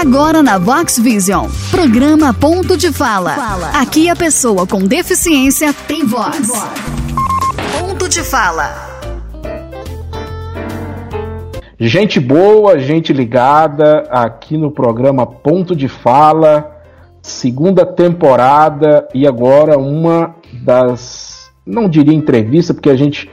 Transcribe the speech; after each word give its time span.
Agora 0.00 0.42
na 0.42 0.56
Vox 0.56 0.98
Vision, 0.98 1.46
programa 1.70 2.32
Ponto 2.32 2.74
de 2.74 2.90
Fala. 2.90 3.34
Aqui 3.78 4.08
a 4.08 4.16
pessoa 4.16 4.66
com 4.66 4.78
deficiência 4.86 5.74
tem 5.74 6.06
voz. 6.06 6.50
Ponto 7.78 8.08
de 8.08 8.22
Fala. 8.22 8.72
Gente 11.78 12.18
boa, 12.18 12.78
gente 12.78 13.12
ligada 13.12 14.04
aqui 14.08 14.56
no 14.56 14.70
programa 14.70 15.26
Ponto 15.26 15.76
de 15.76 15.86
Fala, 15.86 16.80
segunda 17.20 17.84
temporada 17.84 19.06
e 19.14 19.26
agora 19.26 19.78
uma 19.78 20.34
das, 20.64 21.50
não 21.66 21.90
diria 21.90 22.14
entrevista, 22.14 22.72
porque 22.72 22.88
a 22.88 22.96
gente 22.96 23.30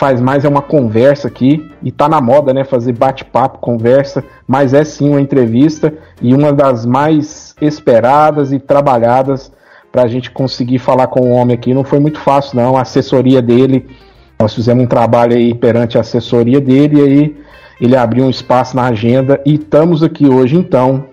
faz 0.00 0.18
mais 0.18 0.46
é 0.46 0.48
uma 0.48 0.62
conversa 0.62 1.28
aqui 1.28 1.70
e 1.82 1.92
tá 1.92 2.08
na 2.08 2.22
moda, 2.22 2.54
né, 2.54 2.64
fazer 2.64 2.94
bate-papo, 2.94 3.58
conversa, 3.58 4.24
mas 4.48 4.72
é 4.72 4.82
sim 4.82 5.10
uma 5.10 5.20
entrevista 5.20 5.92
e 6.22 6.32
uma 6.32 6.54
das 6.54 6.86
mais 6.86 7.54
esperadas 7.60 8.50
e 8.50 8.58
trabalhadas 8.58 9.52
para 9.92 10.04
a 10.04 10.08
gente 10.08 10.30
conseguir 10.30 10.78
falar 10.78 11.08
com 11.08 11.20
o 11.20 11.32
homem 11.32 11.54
aqui. 11.54 11.74
Não 11.74 11.84
foi 11.84 11.98
muito 11.98 12.18
fácil, 12.18 12.56
não. 12.56 12.78
A 12.78 12.80
assessoria 12.80 13.42
dele, 13.42 13.90
nós 14.38 14.54
fizemos 14.54 14.82
um 14.82 14.86
trabalho 14.86 15.36
aí 15.36 15.52
perante 15.52 15.98
a 15.98 16.00
assessoria 16.00 16.62
dele 16.62 16.98
e 16.98 17.02
aí 17.02 17.36
ele 17.78 17.94
abriu 17.94 18.24
um 18.24 18.30
espaço 18.30 18.74
na 18.74 18.86
agenda 18.86 19.38
e 19.44 19.56
estamos 19.56 20.02
aqui 20.02 20.26
hoje 20.26 20.56
então 20.56 21.08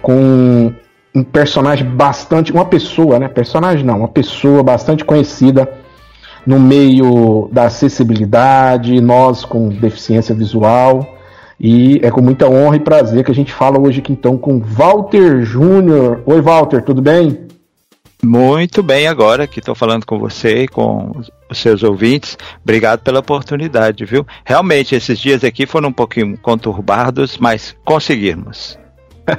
com 0.00 0.72
um 1.12 1.24
personagem 1.24 1.84
bastante, 1.84 2.52
uma 2.52 2.64
pessoa, 2.64 3.18
né? 3.18 3.26
Personagem 3.26 3.84
não, 3.84 3.98
uma 3.98 4.08
pessoa 4.08 4.62
bastante 4.62 5.04
conhecida 5.04 5.82
no 6.46 6.60
meio 6.60 7.48
da 7.52 7.64
acessibilidade, 7.64 9.00
nós 9.00 9.44
com 9.44 9.68
deficiência 9.68 10.34
visual. 10.34 11.14
E 11.58 12.00
é 12.02 12.10
com 12.10 12.20
muita 12.20 12.48
honra 12.48 12.76
e 12.76 12.80
prazer 12.80 13.24
que 13.24 13.30
a 13.30 13.34
gente 13.34 13.52
fala 13.52 13.78
hoje 13.78 14.00
aqui 14.00 14.12
então 14.12 14.36
com 14.36 14.58
Walter 14.58 15.42
Júnior. 15.42 16.22
Oi, 16.26 16.40
Walter, 16.40 16.82
tudo 16.82 17.00
bem? 17.00 17.44
Muito 18.22 18.82
bem, 18.82 19.06
agora 19.06 19.46
que 19.46 19.58
estou 19.58 19.74
falando 19.74 20.06
com 20.06 20.18
você 20.18 20.62
e 20.62 20.68
com 20.68 21.12
os 21.48 21.58
seus 21.58 21.82
ouvintes. 21.82 22.38
Obrigado 22.62 23.00
pela 23.00 23.20
oportunidade, 23.20 24.04
viu? 24.04 24.26
Realmente, 24.44 24.94
esses 24.94 25.18
dias 25.18 25.44
aqui 25.44 25.66
foram 25.66 25.90
um 25.90 25.92
pouquinho 25.92 26.36
conturbados, 26.38 27.38
mas 27.38 27.76
conseguimos. 27.84 28.78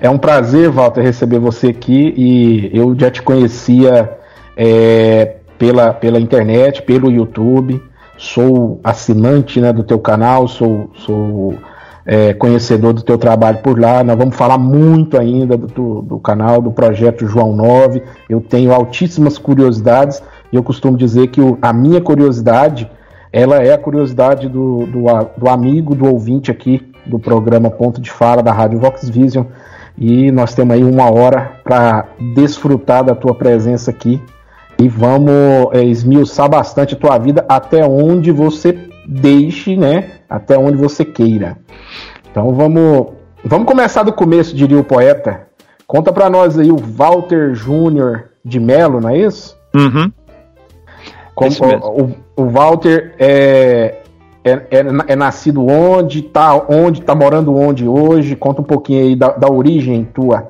É 0.00 0.08
um 0.08 0.18
prazer, 0.18 0.70
Walter, 0.70 1.02
receber 1.02 1.40
você 1.40 1.68
aqui 1.68 2.14
e 2.16 2.70
eu 2.72 2.94
já 2.96 3.10
te 3.10 3.20
conhecia 3.20 4.16
é, 4.56 5.38
pela, 5.58 5.92
pela 5.92 6.20
internet, 6.20 6.82
pelo 6.82 7.10
YouTube. 7.10 7.82
Sou 8.16 8.80
assinante 8.84 9.60
né, 9.60 9.72
do 9.72 9.82
teu 9.82 9.98
canal, 9.98 10.46
sou, 10.46 10.90
sou 10.94 11.54
é, 12.06 12.32
conhecedor 12.34 12.92
do 12.92 13.02
teu 13.02 13.18
trabalho 13.18 13.58
por 13.58 13.78
lá. 13.78 14.04
Nós 14.04 14.16
vamos 14.16 14.36
falar 14.36 14.58
muito 14.58 15.18
ainda 15.18 15.56
do, 15.56 16.02
do 16.02 16.18
canal, 16.18 16.60
do 16.60 16.70
projeto 16.70 17.26
João 17.26 17.54
9. 17.54 18.02
Eu 18.28 18.40
tenho 18.40 18.72
altíssimas 18.72 19.38
curiosidades 19.38 20.22
e 20.52 20.56
eu 20.56 20.62
costumo 20.62 20.96
dizer 20.96 21.28
que 21.28 21.40
o, 21.40 21.58
a 21.60 21.72
minha 21.72 22.00
curiosidade 22.00 22.90
ela 23.32 23.56
é 23.56 23.72
a 23.72 23.78
curiosidade 23.78 24.48
do, 24.48 24.86
do, 24.86 25.06
do, 25.36 25.48
amigo, 25.48 25.92
do 25.96 26.06
ouvinte 26.06 26.52
aqui 26.52 26.88
do 27.04 27.18
programa 27.18 27.68
Ponto 27.68 28.00
de 28.00 28.08
Fala 28.08 28.40
da 28.40 28.52
Rádio 28.52 28.78
Vox 28.78 29.08
Vision. 29.08 29.46
E 29.98 30.30
nós 30.30 30.54
temos 30.54 30.74
aí 30.76 30.84
uma 30.84 31.10
hora 31.10 31.52
para 31.64 32.06
desfrutar 32.34 33.02
da 33.02 33.12
tua 33.12 33.34
presença 33.34 33.90
aqui 33.90 34.22
e 34.78 34.88
vamos 34.88 35.72
é, 35.72 35.82
esmiuçar 35.84 36.48
bastante 36.48 36.94
a 36.94 36.98
tua 36.98 37.18
vida 37.18 37.44
até 37.48 37.84
onde 37.84 38.30
você 38.30 38.78
deixe, 39.06 39.76
né? 39.76 40.12
Até 40.28 40.58
onde 40.58 40.76
você 40.76 41.04
queira. 41.04 41.56
Então 42.30 42.52
vamos, 42.52 43.12
vamos 43.44 43.66
começar 43.66 44.02
do 44.02 44.12
começo, 44.12 44.56
diria 44.56 44.78
o 44.78 44.84
poeta. 44.84 45.46
Conta 45.86 46.12
para 46.12 46.30
nós 46.30 46.58
aí 46.58 46.72
o 46.72 46.76
Walter 46.76 47.54
Júnior 47.54 48.30
de 48.44 48.58
Melo, 48.58 49.00
não 49.00 49.10
é 49.10 49.18
isso? 49.18 49.56
Uhum. 49.74 50.10
Como, 51.34 51.50
isso 51.50 51.64
o, 51.64 52.42
o, 52.42 52.48
Walter 52.48 53.14
é, 53.18 54.00
é, 54.44 54.52
é, 54.52 54.84
é, 55.08 55.16
nascido 55.16 55.66
onde, 55.66 56.22
tá 56.22 56.54
onde, 56.68 57.02
tá 57.02 57.14
morando 57.14 57.54
onde 57.54 57.88
hoje? 57.88 58.36
Conta 58.36 58.60
um 58.60 58.64
pouquinho 58.64 59.02
aí 59.02 59.16
da, 59.16 59.28
da 59.28 59.50
origem 59.50 60.04
tua. 60.04 60.46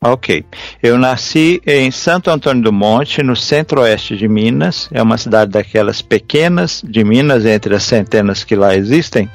Ok. 0.00 0.44
Eu 0.80 0.96
nasci 0.96 1.60
em 1.66 1.90
Santo 1.90 2.30
Antônio 2.30 2.62
do 2.62 2.72
Monte, 2.72 3.20
no 3.20 3.34
centro-oeste 3.34 4.16
de 4.16 4.28
Minas. 4.28 4.88
É 4.92 5.02
uma 5.02 5.18
cidade 5.18 5.50
daquelas 5.50 6.00
pequenas 6.00 6.80
de 6.86 7.02
Minas, 7.02 7.44
entre 7.44 7.74
as 7.74 7.82
centenas 7.82 8.44
que 8.44 8.54
lá 8.54 8.76
existem, 8.76 9.28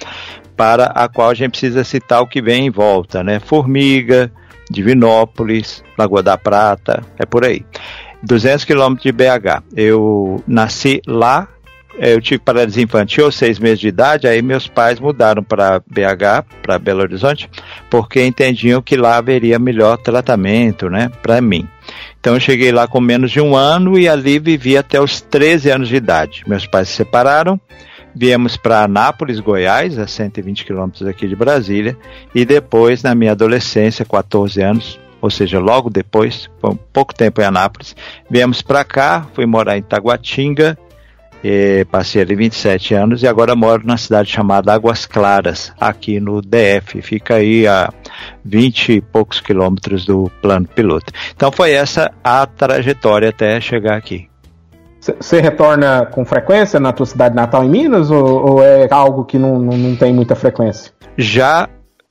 para 0.56 0.86
a 0.86 1.10
qual 1.10 1.30
a 1.30 1.34
gente 1.34 1.52
precisa 1.52 1.84
citar 1.84 2.22
o 2.22 2.28
que 2.28 2.42
vem 2.42 2.68
em 2.68 2.70
volta, 2.70 3.22
né? 3.22 3.42
Formiga, 3.42 4.32
Divinópolis, 4.72 5.84
Lagoa 5.98 6.24
da 6.24 6.38
Prata, 6.38 7.04
é 7.20 7.26
por 7.26 7.44
aí. 7.44 7.66
200 8.24 8.64
quilômetros 8.64 9.04
de 9.04 9.12
BH. 9.12 9.64
Eu 9.76 10.42
nasci 10.48 11.02
lá 11.06 11.50
eu 11.98 12.20
tive 12.22 12.40
paralisia 12.40 12.84
infantil 12.84 13.26
aos 13.26 13.36
seis 13.36 13.60
meses 13.60 13.80
de 13.80 13.88
idade, 13.88 14.28
aí 14.28 14.42
meus 14.42 14.68
pais 14.68 15.00
mudaram 15.00 15.44
para 15.44 15.80
BH, 15.80 16.46
para 16.62 16.80
Belo 16.80 17.02
Horizonte, 17.02 17.50
porque 17.90 18.24
entendiam 18.26 18.82
que 18.82 18.96
lá 18.96 19.18
haveria 19.18 19.60
melhor 19.60 19.98
tratamento, 19.98 20.90
né, 20.90 21.12
para 21.22 21.40
mim. 21.42 21.68
Então 22.20 22.36
eu 22.36 22.40
cheguei 22.40 22.72
lá 22.72 22.88
com 22.88 23.02
menos 23.02 23.32
de 23.32 23.42
um 23.42 23.56
ano 23.56 24.00
e 24.00 24.08
ali 24.08 24.40
vivi 24.40 24.78
até 24.78 25.00
os 25.00 25.22
13 25.22 25.70
anos 25.70 25.90
de 25.90 25.96
idade. 25.96 26.44
Meus 26.48 26.66
pais 26.66 26.90
se 26.90 26.96
separaram, 26.96 27.60
viemos 28.16 28.56
para 28.56 28.84
Anápolis, 28.84 29.40
Goiás, 29.40 29.98
a 30.00 30.08
120 30.08 30.66
quilômetros 30.66 31.08
aqui 31.08 31.28
de 31.28 31.36
Brasília, 31.36 31.98
e 32.34 32.46
depois, 32.46 33.04
na 33.04 33.14
minha 33.14 33.32
adolescência, 33.32 34.06
14 34.06 34.62
anos, 34.62 35.00
ou 35.22 35.30
seja, 35.30 35.60
logo 35.60 35.90
depois, 35.90 36.50
foi 36.60 36.72
um 36.72 36.76
pouco 36.76 37.14
tempo 37.14 37.42
em 37.42 37.46
Anápolis, 37.46 37.96
viemos 38.30 38.62
para 38.62 38.84
cá, 38.84 39.28
fui 39.34 39.46
morar 39.46 39.78
em 39.78 39.82
Taguatinga, 39.82 40.78
passei 41.92 42.22
ali 42.22 42.36
27 42.36 42.94
anos 42.94 43.24
e 43.24 43.28
agora 43.28 43.56
moro 43.56 43.86
na 43.86 43.98
cidade 43.98 44.32
chamada 44.32 44.74
Águas 44.74 45.06
Claras, 45.06 45.74
aqui 45.80 46.20
no 46.20 46.42
DF. 46.42 47.02
Fica 47.02 47.36
aí 47.36 47.68
a 47.68 47.92
20 48.46 48.94
e 48.94 49.02
poucos 49.02 49.40
quilômetros 49.40 50.06
do 50.06 50.32
plano 50.42 50.68
piloto. 50.68 51.12
Então 51.36 51.52
foi 51.52 51.72
essa 51.72 52.12
a 52.24 52.46
trajetória 52.46 53.30
até 53.30 53.60
chegar 53.60 53.98
aqui. 53.98 54.30
Você 55.00 55.42
retorna 55.42 56.06
com 56.06 56.24
frequência 56.24 56.80
na 56.80 56.94
tua 56.94 57.06
cidade 57.06 57.36
natal 57.36 57.66
em 57.66 57.70
Minas 57.70 58.10
ou, 58.10 58.52
ou 58.52 58.64
é 58.64 58.88
algo 58.90 59.26
que 59.26 59.38
não, 59.38 59.60
não, 59.60 59.78
não, 59.78 59.96
tem 59.98 60.14
muita 60.14 60.34
frequência? 60.34 60.94
Já 61.18 61.68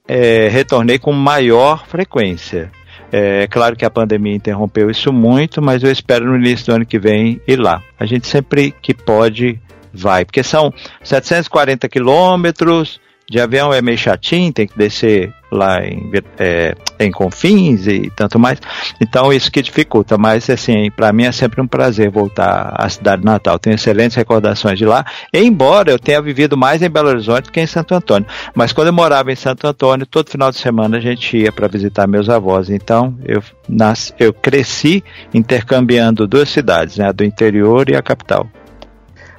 é, 0.07 0.49
retornei 0.49 0.99
com 0.99 1.11
maior 1.11 1.87
frequência. 1.87 2.71
É 3.15 3.47
claro 3.47 3.77
que 3.77 3.85
a 3.85 3.91
pandemia 3.91 4.35
interrompeu 4.35 4.91
isso 4.91 5.13
muito, 5.13 5.61
mas 5.61 5.83
eu 5.83 5.93
espero 5.93 6.25
no 6.25 6.37
início 6.37 6.67
do 6.67 6.77
ano 6.77 6.87
que 6.87 6.99
vem 6.99 7.39
ir 7.47 7.57
lá. 7.57 7.83
A 8.01 8.07
gente 8.07 8.27
sempre 8.27 8.75
que 8.81 8.95
pode 8.95 9.61
vai, 9.93 10.25
porque 10.25 10.43
são 10.43 10.73
740 11.03 11.87
quilômetros, 11.91 12.99
de 13.33 13.41
avião 13.41 13.73
é 13.73 13.81
meio 13.81 13.97
chatinho, 13.97 14.53
tem 14.53 14.67
que 14.67 14.77
descer 14.77 15.33
lá 15.51 15.83
em, 15.83 16.11
é, 16.39 16.75
em 17.01 17.11
Confins 17.11 17.87
e 17.87 18.13
tanto 18.15 18.39
mais. 18.39 18.61
Então 19.01 19.33
isso 19.33 19.51
que 19.51 19.63
dificulta, 19.63 20.19
mas 20.19 20.51
assim, 20.51 20.91
para 20.91 21.15
mim 21.15 21.25
é 21.25 21.33
sempre 21.33 21.59
um 21.63 21.67
prazer 21.67 22.11
voltar 22.11 22.75
à 22.77 22.87
cidade 22.91 23.25
natal. 23.25 23.59
Tenho 23.59 23.75
excelentes 23.75 24.19
recordações 24.19 24.79
de 24.79 24.85
lá, 24.85 25.07
embora 25.33 25.91
eu 25.91 25.99
tenha 25.99 26.21
vivido 26.21 26.59
mais 26.59 26.83
em 26.83 26.91
Belo 26.91 27.09
Horizonte 27.09 27.45
do 27.45 27.53
que 27.53 27.59
em 27.59 27.67
Santo 27.67 27.95
Antônio. 27.95 28.29
Mas 28.55 28.71
quando 28.71 28.89
eu 28.89 28.93
morava 28.93 29.33
em 29.33 29.37
Santo 29.37 29.67
Antônio, 29.67 30.05
todo 30.05 30.29
final 30.29 30.51
de 30.51 30.59
semana 30.59 30.99
a 30.99 31.01
gente 31.01 31.35
ia 31.35 31.51
para 31.51 31.67
visitar 31.69 32.07
meus 32.07 32.29
avós. 32.29 32.69
Então 32.69 33.17
eu 33.25 33.43
nasci, 33.67 34.13
eu 34.19 34.35
cresci 34.35 35.03
intercambiando 35.33 36.27
duas 36.27 36.51
cidades, 36.51 36.99
né, 36.99 37.09
a 37.09 37.13
do 37.13 37.25
interior 37.25 37.89
e 37.89 37.97
a 37.97 38.03
capital. 38.03 38.47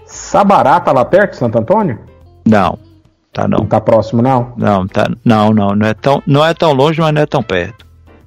Sabará 0.03 0.79
tá 0.79 0.91
lá 0.91 1.05
perto 1.05 1.33
de 1.33 1.37
Santo 1.37 1.59
Antônio? 1.59 1.99
Não, 2.43 2.77
Tá 3.33 3.47
não. 3.47 3.59
Não 3.59 3.65
tá 3.65 3.81
próximo, 3.81 4.21
não? 4.21 4.53
Não, 4.55 4.87
tá, 4.87 5.09
não, 5.25 5.51
não, 5.51 5.69
não 5.69 5.87
é 5.87 5.93
tão, 5.95 6.21
não 6.25 6.45
é 6.45 6.53
tão 6.53 6.71
longe, 6.71 7.01
mas 7.01 7.11
não 7.11 7.21
é 7.23 7.25
tão 7.25 7.41
perto. 7.41 7.83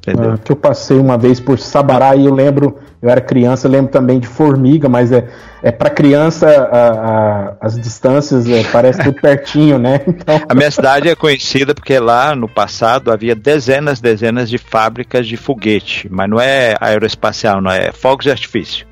Entendeu? 0.07 0.33
Ah, 0.33 0.39
que 0.39 0.53
eu 0.53 0.57
passei 0.57 0.97
uma 0.99 1.17
vez 1.19 1.41
por 1.41 1.59
Sabará 1.59 2.15
e 2.15 2.27
eu 2.27 2.35
lembro, 2.35 2.77
eu 3.03 3.11
era 3.11 3.21
criança, 3.21 3.67
eu 3.67 3.71
lembro 3.73 3.91
também 3.91 4.21
de 4.21 4.27
Formiga, 4.27 4.89
mas 4.89 5.11
é, 5.11 5.29
é 5.63 5.73
para 5.73 5.91
criança 5.91 6.49
a, 6.49 6.89
a, 6.89 7.57
as 7.61 7.75
distâncias 7.75 8.49
é, 8.49 8.63
parece 8.65 9.03
tudo 9.03 9.21
pertinho, 9.21 9.79
né? 9.79 10.01
Então... 10.07 10.41
A 10.49 10.55
minha 10.55 10.71
cidade 10.71 11.09
é 11.09 11.15
conhecida 11.15 11.75
porque 11.75 11.99
lá 11.99 12.35
no 12.35 12.49
passado 12.49 13.13
havia 13.13 13.35
dezenas, 13.35 14.01
dezenas 14.01 14.49
de 14.49 14.59
fábricas 14.59 15.27
de 15.27 15.37
foguete, 15.37 16.09
mas 16.11 16.29
não 16.29 16.41
é 16.41 16.77
aeroespacial, 16.81 17.61
não 17.61 17.71
é 17.71 17.93
fogos 17.93 18.25
de 18.25 18.31
artifício. 18.31 18.87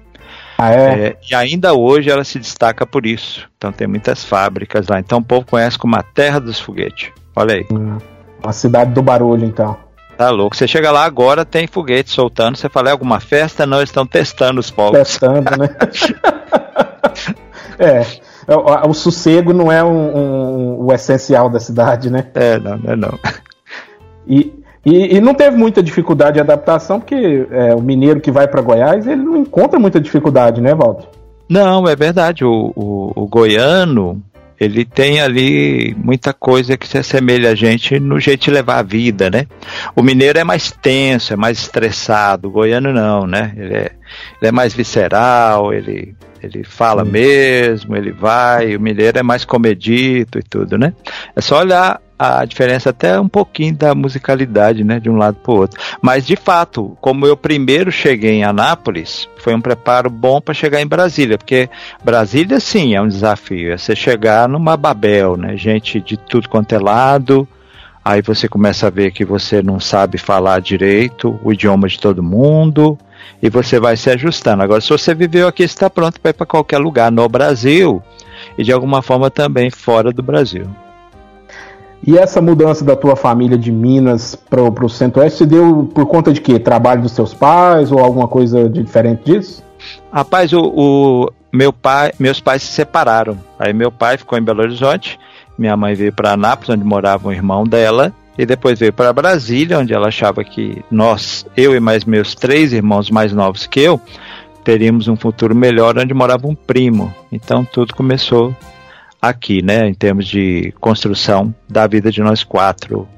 Ah, 0.65 0.73
é? 0.73 1.07
é? 1.09 1.17
E 1.31 1.35
ainda 1.35 1.75
hoje 1.75 2.11
ela 2.11 2.25
se 2.25 2.39
destaca 2.39 2.87
por 2.87 3.05
isso. 3.05 3.49
Então 3.59 3.71
tem 3.73 3.87
muitas 3.87 4.25
fábricas 4.25 4.87
lá. 4.89 4.99
Então 4.99 5.19
o 5.19 5.25
povo 5.25 5.47
conhece 5.47 5.79
como 5.79 5.97
a 5.97 6.03
terra 6.03 6.39
dos 6.39 6.59
foguetes. 6.59 7.11
Olha 7.37 7.55
aí. 7.57 7.67
Hum, 7.71 7.99
a 8.43 8.53
cidade 8.53 8.93
do 8.93 9.03
barulho, 9.03 9.45
então. 9.45 9.77
Tá 10.17 10.31
louco. 10.31 10.57
Você 10.57 10.67
chega 10.67 10.91
lá 10.91 11.05
agora, 11.05 11.45
tem 11.45 11.67
foguete 11.67 12.11
soltando. 12.11 12.57
Você 12.57 12.69
fala, 12.69 12.89
é 12.89 12.93
alguma 12.93 13.21
festa? 13.21 13.67
Não, 13.67 13.83
estão 13.83 14.07
testando 14.07 14.61
os 14.61 14.71
fogos. 14.71 14.99
Testando, 14.99 15.51
né? 15.59 15.69
é. 17.79 18.07
O, 18.47 18.91
o, 18.91 18.95
sossego 18.95 19.53
não 19.53 19.73
é 19.73 19.83
um, 19.83 20.17
um, 20.17 20.85
o 20.85 20.93
essencial 20.93 21.49
da 21.49 21.59
cidade, 21.59 22.11
né? 22.11 22.27
É, 22.35 22.59
não, 22.59 22.77
não 22.77 22.93
é 22.93 22.97
não. 22.97 23.19
E 24.27 24.64
E, 24.85 25.17
e, 25.17 25.21
não 25.21 25.35
teve 25.35 25.57
muita 25.57 25.83
dificuldade 25.83 26.35
de 26.35 26.41
adaptação, 26.41 27.01
porque 27.01 27.47
é, 27.51 27.75
o 27.75 27.81
mineiro 27.81 28.21
que 28.21 28.31
vai 28.31 28.47
para 28.47 28.61
Goiás, 28.61 29.07
ele 29.07 29.23
não 29.23 29.37
encontra 29.39 29.79
muita 29.79 30.01
dificuldade, 30.01 30.61
né, 30.61 30.75
Walter? 30.75 31.09
Não, 31.49 31.89
é 31.89 31.97
verdade. 31.97 32.45
O, 32.45 32.73
o, 32.75 33.13
o, 33.15 33.27
goiano, 33.27 34.23
ele 34.61 34.85
tem 34.85 35.21
ali 35.21 35.95
muita 35.97 36.33
coisa 36.33 36.77
que 36.77 36.87
se 36.87 36.99
assemelha 36.99 37.51
a 37.51 37.55
gente 37.55 37.99
no 37.99 38.21
jeito 38.21 38.45
de 38.45 38.51
levar 38.51 38.79
a 38.79 38.83
vida, 38.83 39.31
né? 39.31 39.47
O 39.97 40.03
mineiro 40.03 40.39
é 40.39 40.45
mais 40.45 40.71
tenso, 40.71 41.33
é 41.33 41.37
mais 41.37 41.59
estressado. 41.59 42.49
O 42.49 42.51
goiano 42.51 42.93
não, 42.93 43.27
né? 43.27 43.53
Ele 43.57 43.75
é, 43.75 43.93
ele 44.41 44.49
é 44.49 44.53
mais 44.53 44.75
visceral, 44.75 45.73
ele 45.73 46.15
ele 46.45 46.63
fala 46.63 47.05
mesmo, 47.07 47.97
ele 47.97 48.13
vai, 48.13 48.77
o 48.77 48.81
mineiro 48.81 49.19
é 49.19 49.23
mais 49.23 49.47
comedito 49.47 50.39
e 50.39 50.43
tudo, 50.43 50.77
né? 50.77 50.93
É 51.35 51.41
só 51.41 51.61
olhar 51.61 52.03
a 52.19 52.45
diferença 52.45 52.91
até 52.91 53.19
um 53.19 53.29
pouquinho 53.29 53.75
da 53.75 53.95
musicalidade, 53.95 54.85
né, 54.85 55.01
de 55.01 55.11
um 55.11 55.17
lado 55.17 55.37
para 55.43 55.53
o 55.53 55.57
outro. 55.57 55.81
Mas 56.01 56.27
de 56.27 56.37
fato, 56.37 56.97
como 57.01 57.27
eu 57.27 57.37
primeiro 57.37 57.91
cheguei 57.91 58.33
em 58.33 58.45
Anápolis, 58.45 59.29
foi 59.39 59.55
um 59.55 59.61
preparo 59.61 60.09
bom 60.09 60.41
para 60.41 60.55
chegar 60.55 60.81
em 60.81 60.87
Brasília, 60.87 61.37
porque 61.37 61.69
Brasília 62.05 62.61
sim 62.61 62.95
é 62.95 63.01
um 63.01 63.09
desafio, 63.09 63.73
é 63.73 63.77
você 63.77 63.97
chegar 63.97 64.49
numa 64.49 64.77
Babel, 64.77 65.37
né, 65.37 65.57
gente 65.57 66.01
de 66.01 66.17
tudo 66.17 66.49
quanto 66.49 66.75
é 66.75 66.79
lado. 66.79 67.49
Aí 68.05 68.21
você 68.21 68.47
começa 68.47 68.87
a 68.87 68.91
ver 68.91 69.13
que 69.13 69.25
você 69.25 69.63
não 69.63 69.81
sabe 69.81 70.19
falar 70.19 70.61
direito 70.61 71.41
o 71.43 71.51
idioma 71.53 71.89
de 71.89 71.99
todo 71.99 72.23
mundo 72.23 72.99
e 73.43 73.49
você 73.49 73.81
vai 73.81 73.97
se 73.97 74.11
ajustando. 74.11 74.63
Agora, 74.63 74.81
se 74.83 74.91
você 74.91 75.15
viveu 75.15 75.49
aqui, 75.49 75.63
está 75.63 75.89
pronto 75.89 76.21
para 76.21 76.31
ir 76.31 76.35
para 76.35 76.45
qualquer 76.45 76.77
lugar 76.77 77.11
no 77.11 77.27
Brasil 77.31 78.03
e 78.59 78.63
de 78.63 78.73
alguma 78.73 79.01
forma 79.01 79.31
também 79.31 79.71
fora 79.71 80.13
do 80.13 80.23
Brasil. 80.23 80.67
E 82.07 82.19
essa 82.19 82.41
mudança 82.41 82.85
da 82.85 82.95
tua 82.95 83.17
família 83.17 83.57
de 83.57 83.73
Minas 83.73 84.35
para 84.35 84.63
o 84.63 84.89
Centro-Oeste 84.91 85.47
deu 85.47 85.91
por 85.95 86.07
conta 86.07 86.33
de 86.33 86.41
quê? 86.41 86.59
Trabalho 86.59 87.01
dos 87.01 87.13
seus 87.13 87.33
pais 87.33 87.91
ou 87.91 87.99
alguma 87.99 88.29
coisa 88.29 88.69
diferente 88.69 89.25
disso? 89.25 89.65
Rapaz, 90.13 90.53
o, 90.53 90.61
o, 90.61 91.31
meu 91.51 91.73
pai, 91.73 92.13
meus 92.19 92.41
pais 92.41 92.63
se 92.63 92.73
separaram. 92.73 93.39
Aí 93.59 93.73
meu 93.73 93.91
pai 93.91 94.19
ficou 94.19 94.39
em 94.39 94.43
Belo 94.43 94.63
Horizonte, 94.63 95.19
minha 95.57 95.77
mãe 95.77 95.95
veio 95.95 96.13
para 96.13 96.33
Anápolis, 96.33 96.71
onde 96.71 96.85
morava 96.85 97.29
um 97.29 97.33
irmão 97.33 97.65
dela, 97.65 98.13
e 98.37 98.45
depois 98.45 98.79
veio 98.79 98.93
para 98.93 99.13
Brasília, 99.13 99.79
onde 99.79 99.95
ela 99.95 100.09
achava 100.09 100.45
que 100.45 100.85
nós, 100.91 101.47
eu 101.57 101.75
e 101.75 101.81
mais 101.81 102.05
meus 102.05 102.35
três 102.35 102.73
irmãos 102.73 103.09
mais 103.09 103.33
novos 103.33 103.67
que 103.67 103.81
eu, 103.81 104.01
teríamos 104.63 105.09
um 105.09 105.17
futuro 105.17 105.55
melhor 105.55 105.97
onde 105.99 106.13
morava 106.13 106.47
um 106.47 106.55
primo. 106.55 107.15
Então 107.33 107.65
tudo 107.65 107.95
começou 107.95 108.55
aqui, 109.29 109.63
né, 109.63 109.89
em 109.89 109.95
termos 109.95 110.27
de 110.27 110.73
construção 110.81 111.55
da 111.69 111.87
vida 111.87 112.11
de 112.11 112.21
nós 112.23 112.45
quatro, 112.45 113.09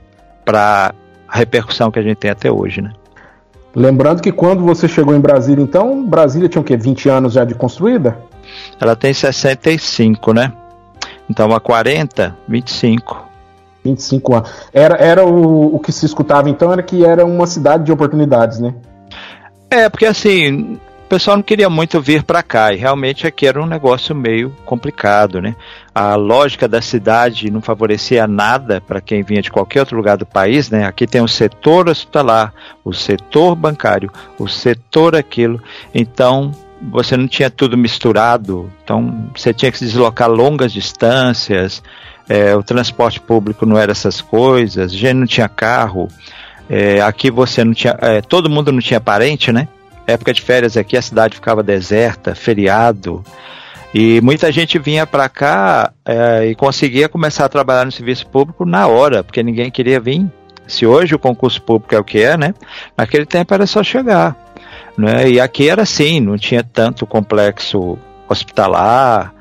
para 0.44 0.94
a 1.28 1.38
repercussão 1.38 1.90
que 1.90 1.98
a 1.98 2.02
gente 2.02 2.16
tem 2.16 2.30
até 2.30 2.50
hoje, 2.50 2.80
né. 2.80 2.92
Lembrando 3.74 4.22
que 4.22 4.32
quando 4.32 4.64
você 4.64 4.88
chegou 4.88 5.14
em 5.14 5.20
Brasília, 5.20 5.62
então, 5.62 6.02
Brasília 6.06 6.48
tinha 6.48 6.62
o 6.62 6.64
quê? 6.64 6.78
20 6.78 7.10
anos 7.10 7.34
já 7.34 7.44
de 7.44 7.54
construída? 7.54 8.16
Ela 8.80 8.96
tem 8.96 9.12
65, 9.12 10.32
né? 10.32 10.50
Então, 11.28 11.52
a 11.52 11.60
40, 11.60 12.34
25. 12.48 13.26
25 13.84 14.34
anos. 14.34 14.50
Era, 14.72 14.96
era 14.96 15.26
o, 15.26 15.74
o 15.76 15.78
que 15.78 15.92
se 15.92 16.06
escutava 16.06 16.48
então, 16.48 16.72
era 16.72 16.82
que 16.82 17.04
era 17.04 17.26
uma 17.26 17.46
cidade 17.46 17.84
de 17.84 17.92
oportunidades, 17.92 18.58
né? 18.58 18.74
É, 19.70 19.88
porque 19.88 20.06
assim, 20.06 20.78
o 21.06 21.08
pessoal 21.08 21.36
não 21.36 21.42
queria 21.42 21.68
muito 21.68 22.00
vir 22.00 22.22
para 22.22 22.42
cá 22.42 22.72
e 22.72 22.76
realmente 22.76 23.26
aqui 23.26 23.46
era 23.46 23.62
um 23.62 23.66
negócio 23.66 24.14
meio 24.14 24.54
complicado, 24.64 25.40
né? 25.40 25.54
A 25.98 26.14
lógica 26.14 26.68
da 26.68 26.82
cidade 26.82 27.50
não 27.50 27.62
favorecia 27.62 28.26
nada 28.26 28.82
para 28.82 29.00
quem 29.00 29.22
vinha 29.22 29.40
de 29.40 29.50
qualquer 29.50 29.80
outro 29.80 29.96
lugar 29.96 30.18
do 30.18 30.26
país, 30.26 30.68
né? 30.68 30.84
Aqui 30.84 31.06
tem 31.06 31.22
o 31.22 31.26
setor 31.26 31.88
hospitalar, 31.88 32.52
o 32.84 32.92
setor 32.92 33.54
bancário, 33.54 34.12
o 34.38 34.46
setor 34.46 35.16
aquilo. 35.16 35.58
Então 35.94 36.52
você 36.92 37.16
não 37.16 37.26
tinha 37.26 37.48
tudo 37.48 37.78
misturado, 37.78 38.70
então 38.84 39.30
você 39.34 39.54
tinha 39.54 39.72
que 39.72 39.78
se 39.78 39.86
deslocar 39.86 40.30
longas 40.30 40.70
distâncias. 40.70 41.82
É, 42.28 42.54
o 42.54 42.62
transporte 42.62 43.18
público 43.18 43.64
não 43.64 43.78
era 43.78 43.92
essas 43.92 44.20
coisas, 44.20 44.92
gente 44.92 45.14
não 45.14 45.26
tinha 45.26 45.48
carro. 45.48 46.08
É, 46.68 47.00
aqui 47.00 47.30
você 47.30 47.64
não 47.64 47.72
tinha, 47.72 47.96
é, 48.02 48.20
todo 48.20 48.50
mundo 48.50 48.70
não 48.70 48.80
tinha 48.80 49.00
parente, 49.00 49.50
né? 49.50 49.66
época 50.06 50.34
de 50.34 50.42
férias 50.42 50.76
aqui 50.76 50.94
a 50.94 51.02
cidade 51.02 51.36
ficava 51.36 51.62
deserta, 51.62 52.34
feriado. 52.34 53.24
E 53.94 54.20
muita 54.20 54.52
gente 54.52 54.78
vinha 54.78 55.06
para 55.06 55.28
cá 55.28 55.92
é, 56.04 56.46
e 56.46 56.54
conseguia 56.54 57.08
começar 57.08 57.44
a 57.44 57.48
trabalhar 57.48 57.84
no 57.84 57.92
serviço 57.92 58.26
público 58.26 58.64
na 58.64 58.86
hora, 58.86 59.24
porque 59.24 59.42
ninguém 59.42 59.70
queria 59.70 60.00
vir. 60.00 60.26
Se 60.66 60.84
hoje 60.84 61.14
o 61.14 61.18
concurso 61.18 61.62
público 61.62 61.94
é 61.94 61.98
o 61.98 62.04
que 62.04 62.18
é, 62.18 62.36
né? 62.36 62.52
Naquele 62.96 63.24
tempo 63.24 63.54
era 63.54 63.66
só 63.66 63.82
chegar. 63.82 64.36
Né? 64.98 65.30
E 65.30 65.40
aqui 65.40 65.68
era 65.68 65.82
assim, 65.82 66.20
não 66.20 66.36
tinha 66.36 66.62
tanto 66.62 67.06
complexo 67.06 67.98
hospitalar, 68.28 69.32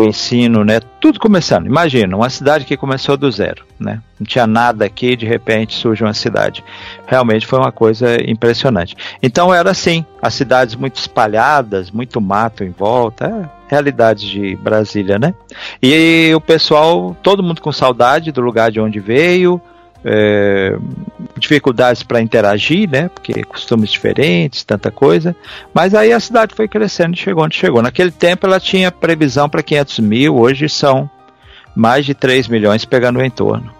o 0.00 0.08
ensino, 0.08 0.64
né? 0.64 0.80
Tudo 1.00 1.20
começando. 1.20 1.66
Imagina, 1.66 2.16
uma 2.16 2.30
cidade 2.30 2.64
que 2.64 2.76
começou 2.76 3.16
do 3.16 3.30
zero, 3.30 3.64
né? 3.78 4.00
Não 4.18 4.26
tinha 4.26 4.46
nada 4.46 4.84
aqui, 4.84 5.16
de 5.16 5.26
repente 5.26 5.74
surge 5.74 6.02
uma 6.02 6.14
cidade. 6.14 6.64
Realmente 7.06 7.46
foi 7.46 7.58
uma 7.58 7.72
coisa 7.72 8.16
impressionante. 8.28 8.96
Então 9.22 9.52
era 9.52 9.70
assim, 9.70 10.04
as 10.20 10.34
cidades 10.34 10.74
muito 10.74 10.96
espalhadas, 10.96 11.90
muito 11.90 12.20
mato 12.20 12.64
em 12.64 12.70
volta, 12.70 13.26
é 13.26 13.60
realidade 13.70 14.28
de 14.28 14.56
Brasília, 14.56 15.18
né? 15.18 15.32
E 15.82 16.32
o 16.34 16.40
pessoal, 16.40 17.16
todo 17.22 17.42
mundo 17.42 17.60
com 17.60 17.70
saudade 17.70 18.32
do 18.32 18.40
lugar 18.40 18.70
de 18.70 18.80
onde 18.80 18.98
veio, 18.98 19.60
é, 20.04 20.76
dificuldades 21.38 22.02
para 22.02 22.20
interagir, 22.20 22.88
né? 22.88 23.10
Porque 23.14 23.42
costumes 23.44 23.90
diferentes, 23.90 24.64
tanta 24.64 24.90
coisa. 24.90 25.34
Mas 25.74 25.94
aí 25.94 26.12
a 26.12 26.20
cidade 26.20 26.54
foi 26.54 26.68
crescendo 26.68 27.14
e 27.14 27.18
chegou 27.18 27.44
onde 27.44 27.56
chegou. 27.56 27.82
Naquele 27.82 28.10
tempo 28.10 28.46
ela 28.46 28.60
tinha 28.60 28.90
previsão 28.90 29.48
para 29.48 29.62
500 29.62 29.98
mil, 30.00 30.36
hoje 30.36 30.68
são 30.68 31.08
mais 31.74 32.04
de 32.04 32.14
3 32.14 32.48
milhões 32.48 32.84
pegando 32.84 33.18
o 33.18 33.24
entorno. 33.24 33.70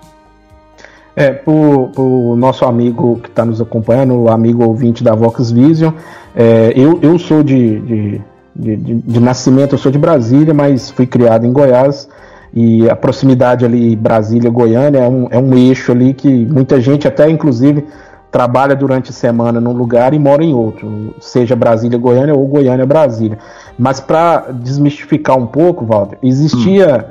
É, 1.17 1.33
para 1.33 1.53
o 1.53 2.37
nosso 2.37 2.65
amigo 2.65 3.19
que 3.21 3.29
está 3.29 3.45
nos 3.45 3.61
acompanhando, 3.61 4.15
o 4.15 4.29
amigo 4.31 4.65
ouvinte 4.65 5.03
da 5.03 5.15
Vox 5.15 5.51
Vision, 5.51 5.93
é, 6.35 6.73
eu, 6.77 7.01
eu 7.03 7.19
sou 7.19 7.43
de, 7.43 7.81
de, 7.81 8.21
de, 8.55 8.77
de, 8.77 9.21
nascimento, 9.21 9.75
eu 9.75 9.79
sou 9.79 9.91
de 9.91 9.99
Brasília, 9.99 10.55
mas 10.55 10.91
fui 10.91 11.07
criado 11.07 11.45
em 11.45 11.53
Goiás. 11.53 12.09
E 12.52 12.88
a 12.91 12.97
proximidade 12.97 13.64
ali 13.64 13.94
Brasília-Goiânia 13.94 14.99
é 14.99 15.08
um, 15.08 15.29
é 15.31 15.38
um 15.38 15.56
eixo 15.56 15.93
ali 15.93 16.12
que 16.12 16.47
muita 16.47 16.81
gente, 16.81 17.06
até 17.06 17.31
inclusive, 17.31 17.87
trabalha 18.31 18.75
durante 18.75 19.11
a 19.11 19.12
semana 19.12 19.61
num 19.61 19.73
lugar 19.73 20.14
e 20.14 20.19
mora 20.19 20.42
em 20.42 20.54
outro, 20.54 21.14
seja 21.21 21.57
Brasília-Goiânia 21.57 22.35
ou 22.35 22.47
Goiânia-Brasília. 22.47 23.38
Mas 23.78 24.00
para 24.00 24.52
desmistificar 24.52 25.37
um 25.37 25.47
pouco, 25.47 25.85
Walter, 25.85 26.19
existia 26.23 27.07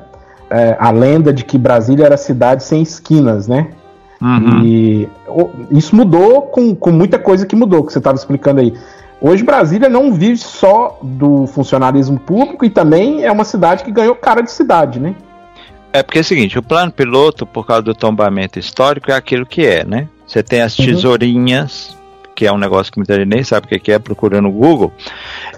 hum. 0.51 0.55
é, 0.55 0.77
a 0.79 0.91
lenda 0.91 1.34
de 1.34 1.43
que 1.43 1.58
Brasília 1.58 2.05
era 2.05 2.17
cidade 2.17 2.63
sem 2.63 2.81
esquinas, 2.81 3.48
né? 3.48 3.67
Uhum. 4.22 4.63
E 4.63 5.10
isso 5.72 5.96
mudou 5.96 6.43
com, 6.43 6.75
com 6.75 6.91
muita 6.91 7.17
coisa 7.17 7.46
que 7.46 7.55
mudou, 7.55 7.86
que 7.86 7.93
você 7.93 8.00
estava 8.00 8.17
explicando 8.17 8.60
aí. 8.60 8.74
Hoje 9.22 9.43
Brasília 9.43 9.89
não 9.89 10.13
vive 10.13 10.38
só 10.38 11.00
do 11.01 11.46
funcionarismo 11.48 12.19
público 12.19 12.65
e 12.65 12.69
também 12.69 13.24
é 13.24 13.31
uma 13.31 13.43
cidade 13.43 13.84
que 13.84 13.91
ganhou 13.91 14.15
cara 14.15 14.41
de 14.41 14.51
cidade, 14.51 15.00
né? 15.00 15.15
É 15.91 16.03
porque 16.03 16.19
é 16.19 16.22
o 16.22 16.25
seguinte, 16.25 16.58
o 16.58 16.63
plano 16.63 16.91
piloto, 16.91 17.46
por 17.46 17.65
causa 17.65 17.81
do 17.81 17.96
tombamento 17.96 18.60
histórico, 18.60 19.12
é 19.12 19.15
aquilo 19.15 19.46
que 19.46 19.65
é, 19.65 19.84
né? 19.84 20.08
Você 20.27 20.43
tem 20.43 20.62
as 20.62 20.77
uhum. 20.77 20.86
tesourinhas, 20.86 21.89
uhum. 21.89 22.31
que 22.36 22.46
é 22.46 22.51
um 22.51 22.58
negócio 22.58 22.91
que 22.91 23.00
muita 23.00 23.15
gente 23.15 23.27
nem 23.27 23.43
sabe 23.43 23.65
o 23.65 23.79
que 23.79 23.91
é, 23.91 23.98
procurando 23.98 24.43
no 24.43 24.51
Google. 24.51 24.93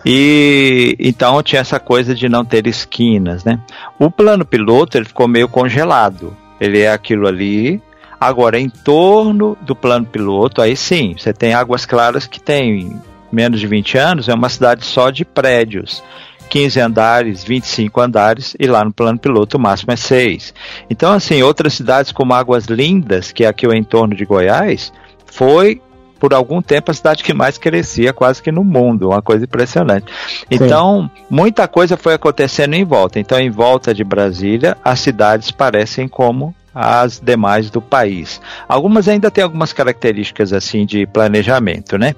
E 0.06 0.96
então 1.00 1.44
tinha 1.44 1.60
essa 1.62 1.80
coisa 1.80 2.16
de 2.16 2.30
não 2.30 2.46
ter 2.46 2.66
esquinas, 2.66 3.44
né? 3.44 3.60
O 4.00 4.10
plano 4.10 4.46
piloto 4.46 4.98
ele 4.98 5.06
ficou 5.06 5.28
meio 5.28 5.50
congelado. 5.50 6.36
Ele 6.60 6.80
é 6.80 6.92
aquilo 6.92 7.28
ali. 7.28 7.82
Agora, 8.20 8.60
em 8.60 8.70
torno 8.70 9.58
do 9.62 9.76
plano 9.76 10.06
piloto, 10.06 10.62
aí 10.62 10.78
sim, 10.78 11.16
você 11.18 11.34
tem 11.34 11.54
Águas 11.54 11.86
Claras 11.86 12.28
que 12.28 12.40
tem 12.40 13.00
menos 13.32 13.60
de 13.60 13.68
20 13.68 13.98
anos, 13.98 14.30
é 14.30 14.34
uma 14.34 14.50
cidade 14.50 14.86
só 14.86 15.10
de 15.10 15.26
prédios. 15.26 16.04
15 16.52 16.82
andares, 16.82 17.46
25 17.46 18.02
andares, 18.02 18.58
e 18.60 18.68
lá 18.68 18.84
no 18.84 18.92
plano 18.92 19.18
piloto 19.18 19.56
o 19.56 19.60
máximo 19.60 19.94
é 19.94 19.96
6. 19.96 20.54
Então, 20.90 21.14
assim, 21.14 21.42
outras 21.42 21.74
cidades 21.74 22.12
como 22.12 22.34
Águas 22.34 22.66
Lindas, 22.66 23.32
que 23.32 23.46
é 23.46 23.48
aqui 23.48 23.66
o 23.66 23.74
entorno 23.74 24.14
de 24.14 24.26
Goiás, 24.26 24.92
foi 25.26 25.82
por 26.20 26.34
algum 26.34 26.62
tempo 26.62 26.92
a 26.92 26.94
cidade 26.94 27.24
que 27.24 27.34
mais 27.34 27.58
crescia 27.58 28.12
quase 28.12 28.44
que 28.44 28.52
no 28.52 28.66
mundo, 28.66 29.08
uma 29.10 29.22
coisa 29.22 29.46
impressionante. 29.46 30.12
Então, 30.52 31.10
Sim. 31.16 31.24
muita 31.30 31.70
coisa 31.70 31.96
foi 31.96 32.16
acontecendo 32.16 32.74
em 32.74 32.84
volta. 32.84 33.18
Então, 33.18 33.40
em 33.40 33.50
volta 33.50 33.94
de 33.94 34.04
Brasília, 34.04 34.78
as 34.84 35.00
cidades 35.00 35.52
parecem 35.52 36.06
como 36.06 36.54
as 36.76 37.18
demais 37.20 37.70
do 37.70 37.82
país. 37.82 38.42
Algumas 38.68 39.08
ainda 39.08 39.32
têm 39.32 39.44
algumas 39.44 39.72
características 39.72 40.52
assim 40.52 40.86
de 40.86 41.08
planejamento, 41.08 41.98
né? 41.98 42.14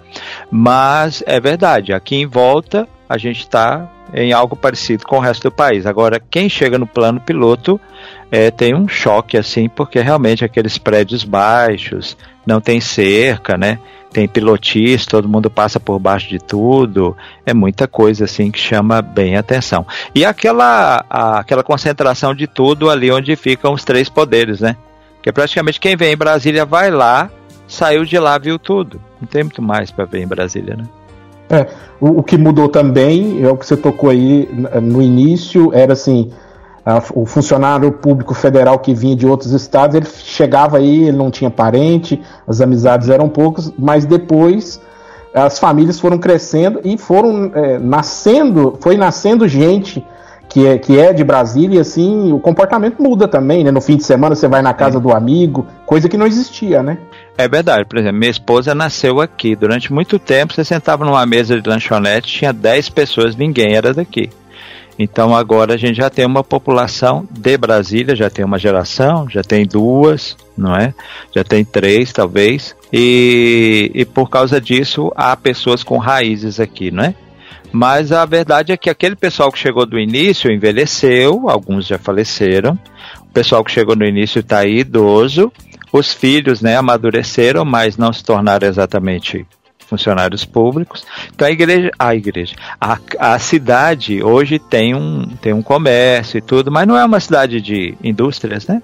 Mas 0.49 1.23
é 1.27 1.39
verdade, 1.39 1.93
aqui 1.93 2.15
em 2.15 2.25
volta 2.25 2.87
a 3.13 3.17
gente 3.19 3.41
está 3.41 3.87
em 4.11 4.33
algo 4.33 4.55
parecido 4.55 5.05
com 5.05 5.17
o 5.17 5.19
resto 5.19 5.43
do 5.43 5.51
país. 5.51 5.85
Agora, 5.85 6.19
quem 6.19 6.49
chega 6.49 6.79
no 6.79 6.87
plano 6.87 7.19
piloto 7.19 7.79
é, 8.31 8.49
tem 8.49 8.73
um 8.73 8.87
choque 8.87 9.37
assim, 9.37 9.69
porque 9.69 10.01
realmente 10.01 10.43
aqueles 10.43 10.79
prédios 10.79 11.23
baixos, 11.23 12.17
não 12.43 12.59
tem 12.59 12.81
cerca, 12.81 13.55
né? 13.55 13.77
Tem 14.11 14.27
pilotis, 14.27 15.05
todo 15.05 15.29
mundo 15.29 15.47
passa 15.47 15.79
por 15.79 15.99
baixo 15.99 16.27
de 16.27 16.39
tudo. 16.39 17.15
É 17.45 17.53
muita 17.53 17.87
coisa 17.87 18.25
assim 18.25 18.49
que 18.49 18.59
chama 18.59 18.99
bem 18.99 19.37
atenção. 19.37 19.85
E 20.15 20.25
aquela, 20.25 21.05
a, 21.07 21.39
aquela 21.39 21.63
concentração 21.63 22.33
de 22.33 22.47
tudo 22.47 22.89
ali 22.89 23.11
onde 23.11 23.35
ficam 23.35 23.73
os 23.73 23.83
três 23.83 24.09
poderes, 24.09 24.59
né? 24.59 24.75
Porque 25.17 25.31
praticamente 25.31 25.79
quem 25.79 25.95
vem 25.95 26.13
em 26.13 26.17
Brasília 26.17 26.65
vai 26.65 26.89
lá, 26.89 27.29
saiu 27.67 28.05
de 28.05 28.17
lá, 28.17 28.39
viu 28.39 28.57
tudo. 28.57 28.99
Não 29.21 29.27
tem 29.27 29.43
muito 29.43 29.61
mais 29.61 29.91
para 29.91 30.05
ver 30.05 30.23
em 30.23 30.27
Brasília, 30.27 30.75
né? 30.75 30.85
É, 31.49 31.67
o, 31.99 32.19
o, 32.19 32.23
que 32.23 32.37
mudou 32.37 32.69
também, 32.69 33.43
é 33.43 33.49
o 33.49 33.57
que 33.57 33.65
você 33.65 33.77
tocou 33.77 34.09
aí 34.09 34.49
no 34.81 35.01
início, 35.01 35.71
era 35.73 35.93
assim, 35.93 36.31
a, 36.85 37.01
o 37.13 37.25
funcionário 37.25 37.91
público 37.91 38.33
federal 38.33 38.79
que 38.79 38.93
vinha 38.93 39.15
de 39.15 39.27
outros 39.27 39.51
estados, 39.51 39.95
ele 39.95 40.05
chegava 40.05 40.77
aí, 40.77 41.07
ele 41.07 41.17
não 41.17 41.29
tinha 41.29 41.49
parente, 41.49 42.21
as 42.47 42.61
amizades 42.61 43.09
eram 43.09 43.29
poucas, 43.29 43.71
mas 43.77 44.05
depois 44.05 44.81
as 45.33 45.59
famílias 45.59 45.99
foram 45.99 46.17
crescendo 46.17 46.79
e 46.83 46.97
foram 46.97 47.51
é, 47.55 47.79
nascendo, 47.79 48.77
foi 48.79 48.97
nascendo 48.97 49.47
gente 49.47 50.05
que 50.47 50.67
é, 50.67 50.77
que 50.77 50.99
é 50.99 51.11
de 51.11 51.23
Brasília, 51.23 51.77
e 51.77 51.79
assim, 51.79 52.31
o 52.31 52.39
comportamento 52.39 53.01
muda 53.01 53.27
também, 53.27 53.63
né? 53.63 53.71
No 53.71 53.81
fim 53.81 53.97
de 53.97 54.03
semana 54.03 54.35
você 54.35 54.47
vai 54.47 54.61
na 54.61 54.71
casa 54.71 54.99
é. 54.99 55.01
do 55.01 55.11
amigo, 55.11 55.65
coisa 55.83 56.07
que 56.07 56.15
não 56.15 56.27
existia, 56.27 56.83
né? 56.83 56.99
É 57.37 57.47
verdade, 57.47 57.85
por 57.85 57.97
exemplo, 57.97 58.19
minha 58.19 58.31
esposa 58.31 58.75
nasceu 58.75 59.19
aqui. 59.19 59.55
Durante 59.55 59.91
muito 59.91 60.19
tempo 60.19 60.53
você 60.53 60.63
sentava 60.63 61.03
numa 61.03 61.25
mesa 61.25 61.59
de 61.59 61.67
lanchonete, 61.67 62.31
tinha 62.39 62.53
10 62.53 62.89
pessoas, 62.89 63.35
ninguém 63.35 63.73
era 63.73 63.93
daqui. 63.93 64.29
Então 64.97 65.35
agora 65.35 65.73
a 65.73 65.77
gente 65.77 65.97
já 65.97 66.09
tem 66.09 66.25
uma 66.25 66.43
população 66.43 67.27
de 67.31 67.57
Brasília, 67.57 68.15
já 68.15 68.29
tem 68.29 68.45
uma 68.45 68.59
geração, 68.59 69.27
já 69.27 69.41
tem 69.41 69.65
duas, 69.65 70.37
não 70.55 70.75
é? 70.75 70.93
Já 71.33 71.43
tem 71.43 71.65
três, 71.65 72.13
talvez. 72.13 72.75
E, 72.91 73.89
e 73.93 74.05
por 74.05 74.29
causa 74.29 74.61
disso 74.61 75.11
há 75.15 75.35
pessoas 75.35 75.83
com 75.83 75.97
raízes 75.97 76.59
aqui, 76.59 76.91
não 76.91 77.03
é? 77.03 77.15
Mas 77.71 78.11
a 78.11 78.23
verdade 78.23 78.71
é 78.71 78.77
que 78.77 78.87
aquele 78.87 79.15
pessoal 79.15 79.51
que 79.51 79.57
chegou 79.57 79.83
do 79.83 79.97
início 79.97 80.51
envelheceu, 80.51 81.49
alguns 81.49 81.87
já 81.87 81.97
faleceram. 81.97 82.77
O 83.19 83.33
pessoal 83.33 83.63
que 83.63 83.71
chegou 83.71 83.95
no 83.95 84.05
início 84.05 84.41
está 84.41 84.63
idoso. 84.63 85.51
Os 85.93 86.11
filhos, 86.11 86.61
né, 86.61 86.75
amadureceram, 86.75 87.63
mas 87.63 87.95
não 87.95 88.11
se 88.11 88.23
tornaram 88.23 88.67
exatamente 88.67 89.45
funcionários 89.87 90.43
públicos. 90.43 91.05
Então 91.33 91.47
a 91.47 91.51
igreja, 91.51 91.91
a 91.99 92.15
igreja, 92.15 92.55
a, 92.81 92.97
a 93.19 93.39
cidade 93.39 94.23
hoje 94.23 94.57
tem 94.57 94.95
um, 94.95 95.27
tem 95.39 95.53
um 95.53 95.61
comércio 95.61 96.39
e 96.39 96.41
tudo, 96.41 96.71
mas 96.71 96.87
não 96.87 96.97
é 96.97 97.05
uma 97.05 97.19
cidade 97.19 97.61
de 97.61 97.95
indústrias, 98.03 98.67
né? 98.67 98.81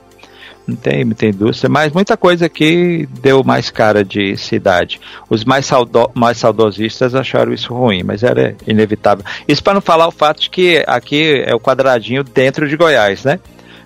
não 0.70 0.76
tem 0.76 1.04
muita 1.04 1.26
indústria, 1.26 1.70
mas 1.70 1.92
muita 1.92 2.16
coisa 2.16 2.46
aqui 2.46 3.08
deu 3.22 3.44
mais 3.44 3.70
cara 3.70 4.04
de 4.04 4.38
cidade. 4.38 5.02
Os 5.30 5.44
mais, 5.44 5.66
saudo, 5.66 6.10
mais 6.14 6.38
saudosistas 6.38 7.16
acharam 7.16 7.52
isso 7.52 7.74
ruim, 7.74 8.04
mas 8.04 8.24
era 8.24 8.56
inevitável. 8.68 9.26
Isso 9.48 9.64
para 9.64 9.74
não 9.74 9.82
falar 9.82 10.08
o 10.08 10.12
fato 10.12 10.42
de 10.42 10.50
que 10.50 10.84
aqui 10.88 11.44
é 11.46 11.54
o 11.56 11.60
quadradinho 11.60 12.24
dentro 12.24 12.70
de 12.70 12.78
Goiás, 12.78 13.24
né? 13.24 13.40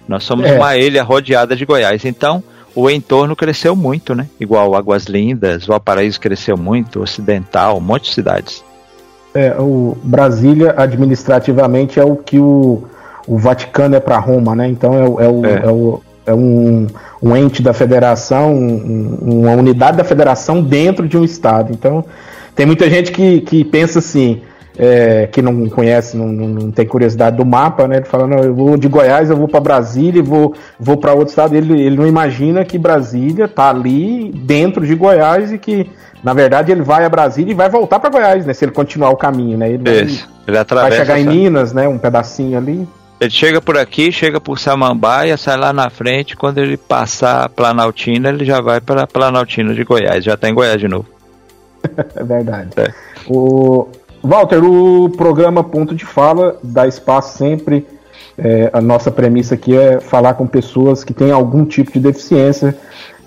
Nós 0.08 0.24
somos 0.24 0.46
é. 0.46 0.54
uma 0.54 0.76
ilha 0.76 1.02
rodeada 1.02 1.56
de 1.56 1.66
Goiás, 1.66 2.04
então 2.04 2.44
o 2.76 2.90
entorno 2.90 3.36
cresceu 3.36 3.76
muito, 3.76 4.16
né? 4.16 4.28
Igual 4.40 4.76
Águas 4.76 5.06
Lindas, 5.06 5.66
Valparaíso 5.66 6.20
cresceu 6.20 6.58
muito, 6.58 7.02
Ocidental, 7.02 7.78
um 7.78 7.82
monte 7.82 8.06
de 8.06 8.16
cidades. 8.16 8.64
É, 9.34 9.56
o 9.58 9.98
Brasília 10.04 10.76
administrativamente 10.78 12.00
é 12.00 12.04
o 12.04 12.16
que 12.16 12.40
o, 12.40 12.84
o 13.28 13.38
Vaticano 13.38 13.96
é 13.96 14.00
para 14.00 14.18
Roma, 14.20 14.56
né? 14.56 14.68
Então 14.68 14.94
é, 14.94 15.26
é, 15.26 15.30
o, 15.30 15.46
é. 15.46 15.62
é 15.66 15.72
o 15.72 16.02
é 16.26 16.34
um, 16.34 16.88
um 17.22 17.36
ente 17.36 17.62
da 17.62 17.74
federação, 17.74 18.54
um, 18.54 19.18
uma 19.22 19.52
unidade 19.52 19.98
da 19.98 20.04
federação 20.04 20.64
dentro 20.64 21.08
de 21.08 21.18
um 21.18 21.24
estado. 21.24 21.72
Então, 21.74 22.06
tem 22.56 22.66
muita 22.66 22.90
gente 22.90 23.12
que, 23.12 23.42
que 23.42 23.64
pensa 23.66 24.00
assim, 24.00 24.42
é, 24.78 25.28
que 25.28 25.42
não 25.42 25.70
conhece, 25.70 26.18
não, 26.18 26.28
não, 26.28 26.72
tem 26.72 26.86
curiosidade 26.86 27.38
do 27.38 27.46
mapa, 27.46 27.88
né? 27.88 27.98
Ele 27.98 28.06
fala, 28.06 28.28
não, 28.28 28.40
eu 28.40 28.54
vou 28.54 28.78
de 28.78 28.88
Goiás, 28.88 29.30
eu 29.30 29.38
vou 29.38 29.48
para 29.48 29.60
Brasília, 29.60 30.24
vou, 30.24 30.54
vou 30.80 30.98
para 30.98 31.14
outro 31.14 31.30
estado. 31.30 31.56
Ele, 31.56 31.80
ele 31.80 31.96
não 31.96 32.08
imagina 32.08 32.66
que 32.66 32.78
Brasília 32.78 33.46
está 33.46 33.70
ali 33.70 34.32
dentro 34.32 34.86
de 34.86 34.96
Goiás 34.96 35.52
e 35.52 35.58
que, 35.58 35.90
na 36.24 36.34
verdade, 36.34 36.72
ele 36.72 36.82
vai 36.82 37.06
a 37.06 37.10
Brasília 37.10 37.52
e 37.52 37.56
vai 37.56 37.70
voltar 37.70 38.00
para 38.00 38.10
Goiás, 38.10 38.46
né? 38.46 38.54
Se 38.54 38.66
ele 38.66 38.72
continuar 38.72 39.12
o 39.12 39.16
caminho, 39.16 39.58
né? 39.58 39.70
Ele, 39.70 39.84
vai, 39.84 39.98
ele 40.48 40.66
vai 40.68 40.92
chegar 40.92 41.20
em 41.20 41.26
Minas, 41.26 41.72
né? 41.72 41.88
Um 41.88 42.00
pedacinho 42.00 42.58
ali. 42.58 42.88
Ele 43.20 43.32
chega 43.32 43.62
por 43.62 43.78
aqui, 43.78 44.12
chega 44.12 44.42
por 44.42 44.60
Samambaia, 44.60 45.38
sai 45.38 45.56
lá 45.56 45.72
na 45.72 45.90
frente. 45.90 46.36
Quando 46.36 46.58
ele 46.58 46.76
passar 46.76 47.48
Planaltina, 47.50 48.30
ele 48.30 48.44
já 48.44 48.60
vai 48.60 48.82
para 48.82 49.08
Planaltina 49.08 49.74
de 49.74 49.84
Goiás. 49.84 50.26
Já 50.26 50.34
está 50.34 50.50
em 50.50 50.54
Goiás 50.54 50.80
de 50.80 50.88
novo. 50.88 51.06
é 52.16 52.24
verdade. 52.24 52.70
É. 52.76 52.92
O 53.28 53.88
Walter, 54.24 54.64
o 54.64 55.10
programa 55.10 55.64
Ponto 55.64 55.94
de 55.94 56.06
Fala 56.06 56.58
dá 56.64 56.88
espaço 56.88 57.38
sempre. 57.38 57.86
É, 58.38 58.70
a 58.72 58.82
nossa 58.82 59.12
premissa 59.12 59.56
aqui 59.56 59.76
é 59.76 60.00
falar 60.00 60.36
com 60.36 60.48
pessoas 60.48 61.04
que 61.04 61.14
têm 61.14 61.30
algum 61.30 61.66
tipo 61.66 61.92
de 61.92 62.00
deficiência, 62.00 62.76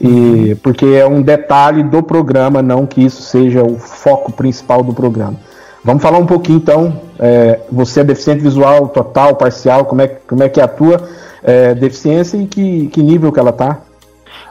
e 0.00 0.56
porque 0.62 0.86
é 0.86 1.06
um 1.06 1.22
detalhe 1.22 1.82
do 1.82 2.02
programa, 2.02 2.62
não 2.62 2.86
que 2.86 3.04
isso 3.04 3.22
seja 3.22 3.62
o 3.62 3.78
foco 3.78 4.32
principal 4.32 4.82
do 4.82 4.92
programa. 4.92 5.36
Vamos 5.84 6.02
falar 6.02 6.18
um 6.18 6.26
pouquinho 6.26 6.58
então. 6.58 7.00
É, 7.18 7.60
você 7.70 8.00
é 8.00 8.04
deficiente 8.04 8.42
visual 8.42 8.88
total, 8.88 9.36
parcial, 9.36 9.84
como 9.84 10.02
é, 10.02 10.08
como 10.08 10.42
é 10.42 10.48
que 10.48 10.60
é 10.60 10.64
a 10.64 10.68
tua 10.68 11.08
é, 11.42 11.74
deficiência 11.74 12.38
e 12.38 12.46
que, 12.46 12.88
que 12.88 13.02
nível 13.02 13.30
que 13.30 13.38
ela 13.38 13.52
tá? 13.52 13.82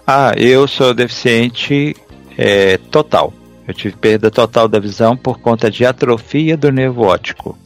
Ah, 0.08 0.32
eu 0.38 0.68
sou 0.68 0.94
deficiente 0.94 1.96
é, 2.38 2.78
total. 2.92 3.34
Eu 3.68 3.74
tive 3.74 3.96
perda 3.96 4.30
total 4.30 4.68
da 4.68 4.80
visão 4.80 5.16
por 5.18 5.40
conta 5.40 5.70
de 5.70 5.86
atrofia 5.86 6.56
do 6.56 6.72
nervo 6.72 7.04
óptico. 7.04 7.58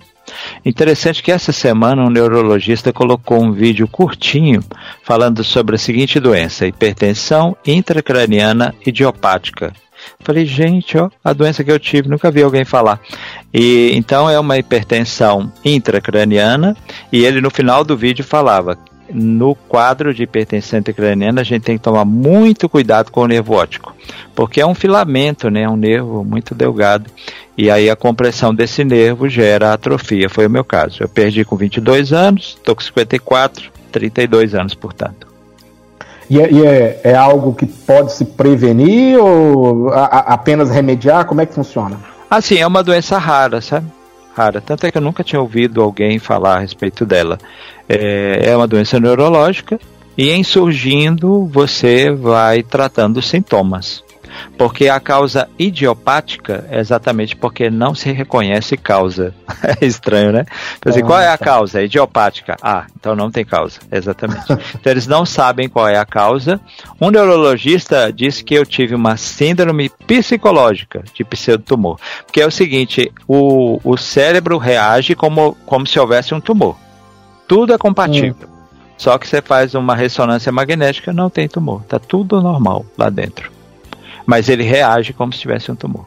Interessante 0.64 1.24
que 1.24 1.32
essa 1.32 1.52
semana 1.52 2.04
um 2.04 2.10
neurologista 2.10 2.94
colocou 2.94 3.42
um 3.42 3.52
vídeo 3.52 3.88
curtinho 3.88 4.64
falando 5.04 5.44
sobre 5.44 5.76
a 5.76 5.80
seguinte 5.80 6.20
doença: 6.20 6.68
hipertensão 6.68 7.58
intracraniana 7.66 8.74
idiopática, 8.86 9.74
Falei, 10.22 10.46
gente, 10.46 10.98
ó, 10.98 11.10
a 11.24 11.34
doença 11.34 11.64
que 11.64 11.72
eu 11.72 11.80
tive, 11.80 12.10
nunca 12.10 12.32
vi 12.32 12.42
alguém 12.42 12.66
falar. 12.66 13.00
E 13.54 13.92
então 13.96 14.30
é 14.30 14.40
uma 14.40 14.58
hipertensão 14.58 15.52
intracraniana, 15.64 16.76
e 17.12 17.26
ele 17.26 17.42
no 17.42 17.50
final 17.50 17.84
do 17.84 17.98
vídeo 17.98 18.24
falava 18.24 18.78
no 19.14 19.56
quadro 19.56 20.14
de 20.14 20.24
hipertensão 20.24 20.80
intracraniana 20.80 21.42
a 21.42 21.44
gente 21.44 21.64
tem 21.64 21.78
que 21.78 21.84
tomar 21.84 22.06
muito 22.06 22.70
cuidado 22.70 23.12
com 23.12 23.22
o 23.22 23.28
nervo 23.28 23.54
óptico, 23.54 23.96
porque 24.36 24.62
é 24.62 24.66
um 24.66 24.76
filamento, 24.76 25.50
né, 25.50 25.68
um 25.68 25.76
nervo 25.76 26.24
muito 26.24 26.54
delgado, 26.56 27.10
e 27.58 27.70
aí 27.70 27.90
a 27.90 27.96
compressão 27.96 28.54
desse 28.54 28.84
nervo 28.84 29.28
gera 29.28 29.74
atrofia, 29.74 30.30
foi 30.30 30.48
o 30.48 30.50
meu 30.50 30.64
caso. 30.64 31.04
Eu 31.04 31.10
perdi 31.10 31.44
com 31.44 31.58
22 31.58 32.14
anos, 32.14 32.56
estou 32.58 32.76
com 32.76 32.82
54, 32.82 33.72
32 33.92 34.56
anos, 34.56 34.74
portanto. 34.74 35.28
E, 36.30 36.40
é, 36.40 36.52
e 36.52 36.66
é, 36.66 37.02
é, 37.04 37.16
algo 37.16 37.54
que 37.54 37.66
pode 37.66 38.14
se 38.14 38.24
prevenir 38.24 39.18
ou 39.18 39.90
a, 39.90 40.06
a, 40.06 40.20
apenas 40.36 40.70
remediar? 40.70 41.26
Como 41.26 41.42
é 41.42 41.46
que 41.46 41.54
funciona? 41.54 41.98
Assim, 42.30 42.58
é 42.58 42.68
uma 42.68 42.84
doença 42.84 43.18
rara, 43.18 43.60
sabe? 43.60 43.88
Rara. 44.40 44.62
Tanto 44.62 44.86
é 44.86 44.92
que 44.92 44.98
eu 44.98 45.02
nunca 45.02 45.22
tinha 45.22 45.42
ouvido 45.42 45.82
alguém 45.82 46.18
falar 46.18 46.56
a 46.56 46.60
respeito 46.60 47.06
dela. 47.06 47.38
É, 47.90 48.44
é 48.46 48.56
uma 48.56 48.68
doença 48.68 48.98
neurológica 48.98 49.78
e 50.18 50.30
em 50.30 50.44
surgindo 50.44 51.46
você 51.48 52.10
vai 52.10 52.64
tratando 52.64 53.18
os 53.18 53.28
sintomas. 53.28 54.02
Porque 54.58 54.90
a 54.90 55.00
causa 55.00 55.50
idiopática 55.58 56.66
é 56.70 56.80
exatamente 56.80 57.36
porque 57.36 57.70
não 57.70 57.96
se 57.96 58.12
reconhece 58.12 58.78
causa. 58.78 59.34
É 59.82 59.86
estranho, 59.86 60.32
né? 60.32 60.46
Então, 60.78 60.92
assim, 60.92 61.02
qual 61.02 61.20
é 61.20 61.28
a 61.28 61.38
causa? 61.38 61.82
É 61.82 61.86
idiopática. 61.86 62.56
Ah, 62.62 62.86
então 62.98 63.16
não 63.16 63.30
tem 63.30 63.46
causa. 63.46 63.80
Exatamente. 63.92 64.52
então 64.74 64.92
eles 64.92 65.06
não 65.06 65.26
sabem 65.26 65.68
qual 65.68 65.88
é 65.88 65.98
a 65.98 66.06
causa. 66.06 66.60
Um 67.00 67.12
neurologista 67.12 68.12
disse 68.12 68.44
que 68.44 68.56
eu 68.56 68.66
tive 68.66 68.96
uma 68.96 69.18
síndrome 69.18 69.90
psicológica 70.08 71.04
de 71.14 71.24
pseudotumor. 71.24 72.00
Porque 72.26 72.42
é 72.42 72.48
o 72.48 72.52
seguinte, 72.52 73.12
o, 73.28 73.80
o 73.84 73.98
cérebro 73.98 74.58
reage 74.58 75.14
como, 75.14 75.56
como 75.66 75.86
se 75.86 76.00
houvesse 76.00 76.34
um 76.34 76.42
tumor. 76.42 76.78
Tudo 77.48 77.74
é 77.74 77.78
compatível. 77.78 78.48
Hum. 78.48 78.60
Só 78.98 79.18
que 79.18 79.28
você 79.28 79.42
faz 79.42 79.76
uma 79.76 79.96
ressonância 79.96 80.52
magnética, 80.52 81.14
não 81.14 81.30
tem 81.30 81.48
tumor. 81.48 81.84
Tá 81.84 82.00
tudo 82.00 82.42
normal 82.42 82.86
lá 82.98 83.10
dentro 83.10 83.59
mas 84.30 84.48
ele 84.48 84.62
reage 84.62 85.12
como 85.12 85.34
se 85.34 85.40
tivesse 85.40 85.72
um 85.72 85.76
tumor. 85.76 86.06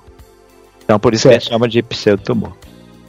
Então 0.85 0.97
por 0.97 1.13
isso 1.13 1.25
certo. 1.25 1.33
que 1.33 1.37
a 1.37 1.41
gente 1.41 1.51
chama 1.51 1.69
de 1.69 1.83
pseudotumor. 1.83 2.53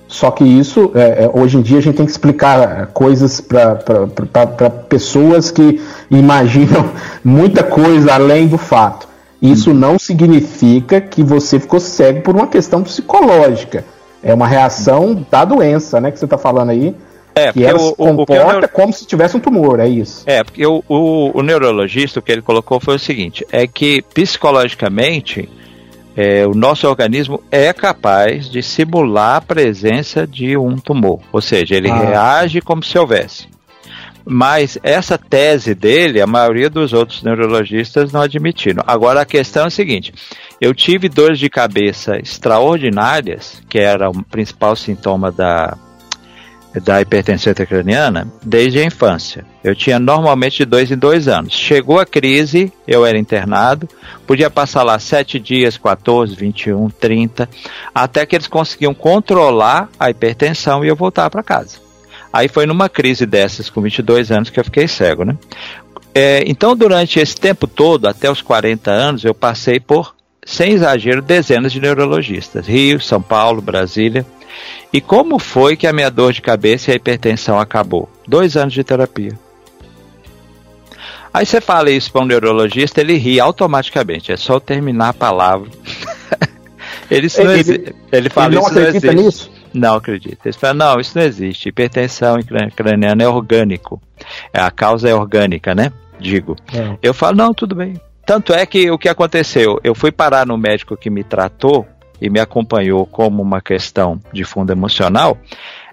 Só 0.08 0.32
que 0.32 0.43
isso, 0.43 0.91
é, 0.96 1.25
é, 1.25 1.32
hoje 1.32 1.55
em 1.55 1.62
dia, 1.62 1.77
a 1.77 1.82
gente 1.82 1.98
tem 1.98 2.05
que 2.05 2.12
explicar 2.12 2.88
coisas 2.88 3.39
para 3.39 4.70
pessoas 4.89 5.51
que 5.51 5.79
imaginam 6.10 6.89
muita 7.24 7.63
coisa 7.63 8.15
além 8.15 8.48
do 8.48 8.58
fato. 8.58 9.08
Isso 9.39 9.70
hum. 9.70 9.75
não 9.75 10.00
significa 10.00 11.00
que 11.00 11.22
você 11.22 11.60
ficou 11.60 11.79
cego 11.79 12.22
por 12.22 12.36
uma 12.36 12.48
questão 12.48 12.82
psicológica. 12.82 13.86
É 14.24 14.34
uma 14.34 14.48
reação 14.48 15.24
da 15.29 15.46
doença, 15.46 16.01
né, 16.01 16.10
que 16.10 16.17
você 16.17 16.25
está 16.25 16.39
falando 16.39 16.72
aí. 16.72 16.96
É, 17.35 17.51
que 17.51 17.63
ela 17.63 17.79
o, 17.79 17.89
se 17.89 17.95
comporta 17.95 18.65
o, 18.65 18.69
como 18.69 18.93
se 18.93 19.07
tivesse 19.07 19.35
um 19.35 19.39
tumor, 19.39 19.79
é 19.79 19.87
isso. 19.87 20.23
É, 20.25 20.43
porque 20.43 20.65
o, 20.65 20.83
o, 20.87 21.31
o 21.39 21.41
neurologista, 21.41 22.19
o 22.19 22.21
que 22.21 22.31
ele 22.31 22.41
colocou 22.41 22.79
foi 22.79 22.95
o 22.95 22.99
seguinte, 22.99 23.45
é 23.51 23.65
que 23.65 24.03
psicologicamente 24.13 25.49
é, 26.15 26.45
o 26.45 26.53
nosso 26.53 26.87
organismo 26.87 27.41
é 27.51 27.73
capaz 27.73 28.49
de 28.49 28.61
simular 28.61 29.37
a 29.37 29.41
presença 29.41 30.27
de 30.27 30.55
um 30.55 30.77
tumor, 30.77 31.19
ou 31.31 31.41
seja, 31.41 31.75
ele 31.75 31.89
ah. 31.89 31.97
reage 31.97 32.61
como 32.61 32.83
se 32.83 32.97
houvesse. 32.97 33.47
Mas 34.25 34.77
essa 34.83 35.17
tese 35.17 35.75
dele, 35.75 36.21
a 36.21 36.27
maioria 36.27 36.69
dos 36.69 36.93
outros 36.93 37.23
neurologistas 37.23 38.13
não 38.13 38.21
admitiram. 38.21 38.81
Agora 38.87 39.21
a 39.21 39.25
questão 39.25 39.65
é 39.65 39.67
a 39.67 39.69
seguinte: 39.69 40.13
eu 40.61 40.73
tive 40.73 41.09
dores 41.09 41.37
de 41.37 41.49
cabeça 41.49 42.17
extraordinárias, 42.17 43.61
que 43.67 43.77
era 43.77 44.09
o 44.09 44.23
principal 44.23 44.77
sintoma 44.77 45.29
da, 45.29 45.77
da 46.79 47.01
hipertensão 47.01 47.51
intracraniana, 47.51 48.27
desde 48.41 48.79
a 48.79 48.83
infância. 48.83 49.45
Eu 49.63 49.75
tinha 49.75 49.99
normalmente 49.99 50.57
de 50.57 50.65
dois 50.65 50.91
em 50.91 50.97
dois 50.97 51.27
anos. 51.27 51.53
Chegou 51.53 51.99
a 51.99 52.05
crise, 52.05 52.71
eu 52.87 53.05
era 53.05 53.17
internado, 53.17 53.87
podia 54.25 54.49
passar 54.49 54.83
lá 54.83 54.97
sete 54.97 55.39
dias, 55.39 55.77
14, 55.77 56.35
21, 56.35 56.89
30, 56.89 57.49
até 57.93 58.25
que 58.25 58.35
eles 58.35 58.47
conseguiam 58.47 58.93
controlar 58.93 59.89
a 59.99 60.09
hipertensão 60.09 60.83
e 60.83 60.87
eu 60.87 60.95
voltar 60.95 61.29
para 61.29 61.43
casa. 61.43 61.77
Aí 62.31 62.47
foi 62.47 62.65
numa 62.65 62.89
crise 62.89 63.27
dessas, 63.27 63.69
com 63.69 63.79
22 63.79 64.31
anos, 64.31 64.49
que 64.49 64.59
eu 64.59 64.63
fiquei 64.63 64.87
cego, 64.87 65.23
né? 65.23 65.37
É, 66.15 66.43
então, 66.47 66.75
durante 66.75 67.19
esse 67.19 67.35
tempo 67.35 67.67
todo, 67.67 68.07
até 68.07 68.29
os 68.29 68.41
40 68.41 68.89
anos, 68.89 69.23
eu 69.23 69.33
passei 69.33 69.79
por, 69.79 70.15
sem 70.45 70.73
exagero, 70.73 71.21
dezenas 71.21 71.71
de 71.71 71.79
neurologistas. 71.79 72.67
Rio, 72.67 73.00
São 73.00 73.21
Paulo, 73.21 73.62
Brasília. 73.62 74.25
E 74.91 75.01
como 75.01 75.39
foi 75.39 75.75
que 75.75 75.88
a 75.88 75.93
minha 75.93 76.12
dor 76.12 76.33
de 76.33 76.41
cabeça 76.41 76.91
e 76.91 76.93
a 76.93 76.95
hipertensão 76.95 77.59
acabou? 77.59 78.09
Dois 78.27 78.55
anos 78.55 78.73
de 78.73 78.83
terapia. 78.83 79.38
Aí 81.33 81.45
você 81.45 81.59
fala 81.59 81.89
isso 81.89 82.12
para 82.12 82.21
um 82.21 82.25
neurologista, 82.25 83.01
ele 83.01 83.17
ri 83.17 83.39
automaticamente. 83.39 84.31
É 84.31 84.38
só 84.38 84.59
terminar 84.59 85.09
a 85.09 85.13
palavra. 85.13 85.69
ele, 87.09 87.27
ele, 87.35 87.59
ele, 87.59 87.95
ele 88.12 88.29
fala 88.29 88.47
ele 88.47 88.55
não 88.55 88.67
isso 88.67 88.79
acredita 88.79 89.13
não 89.13 89.23
nisso? 89.23 89.51
Não 89.73 89.95
acredita. 89.95 90.38
Eles 90.45 90.55
falam, 90.55 90.75
não, 90.75 91.00
isso 91.00 91.17
não 91.17 91.25
existe. 91.25 91.69
Hipertensão 91.69 92.38
craniana 92.75 93.23
é 93.23 93.27
orgânico. 93.27 94.00
É, 94.53 94.62
a 94.62 94.69
causa 94.69 95.09
é 95.09 95.15
orgânica, 95.15 95.73
né? 95.73 95.91
Digo. 96.19 96.55
É. 96.71 96.95
Eu 97.01 97.13
falo, 97.15 97.35
não, 97.35 97.51
tudo 97.51 97.73
bem. 97.73 98.00
Tanto 98.25 98.53
é 98.53 98.65
que 98.65 98.89
o 98.89 98.97
que 98.97 99.09
aconteceu? 99.09 99.79
Eu 99.83 99.93
fui 99.93 100.11
parar 100.11 100.45
no 100.45 100.57
médico 100.57 100.95
que 100.95 101.09
me 101.09 101.23
tratou 101.23 101.85
e 102.21 102.29
me 102.29 102.39
acompanhou 102.39 103.05
como 103.05 103.41
uma 103.41 103.61
questão 103.61 104.19
de 104.31 104.43
fundo 104.43 104.71
emocional, 104.71 105.37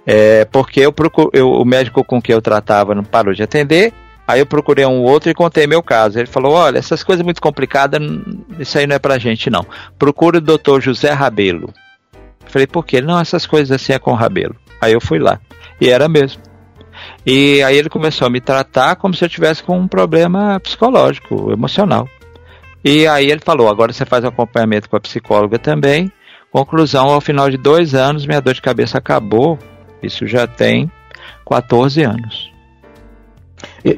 é, 0.07 0.45
porque 0.45 0.81
eu 0.81 0.95
eu, 1.33 1.51
o 1.51 1.65
médico 1.65 2.05
com 2.05 2.23
quem 2.23 2.35
eu 2.35 2.43
tratava 2.43 2.95
não 2.95 3.05
parou 3.05 3.35
de 3.35 3.43
atender, 3.43 3.93
Aí 4.31 4.39
eu 4.39 4.47
procurei 4.47 4.87
um 4.87 5.03
outro 5.03 5.29
e 5.29 5.35
contei 5.35 5.67
meu 5.67 5.83
caso. 5.83 6.17
Ele 6.17 6.29
falou: 6.29 6.53
Olha, 6.53 6.79
essas 6.79 7.03
coisas 7.03 7.25
muito 7.25 7.43
complicadas, 7.43 8.01
isso 8.61 8.79
aí 8.79 8.87
não 8.87 8.95
é 8.95 8.99
pra 9.01 9.19
gente, 9.19 9.51
não. 9.51 9.67
Procure 9.99 10.39
o 10.39 10.41
doutor 10.41 10.81
José 10.81 11.11
Rabelo. 11.11 11.75
Falei, 12.47 12.65
por 12.65 12.87
quê? 12.87 13.01
Não, 13.01 13.19
essas 13.19 13.45
coisas 13.45 13.73
assim 13.73 13.93
é 13.93 13.99
com 13.99 14.15
Rabelo. 14.15 14.55
Aí 14.81 14.93
eu 14.93 15.01
fui 15.01 15.19
lá. 15.19 15.41
E 15.81 15.91
era 15.91 16.09
mesmo. 16.09 16.41
E 17.27 17.61
aí 17.65 17.77
ele 17.77 17.89
começou 17.89 18.29
a 18.29 18.31
me 18.31 18.41
tratar 18.41 18.95
como 18.95 19.15
se 19.15 19.25
eu 19.25 19.29
tivesse 19.29 19.65
com 19.65 19.77
um 19.77 19.89
problema 19.89 20.61
psicológico, 20.61 21.51
emocional. 21.51 22.09
E 22.85 23.07
aí 23.07 23.31
ele 23.31 23.41
falou: 23.45 23.69
agora 23.69 23.93
você 23.93 24.05
faz 24.05 24.25
acompanhamento 24.25 24.89
com 24.89 24.97
a 24.97 25.01
psicóloga 25.01 25.59
também. 25.59 26.11
Conclusão: 26.51 27.09
ao 27.09 27.21
final 27.21 27.51
de 27.51 27.57
dois 27.57 27.95
anos, 27.95 28.27
minha 28.27 28.41
dor 28.41 28.55
de 28.55 28.63
cabeça 28.63 28.99
acabou. 28.99 29.59
Isso 30.03 30.27
já 30.27 30.47
tem 30.47 30.91
14 31.47 32.03
anos. 32.03 32.51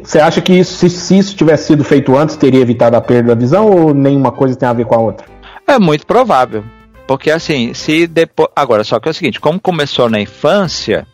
Você 0.02 0.18
acha 0.18 0.40
que 0.40 0.52
isso, 0.52 0.74
se, 0.74 0.90
se, 0.90 1.18
isso 1.18 1.36
tivesse 1.36 1.68
sido 1.68 1.84
feito 1.84 2.16
antes, 2.16 2.36
teria 2.36 2.60
evitado 2.60 2.96
a 2.96 3.00
perda 3.00 3.34
da 3.34 3.40
visão 3.40 3.70
ou 3.70 3.94
nenhuma 3.94 4.32
coisa 4.32 4.56
tem 4.56 4.68
a 4.68 4.72
ver 4.72 4.86
com 4.86 4.94
a 4.94 4.98
outra? 4.98 5.26
É 5.66 5.78
muito 5.78 6.06
provável. 6.06 6.64
Porque 7.06 7.30
assim, 7.30 7.74
se 7.74 8.06
depois. 8.06 8.48
Agora, 8.54 8.84
só 8.84 8.98
que 8.98 9.08
é 9.08 9.10
o 9.10 9.14
seguinte, 9.14 9.40
como 9.40 9.60
começou 9.60 10.08
na 10.08 10.20
infância, 10.20 11.06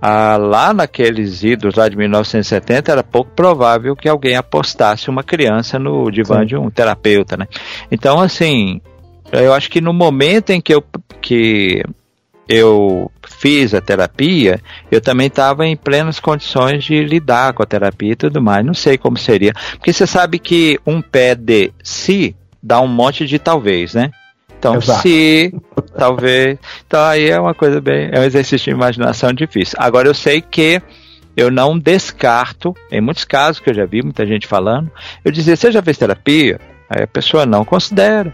ah, 0.00 0.36
lá 0.36 0.74
naqueles 0.74 1.42
idos 1.42 1.74
lá 1.74 1.88
de 1.88 1.96
1970 1.96 2.92
era 2.92 3.02
pouco 3.02 3.30
provável 3.32 3.96
que 3.96 4.08
alguém 4.08 4.36
apostasse 4.36 5.08
uma 5.08 5.22
criança 5.22 5.78
no 5.78 6.10
divã 6.10 6.40
Sim. 6.40 6.46
de 6.46 6.56
um 6.56 6.70
terapeuta, 6.70 7.36
né? 7.36 7.46
Então, 7.90 8.20
assim, 8.20 8.80
eu 9.32 9.52
acho 9.52 9.70
que 9.70 9.80
no 9.80 9.92
momento 9.92 10.50
em 10.50 10.60
que 10.60 10.74
eu, 10.74 10.84
que 11.20 11.82
eu 12.48 13.10
fiz 13.26 13.74
a 13.74 13.80
terapia, 13.80 14.60
eu 14.90 15.00
também 15.00 15.26
estava 15.26 15.66
em 15.66 15.76
plenas 15.76 16.20
condições 16.20 16.84
de 16.84 17.02
lidar 17.02 17.52
com 17.52 17.62
a 17.62 17.66
terapia 17.66 18.12
e 18.12 18.16
tudo 18.16 18.40
mais. 18.40 18.64
Não 18.64 18.74
sei 18.74 18.96
como 18.96 19.16
seria. 19.16 19.52
Porque 19.72 19.92
você 19.92 20.06
sabe 20.06 20.38
que 20.38 20.78
um 20.86 21.02
pé 21.02 21.34
de 21.34 21.72
si 21.82 22.36
dá 22.62 22.80
um 22.80 22.88
monte 22.88 23.26
de 23.26 23.38
talvez, 23.38 23.94
né? 23.94 24.10
Então, 24.58 24.76
Exato. 24.76 25.02
se, 25.02 25.52
talvez. 25.96 26.58
Então, 26.86 27.04
aí 27.04 27.28
é 27.28 27.38
uma 27.38 27.54
coisa 27.54 27.80
bem. 27.80 28.08
É 28.12 28.20
um 28.20 28.24
exercício 28.24 28.64
de 28.64 28.70
imaginação 28.70 29.32
difícil. 29.32 29.76
Agora, 29.78 30.08
eu 30.08 30.14
sei 30.14 30.40
que 30.40 30.80
eu 31.36 31.50
não 31.50 31.78
descarto, 31.78 32.74
em 32.90 33.00
muitos 33.00 33.24
casos 33.24 33.60
que 33.60 33.68
eu 33.68 33.74
já 33.74 33.84
vi 33.84 34.02
muita 34.02 34.26
gente 34.26 34.46
falando, 34.46 34.90
eu 35.24 35.30
dizia: 35.30 35.56
você 35.56 35.70
já 35.70 35.82
fez 35.82 35.98
terapia? 35.98 36.58
Aí 36.88 37.02
a 37.02 37.06
pessoa 37.06 37.44
não 37.44 37.64
considera 37.64 38.32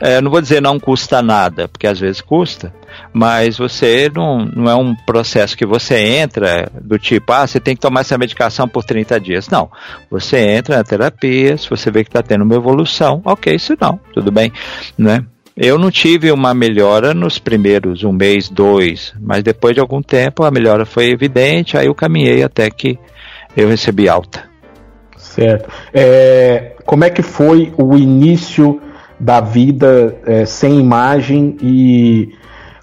é, 0.00 0.20
não 0.20 0.30
vou 0.30 0.40
dizer 0.40 0.60
não 0.60 0.78
custa 0.78 1.22
nada, 1.22 1.68
porque 1.68 1.86
às 1.86 1.98
vezes 1.98 2.20
custa, 2.20 2.72
mas 3.12 3.58
você 3.58 4.10
não, 4.14 4.44
não 4.44 4.70
é 4.70 4.74
um 4.74 4.94
processo 4.94 5.56
que 5.56 5.66
você 5.66 5.98
entra 5.98 6.70
do 6.80 6.98
tipo, 6.98 7.32
ah, 7.32 7.46
você 7.46 7.58
tem 7.58 7.74
que 7.74 7.80
tomar 7.80 8.00
essa 8.00 8.18
medicação 8.18 8.68
por 8.68 8.84
30 8.84 9.18
dias. 9.20 9.48
Não. 9.48 9.70
Você 10.10 10.38
entra 10.38 10.76
na 10.76 10.84
terapia, 10.84 11.56
se 11.56 11.68
você 11.68 11.90
vê 11.90 12.04
que 12.04 12.10
está 12.10 12.22
tendo 12.22 12.44
uma 12.44 12.54
evolução, 12.54 13.22
ok, 13.24 13.58
se 13.58 13.76
não, 13.80 13.98
tudo 14.12 14.30
bem, 14.30 14.52
né? 14.98 15.24
Eu 15.56 15.78
não 15.78 15.90
tive 15.90 16.30
uma 16.30 16.52
melhora 16.52 17.14
nos 17.14 17.38
primeiros 17.38 18.04
um 18.04 18.12
mês, 18.12 18.50
dois, 18.50 19.14
mas 19.18 19.42
depois 19.42 19.74
de 19.74 19.80
algum 19.80 20.02
tempo 20.02 20.44
a 20.44 20.50
melhora 20.50 20.84
foi 20.84 21.10
evidente, 21.10 21.78
aí 21.78 21.86
eu 21.86 21.94
caminhei 21.94 22.42
até 22.42 22.68
que 22.68 22.98
eu 23.56 23.66
recebi 23.66 24.06
alta. 24.06 24.44
Certo. 25.16 25.70
É, 25.94 26.76
como 26.84 27.04
é 27.04 27.10
que 27.10 27.22
foi 27.22 27.72
o 27.78 27.96
início 27.96 28.80
da 29.18 29.40
vida 29.40 30.16
é, 30.26 30.44
sem 30.44 30.78
imagem 30.78 31.56
e 31.62 32.34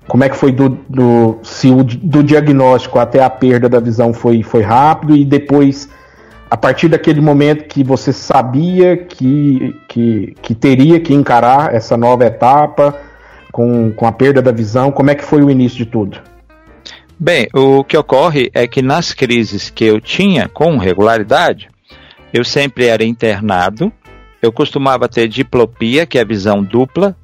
como 0.08 0.24
é 0.24 0.30
que 0.30 0.36
foi 0.36 0.52
do, 0.52 0.70
do 0.90 1.40
se 1.44 1.70
o, 1.70 1.84
do 1.84 2.24
diagnóstico 2.24 3.00
até 3.00 3.24
a 3.24 3.30
perda 3.30 3.70
da 3.70 3.80
visão 3.80 4.14
foi, 4.14 4.44
foi 4.44 4.62
rápido 4.62 5.16
e 5.16 5.24
depois 5.24 5.90
a 6.50 6.58
partir 6.58 6.88
daquele 6.88 7.22
momento 7.22 7.66
que 7.66 7.84
você 7.84 8.14
sabia 8.14 8.98
que, 8.98 9.76
que, 9.88 10.36
que 10.42 10.54
teria 10.54 11.00
que 11.00 11.14
encarar 11.14 11.74
essa 11.74 11.98
nova 11.98 12.26
etapa 12.26 12.96
com, 13.52 13.92
com 13.92 14.06
a 14.06 14.12
perda 14.12 14.42
da 14.42 14.52
visão, 14.52 14.92
como 14.92 15.10
é 15.10 15.16
que 15.16 15.24
foi 15.24 15.42
o 15.44 15.50
início 15.50 15.80
de 15.80 15.86
tudo? 15.86 16.20
Bem, 17.20 17.48
o 17.54 17.84
que 17.84 17.96
ocorre 17.96 18.52
é 18.54 18.68
que 18.68 18.82
nas 18.82 19.14
crises 19.14 19.70
que 19.70 19.86
eu 19.86 20.02
tinha 20.02 20.50
com 20.50 20.78
regularidade, 20.78 21.70
eu 22.34 22.44
sempre 22.44 22.86
era 22.86 23.04
internado 23.04 23.92
eu 24.44 24.52
costumava 24.52 25.08
ter 25.08 25.30
diplopia, 25.30 26.06
que 26.06 26.18
é 26.18 26.22
a 26.22 26.26
visão 26.26 26.62
dupla. 26.62 27.16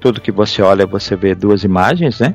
Tudo 0.00 0.20
que 0.20 0.32
você 0.32 0.60
olha, 0.60 0.84
você 0.84 1.14
vê 1.14 1.32
duas 1.32 1.62
imagens, 1.62 2.18
né? 2.18 2.34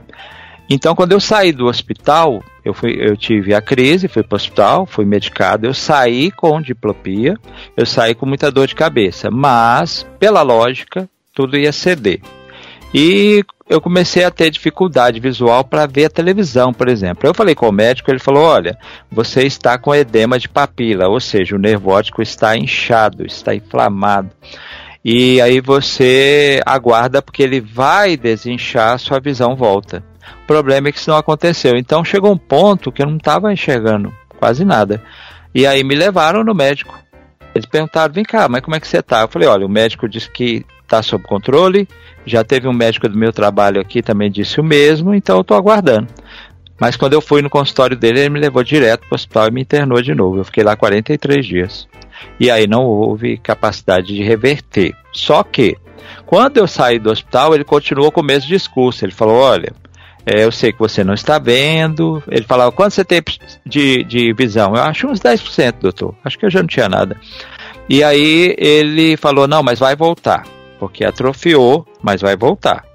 Então, 0.70 0.96
quando 0.96 1.12
eu 1.12 1.20
saí 1.20 1.52
do 1.52 1.66
hospital, 1.66 2.42
eu, 2.64 2.74
fui, 2.74 2.96
eu 2.98 3.18
tive 3.18 3.54
a 3.54 3.62
crise, 3.62 4.08
fui 4.08 4.24
para 4.24 4.36
o 4.36 4.38
hospital, 4.38 4.86
fui 4.86 5.04
medicado, 5.04 5.68
eu 5.68 5.74
saí 5.74 6.32
com 6.32 6.62
diplopia, 6.62 7.36
eu 7.76 7.86
saí 7.86 8.16
com 8.16 8.26
muita 8.26 8.50
dor 8.50 8.66
de 8.66 8.76
cabeça, 8.76 9.30
mas, 9.30 10.08
pela 10.18 10.42
lógica, 10.42 11.10
tudo 11.34 11.58
ia 11.58 11.74
ceder. 11.74 12.22
E 12.94 13.44
eu 13.70 13.80
comecei 13.80 14.24
a 14.24 14.32
ter 14.32 14.50
dificuldade 14.50 15.20
visual 15.20 15.64
para 15.64 15.86
ver 15.86 16.06
a 16.06 16.10
televisão, 16.10 16.74
por 16.74 16.90
exemplo. 16.90 17.30
Eu 17.30 17.36
falei 17.36 17.54
com 17.54 17.70
o 17.70 17.72
médico, 17.72 18.10
ele 18.10 18.18
falou: 18.18 18.44
olha, 18.44 18.76
você 19.12 19.44
está 19.44 19.78
com 19.78 19.94
edema 19.94 20.40
de 20.40 20.50
papila, 20.50 21.08
ou 21.08 21.20
seja, 21.20 21.56
o 21.56 21.60
nervo 21.60 21.92
óptico 21.92 22.24
está 22.24 22.58
inchado, 22.58 23.28
está 23.28 23.54
inflamado. 23.54 24.32
E 25.06 25.40
aí 25.40 25.62
você 25.62 26.62
aguarda 26.66 27.22
porque 27.22 27.44
ele 27.44 27.62
vai 27.62 28.18
desinchar, 28.18 28.98
sua 28.98 29.20
visão 29.20 29.56
volta. 29.56 30.04
O 30.44 30.48
problema 30.48 30.90
é 30.90 30.92
que 30.92 30.98
isso 30.98 31.12
não 31.12 31.18
aconteceu. 31.18 31.78
Então 31.78 32.04
chegou 32.04 32.32
um 32.34 32.38
ponto 32.38 32.92
que 32.92 33.04
eu 33.04 33.08
não 33.08 33.18
estava 33.18 33.54
enxergando 33.54 34.12
quase 34.40 34.66
nada. 34.66 35.02
E 35.54 35.68
aí 35.68 35.84
me 35.84 35.94
levaram 35.94 36.44
no 36.44 36.56
médico. 36.56 36.98
Eles 37.54 37.68
perguntaram: 37.68 38.12
vem 38.12 38.24
cá, 38.24 38.50
mas 38.50 38.62
como 38.62 38.76
é 38.76 38.80
que 38.80 38.88
você 38.88 38.98
está? 38.98 39.22
Eu 39.22 39.28
falei: 39.28 39.48
olha, 39.48 39.66
o 39.66 39.70
médico 39.70 40.10
disse 40.10 40.30
que 40.32 40.66
está 40.90 41.02
sob 41.04 41.24
controle. 41.24 41.88
Já 42.26 42.44
teve 42.44 42.68
um 42.68 42.74
médico 42.74 43.08
do 43.08 43.18
meu 43.18 43.32
trabalho 43.32 43.80
aqui 43.80 44.02
também 44.02 44.30
disse 44.30 44.60
o 44.60 44.64
mesmo, 44.64 45.14
então 45.14 45.38
eu 45.38 45.42
estou 45.42 45.56
aguardando. 45.56 46.08
Mas 46.80 46.96
quando 46.96 47.14
eu 47.14 47.22
fui 47.22 47.42
no 47.42 47.50
consultório 47.50 47.96
dele, 47.98 48.22
ele 48.22 48.30
me 48.30 48.40
levou 48.40 48.64
direto 48.64 49.02
para 49.02 49.14
o 49.14 49.16
hospital 49.16 49.48
e 49.48 49.52
me 49.52 49.62
internou 49.62 50.02
de 50.02 50.16
novo. 50.16 50.38
Eu 50.38 50.46
fiquei 50.46 50.64
lá 50.64 50.76
43 50.76 51.46
dias. 51.46 51.88
E 52.40 52.50
aí 52.50 52.68
não 52.68 52.84
houve 52.86 53.38
capacidade 53.38 54.08
de 54.08 54.24
reverter. 54.24 54.96
Só 55.12 55.44
que, 55.44 55.78
quando 56.26 56.58
eu 56.58 56.68
saí 56.68 56.98
do 56.98 57.12
hospital, 57.12 57.54
ele 57.54 57.64
continuou 57.64 58.12
com 58.12 58.22
o 58.22 58.24
mesmo 58.24 58.48
discurso. 58.48 59.04
Ele 59.04 59.12
falou: 59.12 59.36
olha, 59.36 59.74
é, 60.26 60.44
eu 60.46 60.52
sei 60.52 60.72
que 60.72 60.80
você 60.80 61.04
não 61.04 61.14
está 61.14 61.38
vendo. 61.38 62.24
Ele 62.30 62.46
falava, 62.46 62.72
quanto 62.72 62.94
você 62.94 63.04
tem 63.04 63.22
de, 63.66 64.04
de 64.04 64.34
visão? 64.34 64.76
Eu 64.76 64.84
acho 64.84 65.08
uns 65.08 65.20
10%, 65.20 65.76
doutor. 65.82 66.16
Acho 66.24 66.38
que 66.38 66.46
eu 66.46 66.50
já 66.50 66.60
não 66.60 66.68
tinha 66.68 66.88
nada. 66.88 67.18
E 67.90 68.04
aí 68.04 68.56
ele 68.58 69.18
falou, 69.18 69.48
não, 69.48 69.64
mas 69.64 69.80
vai 69.80 69.96
voltar. 69.96 70.44
Porque 70.80 71.04
atrofiou, 71.04 71.86
mas 72.02 72.22
vai 72.22 72.36
voltar. 72.36 72.90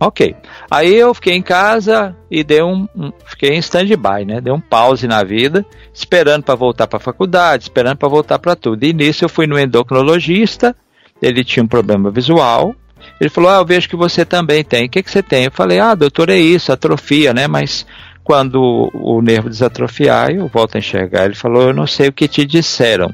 Ok. 0.00 0.34
Aí 0.70 0.94
eu 0.94 1.12
fiquei 1.12 1.34
em 1.34 1.42
casa 1.42 2.14
e 2.30 2.44
dei 2.44 2.62
um, 2.62 2.86
um 2.94 3.12
fiquei 3.26 3.50
em 3.50 3.58
stand-by, 3.58 4.24
né? 4.24 4.40
Dei 4.40 4.52
um 4.52 4.60
pause 4.60 5.08
na 5.08 5.24
vida, 5.24 5.66
esperando 5.92 6.44
para 6.44 6.54
voltar 6.54 6.86
para 6.86 6.98
a 6.98 7.00
faculdade, 7.00 7.64
esperando 7.64 7.96
para 7.96 8.08
voltar 8.08 8.38
para 8.38 8.54
tudo. 8.54 8.84
E 8.84 8.92
nisso 8.92 9.24
eu 9.24 9.28
fui 9.28 9.46
no 9.46 9.58
endocrinologista, 9.58 10.76
ele 11.20 11.42
tinha 11.42 11.64
um 11.64 11.68
problema 11.68 12.10
visual. 12.10 12.74
Ele 13.20 13.28
falou: 13.28 13.50
"Ah, 13.50 13.56
eu 13.56 13.66
vejo 13.66 13.88
que 13.88 13.96
você 13.96 14.24
também 14.24 14.62
tem. 14.62 14.86
O 14.86 14.88
que 14.88 15.02
que 15.02 15.10
você 15.10 15.22
tem?" 15.22 15.46
Eu 15.46 15.52
falei: 15.52 15.80
"Ah, 15.80 15.94
doutor, 15.96 16.30
é 16.30 16.38
isso, 16.38 16.72
atrofia, 16.72 17.34
né? 17.34 17.48
Mas 17.48 17.84
quando 18.22 18.90
o 18.94 19.20
nervo 19.20 19.48
desatrofiar, 19.48 20.30
eu 20.30 20.46
volto 20.46 20.76
a 20.76 20.78
enxergar." 20.78 21.24
Ele 21.24 21.34
falou: 21.34 21.62
"Eu 21.62 21.74
não 21.74 21.88
sei 21.88 22.08
o 22.08 22.12
que 22.12 22.28
te 22.28 22.46
disseram, 22.46 23.12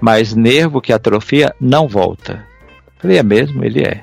mas 0.00 0.34
nervo 0.34 0.80
que 0.80 0.94
atrofia 0.94 1.54
não 1.60 1.86
volta." 1.86 2.51
Falei: 3.02 3.18
"É 3.18 3.22
mesmo, 3.22 3.64
ele 3.64 3.82
é." 3.82 4.02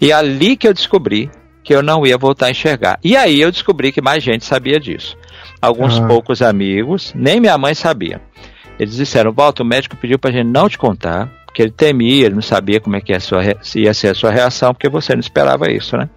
E 0.00 0.10
é 0.10 0.14
ali 0.14 0.56
que 0.56 0.66
eu 0.66 0.74
descobri 0.74 1.30
que 1.62 1.74
eu 1.74 1.82
não 1.82 2.04
ia 2.04 2.18
voltar 2.18 2.46
a 2.46 2.50
enxergar. 2.50 2.98
E 3.04 3.16
aí 3.16 3.40
eu 3.40 3.50
descobri 3.50 3.92
que 3.92 4.02
mais 4.02 4.22
gente 4.22 4.44
sabia 4.44 4.80
disso. 4.80 5.16
Alguns 5.60 5.98
ah. 5.98 6.06
poucos 6.06 6.42
amigos, 6.42 7.12
nem 7.14 7.40
minha 7.40 7.56
mãe 7.56 7.74
sabia. 7.74 8.20
Eles 8.78 8.96
disseram, 8.96 9.32
Walter, 9.32 9.62
o 9.62 9.66
médico 9.66 9.96
pediu 9.96 10.18
pra 10.18 10.32
gente 10.32 10.48
não 10.48 10.68
te 10.68 10.76
contar, 10.76 11.30
porque 11.46 11.62
ele 11.62 11.70
temia, 11.70 12.26
ele 12.26 12.34
não 12.34 12.42
sabia 12.42 12.80
como 12.80 12.96
é 12.96 13.00
que 13.00 13.12
ia, 13.12 13.20
sua, 13.20 13.42
ia 13.76 13.94
ser 13.94 14.08
a 14.08 14.14
sua 14.14 14.30
reação, 14.30 14.74
porque 14.74 14.88
você 14.88 15.12
não 15.12 15.20
esperava 15.20 15.70
isso, 15.70 15.96
né? 15.96 16.08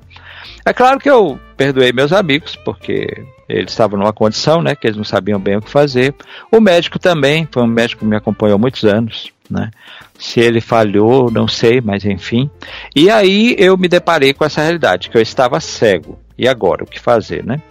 É 0.65 0.73
claro 0.73 0.99
que 0.99 1.09
eu 1.09 1.39
perdoei 1.55 1.93
meus 1.93 2.11
amigos, 2.11 2.55
porque 2.55 3.07
eles 3.47 3.71
estavam 3.71 3.99
numa 3.99 4.13
condição, 4.13 4.63
né, 4.63 4.73
que 4.75 4.87
eles 4.87 4.97
não 4.97 5.03
sabiam 5.03 5.39
bem 5.39 5.57
o 5.57 5.61
que 5.61 5.69
fazer. 5.69 6.15
O 6.51 6.59
médico 6.59 6.97
também, 6.97 7.47
foi 7.51 7.61
um 7.61 7.67
médico 7.67 7.99
que 7.99 8.07
me 8.07 8.15
acompanhou 8.15 8.57
muitos 8.57 8.83
anos, 8.83 9.31
né? 9.49 9.71
Se 10.17 10.39
ele 10.39 10.61
falhou, 10.61 11.31
não 11.31 11.47
sei, 11.47 11.81
mas 11.81 12.05
enfim. 12.05 12.49
E 12.95 13.09
aí 13.09 13.55
eu 13.57 13.77
me 13.77 13.87
deparei 13.87 14.33
com 14.33 14.45
essa 14.45 14.61
realidade, 14.61 15.09
que 15.09 15.17
eu 15.17 15.21
estava 15.21 15.59
cego. 15.59 16.19
E 16.37 16.47
agora, 16.47 16.83
o 16.83 16.87
que 16.87 16.99
fazer, 16.99 17.43
né? 17.45 17.61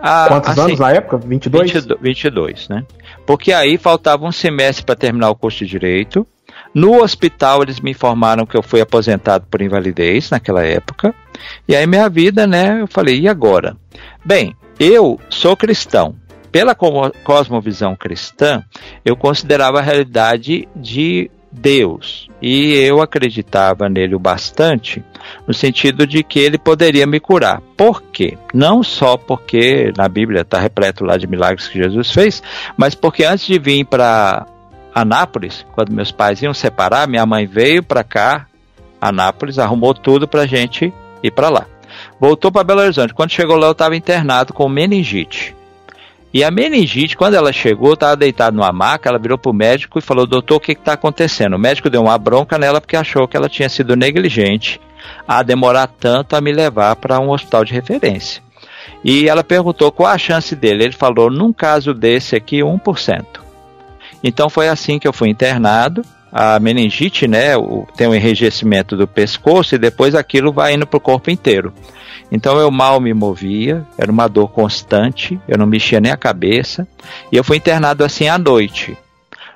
Ah, 0.00 0.26
Quantos 0.28 0.50
assim, 0.50 0.60
anos 0.60 0.80
na 0.80 0.92
época? 0.92 1.16
22? 1.16 1.72
22? 1.72 2.00
22, 2.00 2.68
né? 2.68 2.84
Porque 3.26 3.52
aí 3.52 3.76
faltava 3.76 4.24
um 4.24 4.32
semestre 4.32 4.84
para 4.84 4.94
terminar 4.94 5.30
o 5.30 5.34
curso 5.34 5.58
de 5.58 5.70
Direito. 5.70 6.26
No 6.72 7.02
hospital 7.02 7.62
eles 7.62 7.80
me 7.80 7.90
informaram 7.90 8.46
que 8.46 8.56
eu 8.56 8.62
fui 8.62 8.80
aposentado 8.80 9.46
por 9.50 9.60
invalidez 9.60 10.30
naquela 10.30 10.64
época. 10.64 11.14
E 11.66 11.74
aí 11.74 11.86
minha 11.86 12.08
vida, 12.08 12.46
né, 12.46 12.80
eu 12.80 12.86
falei, 12.86 13.20
e 13.20 13.28
agora? 13.28 13.76
Bem, 14.24 14.54
eu 14.78 15.18
sou 15.28 15.56
cristão. 15.56 16.14
Pela 16.50 16.74
cosmovisão 16.74 17.94
cristã, 17.94 18.64
eu 19.04 19.16
considerava 19.16 19.78
a 19.78 19.82
realidade 19.82 20.68
de 20.74 21.30
Deus. 21.50 22.28
E 22.40 22.74
eu 22.74 23.00
acreditava 23.00 23.88
nele 23.88 24.14
o 24.14 24.18
bastante, 24.18 25.02
no 25.46 25.52
sentido 25.52 26.06
de 26.06 26.22
que 26.22 26.38
ele 26.38 26.58
poderia 26.58 27.06
me 27.06 27.18
curar. 27.18 27.60
Por 27.76 28.02
quê? 28.02 28.36
Não 28.54 28.82
só 28.82 29.16
porque 29.16 29.92
na 29.96 30.08
Bíblia 30.08 30.42
está 30.42 30.58
repleto 30.58 31.04
lá 31.04 31.16
de 31.16 31.26
milagres 31.26 31.68
que 31.68 31.78
Jesus 31.82 32.10
fez, 32.10 32.42
mas 32.76 32.94
porque 32.94 33.24
antes 33.24 33.46
de 33.46 33.58
vir 33.58 33.84
para 33.84 34.46
Anápolis, 34.94 35.66
quando 35.74 35.92
meus 35.92 36.12
pais 36.12 36.42
iam 36.42 36.54
separar, 36.54 37.08
minha 37.08 37.26
mãe 37.26 37.46
veio 37.46 37.82
para 37.82 38.04
cá, 38.04 38.46
Anápolis, 39.00 39.58
arrumou 39.58 39.94
tudo 39.94 40.26
para 40.26 40.46
gente 40.46 40.92
ir 41.22 41.30
para 41.30 41.48
lá. 41.48 41.66
Voltou 42.20 42.50
para 42.50 42.64
Belo 42.64 42.80
Horizonte. 42.80 43.14
Quando 43.14 43.30
chegou 43.30 43.56
lá, 43.56 43.66
eu 43.66 43.72
estava 43.72 43.96
internado 43.96 44.52
com 44.52 44.68
meningite. 44.68 45.54
E 46.32 46.44
a 46.44 46.50
meningite, 46.50 47.16
quando 47.16 47.34
ela 47.34 47.52
chegou, 47.52 47.94
estava 47.94 48.14
deitada 48.14 48.54
numa 48.54 48.72
maca, 48.72 49.08
ela 49.08 49.18
virou 49.18 49.38
para 49.38 49.50
o 49.50 49.54
médico 49.54 49.98
e 49.98 50.02
falou: 50.02 50.26
Doutor, 50.26 50.56
o 50.56 50.60
que 50.60 50.72
está 50.72 50.92
acontecendo? 50.92 51.54
O 51.54 51.58
médico 51.58 51.88
deu 51.88 52.02
uma 52.02 52.18
bronca 52.18 52.58
nela 52.58 52.80
porque 52.80 52.96
achou 52.96 53.26
que 53.26 53.36
ela 53.36 53.48
tinha 53.48 53.68
sido 53.68 53.96
negligente 53.96 54.80
a 55.26 55.42
demorar 55.42 55.86
tanto 55.86 56.36
a 56.36 56.40
me 56.40 56.52
levar 56.52 56.96
para 56.96 57.18
um 57.18 57.30
hospital 57.30 57.64
de 57.64 57.72
referência. 57.72 58.42
E 59.02 59.28
ela 59.28 59.42
perguntou 59.42 59.90
qual 59.90 60.10
a 60.10 60.18
chance 60.18 60.54
dele. 60.54 60.84
Ele 60.84 60.92
falou: 60.92 61.30
Num 61.30 61.52
caso 61.52 61.94
desse 61.94 62.36
aqui, 62.36 62.58
1%. 62.58 63.24
Então 64.22 64.50
foi 64.50 64.68
assim 64.68 64.98
que 64.98 65.08
eu 65.08 65.12
fui 65.12 65.30
internado. 65.30 66.02
A 66.30 66.60
meningite, 66.60 67.26
né, 67.26 67.52
tem 67.96 68.06
um 68.06 68.14
enrijecimento 68.14 68.96
do 68.96 69.08
pescoço 69.08 69.74
e 69.74 69.78
depois 69.78 70.14
aquilo 70.14 70.52
vai 70.52 70.74
indo 70.74 70.86
para 70.86 70.98
o 70.98 71.00
corpo 71.00 71.30
inteiro. 71.30 71.72
Então 72.30 72.58
eu 72.58 72.70
mal 72.70 73.00
me 73.00 73.14
movia, 73.14 73.86
era 73.96 74.12
uma 74.12 74.28
dor 74.28 74.48
constante, 74.48 75.40
eu 75.48 75.56
não 75.56 75.66
mexia 75.66 76.00
nem 76.00 76.12
a 76.12 76.16
cabeça, 76.16 76.86
e 77.32 77.36
eu 77.36 77.44
fui 77.44 77.56
internado 77.56 78.04
assim 78.04 78.28
à 78.28 78.36
noite. 78.36 78.96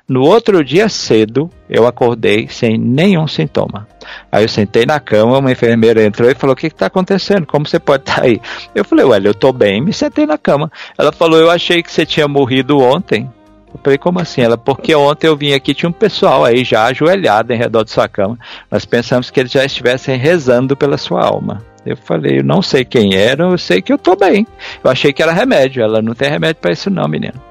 No 0.07 0.21
outro 0.21 0.63
dia 0.65 0.89
cedo, 0.89 1.49
eu 1.69 1.87
acordei 1.87 2.47
sem 2.49 2.77
nenhum 2.77 3.25
sintoma. 3.25 3.87
Aí 4.29 4.43
eu 4.43 4.49
sentei 4.49 4.85
na 4.85 4.99
cama, 4.99 5.37
uma 5.37 5.51
enfermeira 5.51 6.03
entrou 6.03 6.29
e 6.29 6.35
falou: 6.35 6.53
O 6.53 6.57
que 6.57 6.67
está 6.67 6.87
acontecendo? 6.87 7.45
Como 7.47 7.65
você 7.65 7.79
pode 7.79 8.03
estar 8.03 8.17
tá 8.17 8.23
aí? 8.23 8.41
Eu 8.75 8.83
falei: 8.83 9.05
Olha, 9.05 9.27
eu 9.29 9.31
estou 9.31 9.53
bem, 9.53 9.81
me 9.81 9.93
sentei 9.93 10.25
na 10.25 10.37
cama. 10.37 10.69
Ela 10.97 11.11
falou: 11.13 11.39
Eu 11.39 11.49
achei 11.49 11.81
que 11.81 11.89
você 11.89 12.05
tinha 12.05 12.27
morrido 12.27 12.79
ontem. 12.79 13.29
Eu 13.73 13.79
falei, 13.83 13.97
como 13.97 14.19
assim? 14.19 14.41
Ela, 14.41 14.57
porque 14.57 14.93
ontem 14.93 15.27
eu 15.27 15.35
vim 15.35 15.53
aqui, 15.53 15.73
tinha 15.73 15.89
um 15.89 15.93
pessoal 15.93 16.45
aí 16.45 16.63
já 16.63 16.85
ajoelhado 16.85 17.53
em 17.53 17.57
redor 17.57 17.83
de 17.83 17.91
sua 17.91 18.07
cama. 18.07 18.37
Nós 18.69 18.85
pensamos 18.85 19.29
que 19.29 19.39
eles 19.39 19.51
já 19.51 19.65
estivessem 19.65 20.17
rezando 20.17 20.77
pela 20.77 20.97
sua 20.97 21.23
alma. 21.23 21.61
Eu 21.85 21.97
falei, 21.97 22.39
eu 22.39 22.43
não 22.43 22.61
sei 22.61 22.85
quem 22.85 23.15
era, 23.15 23.43
eu 23.43 23.57
sei 23.57 23.81
que 23.81 23.91
eu 23.91 23.97
tô 23.97 24.15
bem. 24.15 24.47
Eu 24.83 24.89
achei 24.89 25.11
que 25.11 25.21
era 25.21 25.33
remédio. 25.33 25.83
Ela 25.83 26.01
não 26.01 26.13
tem 26.13 26.29
remédio 26.29 26.61
para 26.61 26.71
isso, 26.71 26.89
não, 26.89 27.07
menino. 27.07 27.41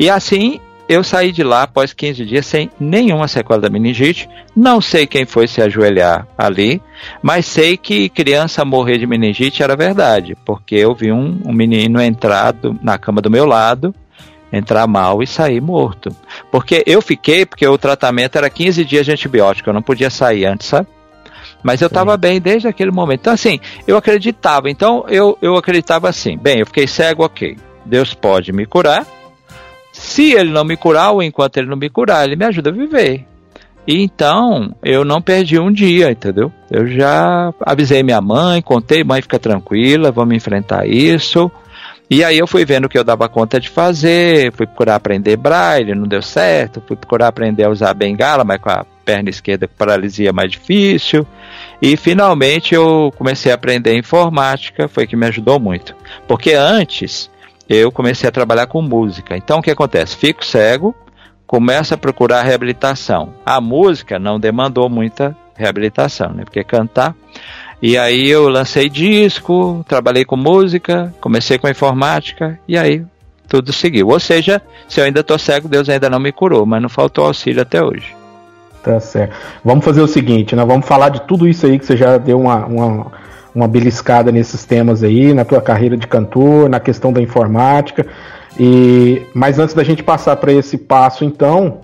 E 0.00 0.10
assim 0.10 0.60
eu 0.88 1.02
saí 1.02 1.32
de 1.32 1.42
lá 1.42 1.64
após 1.64 1.92
15 1.92 2.24
dias 2.24 2.46
sem 2.46 2.70
nenhuma 2.78 3.26
sequela 3.26 3.60
da 3.60 3.68
meningite. 3.68 4.28
Não 4.54 4.80
sei 4.80 5.06
quem 5.06 5.26
foi 5.26 5.48
se 5.48 5.60
ajoelhar 5.60 6.26
ali, 6.38 6.80
mas 7.20 7.46
sei 7.46 7.76
que 7.76 8.08
criança 8.08 8.64
morrer 8.64 8.98
de 8.98 9.06
meningite 9.06 9.62
era 9.62 9.76
verdade, 9.76 10.36
porque 10.44 10.76
eu 10.76 10.94
vi 10.94 11.10
um, 11.10 11.40
um 11.44 11.52
menino 11.52 12.00
entrar 12.00 12.52
do, 12.52 12.78
na 12.80 12.98
cama 12.98 13.20
do 13.20 13.30
meu 13.30 13.44
lado, 13.44 13.94
entrar 14.52 14.86
mal 14.86 15.22
e 15.22 15.26
sair 15.26 15.60
morto. 15.60 16.14
Porque 16.50 16.82
eu 16.86 17.02
fiquei, 17.02 17.44
porque 17.44 17.66
o 17.66 17.78
tratamento 17.78 18.36
era 18.36 18.48
15 18.48 18.84
dias 18.84 19.06
de 19.06 19.12
antibiótico, 19.12 19.68
eu 19.68 19.74
não 19.74 19.82
podia 19.82 20.10
sair 20.10 20.46
antes, 20.46 20.68
sabe? 20.68 20.88
Mas 21.62 21.80
eu 21.80 21.88
estava 21.88 22.16
bem 22.16 22.40
desde 22.40 22.68
aquele 22.68 22.92
momento. 22.92 23.20
Então, 23.20 23.32
assim, 23.32 23.58
eu 23.86 23.96
acreditava. 23.96 24.70
Então, 24.70 25.04
eu, 25.08 25.36
eu 25.42 25.56
acreditava 25.56 26.08
assim: 26.08 26.38
bem, 26.38 26.60
eu 26.60 26.66
fiquei 26.66 26.86
cego, 26.86 27.24
ok. 27.24 27.56
Deus 27.84 28.14
pode 28.14 28.52
me 28.52 28.66
curar. 28.66 29.06
Se 29.92 30.32
ele 30.32 30.50
não 30.50 30.64
me 30.64 30.76
curar, 30.76 31.10
ou 31.10 31.22
enquanto 31.22 31.56
ele 31.56 31.68
não 31.68 31.76
me 31.76 31.88
curar, 31.88 32.24
ele 32.24 32.36
me 32.36 32.44
ajuda 32.44 32.70
a 32.70 32.72
viver. 32.72 33.26
E 33.86 34.02
então, 34.02 34.74
eu 34.82 35.04
não 35.04 35.22
perdi 35.22 35.58
um 35.58 35.72
dia, 35.72 36.10
entendeu? 36.10 36.52
Eu 36.70 36.86
já 36.86 37.52
avisei 37.60 38.02
minha 38.02 38.20
mãe, 38.20 38.60
contei, 38.60 39.04
mãe, 39.04 39.22
fica 39.22 39.38
tranquila, 39.38 40.10
vamos 40.10 40.34
enfrentar 40.34 40.86
isso. 40.86 41.50
E 42.08 42.22
aí 42.22 42.38
eu 42.38 42.46
fui 42.46 42.64
vendo 42.64 42.84
o 42.84 42.88
que 42.88 42.96
eu 42.96 43.02
dava 43.02 43.28
conta 43.28 43.58
de 43.58 43.68
fazer, 43.68 44.52
fui 44.52 44.64
procurar 44.64 44.94
aprender 44.94 45.36
braille, 45.36 45.94
não 45.94 46.06
deu 46.06 46.22
certo, 46.22 46.82
fui 46.86 46.96
procurar 46.96 47.28
aprender 47.28 47.64
a 47.64 47.70
usar 47.70 47.92
bengala, 47.94 48.44
mas 48.44 48.60
com 48.60 48.70
a 48.70 48.86
perna 49.04 49.28
esquerda 49.28 49.66
com 49.66 49.74
paralisia 49.74 50.32
mais 50.32 50.52
difícil. 50.52 51.26
E 51.82 51.96
finalmente 51.96 52.74
eu 52.74 53.12
comecei 53.16 53.50
a 53.50 53.56
aprender 53.56 53.96
informática, 53.96 54.86
foi 54.86 55.06
que 55.06 55.16
me 55.16 55.26
ajudou 55.26 55.58
muito. 55.58 55.96
Porque 56.28 56.52
antes 56.52 57.28
eu 57.68 57.90
comecei 57.90 58.28
a 58.28 58.32
trabalhar 58.32 58.68
com 58.68 58.80
música. 58.80 59.36
Então 59.36 59.58
o 59.58 59.62
que 59.62 59.70
acontece? 59.70 60.16
Fico 60.16 60.44
cego, 60.44 60.94
começo 61.44 61.92
a 61.92 61.98
procurar 61.98 62.42
reabilitação. 62.42 63.34
A 63.44 63.60
música 63.60 64.16
não 64.16 64.38
demandou 64.38 64.88
muita 64.88 65.36
reabilitação, 65.56 66.32
né? 66.32 66.44
Porque 66.44 66.62
cantar 66.62 67.16
e 67.80 67.98
aí 67.98 68.28
eu 68.28 68.48
lancei 68.48 68.88
disco, 68.88 69.84
trabalhei 69.86 70.24
com 70.24 70.36
música, 70.36 71.12
comecei 71.20 71.58
com 71.58 71.68
informática 71.68 72.58
e 72.66 72.78
aí 72.78 73.04
tudo 73.48 73.72
seguiu. 73.72 74.08
Ou 74.08 74.18
seja, 74.18 74.62
se 74.88 75.00
eu 75.00 75.04
ainda 75.04 75.20
estou 75.20 75.38
cego, 75.38 75.68
Deus 75.68 75.88
ainda 75.88 76.08
não 76.08 76.18
me 76.18 76.32
curou, 76.32 76.64
mas 76.64 76.80
não 76.80 76.88
faltou 76.88 77.26
auxílio 77.26 77.62
até 77.62 77.82
hoje. 77.82 78.14
Tá 78.82 79.00
certo. 79.00 79.34
Vamos 79.64 79.84
fazer 79.84 80.00
o 80.00 80.06
seguinte, 80.06 80.54
nós 80.54 80.66
vamos 80.66 80.86
falar 80.86 81.08
de 81.10 81.20
tudo 81.22 81.46
isso 81.46 81.66
aí 81.66 81.78
que 81.78 81.84
você 81.84 81.96
já 81.96 82.18
deu 82.18 82.40
uma, 82.40 82.64
uma, 82.66 83.12
uma 83.54 83.68
beliscada 83.68 84.30
nesses 84.30 84.64
temas 84.64 85.02
aí, 85.02 85.34
na 85.34 85.44
tua 85.44 85.60
carreira 85.60 85.96
de 85.96 86.06
cantor, 86.06 86.68
na 86.68 86.80
questão 86.80 87.12
da 87.12 87.20
informática. 87.20 88.06
E 88.58 89.22
mas 89.34 89.58
antes 89.58 89.74
da 89.74 89.84
gente 89.84 90.02
passar 90.02 90.36
para 90.36 90.52
esse 90.52 90.78
passo, 90.78 91.24
então, 91.24 91.80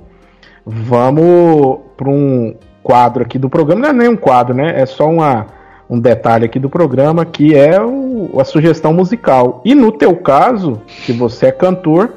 vamos 0.65 1.81
para 1.97 2.09
um 2.09 2.55
quadro 2.83 3.23
aqui 3.23 3.39
do 3.39 3.51
programa. 3.51 3.83
Não 3.83 3.89
é 3.91 3.93
nem 3.93 4.09
um 4.09 4.17
quadro, 4.17 4.55
né? 4.55 4.81
É 4.81 4.87
só 4.87 5.09
uma 5.09 5.47
um 5.93 6.01
detalhe 6.01 6.47
aqui 6.47 6.59
do 6.59 6.71
programa 6.71 7.27
que 7.27 7.55
é 7.55 7.79
o, 7.79 8.41
a 8.41 8.45
sugestão 8.45 8.95
musical. 8.95 9.61
E 9.63 9.75
no 9.75 9.93
teu 9.93 10.17
caso, 10.17 10.81
que 11.05 11.13
você 11.13 11.47
é 11.47 11.53
cantor, 11.53 12.15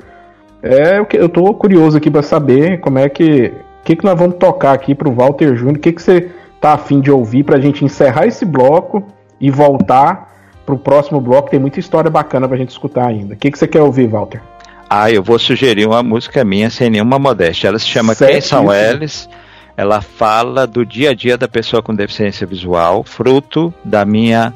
é 0.64 1.02
o 1.02 1.06
que 1.06 1.18
eu 1.18 1.28
tô 1.28 1.54
curioso 1.54 1.98
aqui 1.98 2.10
para 2.10 2.22
saber 2.22 2.80
como 2.80 2.98
é 2.98 3.10
que 3.10 3.52
que 3.84 3.96
que 3.96 4.04
nós 4.04 4.18
vamos 4.18 4.38
tocar 4.38 4.74
aqui 4.74 4.96
pro 4.96 5.12
Walter 5.12 5.56
Júnior, 5.56 5.78
o 5.78 5.80
que 5.80 5.92
que 5.92 6.02
você 6.02 6.32
tá 6.60 6.74
afim 6.74 7.00
de 7.00 7.12
ouvir 7.12 7.44
pra 7.44 7.60
gente 7.60 7.86
encerrar 7.86 8.26
esse 8.26 8.44
bloco 8.44 9.04
e 9.40 9.52
voltar 9.52 10.34
pro 10.66 10.78
próximo 10.78 11.22
bloco, 11.22 11.52
tem 11.52 11.60
muita 11.60 11.80
história 11.80 12.10
bacana 12.10 12.48
pra 12.48 12.58
gente 12.58 12.72
escutar 12.72 13.06
ainda. 13.06 13.36
O 13.36 13.38
que, 13.38 13.52
que 13.52 13.60
você 13.60 13.68
quer 13.68 13.82
ouvir, 13.82 14.08
Walter? 14.08 14.42
Ah, 14.90 15.12
eu 15.12 15.22
vou 15.22 15.38
sugerir 15.38 15.86
uma 15.86 16.02
música 16.02 16.44
minha 16.44 16.72
sem 16.72 16.90
nenhuma 16.90 17.20
modéstia. 17.20 17.68
Ela 17.68 17.78
se 17.78 17.86
chama 17.86 18.16
Quem 18.16 18.42
São 18.42 18.74
Eles? 18.74 19.30
Ela 19.78 20.02
fala 20.02 20.66
do 20.66 20.86
dia 20.86 21.12
a 21.12 21.14
dia 21.14 21.38
da 21.38 21.48
pessoa 21.48 21.82
com 21.82 21.94
deficiência 21.94 22.48
visual, 22.48 23.04
fruto 23.04 23.74
da 23.84 24.06
minha 24.06 24.54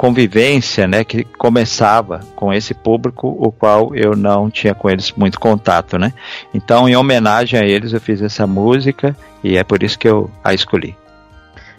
convivência, 0.00 0.88
né, 0.88 1.04
que 1.04 1.24
começava 1.24 2.20
com 2.34 2.50
esse 2.50 2.72
público, 2.72 3.36
o 3.38 3.52
qual 3.52 3.94
eu 3.94 4.16
não 4.16 4.48
tinha 4.48 4.74
com 4.74 4.88
eles 4.88 5.12
muito 5.12 5.38
contato, 5.38 5.98
né? 5.98 6.14
Então, 6.54 6.88
em 6.88 6.96
homenagem 6.96 7.60
a 7.60 7.64
eles, 7.64 7.92
eu 7.92 8.00
fiz 8.00 8.22
essa 8.22 8.46
música 8.46 9.14
e 9.44 9.58
é 9.58 9.62
por 9.62 9.82
isso 9.82 9.98
que 9.98 10.08
eu 10.08 10.30
a 10.42 10.54
escolhi. 10.54 10.96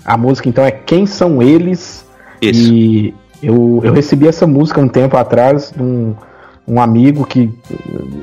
A 0.05 0.15
música, 0.17 0.47
então, 0.47 0.63
é 0.63 0.69
Quem 0.69 1.07
São 1.07 1.41
Eles? 1.41 2.05
Isso. 2.39 2.71
E 2.71 3.13
eu, 3.41 3.81
eu 3.83 3.91
recebi 3.91 4.27
essa 4.27 4.45
música 4.45 4.79
um 4.79 4.87
tempo 4.87 5.17
atrás 5.17 5.71
de 5.71 5.81
um, 5.81 6.15
um 6.67 6.79
amigo 6.79 7.25
que 7.25 7.49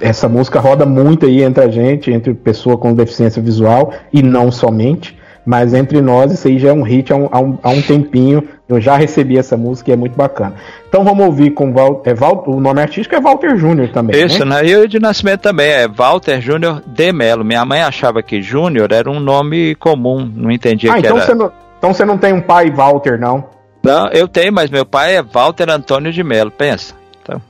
essa 0.00 0.28
música 0.28 0.60
roda 0.60 0.86
muito 0.86 1.26
aí 1.26 1.42
entre 1.42 1.64
a 1.64 1.68
gente, 1.68 2.10
entre 2.10 2.32
pessoa 2.34 2.78
com 2.78 2.94
deficiência 2.94 3.42
visual 3.42 3.92
e 4.12 4.22
não 4.22 4.50
somente. 4.50 5.16
Mas 5.44 5.72
entre 5.72 6.02
nós, 6.02 6.30
isso 6.30 6.46
aí 6.46 6.58
já 6.58 6.68
é 6.68 6.72
um 6.74 6.82
hit 6.82 7.10
há 7.10 7.16
um, 7.16 7.28
há 7.32 7.40
um, 7.40 7.58
há 7.62 7.70
um 7.70 7.80
tempinho. 7.80 8.46
Eu 8.68 8.78
já 8.82 8.96
recebi 8.96 9.38
essa 9.38 9.56
música 9.56 9.90
e 9.90 9.94
é 9.94 9.96
muito 9.96 10.14
bacana. 10.14 10.56
Então 10.86 11.02
vamos 11.02 11.24
ouvir 11.24 11.52
com 11.52 11.72
Val, 11.72 12.02
é 12.04 12.12
Val, 12.12 12.44
o 12.46 12.60
nome 12.60 12.82
artístico 12.82 13.14
é 13.14 13.20
Walter 13.20 13.56
Júnior 13.56 13.88
também. 13.88 14.22
Isso, 14.22 14.44
né? 14.44 14.66
E 14.66 14.76
o 14.76 14.86
de 14.86 15.00
nascimento 15.00 15.40
também 15.40 15.70
é 15.70 15.88
Walter 15.88 16.38
Júnior 16.42 16.82
de 16.86 17.12
Melo. 17.14 17.46
Minha 17.46 17.64
mãe 17.64 17.80
achava 17.80 18.22
que 18.22 18.42
Júnior 18.42 18.92
era 18.92 19.10
um 19.10 19.18
nome 19.18 19.74
comum, 19.76 20.30
não 20.34 20.50
entendia 20.50 20.90
ah, 20.90 20.94
que 20.96 21.00
então 21.00 21.16
era. 21.16 21.24
Você 21.24 21.34
não, 21.34 21.52
então 21.78 21.94
você 21.94 22.04
não 22.04 22.18
tem 22.18 22.34
um 22.34 22.42
pai 22.42 22.70
Walter, 22.70 23.18
não? 23.18 23.44
Não, 23.82 24.08
eu 24.08 24.28
tenho, 24.28 24.52
mas 24.52 24.68
meu 24.68 24.84
pai 24.84 25.16
é 25.16 25.22
Walter 25.22 25.70
Antônio 25.70 26.12
de 26.12 26.22
Melo, 26.22 26.50
pensa. 26.50 26.94
Então. 27.22 27.40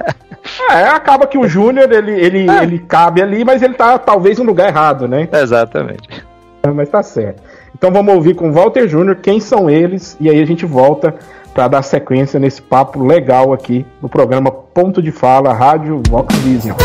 É, 0.70 0.84
acaba 0.84 1.26
que 1.26 1.38
o 1.38 1.46
Júnior 1.46 1.90
ele, 1.92 2.10
ele, 2.10 2.50
é. 2.50 2.62
ele 2.62 2.78
cabe 2.78 3.22
ali, 3.22 3.44
mas 3.44 3.62
ele 3.62 3.74
tá 3.74 3.98
talvez 3.98 4.38
no 4.38 4.44
lugar 4.44 4.68
errado, 4.68 5.06
né? 5.06 5.28
Exatamente. 5.32 6.24
Mas 6.74 6.88
tá 6.88 7.02
certo. 7.02 7.42
Então 7.74 7.92
vamos 7.92 8.14
ouvir 8.14 8.34
com 8.34 8.52
Walter 8.52 8.88
Júnior 8.88 9.16
quem 9.16 9.40
são 9.40 9.70
eles 9.70 10.16
e 10.20 10.28
aí 10.28 10.40
a 10.40 10.46
gente 10.46 10.66
volta 10.66 11.14
para 11.54 11.68
dar 11.68 11.82
sequência 11.82 12.40
nesse 12.40 12.60
papo 12.60 13.04
legal 13.04 13.52
aqui 13.52 13.86
no 14.02 14.08
programa 14.08 14.50
Ponto 14.50 15.00
de 15.00 15.12
Fala 15.12 15.52
Rádio 15.52 16.02
Vox 16.08 16.34
Vision. 16.36 16.76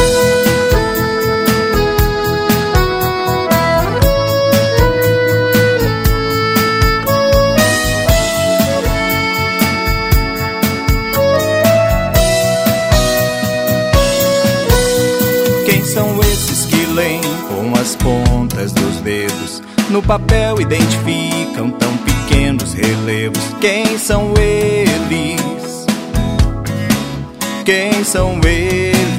São 15.94 16.20
esses 16.22 16.66
que 16.66 16.84
com 17.48 17.80
as 17.80 17.96
pontas 17.96 18.72
dos 18.72 18.98
dedos? 19.02 19.62
No 19.92 20.02
papel 20.02 20.60
identificam 20.60 21.70
tão 21.70 21.96
pequenos 21.98 22.74
relevos. 22.74 23.44
Quem 23.62 23.98
são 24.00 24.34
eles? 24.40 25.86
Quem 27.64 28.04
são 28.04 28.40
eles? 28.44 29.14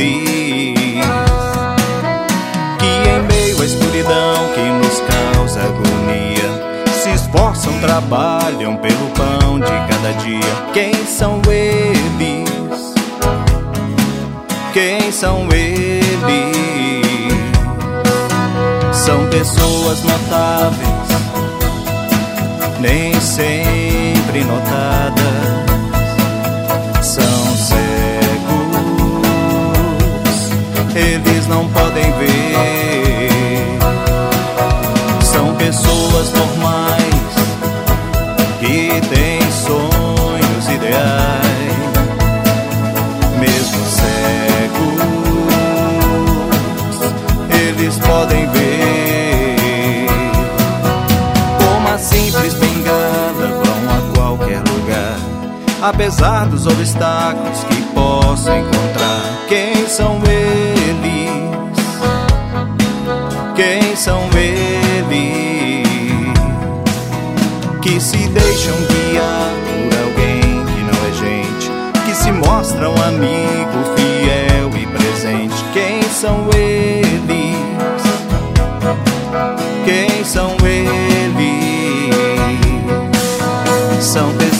Que 2.78 2.87
em 2.87 3.22
meio 3.22 3.62
à 3.62 3.64
escuridão 3.64 4.48
que 4.52 4.60
nos 4.60 5.00
causa 5.00 5.60
agonia, 5.60 6.84
se 7.02 7.10
esforçam, 7.10 7.72
trabalham 7.80 8.76
pelo 8.78 9.10
pão 9.10 9.60
de 9.60 9.66
cada 9.66 10.12
dia. 10.24 10.72
Quem 10.72 10.92
são 11.06 11.40
eles? 11.48 12.94
Quem 14.72 15.12
são 15.12 15.46
eles? 15.52 16.53
São 19.04 19.28
pessoas 19.28 20.02
notáveis, 20.02 20.88
nem 22.80 23.20
sempre 23.20 24.42
notadas. 24.44 25.24
São 27.02 27.54
cegos, 27.54 27.76
eles 30.94 31.46
não 31.48 31.68
podem 31.68 32.10
ver. 32.12 33.78
São 35.22 35.54
pessoas 35.56 36.32
normais 36.32 36.63
apesar 55.88 56.47
dos 56.47 56.66
obstáculos 56.66 57.62
que 57.64 57.83
posso 57.92 58.51
encontrar. 58.51 59.20
Quem 59.49 59.87
são 59.87 60.18
eles? 60.25 61.31
Quem 63.55 63.94
são 63.94 64.18
eles 64.35 65.85
que 67.83 68.01
se 68.01 68.16
deixam 68.29 68.75
guiar 68.88 69.51
por 69.66 69.99
alguém 70.05 70.64
que 70.64 70.81
não 70.81 70.99
é 71.07 71.12
gente, 71.12 71.70
que 72.07 72.14
se 72.14 72.33
mostram 72.33 72.94
amigo 73.07 73.85
fiel 73.94 74.70
e 74.81 74.87
presente? 74.87 75.62
Quem 75.75 76.03
são 76.05 76.49
eles? 76.55 77.05
Quem 79.85 80.25
são 80.25 80.57
eles? 80.64 80.94
São 84.01 84.33
pessoas 84.33 84.53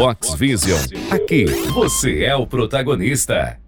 Vox 0.00 0.32
Vision. 0.32 0.80
Aqui 1.10 1.44
você 1.74 2.24
é 2.24 2.34
o 2.34 2.46
protagonista. 2.46 3.60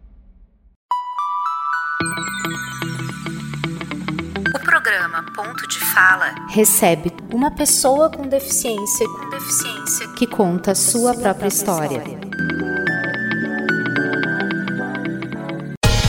O 4.48 4.58
programa 4.64 5.26
Ponto 5.36 5.68
de 5.68 5.78
Fala 5.78 6.34
recebe 6.48 7.12
uma 7.30 7.50
pessoa 7.50 8.08
com 8.08 8.26
deficiência, 8.26 9.06
com 9.06 9.28
deficiência 9.28 10.08
que 10.16 10.26
conta 10.26 10.74
sua 10.74 11.12
própria 11.12 11.48
história. 11.48 12.02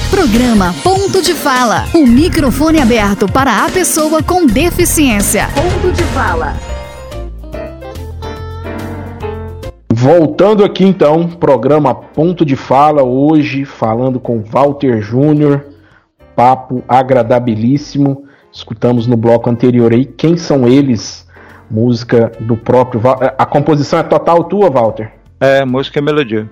Programa 0.10 0.74
Ponto 0.82 1.22
de 1.22 1.34
Fala. 1.34 1.84
O 1.94 2.08
microfone 2.08 2.80
aberto 2.80 3.30
para 3.30 3.66
a 3.66 3.70
pessoa 3.70 4.24
com 4.24 4.46
deficiência. 4.46 5.50
Ponto 5.54 5.92
de 5.92 6.04
Fala. 6.14 6.73
Voltando 10.04 10.66
aqui 10.66 10.84
então, 10.84 11.30
programa 11.30 11.96
Ponto 11.96 12.44
de 12.44 12.58
Fala, 12.58 13.04
hoje 13.04 13.64
falando 13.64 14.20
com 14.20 14.44
Walter 14.44 15.00
Júnior, 15.00 15.64
papo 16.36 16.84
agradabilíssimo. 16.90 18.26
Escutamos 18.52 19.08
no 19.08 19.16
bloco 19.16 19.50
anterior 19.50 19.94
aí 19.94 20.04
quem 20.04 20.36
são 20.36 20.68
eles, 20.68 21.26
música 21.72 22.34
do 22.42 22.58
próprio. 22.58 23.02
A 23.38 23.46
composição 23.46 23.98
é 23.98 24.04
total 24.04 24.44
tua, 24.44 24.70
Walter? 24.70 25.10
É, 25.40 25.64
música 25.64 26.00
e 26.00 26.02
melodia. 26.02 26.50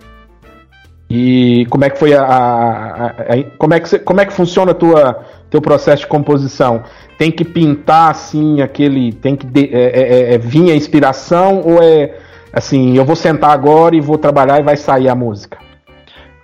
E 1.09 1.67
como 1.69 1.83
é 1.83 1.89
que 1.89 1.99
foi 1.99 2.13
a, 2.13 2.23
a, 2.23 3.05
a, 3.07 3.43
como 3.57 3.73
é 3.73 3.81
que 3.81 3.99
como 3.99 4.21
é 4.21 4.25
que 4.25 4.31
funciona 4.31 4.71
a 4.71 4.75
tua 4.75 5.25
teu 5.49 5.59
processo 5.59 6.03
de 6.03 6.07
composição? 6.07 6.83
Tem 7.17 7.29
que 7.29 7.43
pintar 7.43 8.11
assim 8.11 8.61
aquele, 8.61 9.11
tem 9.11 9.35
que 9.35 9.45
de, 9.45 9.65
é, 9.73 9.81
é, 9.81 10.01
é, 10.01 10.33
é, 10.35 10.37
vir 10.37 10.71
a 10.71 10.73
inspiração 10.73 11.61
ou 11.65 11.83
é 11.83 12.15
assim, 12.53 12.97
eu 12.97 13.05
vou 13.05 13.15
sentar 13.15 13.51
agora 13.51 13.95
e 13.95 14.01
vou 14.01 14.17
trabalhar 14.17 14.59
e 14.59 14.63
vai 14.63 14.77
sair 14.77 15.09
a 15.09 15.15
música? 15.15 15.57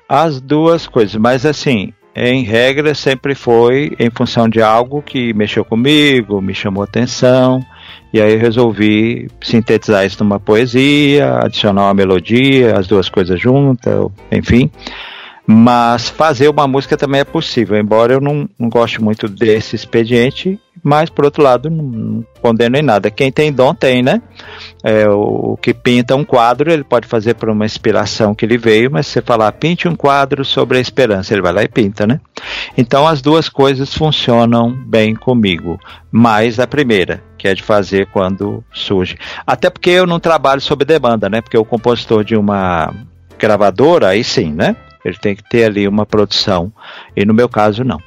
As 0.08 0.40
duas 0.40 0.88
coisas, 0.88 1.16
mas 1.16 1.46
assim, 1.46 1.94
em 2.16 2.44
regra 2.44 2.96
sempre 2.96 3.36
foi 3.36 3.96
em 4.00 4.10
função 4.10 4.50
de 4.50 4.62
algo 4.62 5.04
que 5.04 5.34
mexeu 5.34 5.64
comigo, 5.64 6.42
me 6.42 6.54
chamou 6.54 6.84
atenção. 6.84 7.64
E 8.12 8.22
aí 8.22 8.38
resolvi 8.38 9.30
sintetizar 9.42 10.06
isso 10.06 10.24
numa 10.24 10.40
poesia, 10.40 11.40
adicionar 11.44 11.84
uma 11.84 11.94
melodia, 11.94 12.76
as 12.78 12.88
duas 12.88 13.10
coisas 13.10 13.40
juntas, 13.40 14.08
enfim. 14.32 14.72
Mas 15.46 16.10
fazer 16.10 16.50
uma 16.50 16.68
música 16.68 16.98
também 16.98 17.22
é 17.22 17.26
possível, 17.26 17.78
embora 17.78 18.14
eu 18.14 18.20
não, 18.20 18.50
não 18.58 18.68
goste 18.68 19.02
muito 19.02 19.30
desse 19.30 19.76
expediente, 19.76 20.60
mas 20.88 21.10
por 21.10 21.26
outro 21.26 21.44
lado 21.44 21.70
não, 21.70 22.26
condeno 22.42 22.78
em 22.78 22.82
nada. 22.82 23.12
Quem 23.12 23.30
tem 23.30 23.52
dom 23.52 23.74
tem, 23.74 24.02
né? 24.02 24.22
É, 24.82 25.06
o, 25.10 25.52
o, 25.52 25.58
que 25.58 25.74
pinta 25.74 26.16
um 26.16 26.24
quadro, 26.24 26.72
ele 26.72 26.84
pode 26.84 27.06
fazer 27.06 27.34
por 27.34 27.50
uma 27.50 27.66
inspiração 27.66 28.34
que 28.34 28.46
ele 28.46 28.58
veio, 28.58 28.90
mas 28.90 29.06
se 29.06 29.14
você 29.14 29.22
falar 29.22 29.52
pinte 29.52 29.86
um 29.86 29.96
quadro 29.98 30.46
sobre 30.46 30.78
a 30.78 30.82
esperança, 30.82 31.34
ele 31.34 31.42
vai 31.42 31.52
lá 31.52 31.62
e 31.62 31.68
pinta, 31.68 32.08
né? 32.08 32.22
Então 32.78 33.06
as 33.06 33.22
duas 33.22 33.50
coisas 33.50 33.94
funcionam 33.94 34.72
bem 34.72 35.14
comigo, 35.14 35.78
mais 36.10 36.58
a 36.58 36.66
primeira, 36.66 37.22
que 37.38 37.50
é 37.50 37.54
de 37.54 37.62
fazer 37.62 38.08
quando 38.08 38.64
surge. 38.72 39.18
Até 39.46 39.70
porque 39.70 39.90
eu 39.90 40.08
não 40.08 40.22
trabalho 40.22 40.62
sob 40.62 40.86
demanda, 40.86 41.28
né? 41.28 41.42
Porque 41.42 41.58
o 41.58 41.66
compositor 41.66 42.24
de 42.24 42.38
uma 42.38 42.94
gravadora, 43.38 44.08
aí 44.08 44.24
sim, 44.24 44.54
né? 44.54 44.78
Ele 45.04 45.18
tem 45.18 45.36
que 45.36 45.44
ter 45.44 45.66
ali 45.66 45.86
uma 45.86 46.06
produção. 46.06 46.72
E 47.14 47.26
no 47.26 47.34
meu 47.34 47.50
caso, 47.50 47.84
não. 47.84 48.00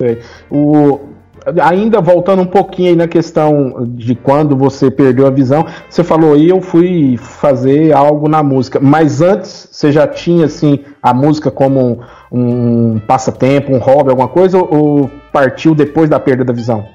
É, 0.00 0.18
o, 0.50 1.15
ainda 1.60 2.00
voltando 2.00 2.42
um 2.42 2.46
pouquinho 2.46 2.90
aí 2.90 2.96
na 2.96 3.06
questão 3.06 3.86
de 3.88 4.14
quando 4.14 4.56
você 4.56 4.90
perdeu 4.90 5.26
a 5.26 5.30
visão, 5.30 5.64
você 5.88 6.02
falou 6.02 6.34
aí 6.34 6.48
eu 6.48 6.60
fui 6.60 7.16
fazer 7.16 7.92
algo 7.92 8.28
na 8.28 8.42
música, 8.42 8.80
mas 8.80 9.20
antes 9.20 9.68
você 9.70 9.92
já 9.92 10.06
tinha 10.06 10.46
assim 10.46 10.80
a 11.02 11.14
música 11.14 11.50
como 11.50 12.00
um, 12.32 12.94
um 12.94 12.98
passatempo, 12.98 13.72
um 13.72 13.78
hobby, 13.78 14.10
alguma 14.10 14.28
coisa, 14.28 14.58
ou 14.58 15.10
partiu 15.32 15.74
depois 15.74 16.10
da 16.10 16.18
perda 16.18 16.44
da 16.44 16.52
visão? 16.52 16.86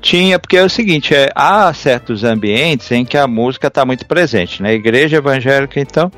Tinha, 0.00 0.38
porque 0.38 0.56
é 0.56 0.62
o 0.62 0.70
seguinte, 0.70 1.14
é, 1.14 1.30
há 1.34 1.72
certos 1.74 2.22
ambientes 2.22 2.90
em 2.92 3.04
que 3.04 3.16
a 3.16 3.26
música 3.26 3.66
está 3.66 3.84
muito 3.84 4.06
presente, 4.06 4.62
né? 4.62 4.72
Igreja 4.74 5.16
evangélica, 5.16 5.80
então. 5.80 6.10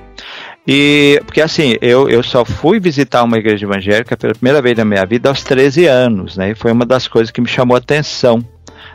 E 0.70 1.18
porque 1.24 1.40
assim, 1.40 1.76
eu, 1.80 2.10
eu 2.10 2.22
só 2.22 2.44
fui 2.44 2.78
visitar 2.78 3.22
uma 3.22 3.38
igreja 3.38 3.64
evangélica 3.64 4.14
pela 4.18 4.34
primeira 4.34 4.60
vez 4.60 4.76
na 4.76 4.84
minha 4.84 5.06
vida 5.06 5.30
aos 5.30 5.42
13 5.42 5.86
anos, 5.86 6.36
né? 6.36 6.50
E 6.50 6.54
foi 6.54 6.70
uma 6.70 6.84
das 6.84 7.08
coisas 7.08 7.30
que 7.30 7.40
me 7.40 7.48
chamou 7.48 7.74
a 7.74 7.78
atenção, 7.78 8.44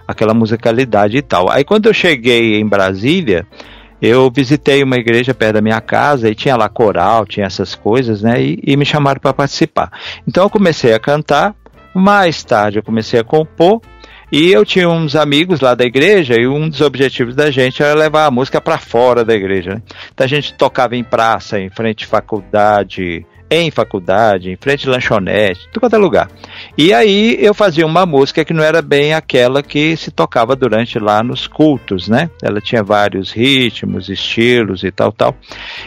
aquela 0.07 0.35
musicalidade 0.35 1.17
e 1.17 1.21
tal. 1.23 1.49
Aí 1.49 1.63
quando 1.63 1.87
eu 1.87 1.93
cheguei 1.93 2.59
em 2.59 2.67
Brasília, 2.67 3.47
eu 3.99 4.29
visitei 4.29 4.83
uma 4.83 4.97
igreja 4.97 5.33
perto 5.33 5.55
da 5.55 5.61
minha 5.63 5.81
casa 5.81 6.29
e 6.29 6.35
tinha 6.35 6.55
lá 6.55 6.69
coral, 6.69 7.25
tinha 7.25 7.47
essas 7.47 7.73
coisas, 7.73 8.21
né? 8.21 8.39
E, 8.39 8.59
e 8.61 8.77
me 8.77 8.85
chamaram 8.85 9.19
para 9.19 9.33
participar. 9.33 9.91
Então 10.27 10.43
eu 10.43 10.51
comecei 10.51 10.93
a 10.93 10.99
cantar. 10.99 11.55
Mais 11.95 12.43
tarde 12.43 12.77
eu 12.77 12.83
comecei 12.83 13.19
a 13.19 13.23
compor 13.23 13.81
e 14.33 14.51
eu 14.51 14.65
tinha 14.65 14.89
uns 14.89 15.15
amigos 15.15 15.61
lá 15.61 15.75
da 15.75 15.85
igreja 15.85 16.33
e 16.33 16.47
um 16.47 16.67
dos 16.67 16.81
objetivos 16.81 17.35
da 17.35 17.51
gente 17.51 17.83
era 17.83 17.93
levar 17.93 18.25
a 18.25 18.31
música 18.31 18.59
para 18.59 18.79
fora 18.79 19.23
da 19.23 19.35
igreja. 19.35 19.75
Né? 19.75 19.81
Então 20.11 20.25
a 20.25 20.27
gente 20.27 20.55
tocava 20.55 20.95
em 20.95 21.03
praça, 21.03 21.59
em 21.59 21.69
frente 21.69 22.05
à 22.05 22.07
faculdade, 22.07 23.23
em 23.47 23.69
faculdade, 23.69 24.49
em 24.49 24.55
frente 24.55 24.85
de 24.85 24.89
lanchonete, 24.89 25.67
tudo 25.67 25.81
quanto 25.81 25.95
é 25.95 25.99
lugar. 25.99 26.31
E 26.75 26.91
aí 26.91 27.37
eu 27.39 27.53
fazia 27.53 27.85
uma 27.85 28.07
música 28.07 28.43
que 28.43 28.55
não 28.55 28.63
era 28.63 28.81
bem 28.81 29.13
aquela 29.13 29.61
que 29.61 29.95
se 29.95 30.09
tocava 30.09 30.55
durante 30.55 30.97
lá 30.97 31.21
nos 31.21 31.45
cultos, 31.45 32.07
né? 32.07 32.27
Ela 32.41 32.59
tinha 32.59 32.81
vários 32.81 33.31
ritmos, 33.31 34.09
estilos 34.09 34.83
e 34.83 34.89
tal, 34.89 35.11
tal. 35.11 35.35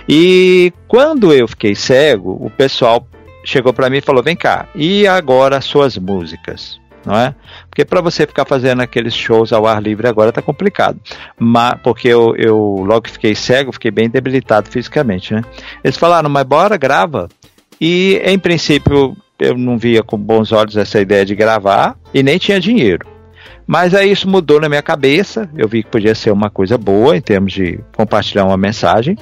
E 0.08 0.72
quando 0.86 1.32
eu 1.32 1.48
fiquei 1.48 1.74
cego, 1.74 2.38
o 2.40 2.48
pessoal 2.48 3.04
chegou 3.44 3.72
para 3.72 3.90
mim 3.90 3.96
e 3.96 4.02
falou: 4.02 4.22
"Vem 4.22 4.36
cá, 4.36 4.68
e 4.72 5.04
agora 5.04 5.56
as 5.56 5.64
suas 5.64 5.98
músicas?" 5.98 6.85
Não 7.06 7.16
é? 7.16 7.34
Porque 7.70 7.84
para 7.84 8.00
você 8.00 8.26
ficar 8.26 8.44
fazendo 8.44 8.82
aqueles 8.82 9.14
shows 9.14 9.52
ao 9.52 9.66
ar 9.66 9.80
livre 9.80 10.08
agora 10.08 10.32
tá 10.32 10.42
complicado. 10.42 10.98
Mas, 11.38 11.78
porque 11.82 12.08
eu, 12.08 12.34
eu 12.36 12.84
logo 12.84 13.08
fiquei 13.08 13.34
cego, 13.34 13.72
fiquei 13.72 13.92
bem 13.92 14.10
debilitado 14.10 14.68
fisicamente, 14.68 15.32
né? 15.32 15.42
Eles 15.84 15.96
falaram, 15.96 16.28
mas 16.28 16.44
bora, 16.44 16.76
grava. 16.76 17.28
E 17.80 18.20
em 18.24 18.38
princípio 18.38 19.16
eu 19.38 19.56
não 19.56 19.78
via 19.78 20.02
com 20.02 20.18
bons 20.18 20.50
olhos 20.50 20.76
essa 20.76 21.00
ideia 21.00 21.24
de 21.24 21.34
gravar 21.34 21.96
e 22.12 22.22
nem 22.22 22.38
tinha 22.38 22.58
dinheiro. 22.58 23.06
Mas 23.66 23.94
aí 23.94 24.10
isso 24.10 24.28
mudou 24.28 24.60
na 24.60 24.68
minha 24.68 24.82
cabeça, 24.82 25.50
eu 25.56 25.68
vi 25.68 25.82
que 25.82 25.90
podia 25.90 26.14
ser 26.14 26.30
uma 26.30 26.48
coisa 26.48 26.78
boa 26.78 27.16
em 27.16 27.20
termos 27.20 27.52
de 27.52 27.80
compartilhar 27.96 28.44
uma 28.44 28.56
mensagem. 28.56 29.16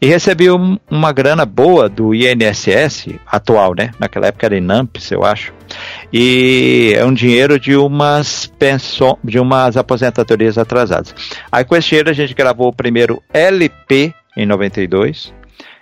E 0.00 0.06
recebi 0.06 0.50
um, 0.50 0.78
uma 0.90 1.12
grana 1.12 1.46
boa 1.46 1.88
do 1.88 2.14
INSS 2.14 3.08
atual, 3.26 3.74
né? 3.74 3.90
Naquela 3.98 4.26
época 4.26 4.46
era 4.46 4.56
Inamps, 4.56 5.10
eu 5.10 5.24
acho. 5.24 5.52
E 6.12 6.92
é 6.96 7.04
um 7.04 7.12
dinheiro 7.12 7.58
de 7.58 7.76
umas 7.76 8.46
pensões, 8.46 9.16
de 9.24 9.38
umas 9.38 9.76
aposentadorias 9.76 10.58
atrasadas. 10.58 11.14
Aí 11.50 11.64
com 11.64 11.76
esse 11.76 11.88
dinheiro 11.88 12.10
a 12.10 12.14
gente 12.14 12.34
gravou 12.34 12.68
o 12.68 12.74
primeiro 12.74 13.22
LP 13.32 14.12
em 14.36 14.46
92. 14.46 15.32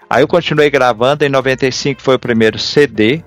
Aí 0.09 0.23
eu 0.23 0.29
continuei 0.29 0.71
gravando, 0.71 1.25
em 1.25 1.29
95 1.29 2.03
foi 2.03 2.17
o 2.17 2.19
primeiro 2.19 2.59
CD. 2.59 3.23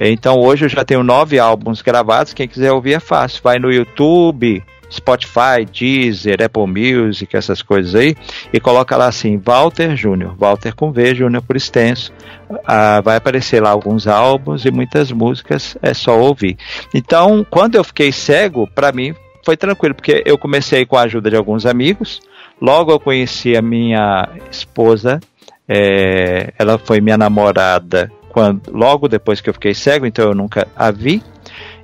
Então 0.00 0.40
hoje 0.40 0.64
eu 0.64 0.68
já 0.68 0.82
tenho 0.82 1.02
nove 1.02 1.38
álbuns 1.38 1.82
gravados. 1.82 2.32
Quem 2.32 2.48
quiser 2.48 2.72
ouvir 2.72 2.94
é 2.94 3.00
fácil. 3.00 3.42
Vai 3.44 3.58
no 3.58 3.70
YouTube, 3.70 4.64
Spotify, 4.90 5.64
Deezer, 5.70 6.42
Apple 6.42 6.66
Music, 6.66 7.36
essas 7.36 7.62
coisas 7.62 7.94
aí, 7.94 8.16
e 8.52 8.58
coloca 8.58 8.96
lá 8.96 9.06
assim, 9.06 9.38
Walter 9.38 9.94
Júnior, 9.96 10.34
Walter 10.36 10.74
com 10.74 10.90
V, 10.92 11.14
Júnior 11.14 11.42
por 11.42 11.56
extenso. 11.56 12.12
Ah, 12.64 13.00
vai 13.00 13.16
aparecer 13.16 13.62
lá 13.62 13.70
alguns 13.70 14.06
álbuns 14.06 14.64
e 14.64 14.70
muitas 14.70 15.12
músicas, 15.12 15.76
é 15.80 15.94
só 15.94 16.18
ouvir. 16.18 16.56
Então, 16.92 17.46
quando 17.48 17.76
eu 17.76 17.84
fiquei 17.84 18.10
cego, 18.10 18.66
para 18.66 18.92
mim 18.92 19.14
foi 19.44 19.56
tranquilo, 19.56 19.94
porque 19.94 20.22
eu 20.26 20.36
comecei 20.36 20.84
com 20.84 20.96
a 20.96 21.02
ajuda 21.02 21.30
de 21.30 21.36
alguns 21.36 21.64
amigos, 21.64 22.20
logo 22.60 22.90
eu 22.90 23.00
conheci 23.00 23.56
a 23.56 23.62
minha 23.62 24.28
esposa, 24.50 25.20
é, 25.68 26.52
ela 26.58 26.78
foi 26.78 27.00
minha 27.00 27.16
namorada 27.16 28.10
quando, 28.30 28.70
logo 28.72 29.08
depois 29.08 29.40
que 29.40 29.48
eu 29.48 29.54
fiquei 29.54 29.74
cego, 29.74 30.06
então 30.06 30.24
eu 30.24 30.34
nunca 30.34 30.66
a 30.74 30.90
vi. 30.90 31.22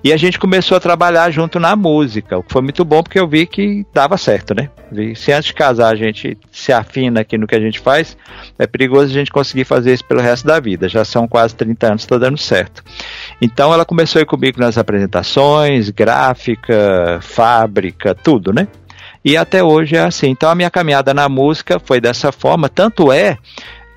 E 0.06 0.12
a 0.12 0.16
gente 0.16 0.38
começou 0.38 0.76
a 0.76 0.80
trabalhar 0.80 1.28
junto 1.32 1.58
na 1.58 1.74
música, 1.74 2.38
o 2.38 2.42
que 2.44 2.52
foi 2.52 2.62
muito 2.62 2.84
bom 2.84 3.02
porque 3.02 3.18
eu 3.18 3.26
vi 3.26 3.44
que 3.44 3.84
dava 3.92 4.16
certo, 4.16 4.54
né? 4.54 4.70
Se 5.16 5.32
antes 5.32 5.48
de 5.48 5.52
casar 5.52 5.92
a 5.92 5.96
gente 5.96 6.38
se 6.52 6.72
afina 6.72 7.22
aqui 7.22 7.36
no 7.36 7.44
que 7.44 7.56
a 7.56 7.60
gente 7.60 7.80
faz, 7.80 8.16
é 8.56 8.68
perigoso 8.68 9.06
a 9.06 9.12
gente 9.12 9.32
conseguir 9.32 9.64
fazer 9.64 9.92
isso 9.92 10.04
pelo 10.04 10.20
resto 10.20 10.46
da 10.46 10.60
vida. 10.60 10.88
Já 10.88 11.04
são 11.04 11.26
quase 11.26 11.56
30 11.56 11.86
anos, 11.88 12.02
está 12.02 12.16
dando 12.18 12.38
certo. 12.38 12.84
Então 13.42 13.74
ela 13.74 13.84
começou 13.84 14.20
a 14.20 14.22
ir 14.22 14.26
comigo 14.26 14.60
nas 14.60 14.78
apresentações, 14.78 15.90
gráfica, 15.90 17.18
fábrica, 17.20 18.14
tudo, 18.14 18.52
né? 18.52 18.68
E 19.24 19.36
até 19.36 19.60
hoje 19.60 19.96
é 19.96 20.04
assim. 20.04 20.28
Então 20.28 20.48
a 20.48 20.54
minha 20.54 20.70
caminhada 20.70 21.12
na 21.12 21.28
música 21.28 21.80
foi 21.80 22.00
dessa 22.00 22.30
forma, 22.30 22.68
tanto 22.68 23.10
é 23.10 23.38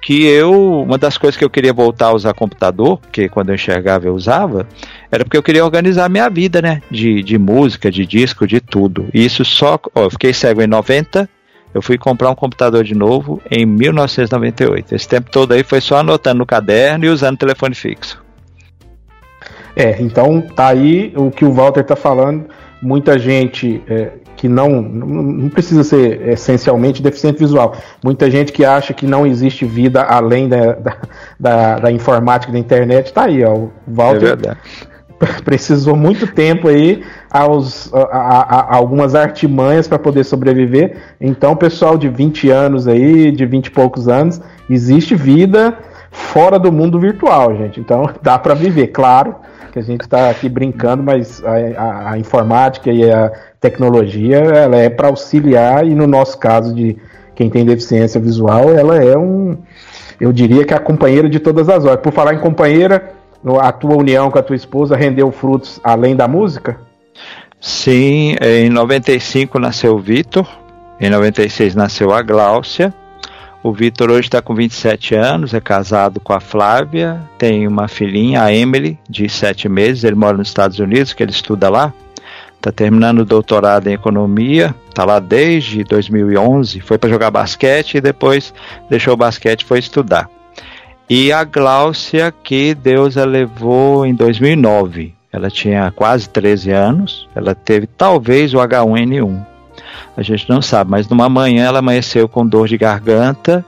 que 0.02 0.26
eu, 0.26 0.82
uma 0.82 0.98
das 0.98 1.18
coisas 1.18 1.38
que 1.38 1.44
eu 1.44 1.50
queria 1.50 1.74
voltar 1.74 2.08
a 2.08 2.14
usar 2.14 2.34
computador, 2.34 2.98
porque 3.00 3.28
quando 3.28 3.50
eu 3.50 3.56
enxergava 3.56 4.08
eu 4.08 4.16
usava, 4.16 4.68
era 5.12 5.24
porque 5.24 5.38
eu 5.38 5.44
queria 5.44 5.64
organizar 5.64 6.06
a 6.06 6.10
minha 6.10 6.30
vida, 6.30 6.62
né? 6.62 6.82
De, 6.90 7.22
de 7.22 7.38
música, 7.38 7.92
de 7.92 8.06
disco, 8.06 8.48
de 8.48 8.62
tudo. 8.62 9.08
E 9.14 9.26
isso 9.26 9.44
só. 9.44 9.80
Ó, 9.94 10.04
eu 10.04 10.10
fiquei 10.10 10.34
cego 10.34 10.62
em 10.62 10.68
90, 10.68 11.30
eu 11.74 11.82
fui 11.82 11.98
comprar 11.98 12.30
um 12.30 12.36
computador 12.36 12.84
de 12.84 12.96
novo 12.96 13.42
em 13.52 13.66
1998. 13.66 14.96
Esse 14.96 15.08
tempo 15.08 15.30
todo 15.30 15.52
aí 15.52 15.64
foi 15.64 15.82
só 15.82 15.98
anotando 15.98 16.40
no 16.40 16.46
caderno 16.46 17.06
e 17.06 17.10
usando 17.10 17.38
telefone 17.38 17.76
fixo. 17.76 18.24
É, 19.76 20.02
então 20.02 20.42
tá 20.42 20.70
aí 20.70 21.14
o 21.16 21.30
que 21.30 21.46
o 21.46 21.54
Walter 21.54 21.84
tá 21.84 21.96
falando. 21.96 22.46
Muita 22.82 23.20
gente 23.20 23.84
é, 23.88 24.12
que 24.40 24.48
não, 24.48 24.82
não 24.82 25.50
precisa 25.50 25.84
ser 25.84 26.30
essencialmente 26.30 27.04
deficiente 27.04 27.40
visual. 27.40 27.76
Muita 28.02 28.32
gente 28.32 28.54
que 28.54 28.64
acha 28.64 28.94
que 28.94 29.06
não 29.06 29.28
existe 29.28 29.66
vida 29.66 30.02
além 30.02 30.48
da, 30.48 30.76
da, 30.76 30.98
da, 31.38 31.80
da 31.80 31.92
informática 31.92 32.50
da 32.50 32.58
internet, 32.58 33.08
está 33.08 33.26
aí, 33.26 33.44
ó. 33.44 33.54
O 33.54 33.72
Walter 33.86 34.38
é 34.48 34.56
precisou 35.44 35.94
muito 35.94 36.26
tempo 36.26 36.70
aí 36.70 37.04
aos, 37.30 37.94
a, 37.94 38.00
a, 38.00 38.60
a 38.62 38.76
algumas 38.78 39.14
artimanhas 39.14 39.90
para 39.90 40.00
poder 40.00 40.24
sobreviver. 40.24 40.96
Então, 41.20 41.54
pessoal 41.54 41.98
de 41.98 42.08
20 42.08 42.50
anos 42.50 42.88
aí, 42.88 43.34
de 43.34 43.46
20 43.46 43.66
e 43.66 43.72
poucos 43.72 44.08
anos, 44.08 44.40
existe 44.70 45.16
vida 45.16 45.78
fora 46.12 46.58
do 46.58 46.72
mundo 46.72 46.98
virtual, 46.98 47.58
gente. 47.58 47.78
Então, 47.78 48.10
dá 48.24 48.40
para 48.40 48.54
viver, 48.54 48.88
claro 48.88 49.36
que 49.72 49.80
a 49.80 49.84
gente 49.84 50.02
está 50.02 50.30
aqui 50.30 50.50
brincando, 50.50 51.04
mas 51.04 51.44
a, 51.44 51.82
a, 51.82 52.12
a, 52.12 52.18
informática 52.18 52.92
e 52.92 53.10
a 53.10 53.32
tecnologia 53.60 54.38
ela 54.38 54.78
é 54.78 54.90
para 54.90 55.08
auxiliar 55.08 55.86
e 55.86 55.96
no 55.96 56.08
nosso 56.08 56.38
caso 56.38 56.74
de 56.74 56.98
quem 57.36 57.50
tem 57.50 57.66
deficiência 57.66 58.20
visual, 58.20 58.72
ela 58.72 59.02
é 59.02 59.18
um, 59.18 59.58
eu 60.20 60.34
diria 60.34 60.66
que 60.66 60.74
é 60.74 60.78
a 60.78 60.80
companheira 60.80 61.30
de 61.30 61.40
todas 61.40 61.70
as 61.70 61.86
horas. 61.86 62.02
Por 62.02 62.12
falar 62.12 62.34
em 62.34 62.40
companheira, 62.40 63.14
a 63.62 63.72
tua 63.72 63.96
união 63.96 64.30
com 64.30 64.38
a 64.38 64.44
tua 64.44 64.56
esposa 64.56 64.96
rendeu 64.96 65.32
frutos 65.32 65.80
além 65.84 66.16
da 66.16 66.28
música? 66.28 66.78
Sim, 67.62 68.36
em 68.42 68.70
95 68.70 69.60
nasceu 69.60 69.96
o 69.96 70.00
Vitor, 70.00 70.48
em 71.00 71.10
96 71.10 71.76
nasceu 71.76 72.14
a 72.14 72.22
Gláucia. 72.22 72.94
O 73.62 73.74
Vitor 73.74 74.10
hoje 74.10 74.28
está 74.28 74.42
com 74.42 74.56
27 74.56 75.16
anos, 75.16 75.54
é 75.54 75.60
casado 75.60 76.22
com 76.22 76.32
a 76.32 76.40
Flávia, 76.40 77.22
tem 77.38 77.68
uma 77.68 77.90
filhinha, 77.90 78.42
a 78.42 78.54
Emily, 78.54 78.98
de 79.10 79.28
7 79.28 79.68
meses. 79.68 80.06
Ele 80.06 80.16
mora 80.16 80.38
nos 80.38 80.48
Estados 80.48 80.80
Unidos, 80.80 81.12
que 81.12 81.22
ele 81.22 81.32
estuda 81.32 81.70
lá. 81.70 81.94
Está 82.56 82.72
terminando 82.72 83.20
o 83.20 83.26
doutorado 83.26 83.88
em 83.88 83.94
economia, 83.94 84.74
está 84.88 85.04
lá 85.04 85.20
desde 85.20 85.84
2011. 85.84 86.80
Foi 86.80 86.98
para 86.98 87.10
jogar 87.10 87.32
basquete 87.32 87.96
e 87.96 88.02
depois 88.02 88.54
deixou 88.90 89.14
o 89.14 89.18
basquete 89.18 89.62
e 89.62 89.66
foi 89.66 89.80
estudar. 89.80 90.30
E 91.10 91.32
a 91.34 91.44
Gláucia, 91.44 92.34
que 92.44 92.74
Deus 92.74 93.18
a 93.18 93.26
levou 93.26 94.06
em 94.06 94.14
2009. 94.14 95.16
Ela 95.34 95.50
tinha 95.50 95.92
quase 95.92 96.30
13 96.30 96.72
anos, 96.72 97.30
ela 97.36 97.54
teve 97.54 97.88
talvez 97.88 98.54
o 98.54 98.58
H1N1. 98.58 99.49
A 100.16 100.22
gente 100.22 100.50
não 100.50 100.62
sabe, 100.62 100.92
mas 100.92 101.08
numa 101.08 101.30
manhã 101.30 101.66
ela 101.66 101.80
amanheceu 101.80 102.28
com 102.28 102.46
dor 102.46 102.68
de 102.68 102.78
garganta 102.78 103.66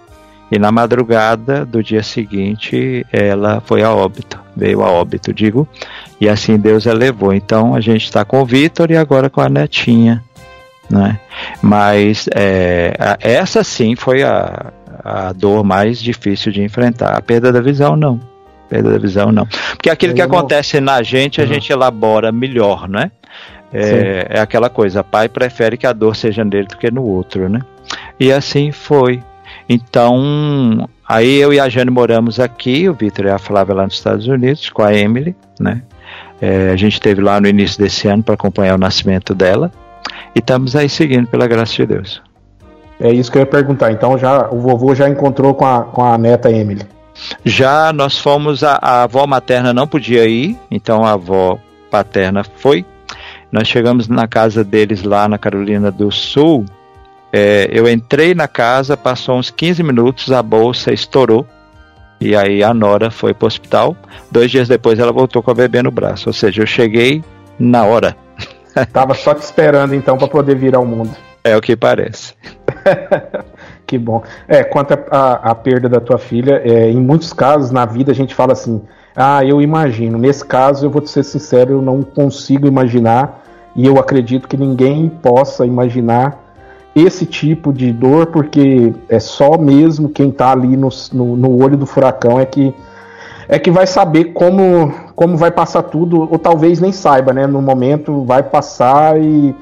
e 0.51 0.59
na 0.59 0.71
madrugada 0.71 1.65
do 1.65 1.81
dia 1.81 2.03
seguinte 2.03 3.05
ela 3.11 3.61
foi 3.65 3.83
a 3.83 3.93
óbito, 3.93 4.39
veio 4.55 4.83
a 4.83 4.91
óbito, 4.91 5.33
digo, 5.33 5.67
e 6.19 6.27
assim 6.27 6.57
Deus 6.57 6.87
a 6.87 6.93
levou. 6.93 7.33
Então 7.33 7.73
a 7.73 7.81
gente 7.81 8.03
está 8.03 8.25
com 8.25 8.41
o 8.41 8.45
Vitor 8.45 8.91
e 8.91 8.97
agora 8.97 9.29
com 9.29 9.41
a 9.41 9.49
netinha, 9.49 10.23
né? 10.89 11.19
Mas 11.61 12.27
é, 12.35 12.93
essa 13.19 13.63
sim 13.63 13.95
foi 13.95 14.23
a, 14.23 14.71
a 15.03 15.31
dor 15.31 15.63
mais 15.63 16.01
difícil 16.01 16.51
de 16.51 16.61
enfrentar. 16.61 17.17
A 17.17 17.21
perda 17.21 17.51
da 17.51 17.61
visão 17.61 17.95
não 17.95 18.31
perda 18.71 18.89
da 18.89 18.97
visão, 18.97 19.33
não. 19.33 19.45
Porque 19.71 19.89
aquilo 19.89 20.13
que 20.13 20.21
acontece 20.21 20.79
na 20.79 21.03
gente, 21.03 21.41
a 21.41 21.43
uhum. 21.43 21.53
gente 21.53 21.73
elabora 21.73 22.31
melhor, 22.31 22.87
né? 22.87 23.11
É, 23.73 24.27
é, 24.29 24.39
aquela 24.39 24.69
coisa, 24.69 25.03
pai 25.03 25.29
prefere 25.29 25.77
que 25.77 25.87
a 25.87 25.93
dor 25.93 26.15
seja 26.15 26.43
nele 26.43 26.67
do 26.67 26.77
que 26.77 26.91
no 26.91 27.03
outro, 27.03 27.47
né? 27.47 27.61
E 28.19 28.31
assim 28.31 28.71
foi. 28.71 29.23
Então, 29.69 30.89
aí 31.07 31.37
eu 31.37 31.53
e 31.53 31.59
a 31.59 31.69
Jane 31.69 31.89
moramos 31.89 32.39
aqui, 32.39 32.89
o 32.89 32.93
Vitor 32.93 33.25
e 33.25 33.29
a 33.29 33.37
Flávia 33.37 33.75
lá 33.75 33.83
nos 33.83 33.93
Estados 33.93 34.27
Unidos, 34.27 34.69
com 34.69 34.83
a 34.83 34.93
Emily, 34.93 35.35
né? 35.59 35.83
É, 36.41 36.71
a 36.71 36.75
gente 36.75 36.93
esteve 36.93 37.21
lá 37.21 37.39
no 37.39 37.47
início 37.47 37.81
desse 37.81 38.07
ano 38.07 38.23
para 38.23 38.33
acompanhar 38.33 38.75
o 38.75 38.79
nascimento 38.79 39.33
dela. 39.33 39.71
E 40.35 40.39
estamos 40.39 40.75
aí 40.75 40.89
seguindo 40.89 41.27
pela 41.27 41.47
graça 41.47 41.73
de 41.73 41.85
Deus. 41.85 42.21
É 42.99 43.11
isso 43.11 43.31
que 43.31 43.37
eu 43.37 43.41
ia 43.41 43.45
perguntar. 43.45 43.91
Então 43.91 44.17
já 44.17 44.49
o 44.49 44.59
vovô 44.59 44.93
já 44.93 45.07
encontrou 45.07 45.53
com 45.53 45.65
a, 45.65 45.83
com 45.83 46.03
a 46.03 46.17
neta 46.17 46.51
Emily. 46.51 46.85
Já 47.45 47.91
nós 47.93 48.17
fomos, 48.17 48.63
a, 48.63 48.79
a 48.81 49.03
avó 49.03 49.27
materna 49.27 49.73
não 49.73 49.87
podia 49.87 50.25
ir, 50.27 50.57
então 50.69 51.03
a 51.03 51.11
avó 51.11 51.57
paterna 51.89 52.43
foi. 52.43 52.85
Nós 53.51 53.67
chegamos 53.67 54.07
na 54.07 54.27
casa 54.27 54.63
deles 54.63 55.03
lá 55.03 55.27
na 55.27 55.37
Carolina 55.37 55.91
do 55.91 56.11
Sul. 56.11 56.65
É, 57.33 57.69
eu 57.71 57.87
entrei 57.87 58.33
na 58.33 58.47
casa, 58.47 58.95
passou 58.95 59.37
uns 59.37 59.49
15 59.49 59.83
minutos, 59.83 60.31
a 60.31 60.41
bolsa 60.41 60.93
estourou. 60.93 61.45
E 62.19 62.35
aí 62.35 62.63
a 62.63 62.73
Nora 62.73 63.09
foi 63.09 63.33
para 63.33 63.45
o 63.45 63.47
hospital. 63.47 63.95
Dois 64.29 64.51
dias 64.51 64.67
depois 64.67 64.99
ela 64.99 65.11
voltou 65.11 65.41
com 65.41 65.51
a 65.51 65.55
bebê 65.55 65.81
no 65.81 65.91
braço. 65.91 66.29
Ou 66.29 66.33
seja, 66.33 66.61
eu 66.61 66.67
cheguei 66.67 67.23
na 67.59 67.83
hora. 67.83 68.15
Tava 68.93 69.13
só 69.13 69.33
te 69.33 69.41
esperando 69.41 69.95
então 69.95 70.17
para 70.17 70.27
poder 70.27 70.55
vir 70.55 70.75
ao 70.75 70.85
mundo. 70.85 71.15
É 71.43 71.57
o 71.57 71.61
que 71.61 71.75
parece. 71.75 72.35
Que 73.91 73.97
bom. 73.97 74.23
É, 74.47 74.63
quanto 74.63 74.93
à 75.11 75.53
perda 75.53 75.89
da 75.89 75.99
tua 75.99 76.17
filha, 76.17 76.61
é, 76.63 76.89
em 76.89 76.95
muitos 76.95 77.33
casos 77.33 77.71
na 77.71 77.85
vida 77.85 78.13
a 78.13 78.15
gente 78.15 78.33
fala 78.33 78.53
assim: 78.53 78.81
ah, 79.15 79.43
eu 79.43 79.61
imagino. 79.61 80.17
Nesse 80.17 80.45
caso, 80.45 80.85
eu 80.85 80.89
vou 80.89 81.01
te 81.01 81.09
ser 81.09 81.23
sincero, 81.23 81.73
eu 81.73 81.81
não 81.81 82.01
consigo 82.01 82.67
imaginar 82.67 83.41
e 83.75 83.85
eu 83.85 83.97
acredito 83.97 84.47
que 84.47 84.57
ninguém 84.57 85.09
possa 85.09 85.65
imaginar 85.65 86.39
esse 86.95 87.25
tipo 87.25 87.71
de 87.71 87.91
dor, 87.91 88.27
porque 88.27 88.93
é 89.07 89.19
só 89.19 89.57
mesmo 89.57 90.09
quem 90.09 90.29
está 90.29 90.51
ali 90.51 90.75
no, 90.75 90.89
no, 91.13 91.37
no, 91.37 91.63
olho 91.63 91.77
do 91.77 91.85
furacão 91.85 92.39
é 92.39 92.45
que 92.45 92.73
é 93.47 93.59
que 93.59 93.71
vai 93.71 93.85
saber 93.85 94.25
como, 94.33 94.93
como 95.13 95.35
vai 95.35 95.51
passar 95.51 95.83
tudo, 95.83 96.21
ou 96.21 96.39
talvez 96.39 96.79
nem 96.79 96.93
saiba, 96.93 97.33
né? 97.33 97.45
No 97.47 97.61
momento 97.61 98.23
vai 98.23 98.43
passar 98.43 99.19
e 99.19 99.53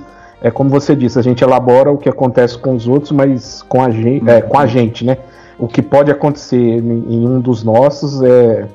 é 0.42 0.52
como 0.52 0.70
você 0.70 0.96
disse, 0.96 1.18
a 1.18 1.24
gente 1.24 1.44
elabora 1.44 1.92
o 1.92 1.98
que 1.98 2.08
acontece 2.08 2.58
com 2.58 2.76
os 2.76 2.88
outros, 2.88 3.12
mas 3.12 3.64
com 3.64 3.82
a 3.82 3.90
gente, 3.90 4.30
é, 4.30 4.42
com 4.42 4.60
a 4.60 4.68
gente 4.68 5.06
né? 5.06 5.18
O 5.58 5.68
que 5.68 5.82
pode 5.82 6.12
acontecer 6.12 6.58
em, 6.58 7.06
em 7.10 7.28
um 7.28 7.42
dos 7.42 7.64
nossos 7.64 8.22
é, 8.22 8.68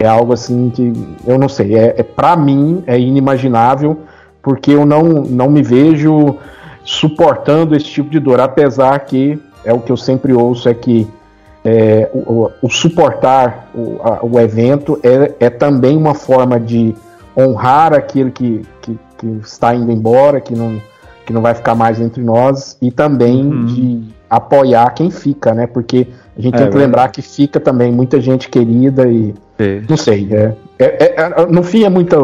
é 0.00 0.06
algo 0.06 0.32
assim 0.32 0.70
que 0.70 0.92
eu 1.26 1.38
não 1.38 1.48
sei, 1.48 1.76
é, 1.76 1.94
é 1.98 2.02
para 2.02 2.34
mim 2.36 2.82
é 2.86 2.98
inimaginável, 2.98 3.98
porque 4.42 4.72
eu 4.72 4.86
não, 4.86 5.02
não 5.02 5.50
me 5.50 5.62
vejo 5.62 6.36
suportando 6.84 7.76
esse 7.76 7.86
tipo 7.86 8.10
de 8.10 8.18
dor, 8.18 8.40
apesar 8.40 8.98
que 9.00 9.38
é 9.64 9.72
o 9.72 9.80
que 9.80 9.92
eu 9.92 9.96
sempre 9.96 10.32
ouço 10.32 10.68
é 10.68 10.74
que 10.74 11.06
é, 11.62 12.10
o, 12.14 12.50
o, 12.62 12.70
suportar 12.70 13.68
o, 13.74 13.98
a, 14.02 14.24
o 14.24 14.40
evento 14.40 14.98
é, 15.02 15.34
é 15.38 15.50
também 15.50 15.94
uma 15.96 16.14
forma 16.14 16.58
de 16.58 16.94
honrar 17.36 17.92
aquele 17.92 18.30
que, 18.30 18.62
que, 18.80 18.98
que 19.18 19.26
está 19.42 19.74
indo 19.74 19.92
embora, 19.92 20.40
que 20.40 20.54
não 20.54 20.80
que 21.30 21.34
não 21.34 21.42
vai 21.42 21.54
ficar 21.54 21.76
mais 21.76 22.00
entre 22.00 22.22
nós, 22.24 22.76
e 22.82 22.90
também 22.90 23.46
uhum. 23.46 23.66
de 23.66 24.02
apoiar 24.30 24.88
quem 24.90 25.10
fica, 25.10 25.52
né? 25.52 25.66
Porque 25.66 26.06
a 26.38 26.40
gente 26.40 26.54
é, 26.54 26.58
tem 26.58 26.70
que 26.70 26.76
lembrar 26.76 27.08
que 27.08 27.20
fica 27.20 27.58
também 27.58 27.90
muita 27.90 28.20
gente 28.20 28.48
querida 28.48 29.08
e. 29.08 29.34
Não 29.88 29.96
sei, 29.96 30.28
é, 30.32 30.54
é, 30.78 31.04
é, 31.04 31.14
é, 31.18 31.46
no 31.46 31.62
fim 31.62 31.84
é 31.84 31.90
muito. 31.90 32.14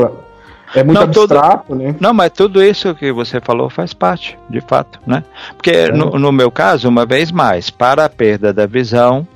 É 0.74 0.82
muito 0.82 0.98
não, 0.98 1.04
abstrato, 1.04 1.66
tudo, 1.68 1.78
né? 1.78 1.94
Não, 2.00 2.12
mas 2.12 2.30
tudo 2.32 2.62
isso 2.62 2.94
que 2.94 3.12
você 3.12 3.40
falou 3.40 3.70
faz 3.70 3.94
parte, 3.94 4.38
de 4.50 4.60
fato, 4.60 4.98
né? 5.06 5.22
Porque 5.56 5.70
é. 5.70 5.92
no, 5.92 6.18
no, 6.18 6.32
meu 6.32 6.50
caso, 6.50 6.88
uma 6.88 7.06
vez 7.06 7.30
mais, 7.30 7.70
para 7.70 8.04
a 8.04 8.08
perda 8.08 8.52
da 8.52 8.66
visão, 8.66 9.26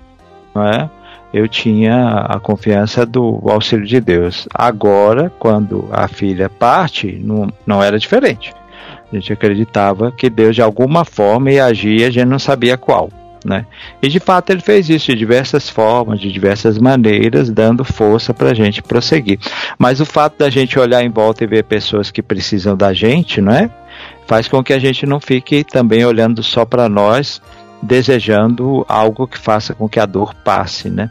né, 0.54 0.90
eu 1.32 1.46
tinha 1.46 2.26
a 2.28 2.40
confiança 2.40 3.06
do 3.06 3.40
auxílio 3.48 3.86
de 3.86 4.00
Deus. 4.00 4.48
Agora, 4.52 5.30
quando 5.38 5.88
a 5.92 6.08
filha 6.08 6.48
parte, 6.48 7.20
não, 7.22 7.48
não 7.64 7.82
era 7.82 7.98
diferente. 7.98 8.52
A 9.12 9.16
gente 9.16 9.32
acreditava 9.32 10.12
que 10.12 10.30
Deus 10.30 10.54
de 10.54 10.62
alguma 10.62 11.04
forma 11.04 11.50
ia 11.50 11.64
agir, 11.64 12.04
a 12.04 12.10
gente 12.10 12.26
não 12.26 12.38
sabia 12.38 12.76
qual. 12.76 13.10
Né? 13.44 13.64
E 14.02 14.08
de 14.08 14.20
fato 14.20 14.50
ele 14.50 14.60
fez 14.60 14.88
isso 14.90 15.06
de 15.06 15.16
diversas 15.16 15.68
formas, 15.68 16.20
de 16.20 16.30
diversas 16.30 16.78
maneiras, 16.78 17.50
dando 17.50 17.84
força 17.84 18.34
para 18.34 18.50
a 18.50 18.54
gente 18.54 18.82
prosseguir. 18.82 19.38
Mas 19.78 20.00
o 20.00 20.04
fato 20.06 20.38
da 20.38 20.50
gente 20.50 20.78
olhar 20.78 21.02
em 21.02 21.08
volta 21.08 21.44
e 21.44 21.46
ver 21.46 21.64
pessoas 21.64 22.10
que 22.10 22.22
precisam 22.22 22.76
da 22.76 22.92
gente, 22.92 23.40
não 23.40 23.52
é? 23.52 23.70
Faz 24.26 24.46
com 24.46 24.62
que 24.62 24.72
a 24.72 24.78
gente 24.78 25.06
não 25.06 25.18
fique 25.18 25.64
também 25.64 26.04
olhando 26.04 26.42
só 26.42 26.64
para 26.64 26.88
nós, 26.88 27.40
desejando 27.82 28.84
algo 28.88 29.26
que 29.26 29.38
faça 29.38 29.74
com 29.74 29.88
que 29.88 30.00
a 30.00 30.06
dor 30.06 30.34
passe, 30.34 30.90
né? 30.90 31.10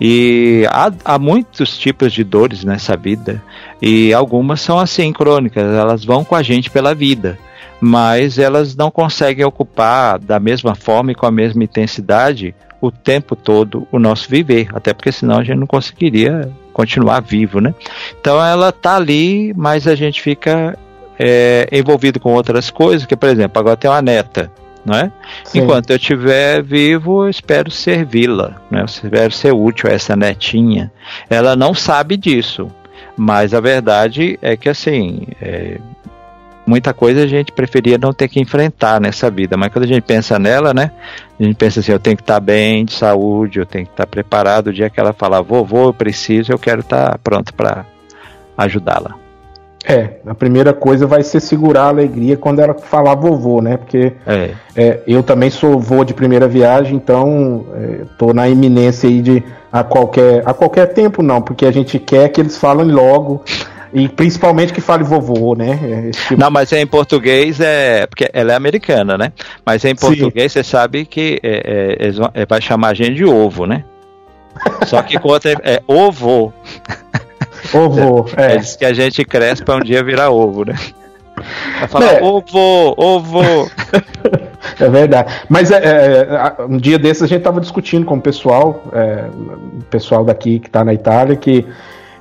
E 0.00 0.66
há, 0.70 0.90
há, 1.04 1.18
muitos 1.18 1.78
tipos 1.78 2.12
de 2.12 2.24
dores 2.24 2.64
nessa 2.64 2.96
vida, 2.96 3.42
e 3.80 4.12
algumas 4.12 4.60
são 4.60 4.78
assim 4.78 5.12
crônicas, 5.12 5.62
elas 5.62 6.04
vão 6.04 6.24
com 6.24 6.34
a 6.34 6.42
gente 6.42 6.70
pela 6.70 6.94
vida, 6.94 7.38
mas 7.80 8.38
elas 8.38 8.74
não 8.74 8.90
conseguem 8.90 9.44
ocupar 9.44 10.18
da 10.18 10.40
mesma 10.40 10.74
forma 10.74 11.12
e 11.12 11.14
com 11.14 11.26
a 11.26 11.30
mesma 11.30 11.62
intensidade 11.62 12.54
o 12.80 12.90
tempo 12.90 13.36
todo 13.36 13.86
o 13.92 13.98
nosso 13.98 14.28
viver, 14.28 14.68
até 14.74 14.92
porque 14.92 15.12
senão 15.12 15.38
a 15.38 15.44
gente 15.44 15.58
não 15.58 15.68
conseguiria 15.68 16.50
continuar 16.72 17.20
vivo, 17.20 17.60
né? 17.60 17.72
Então 18.20 18.44
ela 18.44 18.72
tá 18.72 18.96
ali, 18.96 19.54
mas 19.56 19.86
a 19.86 19.94
gente 19.94 20.20
fica 20.20 20.76
é, 21.16 21.68
envolvido 21.70 22.18
com 22.18 22.32
outras 22.32 22.70
coisas, 22.70 23.06
que 23.06 23.14
por 23.14 23.28
exemplo, 23.28 23.60
agora 23.60 23.76
tem 23.76 23.88
uma 23.88 24.02
neta, 24.02 24.50
é? 24.90 25.12
Enquanto 25.54 25.90
eu 25.90 25.96
estiver 25.96 26.62
vivo, 26.62 27.24
eu 27.24 27.30
espero 27.30 27.70
servi-la, 27.70 28.60
né? 28.70 28.80
eu 28.80 28.84
espero 28.84 29.30
ser 29.30 29.52
útil 29.52 29.88
a 29.88 29.92
essa 29.92 30.16
netinha. 30.16 30.90
Ela 31.30 31.54
não 31.54 31.72
sabe 31.72 32.16
disso, 32.16 32.68
mas 33.16 33.54
a 33.54 33.60
verdade 33.60 34.38
é 34.42 34.56
que 34.56 34.68
assim, 34.68 35.22
é, 35.40 35.78
muita 36.66 36.92
coisa 36.92 37.22
a 37.22 37.26
gente 37.26 37.52
preferia 37.52 37.96
não 37.96 38.12
ter 38.12 38.28
que 38.28 38.40
enfrentar 38.40 39.00
nessa 39.00 39.30
vida, 39.30 39.56
mas 39.56 39.72
quando 39.72 39.84
a 39.84 39.88
gente 39.88 40.02
pensa 40.02 40.38
nela, 40.38 40.74
né, 40.74 40.90
a 41.38 41.44
gente 41.44 41.56
pensa 41.56 41.78
assim, 41.78 41.92
eu 41.92 42.00
tenho 42.00 42.16
que 42.16 42.22
estar 42.22 42.40
bem 42.40 42.84
de 42.84 42.92
saúde, 42.92 43.60
eu 43.60 43.66
tenho 43.66 43.86
que 43.86 43.92
estar 43.92 44.06
preparado 44.06 44.68
o 44.68 44.72
dia 44.72 44.90
que 44.90 44.98
ela 44.98 45.12
falar, 45.12 45.42
vovô, 45.42 45.90
eu 45.90 45.94
preciso, 45.94 46.50
eu 46.50 46.58
quero 46.58 46.80
estar 46.80 47.18
pronto 47.18 47.54
para 47.54 47.86
ajudá-la. 48.56 49.22
É, 49.84 50.10
a 50.26 50.34
primeira 50.34 50.72
coisa 50.72 51.06
vai 51.06 51.24
ser 51.24 51.40
segurar 51.40 51.84
a 51.84 51.88
alegria 51.88 52.36
quando 52.36 52.60
ela 52.60 52.74
falar 52.74 53.16
vovô, 53.16 53.60
né? 53.60 53.76
Porque 53.76 54.12
é. 54.26 54.50
É, 54.76 55.00
eu 55.06 55.22
também 55.22 55.50
sou 55.50 55.78
vô 55.80 56.04
de 56.04 56.14
primeira 56.14 56.46
viagem, 56.46 56.94
então 56.94 57.66
é, 57.74 58.04
tô 58.16 58.32
na 58.32 58.48
iminência 58.48 59.08
aí 59.08 59.20
de 59.20 59.42
a 59.72 59.82
qualquer, 59.82 60.42
a 60.46 60.54
qualquer 60.54 60.86
tempo 60.92 61.22
não, 61.22 61.42
porque 61.42 61.66
a 61.66 61.72
gente 61.72 61.98
quer 61.98 62.28
que 62.28 62.40
eles 62.40 62.56
falem 62.56 62.92
logo 62.92 63.42
e 63.92 64.08
principalmente 64.08 64.72
que 64.72 64.80
fale 64.80 65.02
vovô, 65.02 65.54
né? 65.54 65.78
É, 65.82 66.10
tipo... 66.10 66.40
Não, 66.40 66.50
mas 66.50 66.72
em 66.72 66.86
português 66.86 67.60
é. 67.60 68.06
Porque 68.06 68.30
ela 68.32 68.52
é 68.52 68.56
americana, 68.56 69.18
né? 69.18 69.32
Mas 69.66 69.84
em 69.84 69.94
português 69.94 70.52
Sim. 70.52 70.60
você 70.60 70.64
sabe 70.64 71.04
que 71.04 71.40
é, 71.42 72.12
é, 72.34 72.46
vai 72.46 72.60
chamar 72.60 72.88
a 72.88 72.94
gente 72.94 73.14
de 73.14 73.24
ovo, 73.24 73.66
né? 73.66 73.84
Só 74.86 75.02
que 75.02 75.18
conta 75.18 75.50
é, 75.50 75.56
é 75.64 75.82
ovo. 75.86 76.52
Ovo, 77.72 78.26
é. 78.36 78.54
é. 78.54 78.56
Diz 78.58 78.76
que 78.76 78.84
a 78.84 78.92
gente 78.92 79.24
cresce 79.24 79.62
para 79.62 79.76
um 79.76 79.80
dia 79.80 80.02
virar 80.02 80.30
ovo, 80.30 80.64
né? 80.64 80.74
Vai 81.78 81.88
falar 81.88 82.14
é. 82.14 82.22
ovo, 82.22 82.94
ovo. 82.96 83.70
É 84.78 84.88
verdade. 84.88 85.32
Mas 85.48 85.70
é, 85.70 85.76
é, 85.76 86.54
um 86.68 86.76
dia 86.76 86.98
desses 86.98 87.24
a 87.24 87.26
gente 87.26 87.38
estava 87.38 87.60
discutindo 87.60 88.06
com 88.06 88.14
o 88.14 88.20
pessoal, 88.20 88.82
é, 88.92 89.24
o 89.80 89.84
pessoal 89.90 90.24
daqui 90.24 90.58
que 90.58 90.68
está 90.68 90.84
na 90.84 90.94
Itália, 90.94 91.36
que 91.36 91.66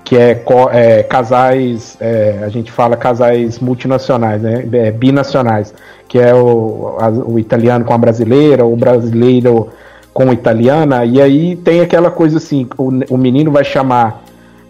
que 0.04 0.18
é, 0.18 0.44
é 0.72 1.04
casais, 1.04 1.96
é, 2.00 2.40
a 2.44 2.50
gente 2.50 2.72
fala 2.72 2.98
casais 2.98 3.60
multinacionais, 3.60 4.42
né, 4.42 4.68
é, 4.74 4.92
binacionais, 4.92 5.74
que 6.08 6.20
é 6.20 6.34
o, 6.34 6.98
a, 7.00 7.10
o 7.10 7.40
italiano 7.40 7.86
com 7.86 7.94
a 7.94 7.98
brasileira, 7.98 8.66
o 8.66 8.76
brasileiro 8.76 9.70
com 10.14 10.30
a 10.30 10.34
italiana, 10.34 11.06
e 11.06 11.22
aí 11.22 11.56
tem 11.56 11.82
aquela 11.82 12.12
coisa 12.12 12.38
assim, 12.38 12.68
o, 12.78 12.90
o 13.14 13.18
menino 13.18 13.52
vai 13.52 13.64
chamar 13.64 14.24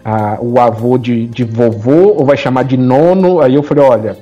a, 0.04 0.38
o 0.40 0.58
avô 0.58 0.98
de, 0.98 1.26
de 1.26 1.44
vovô 1.44 2.14
ou 2.18 2.24
vai 2.24 2.36
chamar 2.36 2.64
de 2.64 2.76
nono, 2.76 3.40
aí 3.40 3.54
eu 3.54 3.62
falei, 3.62 3.84
olha, 3.84 4.16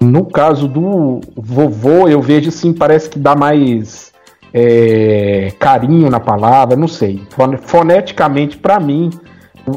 no 0.00 0.24
caso 0.24 0.68
do 0.68 1.20
vovô, 1.36 2.08
eu 2.08 2.20
vejo 2.20 2.48
assim, 2.48 2.72
parece 2.72 3.10
que 3.10 3.18
dá 3.18 3.34
mais 3.34 4.12
é, 4.52 5.52
carinho 5.58 6.10
na 6.10 6.20
palavra, 6.20 6.76
não 6.76 6.88
sei, 6.88 7.22
foneticamente 7.62 8.56
para 8.56 8.80
mim 8.80 9.10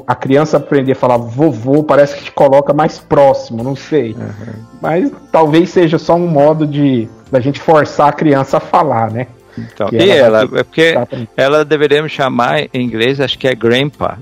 a 0.08 0.16
criança 0.16 0.58
aprender 0.58 0.94
a 0.94 0.96
falar 0.96 1.18
vovô 1.18 1.84
parece 1.84 2.16
que 2.16 2.24
te 2.26 2.32
coloca 2.32 2.74
mais 2.74 2.98
próximo, 2.98 3.62
não 3.64 3.76
sei. 3.76 4.14
Uhum. 4.14 4.54
Mas 4.82 5.12
talvez 5.32 5.70
seja 5.70 5.98
só 5.98 6.16
um 6.16 6.28
modo 6.28 6.66
de 6.66 7.10
da 7.30 7.40
gente 7.40 7.60
forçar 7.60 8.10
a 8.10 8.14
criança 8.14 8.58
a 8.58 8.60
falar, 8.60 9.12
né? 9.12 9.28
Então, 9.58 9.90
e 9.92 10.10
ela, 10.10 10.44
ela 10.44 10.60
é 10.60 10.64
porque 10.64 10.96
ela 11.36 11.66
deveríamos 11.66 12.12
chamar 12.12 12.62
em 12.74 12.82
inglês, 12.82 13.20
acho 13.20 13.38
que 13.38 13.48
é 13.48 13.56
grandpa. 13.56 14.18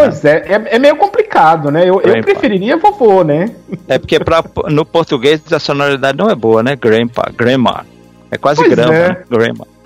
Pois 0.00 0.24
é, 0.24 0.36
é, 0.46 0.76
é 0.76 0.78
meio 0.78 0.96
complicado, 0.96 1.70
né? 1.70 1.82
Eu, 1.82 2.00
eu, 2.00 2.22
preferiria 2.22 2.76
vovô, 2.76 3.22
né? 3.22 3.50
É 3.88 3.98
porque 3.98 4.18
pra, 4.18 4.42
no 4.68 4.84
português 4.84 5.40
a 5.52 5.58
sonoridade 5.58 6.16
não 6.16 6.30
é 6.30 6.34
boa, 6.34 6.62
né? 6.62 6.76
Grandpa, 6.76 7.30
grandma. 7.36 7.84
É 8.30 8.38
quase 8.38 8.60
pois 8.60 8.74
grandma, 8.74 8.94
é. 8.94 9.08
né? 9.08 9.22
Grandma. 9.28 9.66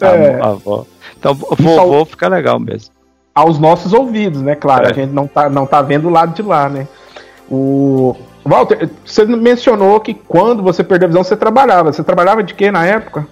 É. 0.00 0.40
A, 0.40 0.48
avó. 0.48 0.84
Então, 1.18 1.34
vovô 1.34 2.04
fica 2.04 2.28
legal 2.28 2.58
mesmo 2.60 2.92
aos 3.34 3.58
nossos 3.58 3.92
ouvidos, 3.92 4.40
né? 4.40 4.54
Claro, 4.54 4.86
é. 4.86 4.90
a 4.90 4.94
gente 4.94 5.10
não 5.10 5.26
tá, 5.26 5.50
não 5.50 5.66
tá 5.66 5.82
vendo 5.82 6.06
o 6.06 6.10
lado 6.10 6.34
de 6.34 6.42
lá, 6.42 6.68
né? 6.68 6.86
O 7.50 8.14
Walter, 8.44 8.88
você 9.04 9.24
mencionou 9.24 9.98
que 10.00 10.14
quando 10.14 10.62
você 10.62 10.84
perdeu 10.84 11.06
a 11.06 11.08
visão 11.08 11.24
você 11.24 11.36
trabalhava. 11.36 11.92
Você 11.92 12.04
trabalhava 12.04 12.42
de 12.42 12.54
quê 12.54 12.70
na 12.70 12.86
época? 12.86 13.26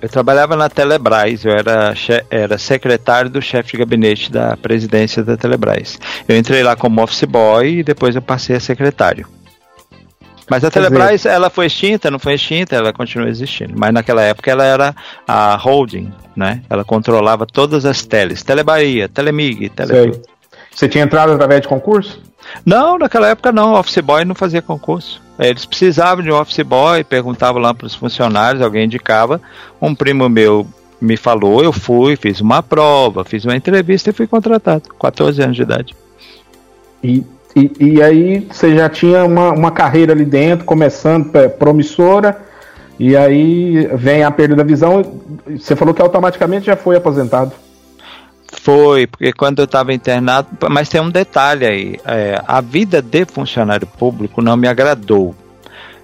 Eu 0.00 0.08
trabalhava 0.08 0.54
na 0.54 0.68
Telebrás, 0.68 1.44
eu 1.44 1.50
era, 1.50 1.92
era 2.30 2.56
secretário 2.56 3.28
do 3.28 3.42
chefe 3.42 3.72
de 3.72 3.78
gabinete 3.78 4.30
da 4.30 4.56
presidência 4.56 5.24
da 5.24 5.36
Telebrás. 5.36 5.98
Eu 6.28 6.36
entrei 6.36 6.62
lá 6.62 6.76
como 6.76 7.02
office 7.02 7.24
boy 7.24 7.78
e 7.78 7.82
depois 7.82 8.14
eu 8.14 8.22
passei 8.22 8.54
a 8.54 8.60
secretário. 8.60 9.26
Mas 10.48 10.64
a 10.64 10.70
Telebrás, 10.70 11.26
ela 11.26 11.50
foi 11.50 11.66
extinta, 11.66 12.10
não 12.10 12.18
foi 12.18 12.34
extinta, 12.34 12.76
ela 12.76 12.92
continua 12.92 13.28
existindo. 13.28 13.74
Mas 13.76 13.92
naquela 13.92 14.22
época 14.22 14.50
ela 14.50 14.64
era 14.64 14.94
a 15.26 15.56
holding, 15.56 16.10
né? 16.34 16.62
Ela 16.70 16.84
controlava 16.84 17.44
todas 17.44 17.84
as 17.84 18.04
teles, 18.06 18.42
Telebahia, 18.42 19.08
Telemig, 19.08 19.68
Tele... 19.70 20.20
Você 20.74 20.88
tinha 20.88 21.02
entrado 21.02 21.32
através 21.32 21.60
de 21.60 21.68
concurso? 21.68 22.22
Não, 22.64 22.98
naquela 22.98 23.28
época 23.28 23.50
não, 23.50 23.74
Office 23.74 23.98
Boy 23.98 24.24
não 24.24 24.34
fazia 24.34 24.62
concurso. 24.62 25.20
Eles 25.38 25.64
precisavam 25.64 26.24
de 26.24 26.30
um 26.30 26.36
Office 26.36 26.64
Boy, 26.64 27.04
perguntavam 27.04 27.60
lá 27.60 27.72
para 27.72 27.86
os 27.86 27.94
funcionários, 27.94 28.62
alguém 28.62 28.84
indicava. 28.84 29.40
Um 29.80 29.94
primo 29.94 30.28
meu 30.28 30.66
me 31.00 31.16
falou, 31.16 31.62
eu 31.62 31.72
fui, 31.72 32.16
fiz 32.16 32.40
uma 32.40 32.62
prova, 32.62 33.24
fiz 33.24 33.44
uma 33.44 33.54
entrevista 33.54 34.10
e 34.10 34.12
fui 34.12 34.26
contratado, 34.26 34.88
14 35.00 35.40
anos 35.42 35.56
de 35.56 35.62
idade. 35.62 35.94
E 37.04 37.24
e, 37.58 37.94
e 37.94 38.02
aí 38.02 38.46
você 38.50 38.74
já 38.74 38.88
tinha 38.88 39.24
uma, 39.24 39.50
uma 39.50 39.70
carreira 39.70 40.12
ali 40.12 40.24
dentro, 40.24 40.64
começando 40.64 41.34
é, 41.34 41.48
promissora, 41.48 42.40
e 42.98 43.16
aí 43.16 43.88
vem 43.94 44.22
a 44.22 44.30
perda 44.30 44.56
da 44.56 44.62
visão. 44.62 45.02
Você 45.46 45.74
falou 45.74 45.92
que 45.92 46.02
automaticamente 46.02 46.66
já 46.66 46.76
foi 46.76 46.96
aposentado. 46.96 47.52
Foi, 48.50 49.06
porque 49.06 49.32
quando 49.32 49.58
eu 49.58 49.66
estava 49.66 49.92
internado, 49.92 50.48
mas 50.70 50.88
tem 50.88 51.00
um 51.00 51.10
detalhe 51.10 51.66
aí: 51.66 52.00
é, 52.04 52.42
a 52.46 52.60
vida 52.60 53.02
de 53.02 53.24
funcionário 53.24 53.86
público 53.86 54.42
não 54.42 54.56
me 54.56 54.68
agradou. 54.68 55.34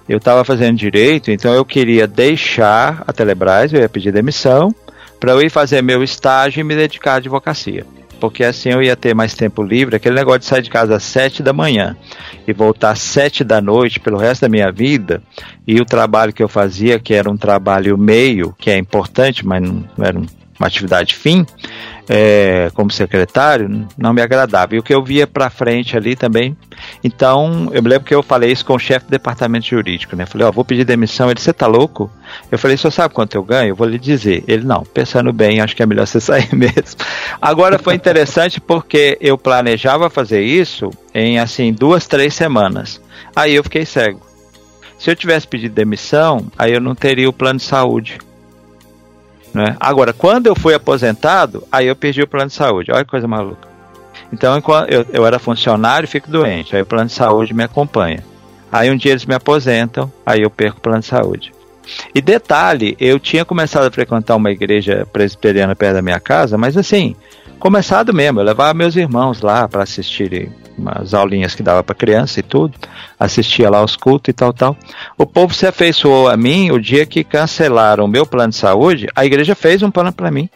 Eu 0.07 0.17
estava 0.17 0.43
fazendo 0.43 0.77
direito, 0.77 1.31
então 1.31 1.53
eu 1.53 1.65
queria 1.65 2.05
deixar 2.05 3.03
a 3.07 3.11
Telebrás, 3.11 3.73
eu 3.73 3.81
ia 3.81 3.89
pedir 3.89 4.11
demissão, 4.11 4.73
para 5.19 5.31
eu 5.31 5.41
ir 5.41 5.49
fazer 5.49 5.81
meu 5.81 6.03
estágio 6.03 6.61
e 6.61 6.63
me 6.63 6.75
dedicar 6.75 7.13
à 7.13 7.15
advocacia 7.15 7.85
porque 8.19 8.43
assim 8.43 8.69
eu 8.69 8.81
ia 8.81 8.95
ter 8.95 9.13
mais 9.13 9.33
tempo 9.33 9.61
livre. 9.61 9.95
Aquele 9.95 10.15
negócio 10.15 10.39
de 10.39 10.45
sair 10.45 10.61
de 10.61 10.69
casa 10.69 10.95
às 10.95 11.03
sete 11.03 11.43
da 11.43 11.53
manhã 11.53 11.95
e 12.47 12.53
voltar 12.53 12.91
às 12.91 12.99
sete 12.99 13.43
da 13.43 13.61
noite 13.61 13.99
pelo 13.99 14.17
resto 14.17 14.41
da 14.41 14.49
minha 14.49 14.71
vida, 14.71 15.21
e 15.67 15.79
o 15.79 15.85
trabalho 15.85 16.33
que 16.33 16.43
eu 16.43 16.49
fazia, 16.49 16.99
que 16.99 17.13
era 17.13 17.29
um 17.29 17.37
trabalho 17.37 17.97
meio, 17.97 18.55
que 18.57 18.69
é 18.69 18.77
importante, 18.77 19.45
mas 19.45 19.61
não 19.61 19.83
era 19.99 20.17
uma 20.17 20.67
atividade 20.67 21.15
fim, 21.15 21.45
é, 22.09 22.69
como 22.73 22.91
secretário 22.91 23.87
não 23.97 24.13
me 24.13 24.21
agradava. 24.21 24.75
E 24.75 24.79
o 24.79 24.83
que 24.83 24.93
eu 24.93 25.03
via 25.03 25.25
para 25.25 25.49
frente 25.49 25.97
ali 25.97 26.15
também. 26.15 26.55
Então, 27.03 27.69
eu 27.71 27.81
me 27.81 27.89
lembro 27.89 28.05
que 28.05 28.13
eu 28.13 28.21
falei 28.21 28.51
isso 28.51 28.65
com 28.65 28.75
o 28.75 28.79
chefe 28.79 29.05
do 29.05 29.11
departamento 29.11 29.65
jurídico, 29.65 30.15
né? 30.15 30.25
Falei, 30.25 30.45
ó, 30.45 30.49
oh, 30.49 30.53
vou 30.53 30.65
pedir 30.65 30.85
demissão. 30.85 31.29
Ele, 31.29 31.39
você 31.39 31.53
tá 31.53 31.67
louco? 31.67 32.11
Eu 32.51 32.57
falei, 32.57 32.77
você 32.77 32.91
sabe 32.91 33.13
quanto 33.13 33.35
eu 33.35 33.43
ganho? 33.43 33.69
Eu 33.69 33.75
vou 33.75 33.87
lhe 33.87 33.97
dizer. 33.97 34.43
Ele, 34.47 34.63
não, 34.63 34.83
pensando 34.83 35.31
bem, 35.33 35.61
acho 35.61 35.75
que 35.75 35.83
é 35.83 35.85
melhor 35.85 36.05
você 36.05 36.19
sair 36.21 36.53
mesmo. 36.53 36.97
Agora 37.41 37.79
foi 37.79 37.95
interessante 37.95 38.59
porque 38.61 39.17
eu 39.19 39.37
planejava 39.37 40.09
fazer 40.09 40.41
isso 40.41 40.89
em, 41.13 41.39
assim, 41.39 41.73
duas, 41.73 42.07
três 42.07 42.33
semanas. 42.33 43.01
Aí 43.35 43.55
eu 43.55 43.63
fiquei 43.63 43.85
cego. 43.85 44.21
Se 44.97 45.11
eu 45.11 45.15
tivesse 45.15 45.47
pedido 45.47 45.75
demissão, 45.75 46.47
aí 46.57 46.73
eu 46.73 46.79
não 46.79 46.95
teria 46.95 47.29
o 47.29 47.33
plano 47.33 47.59
de 47.59 47.65
saúde. 47.65 48.17
Né? 49.55 49.77
Agora, 49.79 50.11
quando 50.11 50.47
eu 50.47 50.55
fui 50.55 50.73
aposentado, 50.73 51.63
aí 51.71 51.87
eu 51.87 51.95
perdi 51.95 52.21
o 52.21 52.27
plano 52.27 52.47
de 52.47 52.53
saúde. 52.53 52.91
Olha 52.91 53.05
que 53.05 53.09
coisa 53.09 53.25
maluca. 53.25 53.69
Então, 54.33 54.61
eu, 54.89 55.05
eu 55.13 55.25
era 55.25 55.39
funcionário 55.39 56.09
fico 56.09 56.29
doente. 56.29 56.75
Aí 56.75 56.81
o 56.81 56.85
plano 56.85 57.05
de 57.05 57.13
saúde 57.13 57.53
me 57.53 57.63
acompanha. 57.63 58.21
Aí 58.69 58.91
um 58.91 58.97
dia 58.97 59.13
eles 59.13 59.25
me 59.25 59.33
aposentam, 59.33 60.11
aí 60.25 60.41
eu 60.41 60.49
perco 60.49 60.79
o 60.79 60.81
plano 60.81 60.99
de 60.99 61.05
saúde. 61.05 61.53
E 62.13 62.21
detalhe, 62.21 62.97
eu 62.99 63.17
tinha 63.17 63.45
começado 63.45 63.85
a 63.85 63.91
frequentar 63.91 64.35
uma 64.35 64.51
igreja 64.51 65.07
presbiteriana 65.13 65.73
perto 65.73 65.93
da 65.93 66.01
minha 66.01 66.19
casa, 66.19 66.57
mas 66.57 66.75
assim, 66.75 67.15
começado 67.57 68.13
mesmo, 68.13 68.41
eu 68.41 68.43
levava 68.43 68.73
meus 68.73 68.97
irmãos 68.97 69.41
lá 69.41 69.69
para 69.69 69.83
assistirem 69.83 70.51
umas 70.77 71.13
aulinhas 71.13 71.55
que 71.55 71.63
dava 71.63 71.83
para 71.83 71.95
criança 71.95 72.39
e 72.39 72.43
tudo, 72.43 72.73
assistia 73.19 73.69
lá 73.69 73.83
os 73.83 73.95
cultos 73.95 74.29
e 74.29 74.33
tal, 74.33 74.53
tal. 74.53 74.77
O 75.17 75.25
povo 75.25 75.53
se 75.53 75.65
afeiçoou 75.65 76.27
a 76.27 76.37
mim 76.37 76.71
o 76.71 76.79
dia 76.79 77.05
que 77.05 77.23
cancelaram 77.23 78.05
o 78.05 78.07
meu 78.07 78.25
plano 78.25 78.49
de 78.49 78.57
saúde, 78.57 79.07
a 79.15 79.25
igreja 79.25 79.55
fez 79.55 79.81
um 79.81 79.91
plano 79.91 80.11
para 80.11 80.31
mim. 80.31 80.49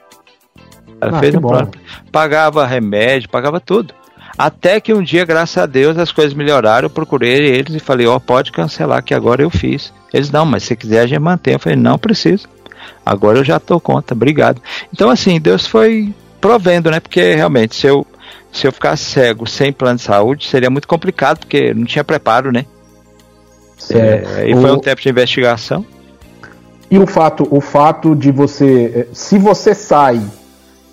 Ela 1.02 1.18
ah, 1.18 1.20
fez 1.20 1.34
um 1.36 1.40
bom. 1.40 1.50
plano. 1.50 1.72
Pagava 2.12 2.66
remédio, 2.66 3.30
pagava 3.30 3.60
tudo. 3.60 3.94
Até 4.38 4.80
que 4.80 4.94
um 4.94 5.02
dia, 5.02 5.26
graças 5.26 5.58
a 5.58 5.66
Deus, 5.66 5.98
as 5.98 6.12
coisas 6.12 6.34
melhoraram. 6.34 6.86
Eu 6.86 6.90
procurei 6.90 7.46
eles 7.46 7.76
e 7.76 7.80
falei: 7.80 8.08
Ó, 8.08 8.16
oh, 8.16 8.20
pode 8.20 8.52
cancelar, 8.52 9.04
que 9.04 9.14
agora 9.14 9.42
eu 9.42 9.50
fiz. 9.50 9.94
Eles, 10.14 10.32
não, 10.32 10.46
mas 10.46 10.64
se 10.64 10.76
quiser 10.76 11.02
a 11.02 11.08
gente 11.08 11.20
mantém. 11.20 11.54
Eu 11.54 11.60
falei: 11.60 11.78
Não 11.78 11.98
precisa. 11.98 12.48
Agora 13.06 13.40
eu 13.40 13.44
já 13.44 13.60
tô 13.60 13.80
conta, 13.80 14.14
obrigado. 14.14 14.62
Então, 14.94 15.10
assim, 15.10 15.40
Deus 15.40 15.66
foi 15.66 16.14
provendo, 16.40 16.90
né? 16.90 17.00
Porque 17.00 17.34
realmente, 17.36 17.76
se 17.76 17.88
eu 17.88 18.06
se 18.52 18.68
eu 18.68 18.72
ficar 18.72 18.96
cego 18.98 19.48
sem 19.48 19.72
plano 19.72 19.98
de 19.98 20.04
saúde, 20.04 20.48
seria 20.48 20.70
muito 20.70 20.88
complicado, 20.88 21.40
porque 21.40 21.74
não 21.74 21.86
tinha 21.86 22.04
preparo, 22.04 22.52
né? 22.52 22.66
É, 23.92 24.50
e 24.50 24.54
foi 24.54 24.72
o... 24.72 24.76
um 24.76 24.80
tempo 24.80 25.02
de 25.02 25.10
investigação. 25.10 25.86
E 26.92 26.98
o 26.98 27.06
fato, 27.06 27.48
o 27.52 27.62
fato 27.62 28.16
de 28.16 28.32
você, 28.32 28.92
eh, 28.96 29.08
se 29.14 29.38
você 29.38 29.76
sai 29.76 30.22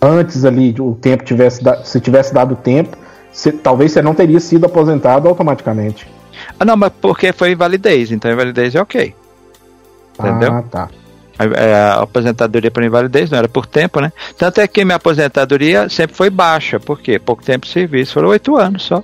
antes 0.00 0.44
ali, 0.44 0.74
o 0.78 0.94
tempo 0.94 1.24
tivesse, 1.24 1.62
se 1.84 2.00
tivesse 2.00 2.34
dado 2.34 2.54
tempo, 2.54 2.96
você, 3.32 3.50
talvez 3.50 3.92
você 3.92 4.02
não 4.02 4.14
teria 4.14 4.38
sido 4.38 4.66
aposentado 4.66 5.26
automaticamente. 5.26 6.06
Ah, 6.60 6.64
não, 6.64 6.76
mas 6.76 6.92
porque 7.00 7.32
foi 7.32 7.52
invalidez, 7.52 8.12
então 8.12 8.30
invalidez 8.30 8.74
é 8.74 8.80
ok. 8.80 9.14
Entendeu? 10.18 10.52
Ah, 10.52 10.62
tá. 10.62 10.88
A, 11.38 11.44
é, 11.44 11.74
a 11.74 12.02
aposentadoria 12.02 12.70
por 12.70 12.82
invalidez 12.82 13.30
não 13.30 13.38
era 13.38 13.48
por 13.48 13.66
tempo, 13.66 14.00
né? 14.00 14.12
Tanto 14.38 14.60
é 14.60 14.66
que 14.66 14.84
minha 14.84 14.96
aposentadoria 14.96 15.88
sempre 15.88 16.16
foi 16.16 16.30
baixa. 16.30 16.80
Por 16.80 17.00
quê? 17.00 17.18
Pouco 17.18 17.42
tempo 17.44 17.66
de 17.66 17.72
serviço, 17.72 18.14
foram 18.14 18.28
oito 18.28 18.56
anos 18.56 18.84
só. 18.84 19.02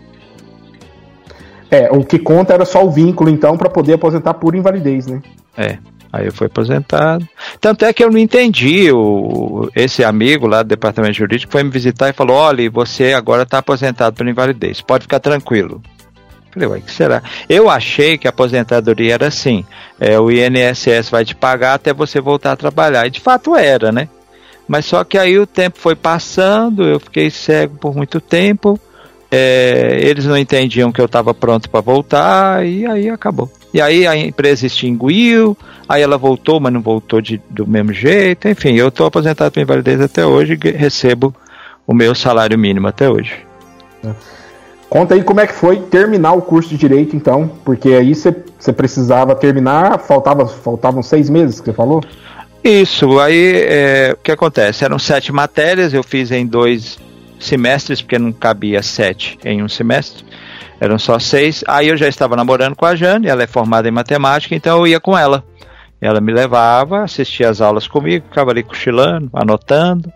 É, 1.70 1.90
o 1.90 2.04
que 2.04 2.18
conta 2.18 2.52
era 2.52 2.64
só 2.64 2.84
o 2.84 2.90
vínculo, 2.90 3.30
então, 3.30 3.56
para 3.56 3.70
poder 3.70 3.94
aposentar 3.94 4.34
por 4.34 4.54
invalidez, 4.54 5.06
né? 5.06 5.22
É. 5.56 5.78
Aí 6.12 6.26
eu 6.26 6.32
fui 6.32 6.46
aposentado. 6.46 7.26
Tanto 7.58 7.86
é 7.86 7.92
que 7.92 8.04
eu 8.04 8.10
não 8.10 8.18
entendi. 8.18 8.92
O, 8.92 9.70
esse 9.74 10.04
amigo 10.04 10.46
lá 10.46 10.62
do 10.62 10.68
departamento 10.68 11.14
jurídico 11.14 11.50
foi 11.50 11.62
me 11.62 11.70
visitar 11.70 12.10
e 12.10 12.12
falou: 12.12 12.36
olha, 12.36 12.70
você 12.70 13.14
agora 13.14 13.44
está 13.44 13.58
aposentado 13.58 14.14
por 14.14 14.28
invalidez, 14.28 14.82
pode 14.82 15.04
ficar 15.04 15.20
tranquilo. 15.20 15.80
Falei, 16.52 16.82
que 16.82 16.92
será? 16.92 17.22
Eu 17.48 17.70
achei 17.70 18.18
que 18.18 18.26
a 18.26 18.30
aposentadoria 18.30 19.14
era 19.14 19.28
assim: 19.28 19.64
é, 19.98 20.18
o 20.18 20.30
INSS 20.30 21.08
vai 21.10 21.24
te 21.24 21.34
pagar 21.34 21.74
até 21.74 21.92
você 21.92 22.20
voltar 22.20 22.52
a 22.52 22.56
trabalhar. 22.56 23.06
E 23.06 23.10
de 23.10 23.20
fato 23.20 23.56
era, 23.56 23.90
né? 23.90 24.08
Mas 24.68 24.84
só 24.84 25.02
que 25.02 25.18
aí 25.18 25.38
o 25.38 25.46
tempo 25.46 25.78
foi 25.78 25.94
passando, 25.94 26.84
eu 26.84 27.00
fiquei 27.00 27.30
cego 27.30 27.76
por 27.76 27.94
muito 27.94 28.20
tempo. 28.20 28.78
É, 29.30 29.98
eles 30.02 30.26
não 30.26 30.36
entendiam 30.36 30.92
que 30.92 31.00
eu 31.00 31.06
estava 31.06 31.32
pronto 31.32 31.70
para 31.70 31.80
voltar 31.80 32.66
e 32.66 32.84
aí 32.86 33.08
acabou. 33.08 33.50
E 33.72 33.80
aí 33.80 34.06
a 34.06 34.14
empresa 34.14 34.66
extinguiu, 34.66 35.56
aí 35.88 36.02
ela 36.02 36.18
voltou, 36.18 36.60
mas 36.60 36.70
não 36.70 36.82
voltou 36.82 37.18
de, 37.22 37.40
do 37.48 37.66
mesmo 37.66 37.94
jeito. 37.94 38.46
Enfim, 38.46 38.74
eu 38.74 38.88
estou 38.88 39.06
aposentado 39.06 39.50
por 39.50 39.60
invalidez 39.60 40.00
até 40.02 40.26
hoje 40.26 40.58
e 40.62 40.70
recebo 40.70 41.34
o 41.86 41.94
meu 41.94 42.14
salário 42.14 42.58
mínimo 42.58 42.88
até 42.88 43.08
hoje. 43.08 43.34
Conta 44.92 45.14
aí 45.14 45.24
como 45.24 45.40
é 45.40 45.46
que 45.46 45.54
foi 45.54 45.80
terminar 45.80 46.34
o 46.34 46.42
curso 46.42 46.68
de 46.68 46.76
direito, 46.76 47.16
então, 47.16 47.50
porque 47.64 47.94
aí 47.94 48.14
você 48.14 48.30
precisava 48.74 49.34
terminar, 49.34 49.98
faltava, 49.98 50.46
faltavam 50.46 51.02
seis 51.02 51.30
meses 51.30 51.58
que 51.60 51.64
você 51.64 51.72
falou? 51.72 52.02
Isso, 52.62 53.18
aí 53.18 53.54
é, 53.56 54.10
o 54.12 54.22
que 54.22 54.30
acontece? 54.30 54.84
Eram 54.84 54.98
sete 54.98 55.32
matérias, 55.32 55.94
eu 55.94 56.02
fiz 56.02 56.30
em 56.30 56.46
dois 56.46 56.98
semestres, 57.40 58.02
porque 58.02 58.18
não 58.18 58.34
cabia 58.34 58.82
sete 58.82 59.38
em 59.46 59.62
um 59.62 59.68
semestre, 59.68 60.26
eram 60.78 60.98
só 60.98 61.18
seis. 61.18 61.64
Aí 61.66 61.88
eu 61.88 61.96
já 61.96 62.06
estava 62.06 62.36
namorando 62.36 62.76
com 62.76 62.84
a 62.84 62.94
Jane, 62.94 63.28
ela 63.28 63.44
é 63.44 63.46
formada 63.46 63.88
em 63.88 63.92
matemática, 63.92 64.54
então 64.54 64.80
eu 64.80 64.86
ia 64.86 65.00
com 65.00 65.16
ela. 65.16 65.42
Ela 66.02 66.20
me 66.20 66.34
levava, 66.34 67.02
assistia 67.02 67.48
as 67.48 67.62
aulas 67.62 67.88
comigo, 67.88 68.26
ficava 68.28 68.50
ali 68.50 68.62
cochilando, 68.62 69.30
anotando. 69.32 70.12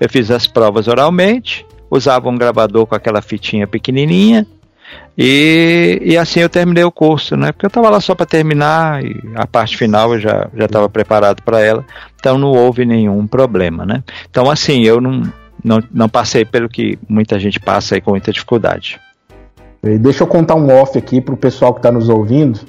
Eu 0.00 0.08
fiz 0.08 0.30
as 0.30 0.46
provas 0.46 0.86
oralmente, 0.86 1.66
usava 1.90 2.28
um 2.28 2.36
gravador 2.36 2.86
com 2.86 2.94
aquela 2.94 3.20
fitinha 3.20 3.66
pequenininha. 3.66 4.46
E, 5.16 6.00
e 6.02 6.16
assim 6.16 6.40
eu 6.40 6.48
terminei 6.48 6.84
o 6.84 6.90
curso, 6.90 7.36
né? 7.36 7.52
Porque 7.52 7.66
eu 7.66 7.68
estava 7.68 7.90
lá 7.90 8.00
só 8.00 8.14
para 8.14 8.26
terminar 8.26 9.04
e 9.04 9.20
a 9.34 9.46
parte 9.46 9.76
final 9.76 10.14
eu 10.14 10.20
já 10.20 10.48
estava 10.58 10.88
preparado 10.88 11.42
para 11.42 11.60
ela, 11.60 11.84
então 12.18 12.38
não 12.38 12.52
houve 12.52 12.84
nenhum 12.84 13.26
problema, 13.26 13.84
né? 13.84 14.02
Então 14.30 14.50
assim, 14.50 14.82
eu 14.82 15.00
não, 15.00 15.22
não, 15.62 15.82
não 15.92 16.08
passei 16.08 16.44
pelo 16.44 16.68
que 16.68 16.98
muita 17.08 17.38
gente 17.38 17.60
passa 17.60 17.94
aí 17.94 18.00
com 18.00 18.12
muita 18.12 18.32
dificuldade. 18.32 18.98
Deixa 19.82 20.22
eu 20.22 20.26
contar 20.26 20.56
um 20.56 20.70
off 20.70 20.96
aqui 20.98 21.20
para 21.20 21.34
o 21.34 21.38
pessoal 21.38 21.72
que 21.72 21.78
está 21.78 21.90
nos 21.90 22.08
ouvindo. 22.08 22.60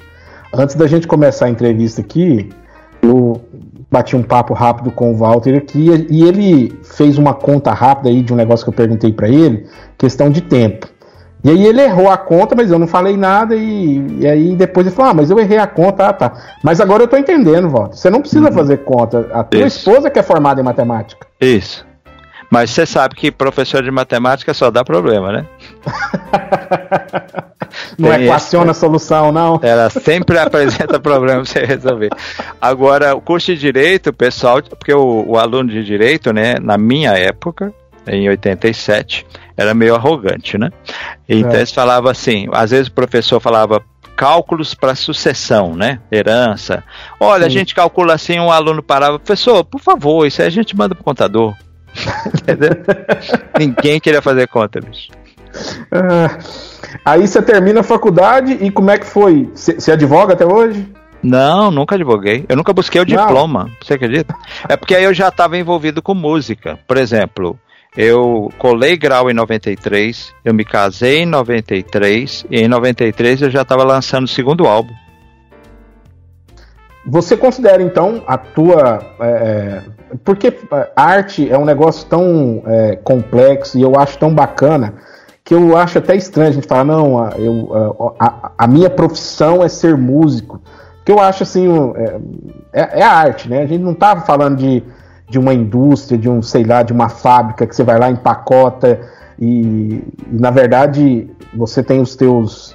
Antes 0.52 0.74
da 0.74 0.86
gente 0.86 1.06
começar 1.06 1.46
a 1.46 1.50
entrevista 1.50 2.00
aqui, 2.00 2.48
eu 3.02 3.42
bati 3.92 4.16
um 4.16 4.22
papo 4.22 4.54
rápido 4.54 4.90
com 4.90 5.12
o 5.12 5.16
Walter 5.16 5.58
aqui 5.58 5.90
e 6.08 6.24
ele 6.24 6.72
fez 6.82 7.18
uma 7.18 7.34
conta 7.34 7.72
rápida 7.72 8.08
aí 8.08 8.22
de 8.22 8.32
um 8.32 8.36
negócio 8.36 8.64
que 8.64 8.70
eu 8.70 8.74
perguntei 8.74 9.12
para 9.12 9.28
ele, 9.28 9.66
questão 9.98 10.30
de 10.30 10.40
tempo. 10.40 10.88
E 11.44 11.50
aí 11.50 11.66
ele 11.66 11.82
errou 11.82 12.08
a 12.08 12.16
conta, 12.16 12.54
mas 12.54 12.70
eu 12.70 12.78
não 12.78 12.86
falei 12.86 13.16
nada 13.16 13.54
e, 13.54 14.20
e, 14.20 14.26
aí 14.26 14.54
depois 14.54 14.86
ele 14.86 14.94
falou, 14.94 15.10
ah, 15.10 15.14
mas 15.14 15.28
eu 15.28 15.38
errei 15.38 15.58
a 15.58 15.66
conta, 15.66 16.06
ah 16.06 16.12
tá. 16.12 16.32
Mas 16.62 16.80
agora 16.80 17.02
eu 17.02 17.08
tô 17.08 17.16
entendendo, 17.16 17.68
Walter. 17.68 17.96
Você 17.96 18.08
não 18.08 18.20
precisa 18.20 18.46
uhum. 18.46 18.52
fazer 18.52 18.78
conta. 18.78 19.28
A 19.32 19.42
tua 19.42 19.66
Isso. 19.66 19.78
esposa 19.78 20.08
que 20.08 20.18
é 20.18 20.22
formada 20.22 20.60
em 20.60 20.64
matemática. 20.64 21.26
Isso. 21.40 21.84
Mas 22.48 22.70
você 22.70 22.86
sabe 22.86 23.16
que 23.16 23.32
professor 23.32 23.82
de 23.82 23.90
matemática 23.90 24.54
só 24.54 24.70
dá 24.70 24.84
problema, 24.84 25.32
né? 25.32 25.46
não 27.98 28.10
Tem 28.10 28.24
equaciona 28.24 28.70
a 28.70 28.74
solução, 28.74 29.32
não. 29.32 29.60
Ela 29.62 29.90
sempre 29.90 30.38
apresenta 30.38 31.00
problema 31.00 31.42
para 31.42 31.44
você 31.44 31.64
resolver. 31.64 32.10
Agora, 32.60 33.14
o 33.14 33.20
curso 33.20 33.54
de 33.54 33.58
direito, 33.58 34.12
pessoal, 34.12 34.62
porque 34.62 34.92
o, 34.92 35.24
o, 35.28 35.38
aluno 35.38 35.70
de 35.70 35.84
direito, 35.84 36.32
né, 36.32 36.56
na 36.60 36.78
minha 36.78 37.12
época, 37.12 37.72
em 38.06 38.28
87, 38.28 39.26
era 39.56 39.74
meio 39.74 39.94
arrogante, 39.94 40.58
né? 40.58 40.70
Então 41.28 41.52
é. 41.52 41.58
eles 41.58 41.72
falavam 41.72 42.10
assim, 42.10 42.48
às 42.52 42.70
vezes 42.70 42.88
o 42.88 42.92
professor 42.92 43.40
falava 43.40 43.82
cálculos 44.16 44.74
para 44.74 44.94
sucessão, 44.94 45.74
né? 45.74 46.00
Herança. 46.10 46.82
Olha, 47.18 47.42
Sim. 47.42 47.46
a 47.46 47.50
gente 47.50 47.74
calcula 47.74 48.14
assim, 48.14 48.38
um 48.38 48.50
aluno 48.50 48.82
parava, 48.82 49.18
professor, 49.18 49.64
por 49.64 49.80
favor, 49.80 50.26
isso 50.26 50.40
aí 50.40 50.48
a 50.48 50.50
gente 50.50 50.76
manda 50.76 50.94
pro 50.94 51.04
contador. 51.04 51.54
Ninguém 53.58 54.00
queria 54.00 54.22
fazer 54.22 54.48
conta, 54.48 54.80
bicho. 54.80 55.08
Ah, 55.90 56.38
aí 57.04 57.26
você 57.26 57.42
termina 57.42 57.80
a 57.80 57.84
faculdade 57.84 58.52
e 58.60 58.70
como 58.70 58.90
é 58.90 58.98
que 58.98 59.06
foi? 59.06 59.50
Você 59.54 59.92
advoga 59.92 60.34
até 60.34 60.46
hoje? 60.46 60.88
Não, 61.22 61.70
nunca 61.70 61.94
advoguei. 61.94 62.44
Eu 62.48 62.56
nunca 62.56 62.72
busquei 62.72 63.00
o 63.00 63.06
Não. 63.06 63.16
diploma. 63.16 63.70
Você 63.80 63.94
acredita? 63.94 64.34
É 64.68 64.76
porque 64.76 64.94
aí 64.94 65.04
eu 65.04 65.14
já 65.14 65.28
estava 65.28 65.56
envolvido 65.56 66.02
com 66.02 66.14
música. 66.14 66.78
Por 66.86 66.96
exemplo, 66.96 67.56
eu 67.96 68.50
colei 68.58 68.96
grau 68.96 69.30
em 69.30 69.34
93, 69.34 70.34
eu 70.44 70.52
me 70.52 70.64
casei 70.64 71.20
em 71.20 71.26
93 71.26 72.46
e 72.50 72.60
em 72.60 72.68
93 72.68 73.42
eu 73.42 73.50
já 73.50 73.62
estava 73.62 73.84
lançando 73.84 74.24
o 74.24 74.28
segundo 74.28 74.66
álbum. 74.66 74.94
Você 77.04 77.36
considera 77.36 77.82
então 77.82 78.22
a 78.26 78.38
tua. 78.38 79.00
É, 79.20 79.26
é 79.26 79.82
porque 80.24 80.52
arte 80.94 81.50
é 81.50 81.58
um 81.58 81.64
negócio 81.64 82.06
tão 82.08 82.62
é, 82.66 82.96
complexo 82.96 83.78
e 83.78 83.82
eu 83.82 83.98
acho 83.98 84.18
tão 84.18 84.32
bacana 84.34 84.94
que 85.52 85.56
eu 85.56 85.76
acho 85.76 85.98
até 85.98 86.16
estranho 86.16 86.48
a 86.48 86.52
gente 86.52 86.66
falar, 86.66 86.84
não, 86.84 87.28
eu, 87.32 88.14
a, 88.18 88.52
a 88.56 88.66
minha 88.66 88.88
profissão 88.88 89.62
é 89.62 89.68
ser 89.68 89.98
músico. 89.98 90.58
Que 91.04 91.12
eu 91.12 91.20
acho 91.20 91.42
assim, 91.42 91.68
é, 92.72 92.80
é, 92.80 93.00
é, 93.00 93.02
a 93.02 93.12
arte, 93.12 93.50
né? 93.50 93.60
A 93.60 93.66
gente 93.66 93.82
não 93.82 93.92
estava 93.92 94.22
falando 94.22 94.56
de, 94.56 94.82
de 95.28 95.38
uma 95.38 95.52
indústria, 95.52 96.16
de 96.16 96.26
um, 96.26 96.40
sei 96.40 96.64
lá, 96.64 96.82
de 96.82 96.94
uma 96.94 97.10
fábrica 97.10 97.66
que 97.66 97.76
você 97.76 97.84
vai 97.84 97.98
lá, 97.98 98.10
empacota 98.10 98.98
e, 99.38 100.02
e 100.32 100.40
na 100.40 100.50
verdade 100.50 101.28
você 101.54 101.82
tem 101.82 102.00
os 102.00 102.16
teus 102.16 102.74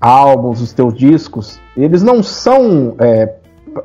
álbuns, 0.00 0.62
os 0.62 0.72
teus 0.72 0.94
discos, 0.94 1.60
eles 1.76 2.02
não 2.02 2.22
são 2.22 2.94
é, 3.00 3.34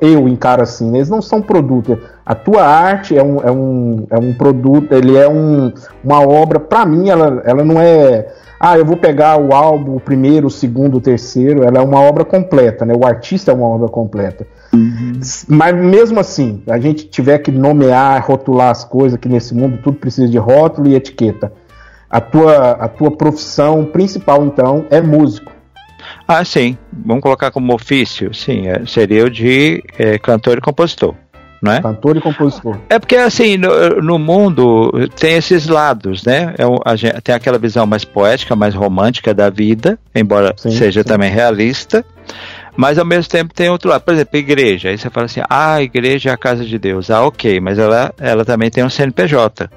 eu 0.00 0.28
encaro 0.28 0.62
assim, 0.62 0.94
eles 0.94 1.08
não 1.08 1.20
são 1.22 1.40
produto. 1.40 1.98
A 2.24 2.34
tua 2.34 2.62
arte 2.62 3.16
é 3.16 3.22
um, 3.22 3.40
é 3.40 3.50
um, 3.50 4.06
é 4.10 4.18
um 4.18 4.32
produto, 4.32 4.92
ele 4.92 5.16
é 5.16 5.28
um, 5.28 5.72
uma 6.04 6.20
obra, 6.20 6.60
para 6.60 6.84
mim, 6.86 7.08
ela, 7.08 7.42
ela 7.44 7.64
não 7.64 7.80
é. 7.80 8.28
Ah, 8.58 8.78
eu 8.78 8.84
vou 8.84 8.96
pegar 8.96 9.40
o 9.40 9.54
álbum, 9.54 9.96
o 9.96 10.00
primeiro, 10.00 10.46
o 10.46 10.50
segundo, 10.50 10.98
o 10.98 11.00
terceiro, 11.00 11.64
ela 11.64 11.78
é 11.78 11.80
uma 11.80 12.00
obra 12.00 12.24
completa, 12.24 12.84
né? 12.84 12.94
O 12.94 13.06
artista 13.06 13.50
é 13.50 13.54
uma 13.54 13.66
obra 13.66 13.88
completa. 13.88 14.46
Uhum. 14.72 15.12
Mas 15.48 15.74
mesmo 15.74 16.20
assim, 16.20 16.62
a 16.68 16.78
gente 16.78 17.08
tiver 17.08 17.38
que 17.38 17.50
nomear, 17.50 18.22
rotular 18.24 18.70
as 18.70 18.84
coisas 18.84 19.18
que 19.18 19.28
nesse 19.28 19.54
mundo 19.54 19.78
tudo 19.82 19.96
precisa 19.96 20.28
de 20.28 20.36
rótulo 20.36 20.88
e 20.88 20.94
etiqueta. 20.94 21.52
A 22.08 22.20
tua, 22.20 22.72
a 22.72 22.88
tua 22.88 23.10
profissão 23.10 23.84
principal, 23.84 24.44
então, 24.44 24.84
é 24.90 25.00
músico. 25.00 25.52
Ah, 26.32 26.44
sim. 26.44 26.78
Vamos 26.92 27.24
colocar 27.24 27.50
como 27.50 27.74
ofício? 27.74 28.32
Sim, 28.32 28.68
é, 28.68 28.86
seria 28.86 29.24
o 29.24 29.30
de 29.30 29.82
é, 29.98 30.16
cantor 30.16 30.58
e 30.58 30.60
compositor. 30.60 31.12
Não 31.60 31.72
é? 31.72 31.82
Cantor 31.82 32.16
e 32.16 32.20
compositor. 32.20 32.78
É 32.88 33.00
porque, 33.00 33.16
assim, 33.16 33.56
no, 33.56 34.00
no 34.00 34.16
mundo 34.16 34.92
tem 35.18 35.34
esses 35.34 35.66
lados, 35.66 36.22
né? 36.22 36.54
É, 36.56 36.96
gente, 36.96 37.20
tem 37.20 37.34
aquela 37.34 37.58
visão 37.58 37.84
mais 37.84 38.04
poética, 38.04 38.54
mais 38.54 38.76
romântica 38.76 39.34
da 39.34 39.50
vida, 39.50 39.98
embora 40.14 40.54
sim, 40.56 40.70
seja 40.70 41.02
sim. 41.02 41.08
também 41.08 41.32
realista, 41.32 42.06
mas 42.76 42.96
ao 42.96 43.04
mesmo 43.04 43.28
tempo 43.28 43.52
tem 43.52 43.68
outro 43.68 43.90
lado. 43.90 44.02
Por 44.02 44.14
exemplo, 44.14 44.38
igreja. 44.38 44.90
Aí 44.90 44.96
você 44.96 45.10
fala 45.10 45.26
assim, 45.26 45.40
ah, 45.50 45.74
a 45.74 45.82
igreja 45.82 46.30
é 46.30 46.32
a 46.32 46.36
casa 46.36 46.64
de 46.64 46.78
Deus. 46.78 47.10
Ah, 47.10 47.26
ok, 47.26 47.58
mas 47.58 47.76
ela, 47.76 48.14
ela 48.20 48.44
também 48.44 48.70
tem 48.70 48.84
um 48.84 48.88
CNPJ. 48.88 49.68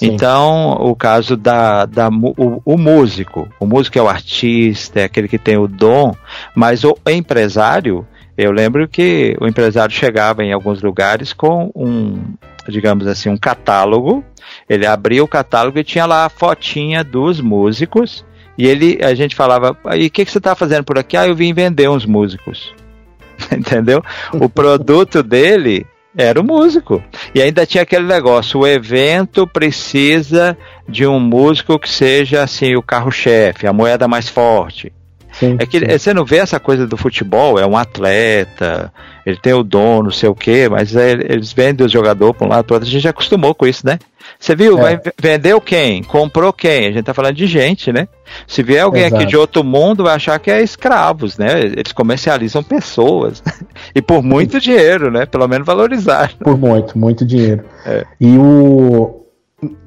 Então, 0.00 0.72
o 0.80 0.94
caso 0.94 1.36
da, 1.36 1.86
da 1.86 2.08
o, 2.08 2.62
o, 2.64 2.78
músico, 2.78 3.48
o 3.58 3.66
músico 3.66 3.98
é 3.98 4.02
o 4.02 4.08
artista, 4.08 5.00
é 5.00 5.04
aquele 5.04 5.28
que 5.28 5.38
tem 5.38 5.56
o 5.56 5.68
dom, 5.68 6.14
mas 6.54 6.84
o 6.84 6.96
empresário, 7.08 8.06
eu 8.36 8.50
lembro 8.50 8.88
que 8.88 9.36
o 9.40 9.46
empresário 9.46 9.94
chegava 9.94 10.44
em 10.44 10.52
alguns 10.52 10.82
lugares 10.82 11.32
com 11.32 11.70
um, 11.74 12.34
digamos 12.68 13.06
assim, 13.06 13.28
um 13.28 13.36
catálogo. 13.36 14.24
Ele 14.68 14.86
abria 14.86 15.22
o 15.22 15.28
catálogo 15.28 15.78
e 15.78 15.84
tinha 15.84 16.06
lá 16.06 16.26
a 16.26 16.28
fotinha 16.28 17.04
dos 17.04 17.40
músicos. 17.40 18.24
E 18.56 18.66
ele, 18.66 18.98
a 19.02 19.14
gente 19.14 19.34
falava, 19.34 19.76
e 19.96 20.06
o 20.06 20.10
que, 20.10 20.24
que 20.24 20.30
você 20.30 20.38
está 20.38 20.54
fazendo 20.54 20.84
por 20.84 20.98
aqui? 20.98 21.16
Ah, 21.16 21.26
eu 21.26 21.34
vim 21.34 21.52
vender 21.52 21.88
uns 21.88 22.06
músicos. 22.06 22.72
Entendeu? 23.50 24.02
O 24.32 24.48
produto 24.50 25.22
dele 25.22 25.86
era 26.16 26.40
o 26.40 26.44
músico. 26.44 27.02
E 27.34 27.42
ainda 27.42 27.66
tinha 27.66 27.82
aquele 27.82 28.06
negócio: 28.06 28.60
o 28.60 28.66
evento 28.66 29.46
precisa 29.46 30.56
de 30.88 31.06
um 31.06 31.18
músico 31.18 31.78
que 31.78 31.88
seja 31.88 32.42
assim 32.42 32.76
o 32.76 32.82
carro-chefe, 32.82 33.66
a 33.66 33.72
moeda 33.72 34.06
mais 34.06 34.28
forte. 34.28 34.92
Sim, 35.32 35.56
é 35.58 35.66
que 35.66 35.80
sim. 35.80 35.86
você 35.86 36.14
não 36.14 36.24
vê 36.24 36.36
essa 36.36 36.60
coisa 36.60 36.86
do 36.86 36.96
futebol, 36.96 37.58
é 37.58 37.66
um 37.66 37.76
atleta, 37.76 38.92
ele 39.26 39.36
tem 39.36 39.52
o 39.52 39.64
dono, 39.64 40.04
não 40.04 40.10
sei 40.12 40.28
o 40.28 40.34
quê, 40.34 40.68
mas 40.70 40.94
é, 40.94 41.10
eles 41.10 41.52
vendem 41.52 41.84
o 41.84 41.90
jogador 41.90 42.32
para 42.32 42.46
um 42.46 42.50
lado 42.50 42.64
para 42.64 42.74
outro. 42.76 42.88
A 42.88 42.90
gente 42.90 43.02
já 43.02 43.10
acostumou 43.10 43.52
com 43.52 43.66
isso, 43.66 43.84
né? 43.84 43.98
Você 44.44 44.54
viu? 44.54 44.78
É. 44.78 44.82
Vai, 44.82 45.00
vendeu 45.18 45.58
quem? 45.58 46.02
Comprou 46.02 46.52
quem? 46.52 46.88
A 46.88 46.92
gente 46.92 47.02
tá 47.02 47.14
falando 47.14 47.34
de 47.34 47.46
gente, 47.46 47.90
né? 47.90 48.06
Se 48.46 48.62
vier 48.62 48.82
alguém 48.82 49.06
aqui 49.06 49.16
Exato. 49.16 49.30
de 49.30 49.36
outro 49.38 49.64
mundo, 49.64 50.04
vai 50.04 50.14
achar 50.14 50.38
que 50.38 50.50
é 50.50 50.62
escravos, 50.62 51.38
né? 51.38 51.62
Eles 51.62 51.92
comercializam 51.92 52.62
pessoas. 52.62 53.42
e 53.96 54.02
por 54.02 54.22
muito 54.22 54.60
dinheiro, 54.60 55.10
né? 55.10 55.24
Pelo 55.24 55.48
menos 55.48 55.66
valorizar. 55.66 56.32
Por 56.38 56.58
muito, 56.58 56.98
muito 56.98 57.24
dinheiro. 57.24 57.64
É. 57.86 58.04
E 58.20 58.36
o. 58.36 59.24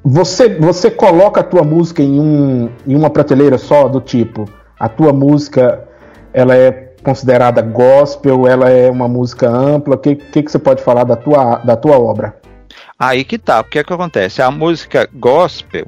Você, 0.02 0.48
você 0.48 0.90
coloca 0.90 1.38
a 1.38 1.44
tua 1.44 1.62
música 1.62 2.02
em, 2.02 2.18
um, 2.18 2.68
em 2.84 2.96
uma 2.96 3.10
prateleira 3.10 3.58
só, 3.58 3.86
do 3.86 4.00
tipo, 4.00 4.44
a 4.76 4.88
tua 4.88 5.12
música 5.12 5.84
ela 6.32 6.56
é 6.56 6.72
considerada 7.04 7.62
gospel, 7.62 8.44
ela 8.48 8.68
é 8.68 8.90
uma 8.90 9.06
música 9.06 9.48
ampla. 9.48 9.94
O 9.94 9.98
que, 9.98 10.16
que, 10.16 10.42
que 10.42 10.50
você 10.50 10.58
pode 10.58 10.82
falar 10.82 11.04
da 11.04 11.14
tua, 11.14 11.58
da 11.58 11.76
tua 11.76 11.96
obra? 11.96 12.34
Aí 12.98 13.24
que 13.24 13.38
tá, 13.38 13.60
o 13.60 13.64
que 13.64 13.78
é 13.78 13.84
que 13.84 13.92
acontece? 13.92 14.42
A 14.42 14.50
música 14.50 15.08
gospel, 15.12 15.86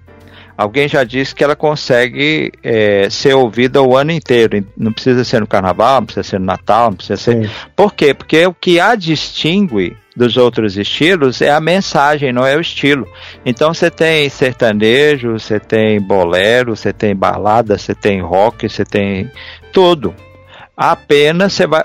alguém 0.56 0.88
já 0.88 1.04
disse 1.04 1.34
que 1.34 1.42
ela 1.42 1.56
consegue 1.56 2.52
é, 2.62 3.08
ser 3.10 3.34
ouvida 3.34 3.82
o 3.82 3.96
ano 3.96 4.12
inteiro. 4.12 4.64
Não 4.76 4.92
precisa 4.92 5.24
ser 5.24 5.40
no 5.40 5.46
carnaval, 5.46 6.00
não 6.00 6.06
precisa 6.06 6.28
ser 6.28 6.38
no 6.38 6.46
Natal, 6.46 6.90
não 6.90 6.96
precisa 6.96 7.16
ser. 7.16 7.46
Sim. 7.46 7.50
Por 7.74 7.94
quê? 7.94 8.12
Porque 8.12 8.46
o 8.46 8.54
que 8.54 8.78
a 8.78 8.94
distingue 8.94 9.96
dos 10.14 10.36
outros 10.36 10.76
estilos 10.76 11.40
é 11.40 11.50
a 11.50 11.60
mensagem, 11.60 12.32
não 12.32 12.46
é 12.46 12.56
o 12.56 12.60
estilo. 12.60 13.06
Então 13.44 13.72
você 13.72 13.90
tem 13.90 14.28
sertanejo, 14.28 15.32
você 15.32 15.58
tem 15.58 16.00
bolero, 16.00 16.76
você 16.76 16.92
tem 16.92 17.16
balada, 17.16 17.78
você 17.78 17.94
tem 17.94 18.20
rock, 18.20 18.68
você 18.68 18.84
tem 18.84 19.30
tudo. 19.72 20.14
Apenas 20.82 21.58
vai, 21.68 21.82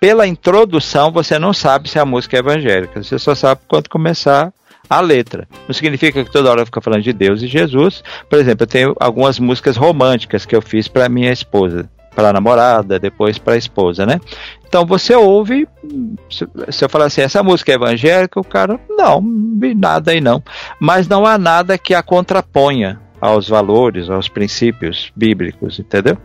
pela 0.00 0.26
introdução 0.26 1.12
você 1.12 1.38
não 1.38 1.52
sabe 1.52 1.88
se 1.88 1.96
a 1.96 2.04
música 2.04 2.36
é 2.36 2.40
evangélica, 2.40 3.00
você 3.00 3.16
só 3.16 3.36
sabe 3.36 3.60
quando 3.68 3.88
começar 3.88 4.52
a 4.90 5.00
letra. 5.00 5.46
Não 5.68 5.72
significa 5.72 6.24
que 6.24 6.32
toda 6.32 6.50
hora 6.50 6.66
fica 6.66 6.80
falando 6.80 7.04
de 7.04 7.12
Deus 7.12 7.40
e 7.40 7.46
Jesus. 7.46 8.02
Por 8.28 8.40
exemplo, 8.40 8.64
eu 8.64 8.66
tenho 8.66 8.96
algumas 8.98 9.38
músicas 9.38 9.76
românticas 9.76 10.44
que 10.44 10.56
eu 10.56 10.60
fiz 10.60 10.88
para 10.88 11.08
minha 11.08 11.32
esposa, 11.32 11.88
para 12.16 12.30
a 12.30 12.32
namorada, 12.32 12.98
depois 12.98 13.38
para 13.38 13.54
a 13.54 13.56
esposa, 13.56 14.04
né? 14.04 14.20
Então 14.66 14.84
você 14.84 15.14
ouve, 15.14 15.68
se 16.28 16.84
eu 16.84 16.88
falar 16.88 17.04
assim, 17.04 17.20
essa 17.20 17.44
música 17.44 17.70
é 17.70 17.76
evangélica, 17.76 18.40
o 18.40 18.44
cara, 18.44 18.80
não, 18.90 19.22
nada 19.76 20.10
aí 20.10 20.20
não. 20.20 20.42
Mas 20.80 21.06
não 21.06 21.24
há 21.24 21.38
nada 21.38 21.78
que 21.78 21.94
a 21.94 22.02
contraponha 22.02 22.98
aos 23.22 23.48
valores, 23.48 24.10
aos 24.10 24.28
princípios 24.28 25.12
bíblicos, 25.14 25.78
entendeu? 25.78 26.18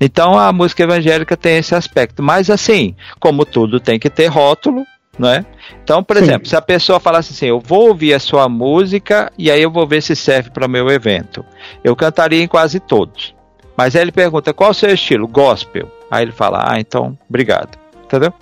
Então 0.00 0.38
a 0.38 0.52
música 0.52 0.84
evangélica 0.84 1.36
tem 1.36 1.56
esse 1.56 1.74
aspecto. 1.74 2.22
Mas 2.22 2.48
assim, 2.48 2.94
como 3.18 3.44
tudo 3.44 3.80
tem 3.80 3.98
que 3.98 4.08
ter 4.08 4.26
rótulo, 4.26 4.84
não 5.18 5.30
é? 5.30 5.44
Então, 5.82 6.00
por 6.00 6.16
Sim. 6.16 6.22
exemplo, 6.22 6.48
se 6.48 6.54
a 6.54 6.62
pessoa 6.62 7.00
falasse 7.00 7.32
assim, 7.32 7.46
eu 7.46 7.58
vou 7.58 7.88
ouvir 7.88 8.14
a 8.14 8.20
sua 8.20 8.48
música 8.48 9.32
e 9.36 9.50
aí 9.50 9.60
eu 9.60 9.70
vou 9.70 9.84
ver 9.84 10.00
se 10.00 10.14
serve 10.14 10.50
para 10.50 10.66
o 10.66 10.70
meu 10.70 10.88
evento. 10.90 11.44
Eu 11.82 11.96
cantaria 11.96 12.40
em 12.40 12.46
quase 12.46 12.78
todos. 12.78 13.34
Mas 13.76 13.96
aí 13.96 14.02
ele 14.02 14.12
pergunta, 14.12 14.54
qual 14.54 14.70
o 14.70 14.74
seu 14.74 14.94
estilo? 14.94 15.26
Gospel. 15.26 15.90
Aí 16.08 16.22
ele 16.22 16.32
fala, 16.32 16.64
ah, 16.68 16.78
então, 16.78 17.18
obrigado. 17.28 17.76
Entendeu? 18.04 18.32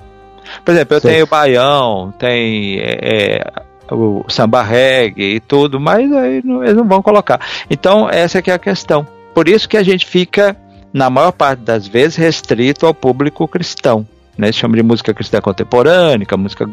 Por 0.62 0.72
exemplo, 0.72 0.96
eu 0.96 1.00
Sim. 1.00 1.08
tenho 1.08 1.26
baião, 1.26 2.12
tem 2.18 2.78
é, 2.78 2.98
é, 3.00 3.44
o 3.94 4.24
samba 4.28 4.62
reggae 4.62 5.36
e 5.36 5.40
tudo, 5.40 5.78
mas 5.80 6.12
aí 6.12 6.42
não- 6.44 6.62
eles 6.62 6.76
não 6.76 6.86
vão 6.86 7.02
colocar. 7.02 7.40
Então, 7.70 8.08
essa 8.08 8.40
que 8.42 8.50
é 8.50 8.54
a 8.54 8.58
questão. 8.58 9.06
Por 9.34 9.48
isso 9.48 9.68
que 9.68 9.76
a 9.76 9.82
gente 9.82 10.06
fica, 10.06 10.56
na 10.92 11.08
maior 11.08 11.32
parte 11.32 11.60
das 11.60 11.86
vezes, 11.86 12.16
restrito 12.16 12.86
ao 12.86 12.94
público 12.94 13.48
cristão. 13.48 14.06
Né? 14.36 14.50
Se 14.50 14.58
chama 14.60 14.76
de 14.76 14.82
música 14.82 15.12
cristã 15.12 15.40
contemporânea, 15.40 16.26
música, 16.38 16.68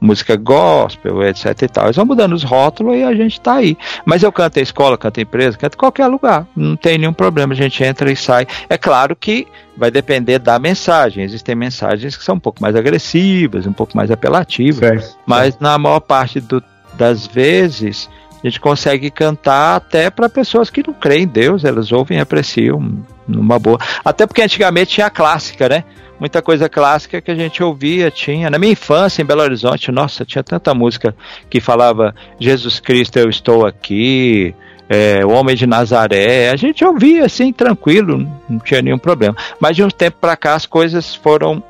música 0.00 0.36
gospel, 0.36 1.22
etc 1.24 1.62
e 1.62 1.68
tal. 1.68 1.84
Eles 1.86 1.96
vão 1.96 2.06
mudando 2.06 2.32
os 2.34 2.42
rótulos 2.44 2.96
e 2.96 3.02
a 3.02 3.14
gente 3.14 3.40
tá 3.40 3.54
aí. 3.54 3.76
Mas 4.04 4.22
eu 4.22 4.30
canto 4.30 4.58
em 4.58 4.62
escola, 4.62 4.96
canto 4.96 5.18
em 5.18 5.22
empresa, 5.22 5.58
canto 5.58 5.74
em 5.74 5.78
qualquer 5.78 6.06
lugar. 6.06 6.46
Não 6.54 6.76
tem 6.76 6.96
nenhum 6.98 7.12
problema, 7.12 7.52
a 7.52 7.56
gente 7.56 7.82
entra 7.82 8.10
e 8.10 8.16
sai. 8.16 8.46
É 8.68 8.78
claro 8.78 9.16
que 9.16 9.46
vai 9.76 9.90
depender 9.90 10.38
da 10.38 10.58
mensagem. 10.58 11.24
Existem 11.24 11.54
mensagens 11.54 12.16
que 12.16 12.24
são 12.24 12.36
um 12.36 12.40
pouco 12.40 12.62
mais 12.62 12.74
agressivas, 12.76 13.66
um 13.66 13.72
pouco 13.72 13.96
mais 13.96 14.10
apelativas. 14.10 14.78
Certo. 14.78 15.18
Mas 15.26 15.58
na 15.58 15.76
maior 15.78 16.00
parte 16.00 16.40
do- 16.40 16.62
das 16.94 17.26
vezes 17.26 18.08
a 18.42 18.46
gente 18.46 18.60
consegue 18.60 19.10
cantar 19.10 19.76
até 19.76 20.10
para 20.10 20.28
pessoas 20.28 20.70
que 20.70 20.84
não 20.86 20.94
creem 20.94 21.24
em 21.24 21.26
Deus, 21.26 21.64
elas 21.64 21.90
ouvem 21.90 22.18
e 22.18 22.20
apreciam 22.20 22.98
numa 23.28 23.58
boa. 23.58 23.78
Até 24.04 24.26
porque 24.26 24.42
antigamente 24.42 24.94
tinha 24.94 25.06
a 25.06 25.10
clássica, 25.10 25.68
né? 25.68 25.84
Muita 26.18 26.42
coisa 26.42 26.68
clássica 26.68 27.20
que 27.20 27.30
a 27.30 27.34
gente 27.34 27.62
ouvia, 27.62 28.10
tinha. 28.10 28.50
Na 28.50 28.58
minha 28.58 28.72
infância 28.72 29.22
em 29.22 29.24
Belo 29.24 29.42
Horizonte, 29.42 29.92
nossa, 29.92 30.24
tinha 30.24 30.42
tanta 30.42 30.74
música 30.74 31.14
que 31.48 31.60
falava 31.60 32.14
Jesus 32.40 32.80
Cristo, 32.80 33.18
eu 33.18 33.28
estou 33.28 33.64
aqui, 33.64 34.52
é, 34.88 35.24
o 35.24 35.30
Homem 35.30 35.54
de 35.54 35.66
Nazaré. 35.66 36.50
A 36.50 36.56
gente 36.56 36.84
ouvia 36.84 37.26
assim, 37.26 37.52
tranquilo, 37.52 38.26
não 38.48 38.58
tinha 38.58 38.82
nenhum 38.82 38.98
problema. 38.98 39.36
Mas 39.60 39.76
de 39.76 39.84
um 39.84 39.88
tempo 39.90 40.16
para 40.20 40.36
cá 40.36 40.54
as 40.54 40.66
coisas 40.66 41.14
foram 41.14 41.62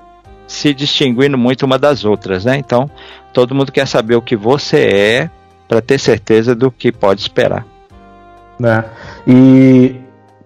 se 0.47 0.73
distinguindo 0.73 1.37
muito 1.37 1.67
uma 1.67 1.79
das 1.79 2.07
outras, 2.07 2.47
né? 2.47 2.57
Então, 2.57 2.91
todo 3.35 3.55
mundo 3.55 3.71
quer 3.71 3.87
saber 3.87 4.17
o 4.17 4.23
que 4.23 4.35
você 4.35 4.79
é 4.79 5.31
para 5.69 5.83
ter 5.83 5.99
certeza 5.99 6.55
do 6.55 6.71
que 6.71 6.91
pode 6.91 7.21
esperar. 7.21 7.67
né? 8.59 8.85
E 9.27 9.97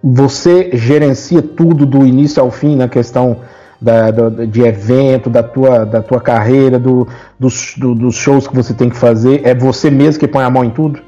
você 0.03 0.71
gerencia 0.73 1.41
tudo 1.41 1.85
do 1.85 2.05
início 2.05 2.41
ao 2.41 2.51
fim 2.51 2.75
na 2.75 2.89
questão 2.89 3.37
da, 3.79 4.11
do- 4.11 4.45
de 4.47 4.61
evento, 4.61 5.29
da 5.29 5.41
tua, 5.43 5.85
da 5.85 6.01
tua 6.01 6.19
carreira, 6.19 6.77
do, 6.77 7.07
dos, 7.39 7.73
do- 7.77 7.95
dos 7.95 8.15
shows 8.15 8.47
que 8.47 8.55
você 8.55 8.73
tem 8.73 8.89
que 8.89 8.97
fazer. 8.97 9.41
É 9.45 9.53
você 9.55 9.89
mesmo 9.89 10.19
que 10.19 10.27
põe 10.27 10.43
a 10.43 10.49
mão 10.49 10.63
em 10.63 10.69
tudo? 10.69 10.99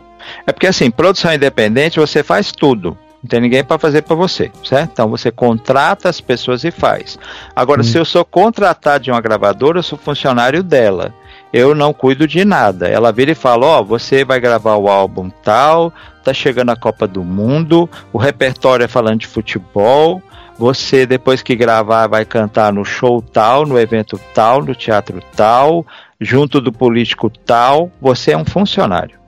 É 0.47 0.51
porque 0.51 0.67
assim, 0.67 0.89
produção 0.89 1.33
independente 1.33 1.99
você 1.99 2.23
faz 2.23 2.51
tudo. 2.51 2.97
Não 3.23 3.29
tem 3.29 3.41
ninguém 3.41 3.63
para 3.63 3.79
fazer 3.79 4.03
para 4.03 4.15
você, 4.15 4.51
certo? 4.63 4.91
Então 4.93 5.09
você 5.09 5.31
contrata 5.31 6.07
as 6.09 6.21
pessoas 6.21 6.63
e 6.63 6.69
faz. 6.71 7.17
Agora, 7.55 7.81
se 7.83 7.97
eu 7.97 8.05
sou 8.05 8.23
contratado 8.23 9.03
de 9.03 9.11
uma 9.11 9.19
gravadora, 9.19 9.79
eu 9.79 9.83
sou 9.83 9.97
funcionário 9.97 10.61
dela. 10.61 11.11
Eu 11.51 11.73
não 11.73 11.93
cuido 11.93 12.27
de 12.27 12.43
nada. 12.43 12.87
Ela 12.87 13.11
vira 13.11 13.31
e 13.31 13.35
fala: 13.35 13.65
Ó, 13.65 13.83
você 13.83 14.25
vai 14.25 14.39
gravar 14.39 14.75
o 14.75 14.87
álbum 14.87 15.29
tal, 15.29 15.93
tá 16.23 16.33
chegando 16.33 16.71
a 16.71 16.75
Copa 16.75 17.07
do 17.07 17.23
Mundo, 17.23 17.89
o 18.11 18.17
repertório 18.17 18.83
é 18.83 18.87
falando 18.87 19.19
de 19.19 19.27
futebol. 19.27 20.21
Você, 20.57 21.05
depois 21.05 21.41
que 21.41 21.55
gravar, 21.55 22.07
vai 22.07 22.23
cantar 22.23 22.71
no 22.71 22.85
show 22.85 23.21
tal, 23.21 23.65
no 23.65 23.77
evento 23.77 24.19
tal, 24.33 24.63
no 24.63 24.73
teatro 24.73 25.21
tal, 25.35 25.85
junto 26.19 26.61
do 26.61 26.71
político 26.71 27.29
tal. 27.29 27.91
Você 28.01 28.31
é 28.31 28.37
um 28.37 28.45
funcionário. 28.45 29.24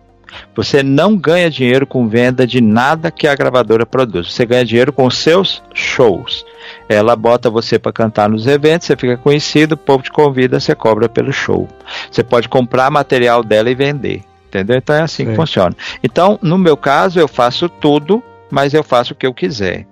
Você 0.56 0.82
não 0.84 1.16
ganha 1.16 1.50
dinheiro 1.50 1.86
com 1.86 2.08
venda 2.08 2.46
de 2.46 2.62
nada 2.62 3.12
que 3.12 3.28
a 3.28 3.36
gravadora 3.36 3.86
produz. 3.86 4.34
Você 4.34 4.46
ganha 4.46 4.66
dinheiro 4.66 4.92
com 4.92 5.06
os 5.06 5.18
seus 5.18 5.62
shows. 5.74 6.46
Ela 6.90 7.16
bota 7.16 7.50
você 7.50 7.78
para 7.78 7.92
cantar 7.92 8.30
nos 8.30 8.48
eventos, 8.48 8.88
você 8.88 8.96
fica 8.96 9.18
conhecido, 9.18 9.74
o 9.74 9.78
povo 9.78 10.04
te 10.04 10.12
convida, 10.12 10.60
você 10.60 10.74
cobra 10.76 11.08
pelo 11.08 11.32
show. 11.32 11.68
Você 12.12 12.24
pode 12.24 12.50
comprar 12.50 12.90
material 12.90 13.44
dela 13.44 13.70
e 13.70 13.76
vender. 13.76 14.24
Entendeu? 14.48 14.78
Então 14.78 14.96
é 14.96 15.02
assim 15.02 15.26
que 15.26 15.32
Sim. 15.32 15.36
funciona. 15.36 15.76
Então, 16.02 16.40
no 16.42 16.58
meu 16.58 16.78
caso, 16.78 17.20
eu 17.20 17.28
faço 17.28 17.68
tudo, 17.68 18.24
mas 18.50 18.74
eu 18.74 18.84
faço 18.84 19.14
o 19.14 19.16
que 19.16 19.28
eu 19.28 19.34
quiser. 19.34 19.86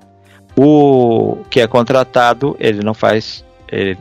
O 0.55 1.39
que 1.49 1.59
é 1.59 1.67
contratado, 1.67 2.55
ele 2.59 2.81
não 2.81 2.93
faz 2.93 3.43
ele, 3.69 3.97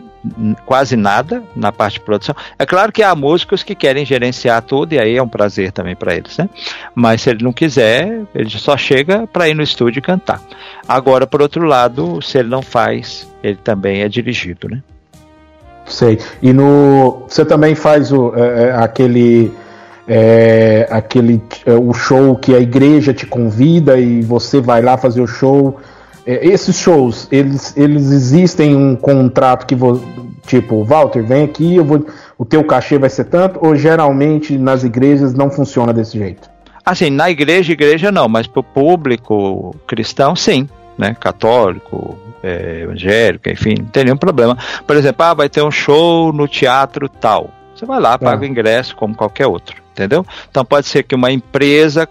quase 0.64 0.96
nada 0.96 1.42
na 1.54 1.70
parte 1.70 1.94
de 1.94 2.00
produção. 2.00 2.34
É 2.58 2.64
claro 2.64 2.90
que 2.90 3.02
há 3.02 3.14
músicos 3.14 3.62
que 3.62 3.74
querem 3.74 4.04
gerenciar 4.04 4.62
tudo 4.62 4.94
e 4.94 4.98
aí 4.98 5.16
é 5.16 5.22
um 5.22 5.28
prazer 5.28 5.72
também 5.72 5.94
para 5.94 6.14
eles, 6.14 6.36
né? 6.38 6.48
Mas 6.94 7.22
se 7.22 7.30
ele 7.30 7.44
não 7.44 7.52
quiser, 7.52 8.22
ele 8.34 8.50
só 8.50 8.76
chega 8.76 9.26
para 9.26 9.48
ir 9.48 9.54
no 9.54 9.62
estúdio 9.62 9.98
e 9.98 10.02
cantar. 10.02 10.40
Agora, 10.88 11.26
por 11.26 11.42
outro 11.42 11.64
lado, 11.64 12.20
se 12.22 12.38
ele 12.38 12.48
não 12.48 12.62
faz, 12.62 13.28
ele 13.42 13.58
também 13.62 14.02
é 14.02 14.08
dirigido, 14.08 14.68
né? 14.68 14.82
Sei. 15.86 16.18
E 16.42 16.52
no. 16.52 17.24
Você 17.28 17.44
também 17.44 17.74
faz 17.74 18.10
o, 18.10 18.32
é, 18.34 18.64
é, 18.64 18.72
aquele. 18.72 19.52
é, 20.08 20.86
aquele 20.90 21.42
é, 21.66 21.72
o 21.72 21.92
show 21.92 22.36
que 22.36 22.54
a 22.54 22.58
igreja 22.58 23.12
te 23.12 23.26
convida 23.26 23.98
e 23.98 24.22
você 24.22 24.60
vai 24.60 24.80
lá 24.80 24.96
fazer 24.96 25.20
o 25.20 25.26
show. 25.26 25.78
É, 26.26 26.46
esses 26.46 26.78
shows, 26.78 27.28
eles, 27.30 27.76
eles 27.76 28.10
existem 28.10 28.74
um 28.74 28.96
contrato 28.96 29.66
que 29.66 29.74
vo, 29.74 30.02
tipo, 30.46 30.82
Walter, 30.84 31.22
vem 31.22 31.44
aqui, 31.44 31.76
eu 31.76 31.84
vou, 31.84 32.06
o 32.38 32.44
teu 32.44 32.64
cachê 32.64 32.98
vai 32.98 33.10
ser 33.10 33.24
tanto, 33.24 33.58
ou 33.64 33.76
geralmente 33.76 34.56
nas 34.56 34.84
igrejas 34.84 35.34
não 35.34 35.50
funciona 35.50 35.92
desse 35.92 36.18
jeito? 36.18 36.48
Assim, 36.84 37.10
na 37.10 37.30
igreja, 37.30 37.72
igreja 37.72 38.12
não, 38.12 38.28
mas 38.28 38.46
para 38.46 38.60
o 38.60 38.62
público 38.62 39.74
cristão, 39.86 40.34
sim, 40.36 40.68
né? 40.98 41.16
Católico, 41.18 42.18
é, 42.42 42.82
evangélico, 42.82 43.48
enfim, 43.48 43.74
não 43.78 43.86
tem 43.86 44.04
nenhum 44.04 44.16
problema. 44.16 44.56
Por 44.86 44.96
exemplo, 44.96 45.24
ah, 45.24 45.34
vai 45.34 45.48
ter 45.48 45.62
um 45.62 45.70
show 45.70 46.32
no 46.32 46.46
teatro 46.46 47.08
tal. 47.08 47.50
Você 47.74 47.86
vai 47.86 48.00
lá, 48.00 48.16
paga 48.18 48.42
o 48.42 48.46
ingresso 48.46 48.94
como 48.94 49.16
qualquer 49.16 49.46
outro, 49.46 49.82
entendeu? 49.92 50.24
Então 50.48 50.64
pode 50.64 50.86
ser 50.86 51.02
que 51.02 51.14
uma 51.14 51.32
empresa 51.32 52.06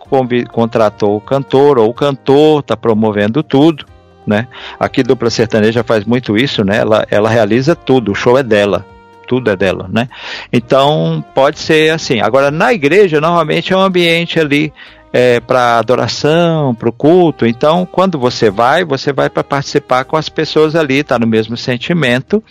contratou 0.51 1.15
o 1.15 1.21
cantor, 1.21 1.77
ou 1.77 1.89
o 1.89 1.93
cantor 1.93 2.59
está 2.59 2.75
promovendo 2.75 3.41
tudo, 3.41 3.85
né? 4.25 4.47
Aqui 4.79 5.03
dupla 5.03 5.29
sertaneja 5.29 5.83
faz 5.83 6.05
muito 6.05 6.37
isso, 6.37 6.63
né? 6.63 6.77
Ela, 6.77 7.05
ela 7.09 7.29
realiza 7.29 7.75
tudo, 7.75 8.11
o 8.11 8.15
show 8.15 8.37
é 8.37 8.43
dela, 8.43 8.85
tudo 9.27 9.49
é 9.49 9.55
dela, 9.55 9.89
né? 9.91 10.07
Então 10.51 11.23
pode 11.33 11.59
ser 11.59 11.91
assim. 11.91 12.21
Agora 12.21 12.51
na 12.51 12.73
igreja 12.73 13.19
normalmente 13.19 13.73
é 13.73 13.77
um 13.77 13.81
ambiente 13.81 14.39
ali 14.39 14.73
é, 15.11 15.39
para 15.39 15.77
adoração, 15.77 16.73
para 16.73 16.89
o 16.89 16.93
culto. 16.93 17.45
Então 17.45 17.85
quando 17.85 18.17
você 18.17 18.49
vai, 18.49 18.83
você 18.83 19.13
vai 19.13 19.29
para 19.29 19.43
participar 19.43 20.05
com 20.05 20.17
as 20.17 20.29
pessoas 20.29 20.75
ali, 20.75 21.03
tá 21.03 21.19
no 21.19 21.27
mesmo 21.27 21.55
sentimento. 21.55 22.43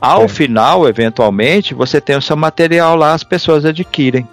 Ao 0.00 0.24
é. 0.24 0.28
final, 0.28 0.88
eventualmente, 0.88 1.74
você 1.74 2.00
tem 2.00 2.16
o 2.16 2.22
seu 2.22 2.36
material 2.36 2.96
lá, 2.96 3.12
as 3.12 3.24
pessoas 3.24 3.64
adquirem, 3.64 4.26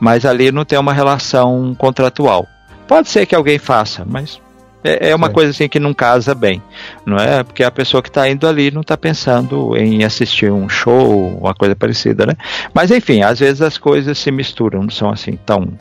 mas 0.00 0.24
ali 0.24 0.52
não 0.52 0.64
tem 0.64 0.78
uma 0.78 0.92
relação 0.92 1.74
contratual. 1.76 2.46
Pode 2.86 3.08
ser 3.08 3.26
que 3.26 3.34
alguém 3.34 3.58
faça, 3.58 4.04
mas 4.06 4.40
é, 4.86 5.10
é 5.10 5.14
uma 5.14 5.28
Sim. 5.28 5.32
coisa 5.32 5.50
assim 5.50 5.68
que 5.68 5.80
não 5.80 5.92
casa 5.92 6.34
bem, 6.34 6.62
não 7.04 7.16
é? 7.16 7.42
Porque 7.42 7.64
a 7.64 7.70
pessoa 7.70 8.02
que 8.02 8.08
está 8.08 8.28
indo 8.28 8.46
ali 8.46 8.70
não 8.70 8.82
está 8.82 8.96
pensando 8.96 9.76
em 9.76 10.04
assistir 10.04 10.50
um 10.50 10.68
show, 10.68 11.38
uma 11.38 11.54
coisa 11.54 11.74
parecida, 11.74 12.24
né? 12.26 12.34
Mas 12.72 12.90
enfim, 12.90 13.22
às 13.22 13.40
vezes 13.40 13.62
as 13.62 13.76
coisas 13.78 14.18
se 14.18 14.30
misturam, 14.30 14.82
não 14.82 14.90
são 14.90 15.10
assim 15.10 15.38
tão 15.44 15.72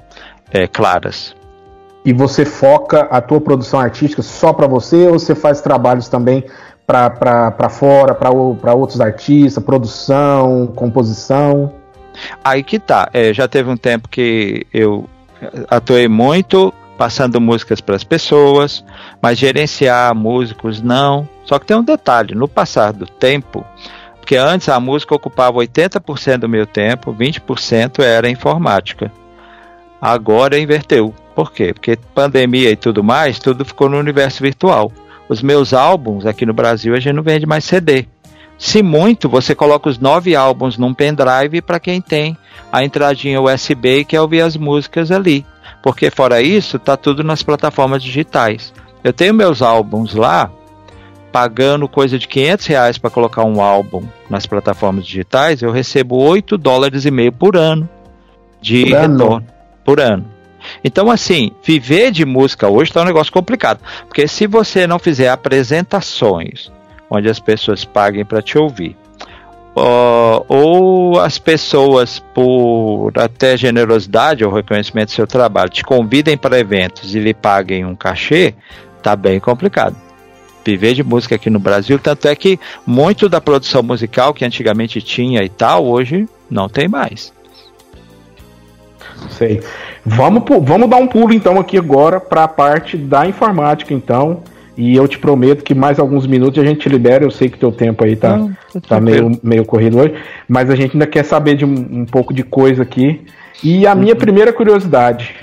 é, 0.52 0.68
claras. 0.68 1.36
E 2.04 2.14
você 2.14 2.46
foca 2.46 3.02
a 3.12 3.20
tua 3.20 3.42
produção 3.42 3.80
artística 3.80 4.22
só 4.22 4.54
para 4.54 4.68
você 4.68 5.08
ou 5.08 5.20
você 5.20 5.34
faz 5.34 5.60
trabalhos 5.62 6.08
também 6.08 6.44
para 6.86 7.70
fora, 7.70 8.14
para 8.14 8.74
outros 8.74 9.02
artistas, 9.02 9.64
produção, 9.64 10.68
composição? 10.68 11.74
Aí 12.44 12.64
que 12.64 12.80
tá. 12.80 13.10
É, 13.12 13.34
já 13.34 13.48
teve 13.48 13.70
um 13.70 13.78
tempo 13.78 14.08
que 14.08 14.68
eu 14.72 15.10
atuei 15.70 16.08
muito 16.08 16.74
passando 16.98 17.42
músicas 17.42 17.82
para 17.82 17.96
as 17.96 18.04
pessoas, 18.04 18.84
mas 19.22 19.38
gerenciar 19.38 20.14
músicos 20.16 20.82
não. 20.82 21.28
Só 21.44 21.60
que 21.60 21.66
tem 21.66 21.78
um 21.78 21.84
detalhe: 21.84 22.36
no 22.36 22.48
passar 22.48 22.94
do 22.94 23.06
tempo, 23.06 23.66
porque 24.26 24.36
antes 24.36 24.70
a 24.70 24.80
música 24.80 25.14
ocupava 25.14 25.60
80% 25.60 26.40
do 26.40 26.50
meu 26.50 26.66
tempo, 26.66 27.14
20% 27.14 28.00
era 28.04 28.30
informática. 28.30 29.12
Agora 30.02 30.58
inverteu. 30.58 31.14
Por 31.36 31.52
quê? 31.52 31.74
Porque 31.74 31.98
pandemia 32.14 32.72
e 32.72 32.76
tudo 32.76 33.04
mais, 33.04 33.40
tudo 33.40 33.66
ficou 33.66 33.90
no 33.90 33.98
universo 33.98 34.42
virtual. 34.42 34.92
Os 35.28 35.42
meus 35.42 35.74
álbuns 35.74 36.26
aqui 36.26 36.46
no 36.46 36.54
Brasil 36.54 36.96
a 36.96 37.00
gente 37.00 37.16
não 37.16 37.24
vende 37.24 37.46
mais 37.46 37.66
CD. 37.66 38.08
Se 38.58 38.82
muito, 38.82 39.28
você 39.28 39.54
coloca 39.54 39.90
os 39.90 40.00
nove 40.00 40.36
álbuns 40.36 40.78
num 40.78 40.94
pendrive 40.94 41.62
para 41.62 41.80
quem 41.80 42.02
tem 42.02 42.38
a 42.72 42.84
entradinha 42.84 43.42
USB 43.42 44.00
e 44.00 44.06
quer 44.06 44.22
ouvir 44.22 44.42
as 44.42 44.56
músicas 44.56 45.12
ali 45.12 45.46
porque 45.86 46.10
fora 46.10 46.42
isso, 46.42 46.80
tá 46.80 46.98
tudo 46.98 47.24
nas 47.24 47.44
plataformas 47.44 48.02
digitais. 48.02 48.74
Eu 49.04 49.14
tenho 49.14 49.36
meus 49.36 49.62
álbuns 49.62 50.16
lá, 50.16 50.50
pagando 51.32 51.88
coisa 51.88 52.18
de 52.18 52.28
500 52.28 52.66
reais 52.66 52.98
para 52.98 53.12
colocar 53.12 53.44
um 53.44 53.62
álbum 53.62 54.04
nas 54.28 54.48
plataformas 54.48 55.06
digitais, 55.06 55.62
eu 55.62 55.70
recebo 55.70 56.16
8 56.16 56.58
dólares 56.58 57.06
e 57.06 57.12
meio 57.12 57.32
por 57.32 57.56
ano 57.56 57.88
de 58.60 58.82
por 58.86 58.94
retorno 58.94 59.36
ano. 59.36 59.48
por 59.86 60.00
ano. 60.00 60.26
Então, 60.84 61.12
assim, 61.12 61.52
viver 61.64 62.10
de 62.10 62.26
música 62.26 62.68
hoje 62.68 62.90
está 62.90 63.04
um 63.04 63.06
negócio 63.06 63.32
complicado, 63.32 63.80
porque 64.08 64.28
se 64.28 64.48
você 64.48 64.88
não 64.88 64.98
fizer 64.98 65.30
apresentações 65.30 66.72
onde 67.10 67.30
as 67.30 67.40
pessoas 67.40 67.86
paguem 67.86 68.26
para 68.26 68.42
te 68.42 68.58
ouvir, 68.58 68.96
Uh, 69.78 70.40
ou 70.48 71.20
as 71.20 71.38
pessoas, 71.38 72.24
por 72.34 73.12
até 73.16 73.58
generosidade 73.58 74.46
ou 74.46 74.54
reconhecimento 74.54 75.10
do 75.10 75.12
seu 75.12 75.28
trabalho, 75.28 75.70
te 75.70 75.84
convidem 75.84 76.38
para 76.38 76.58
eventos 76.58 77.14
e 77.14 77.20
lhe 77.20 77.34
paguem 77.34 77.84
um 77.84 77.94
cachê, 77.94 78.56
tá 79.04 79.18
bem 79.18 79.38
complicado. 79.38 79.98
Viver 80.64 80.94
de 80.94 81.04
música 81.04 81.36
aqui 81.36 81.50
no 81.50 81.60
Brasil, 81.60 82.00
tanto 82.00 82.26
é 82.30 82.36
que 82.38 82.58
muito 82.88 83.28
da 83.28 83.42
produção 83.42 83.84
musical 83.84 84.34
que 84.34 84.46
antigamente 84.46 85.02
tinha 85.02 85.44
e 85.44 85.50
tal, 85.50 85.86
hoje 85.86 86.26
não 86.50 86.70
tem 86.70 86.88
mais. 86.88 87.34
Sei. 89.32 89.62
Vamos, 90.06 90.44
vamos 90.62 90.90
dar 90.90 90.98
um 90.98 91.08
pulo 91.08 91.34
então 91.34 91.60
aqui 91.60 91.78
agora 91.78 92.22
para 92.22 92.46
a 92.46 92.48
parte 92.48 92.96
da 92.96 93.28
informática, 93.28 93.94
então. 93.94 94.42
E 94.78 94.96
eu 94.96 95.08
te 95.08 95.18
prometo 95.18 95.64
que 95.64 95.74
mais 95.74 96.00
alguns 96.00 96.28
minutos 96.28 96.62
a 96.62 96.66
gente 96.66 96.82
te 96.82 96.90
libera. 96.90 97.24
Eu 97.24 97.32
sei 97.32 97.50
que 97.50 97.58
teu 97.58 97.72
tempo 97.72 98.04
aí 98.04 98.16
tá, 98.16 98.38
Não, 98.38 98.56
tá 98.88 99.00
meio, 99.00 99.32
meio 99.42 99.66
corrido 99.66 100.00
hoje, 100.00 100.16
mas 100.48 100.70
a 100.70 100.76
gente 100.76 100.94
ainda 100.94 101.08
quer 101.08 101.24
saber 101.24 101.56
de 101.56 101.66
um, 101.66 101.74
um 102.02 102.06
pouco 102.06 102.34
de 102.34 102.44
coisa 102.44 102.84
aqui. 102.84 103.22
E 103.64 103.88
a 103.88 103.94
uhum. 103.94 104.00
minha 104.00 104.16
primeira 104.16 104.52
curiosidade, 104.52 105.36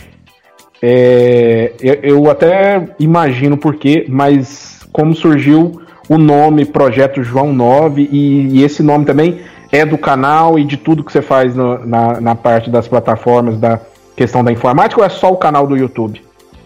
é, 0.82 1.72
eu, 1.80 1.94
eu, 2.02 2.30
até 2.30 2.88
imagino 2.98 3.56
porquê, 3.56 4.04
mas 4.08 4.80
como 4.92 5.14
surgiu 5.14 5.80
o 6.08 6.18
nome 6.18 6.64
Projeto 6.64 7.22
João 7.22 7.52
9 7.52 8.08
e, 8.10 8.58
e, 8.58 8.64
esse 8.64 8.82
nome 8.82 9.04
também 9.04 9.40
é 9.70 9.86
do 9.86 9.96
canal 9.96 10.58
e 10.58 10.64
de 10.64 10.76
tudo 10.76 11.04
que 11.04 11.12
você 11.12 11.22
faz 11.22 11.54
no, 11.54 11.86
na, 11.86 12.20
na 12.20 12.34
parte 12.34 12.68
das 12.68 12.86
plataformas 12.86 13.58
da 13.58 13.80
questão 14.16 14.44
da 14.44 14.52
informática 14.52 15.00
ou 15.00 15.06
é 15.06 15.08
só 15.08 15.30
o 15.30 15.36
canal 15.36 15.66
do 15.66 15.76
YouTube? 15.76 16.20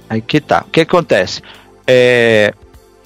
Aí 0.08 0.20
que 0.20 0.40
tá. 0.40 0.64
O 0.66 0.70
que 0.70 0.80
acontece? 0.80 1.42
É, 1.86 2.52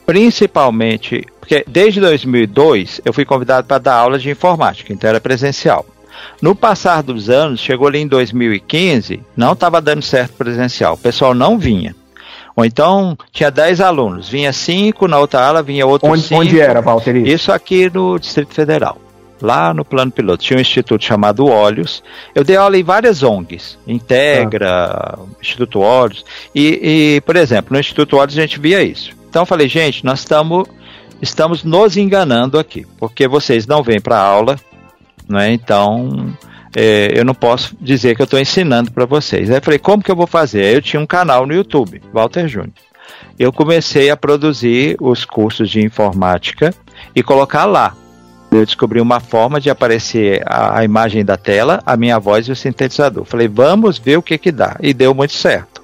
principalmente, 0.07 1.25
porque 1.39 1.65
desde 1.67 2.01
2002 2.01 3.01
eu 3.05 3.13
fui 3.13 3.25
convidado 3.25 3.67
para 3.67 3.79
dar 3.79 3.95
aula 3.95 4.19
de 4.19 4.31
informática, 4.31 4.93
então 4.93 5.09
era 5.09 5.21
presencial. 5.21 5.87
No 6.41 6.55
passar 6.55 7.03
dos 7.03 7.31
anos, 7.31 7.61
chegou 7.61 7.87
ali 7.87 8.01
em 8.01 8.07
2015, 8.07 9.23
não 9.37 9.53
estava 9.53 9.81
dando 9.81 10.03
certo 10.03 10.35
presencial, 10.35 10.95
o 10.95 10.99
pessoal 10.99 11.35
não 11.35 11.59
vinha. 11.59 11.95
Ou 12.57 12.65
então 12.65 13.17
tinha 13.33 13.51
10 13.51 13.81
alunos, 13.81 14.29
vinha 14.29 14.53
5, 14.53 15.07
na 15.09 15.19
outra 15.19 15.47
aula 15.47 15.63
vinha 15.63 15.87
outro 15.87 16.15
5. 16.15 16.35
Onde, 16.35 16.49
onde 16.49 16.61
era, 16.61 16.81
Walter? 16.81 17.17
Isso 17.17 17.53
aqui 17.53 17.91
no 17.93 18.19
Distrito 18.19 18.53
Federal 18.53 18.99
lá 19.41 19.73
no 19.75 19.85
plano 19.85 20.11
piloto. 20.11 20.45
Tinha 20.45 20.59
um 20.59 20.61
instituto 20.61 21.05
chamado 21.05 21.47
Olhos. 21.47 22.03
Eu 22.35 22.45
dei 22.45 22.57
aula 22.57 22.77
em 22.79 22.83
várias 22.83 23.23
ONGs, 23.23 23.79
Integra, 23.87 24.71
ah. 24.71 25.19
Instituto 25.41 25.81
Olhos. 25.81 26.25
E, 26.55 27.17
e, 27.17 27.21
por 27.23 27.37
exemplo, 27.37 27.73
no 27.73 27.81
Instituto 27.81 28.17
Olhos 28.17 28.37
a 28.37 28.41
gente 28.41 28.59
via 28.59 28.83
isso. 28.83 29.13
Então 29.29 29.43
eu 29.43 29.47
falei, 29.47 29.69
gente, 29.69 30.05
nós 30.05 30.21
estamos 30.21 30.69
estamos 31.23 31.63
nos 31.63 31.97
enganando 31.97 32.59
aqui, 32.59 32.87
porque 32.99 33.29
vocês 33.29 33.67
não 33.67 33.83
vêm 33.83 34.01
para 34.01 34.19
aula, 34.19 34.57
né? 35.29 35.53
Então 35.53 36.35
é, 36.75 37.11
eu 37.15 37.25
não 37.25 37.35
posso 37.35 37.77
dizer 37.81 38.15
que 38.15 38.23
eu 38.23 38.25
estou 38.25 38.41
ensinando 38.41 38.91
para 38.91 39.05
vocês. 39.05 39.51
Aí 39.51 39.57
eu 39.57 39.63
falei, 39.63 39.79
como 39.79 40.03
que 40.03 40.11
eu 40.11 40.17
vou 40.17 40.27
fazer? 40.27 40.65
Aí 40.65 40.75
eu 40.75 40.83
tinha 40.83 41.01
um 41.01 41.07
canal 41.07 41.47
no 41.47 41.55
YouTube, 41.55 42.01
Walter 42.13 42.49
Júnior. 42.49 42.73
Eu 43.39 43.53
comecei 43.53 44.11
a 44.11 44.17
produzir 44.17 44.97
os 45.01 45.25
cursos 45.25 45.71
de 45.71 45.81
informática 45.81 46.75
e 47.15 47.23
colocar 47.23 47.65
lá 47.65 47.95
eu 48.51 48.65
descobri 48.65 49.01
uma 49.01 49.21
forma 49.21 49.61
de 49.61 49.71
aparecer 49.71 50.43
a, 50.45 50.79
a, 50.81 50.85
imagem 50.85 51.25
da 51.25 51.37
tela, 51.37 51.81
a 51.87 51.97
minha 51.97 52.19
voz 52.19 52.49
e 52.49 52.53
o 52.53 52.57
sintetizador. 52.57 53.25
Falei, 53.25 53.47
vamos 53.47 53.99
ver 53.99 54.17
o 54.17 54.23
que 54.23 54.37
que 54.37 54.51
dá. 54.51 54.77
E 54.81 54.93
deu 54.93 55.15
muito 55.15 55.33
certo. 55.33 55.81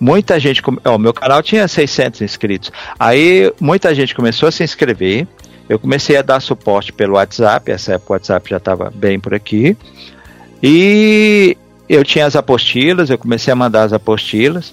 Muita 0.00 0.38
gente, 0.38 0.62
o 0.64 0.98
meu 0.98 1.12
canal 1.12 1.42
tinha 1.42 1.66
600 1.66 2.20
inscritos. 2.20 2.70
Aí 2.98 3.52
muita 3.60 3.92
gente 3.94 4.14
começou 4.14 4.48
a 4.48 4.52
se 4.52 4.62
inscrever. 4.62 5.26
Eu 5.68 5.78
comecei 5.78 6.16
a 6.16 6.22
dar 6.22 6.40
suporte 6.40 6.92
pelo 6.92 7.14
WhatsApp. 7.14 7.70
Essa 7.72 7.94
época 7.94 8.12
o 8.12 8.14
WhatsApp 8.14 8.48
já 8.48 8.56
estava 8.58 8.92
bem 8.94 9.18
por 9.18 9.34
aqui. 9.34 9.76
E 10.62 11.56
eu 11.88 12.04
tinha 12.04 12.26
as 12.26 12.36
apostilas, 12.36 13.10
eu 13.10 13.18
comecei 13.18 13.52
a 13.52 13.56
mandar 13.56 13.82
as 13.82 13.92
apostilas. 13.92 14.72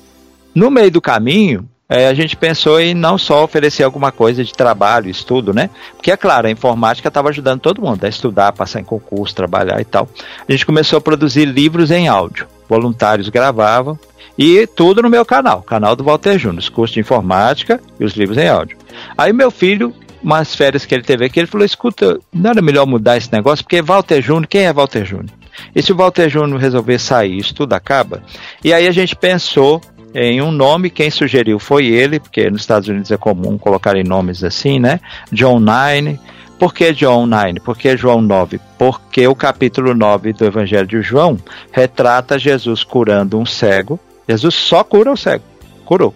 No 0.53 0.69
meio 0.69 0.91
do 0.91 1.01
caminho, 1.01 1.67
é, 1.87 2.07
a 2.07 2.13
gente 2.13 2.35
pensou 2.35 2.79
em 2.79 2.93
não 2.93 3.17
só 3.17 3.43
oferecer 3.43 3.83
alguma 3.83 4.11
coisa 4.11 4.43
de 4.43 4.53
trabalho, 4.53 5.09
estudo, 5.09 5.53
né? 5.53 5.69
Porque, 5.95 6.11
é 6.11 6.17
claro, 6.17 6.47
a 6.47 6.51
informática 6.51 7.07
estava 7.07 7.29
ajudando 7.29 7.59
todo 7.59 7.81
mundo 7.81 8.03
a 8.03 8.09
estudar, 8.09 8.51
passar 8.53 8.79
em 8.79 8.83
concurso, 8.83 9.35
trabalhar 9.35 9.79
e 9.79 9.85
tal. 9.85 10.09
A 10.47 10.51
gente 10.51 10.65
começou 10.65 10.97
a 10.97 11.01
produzir 11.01 11.45
livros 11.45 11.91
em 11.91 12.07
áudio. 12.07 12.47
Voluntários 12.67 13.29
gravavam 13.29 13.99
e 14.37 14.65
tudo 14.65 15.01
no 15.01 15.09
meu 15.09 15.23
canal, 15.23 15.61
canal 15.61 15.95
do 15.95 16.03
Walter 16.03 16.37
Júnior, 16.39 16.59
os 16.59 16.69
cursos 16.69 16.93
de 16.93 16.99
informática 16.99 17.79
e 17.99 18.03
os 18.03 18.13
livros 18.13 18.37
em 18.37 18.49
áudio. 18.49 18.77
Aí 19.15 19.31
meu 19.31 19.51
filho, 19.51 19.93
umas 20.23 20.55
férias 20.55 20.85
que 20.85 20.95
ele 20.95 21.03
teve 21.03 21.25
aqui, 21.25 21.39
ele 21.39 21.47
falou: 21.47 21.65
escuta, 21.65 22.19
não 22.33 22.49
era 22.49 22.61
melhor 22.61 22.87
mudar 22.87 23.15
esse 23.15 23.31
negócio, 23.31 23.63
porque 23.63 23.81
Walter 23.81 24.21
Júnior, 24.21 24.47
quem 24.47 24.65
é 24.65 24.73
Walter 24.73 25.05
Júnior? 25.05 25.31
E 25.73 25.81
se 25.81 25.91
o 25.91 25.95
Walter 25.95 26.27
Júnior 26.29 26.59
resolver 26.59 26.99
sair, 26.99 27.37
isso 27.37 27.53
tudo 27.53 27.73
acaba? 27.73 28.23
E 28.63 28.73
aí 28.73 28.87
a 28.87 28.91
gente 28.91 29.15
pensou 29.15 29.81
em 30.15 30.41
um 30.41 30.49
nome, 30.49 30.89
quem 30.89 31.11
sugeriu 31.11 31.59
foi 31.59 31.87
ele, 31.87 32.21
porque 32.21 32.49
nos 32.49 32.61
Estados 32.61 32.87
Unidos 32.87 33.11
é 33.11 33.17
comum 33.17 33.57
colocarem 33.57 34.01
nomes 34.01 34.45
assim, 34.45 34.79
né? 34.79 35.01
John 35.29 35.59
Nine. 35.59 36.17
Por 36.57 36.73
que 36.73 36.93
John 36.93 37.25
9? 37.25 37.59
Por 37.59 37.77
que 37.77 37.97
João 37.97 38.21
9? 38.21 38.61
Porque 38.77 39.27
o 39.27 39.35
capítulo 39.35 39.93
9 39.93 40.31
do 40.31 40.45
Evangelho 40.45 40.87
de 40.87 41.01
João 41.01 41.37
retrata 41.69 42.39
Jesus 42.39 42.81
curando 42.81 43.37
um 43.37 43.45
cego. 43.45 43.99
Jesus 44.25 44.55
só 44.55 44.81
cura 44.81 45.11
o 45.11 45.17
cego. 45.17 45.43
Curou. 45.83 46.13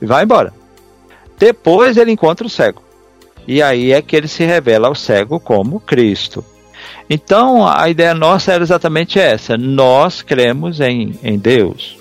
E 0.00 0.06
vai 0.06 0.22
embora. 0.22 0.54
Depois 1.36 1.96
ele 1.96 2.12
encontra 2.12 2.46
o 2.46 2.50
cego. 2.50 2.80
E 3.48 3.60
aí 3.60 3.90
é 3.92 4.00
que 4.00 4.14
ele 4.14 4.28
se 4.28 4.44
revela 4.44 4.86
ao 4.86 4.94
cego 4.94 5.40
como 5.40 5.80
Cristo. 5.80 6.44
Então 7.08 7.66
a 7.66 7.88
ideia 7.88 8.14
nossa 8.14 8.52
era 8.52 8.62
exatamente 8.62 9.18
essa. 9.18 9.58
Nós 9.58 10.22
cremos 10.22 10.80
em, 10.80 11.18
em 11.24 11.36
Deus 11.36 11.99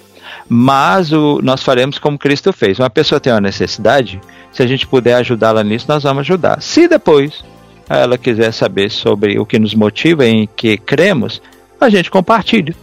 mas 0.50 1.14
o, 1.14 1.40
nós 1.44 1.62
faremos 1.62 2.00
como 2.00 2.18
Cristo 2.18 2.52
fez. 2.52 2.80
Uma 2.80 2.90
pessoa 2.90 3.22
tem 3.22 3.32
uma 3.32 3.40
necessidade, 3.40 4.20
Se 4.52 4.64
a 4.64 4.68
gente 4.68 4.88
puder 4.88 5.14
ajudá-la 5.14 5.64
nisso, 5.64 5.86
nós 5.88 6.02
vamos 6.02 6.22
ajudar. 6.22 6.60
Se 6.60 6.88
depois 6.88 7.44
ela 7.88 8.18
quiser 8.18 8.52
saber 8.52 8.90
sobre 8.90 9.40
o 9.40 9.46
que 9.46 9.60
nos 9.60 9.76
motiva, 9.76 10.26
em 10.26 10.50
que 10.56 10.78
cremos, 10.78 11.40
a 11.80 11.88
gente 11.90 12.10
compartilha. 12.10 12.76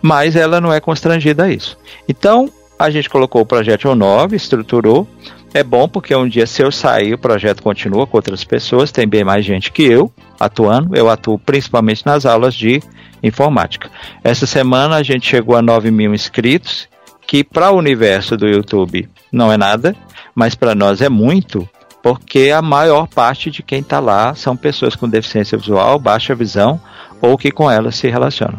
Mas 0.00 0.34
ela 0.34 0.60
não 0.60 0.72
é 0.72 0.80
constrangida 0.80 1.44
a 1.44 1.52
isso. 1.52 1.78
Então, 2.08 2.50
a 2.78 2.88
gente 2.88 3.10
colocou 3.10 3.42
o 3.42 3.46
projeto 3.46 3.88
O9, 3.88 4.32
estruturou. 4.32 5.06
É 5.52 5.62
bom 5.62 5.88
porque 5.88 6.14
um 6.14 6.28
dia, 6.28 6.46
se 6.46 6.62
eu 6.62 6.72
sair, 6.72 7.12
o 7.12 7.18
projeto 7.18 7.62
continua 7.62 8.06
com 8.06 8.16
outras 8.16 8.44
pessoas, 8.44 8.90
tem 8.90 9.06
bem 9.06 9.24
mais 9.24 9.44
gente 9.44 9.70
que 9.70 9.82
eu 9.82 10.10
atuando. 10.38 10.96
Eu 10.96 11.10
atuo 11.10 11.38
principalmente 11.38 12.06
nas 12.06 12.24
aulas 12.24 12.54
de 12.54 12.82
informática. 13.22 13.90
Essa 14.24 14.46
semana 14.46 14.96
a 14.96 15.02
gente 15.02 15.28
chegou 15.28 15.56
a 15.56 15.62
9 15.62 15.90
mil 15.90 16.14
inscritos, 16.14 16.88
que 17.30 17.44
para 17.44 17.70
o 17.70 17.76
universo 17.76 18.36
do 18.36 18.48
YouTube 18.48 19.08
não 19.30 19.52
é 19.52 19.56
nada, 19.56 19.94
mas 20.34 20.56
para 20.56 20.74
nós 20.74 21.00
é 21.00 21.08
muito, 21.08 21.64
porque 22.02 22.50
a 22.52 22.60
maior 22.60 23.06
parte 23.06 23.52
de 23.52 23.62
quem 23.62 23.78
está 23.78 24.00
lá 24.00 24.34
são 24.34 24.56
pessoas 24.56 24.96
com 24.96 25.08
deficiência 25.08 25.56
visual, 25.56 25.96
baixa 26.00 26.34
visão 26.34 26.80
ou 27.22 27.38
que 27.38 27.52
com 27.52 27.70
elas 27.70 27.94
se 27.94 28.08
relacionam. 28.08 28.58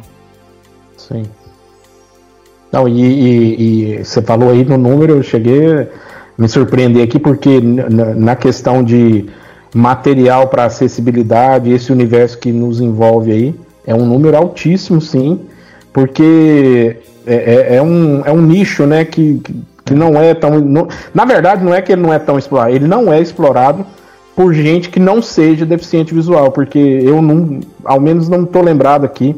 Sim. 0.95 1.23
Não, 2.71 2.87
e, 2.87 3.01
e, 3.01 3.97
e 3.99 4.05
você 4.05 4.21
falou 4.21 4.51
aí 4.51 4.63
no 4.63 4.77
número, 4.77 5.17
eu 5.17 5.23
cheguei 5.23 5.81
a 5.81 5.87
me 6.37 6.47
surpreender 6.47 7.03
aqui, 7.03 7.19
porque 7.19 7.59
na 7.59 8.37
questão 8.37 8.81
de 8.81 9.25
material 9.75 10.47
para 10.47 10.63
acessibilidade, 10.63 11.73
esse 11.73 11.91
universo 11.91 12.37
que 12.37 12.53
nos 12.53 12.79
envolve 12.79 13.33
aí, 13.33 13.55
é 13.85 13.93
um 13.93 14.05
número 14.05 14.37
altíssimo, 14.37 15.01
sim, 15.01 15.41
porque 15.93 16.97
é, 17.25 17.35
é, 17.35 17.75
é 17.75 17.81
um, 17.81 18.21
é 18.25 18.31
um 18.31 18.41
nicho, 18.41 18.85
né, 18.85 19.05
que, 19.05 19.41
que 19.85 19.93
não 19.93 20.15
é 20.19 20.33
tão. 20.33 20.59
Não, 20.59 20.87
na 21.13 21.25
verdade, 21.25 21.63
não 21.63 21.73
é 21.73 21.81
que 21.81 21.91
ele 21.91 22.01
não 22.01 22.13
é 22.13 22.19
tão 22.19 22.37
explorado, 22.37 22.75
ele 22.75 22.87
não 22.87 23.11
é 23.11 23.19
explorado 23.19 23.85
por 24.35 24.53
gente 24.53 24.89
que 24.89 24.99
não 24.99 25.21
seja 25.21 25.65
deficiente 25.65 26.13
visual, 26.13 26.51
porque 26.51 26.79
eu 26.79 27.21
não, 27.21 27.59
ao 27.83 27.99
menos 27.99 28.29
não 28.29 28.43
estou 28.43 28.61
lembrado 28.61 29.05
aqui 29.05 29.35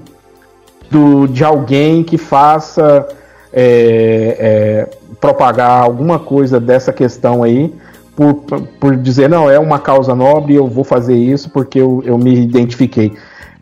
do, 0.89 1.27
de 1.27 1.43
alguém 1.43 2.03
que 2.03 2.17
faça 2.17 3.07
é, 3.51 4.37
é, 4.39 4.89
propagar 5.19 5.81
alguma 5.81 6.19
coisa 6.19 6.59
dessa 6.59 6.93
questão 6.93 7.43
aí 7.43 7.73
por, 8.15 8.35
por 8.79 8.95
dizer, 8.95 9.27
não, 9.27 9.49
é 9.49 9.57
uma 9.57 9.79
causa 9.79 10.13
nobre, 10.13 10.55
eu 10.55 10.67
vou 10.67 10.83
fazer 10.83 11.15
isso 11.15 11.49
porque 11.49 11.79
eu, 11.79 12.03
eu 12.05 12.17
me 12.17 12.33
identifiquei. 12.39 13.13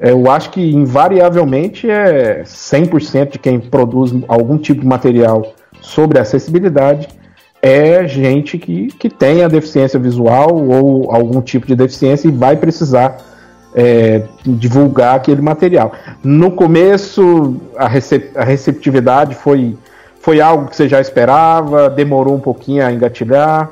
Eu 0.02 0.30
acho 0.32 0.50
que 0.50 0.74
invariavelmente 0.74 1.90
é 1.90 2.42
100% 2.44 3.34
de 3.34 3.40
quem 3.40 3.60
produz 3.60 4.12
algum 4.28 4.58
tipo 4.58 4.82
de 4.82 4.88
material 4.88 5.54
sobre 5.80 6.20
acessibilidade 6.20 7.08
é 7.62 8.08
gente 8.08 8.58
que, 8.58 8.88
que 8.88 9.10
tem 9.10 9.44
a 9.44 9.48
deficiência 9.48 10.00
visual 10.00 10.56
ou 10.56 11.12
algum 11.14 11.42
tipo 11.42 11.68
de 11.68 11.76
deficiência 11.76 12.28
e 12.28 12.32
vai 12.32 12.58
precisar 12.58 13.18
é, 13.76 14.24
divulgar 14.44 15.16
aquele 15.16 15.42
material. 15.42 15.94
No 16.24 16.52
começo, 16.52 17.58
a, 17.78 17.88
recep 17.88 18.32
a 18.36 18.44
receptividade 18.44 19.36
foi, 19.36 19.78
foi 20.20 20.42
algo 20.42 20.68
que 20.68 20.76
você 20.76 20.90
já 20.90 21.00
esperava, 21.00 21.90
demorou 21.90 22.36
um 22.36 22.40
pouquinho 22.40 22.84
a 22.86 22.92
engatilhar. 22.92 23.70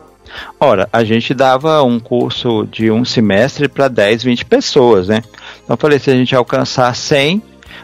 Ora, 0.59 0.88
a 0.91 1.03
gente 1.03 1.34
dava 1.34 1.82
um 1.84 1.99
curso 1.99 2.67
de 2.71 2.91
um 2.91 3.03
semestre 3.05 3.67
para 3.67 3.88
10, 3.88 4.23
20 4.23 4.45
pessoas, 4.45 5.07
né? 5.07 5.23
Então 5.63 5.73
eu 5.73 5.77
falei, 5.77 5.99
se 5.99 6.09
a 6.09 6.15
gente 6.15 6.36
alcançar 6.36 6.93
100, 6.95 7.41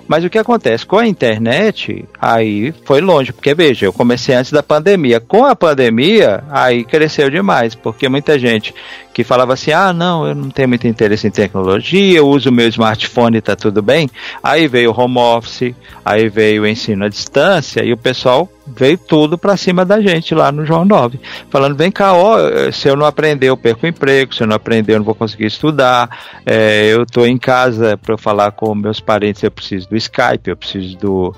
mas 0.08 0.24
o 0.24 0.30
que 0.30 0.38
acontece? 0.38 0.86
Com 0.86 0.98
a 0.98 1.08
internet, 1.08 2.06
aí 2.22 2.74
foi 2.84 3.02
longe, 3.02 3.34
porque 3.34 3.54
veja, 3.54 3.86
eu 3.86 3.94
comecei 3.94 4.36
antes 4.36 4.52
da 4.52 4.62
pandemia. 4.62 5.20
Com 5.20 5.46
a 5.46 5.56
pandemia, 5.56 6.44
aí 6.50 6.84
cresceu 6.84 7.30
demais, 7.30 7.74
porque 7.74 8.08
muita 8.08 8.38
gente 8.38 8.74
que 9.16 9.24
falava 9.24 9.54
assim: 9.54 9.72
ah, 9.72 9.94
não, 9.94 10.28
eu 10.28 10.36
não 10.36 10.50
tenho 10.50 10.68
muito 10.68 10.86
interesse 10.86 11.26
em 11.26 11.32
tecnologia, 11.32 12.18
eu 12.18 12.28
uso 12.28 12.52
meu 12.52 12.68
smartphone 12.68 13.38
e 13.38 13.42
tá 13.42 13.56
tudo 13.56 13.82
bem. 13.82 14.10
Aí 14.44 14.68
veio 14.68 14.92
o 14.92 15.00
home 15.00 15.18
office, 15.18 15.74
aí 16.04 16.28
veio 16.28 16.64
o 16.64 16.68
ensino 16.68 17.06
à 17.06 17.08
distância 17.08 17.82
e 17.82 17.94
o 17.94 17.98
pessoal 17.98 18.50
veio 18.68 18.98
tudo 18.98 19.38
para 19.38 19.56
cima 19.56 19.86
da 19.86 20.02
gente 20.02 20.36
lá 20.36 20.52
no 20.52 20.66
João 20.66 20.84
9, 20.84 21.18
falando: 21.50 21.78
vem 21.78 21.90
cá, 21.90 22.14
ó, 22.14 22.38
se 22.74 22.90
eu 22.90 22.98
não 22.98 23.06
aprender, 23.06 23.48
eu 23.48 23.56
perco 23.56 23.86
o 23.86 23.90
emprego, 23.90 24.36
se 24.36 24.44
eu 24.44 24.48
não 24.48 24.56
aprender, 24.58 24.96
eu 24.96 24.98
não 24.98 25.06
vou 25.06 25.16
conseguir 25.16 25.46
estudar. 25.46 26.10
É, 26.46 26.90
eu 26.92 27.04
estou 27.04 27.26
em 27.26 27.38
casa 27.38 27.98
para 27.98 28.18
falar 28.18 28.52
com 28.52 28.76
meus 28.76 29.00
parentes, 29.00 29.42
eu 29.44 29.52
preciso 29.52 29.88
do 29.90 29.96
Skype, 29.96 30.50
eu 30.50 30.58
preciso 30.58 30.98
do, 30.98 31.34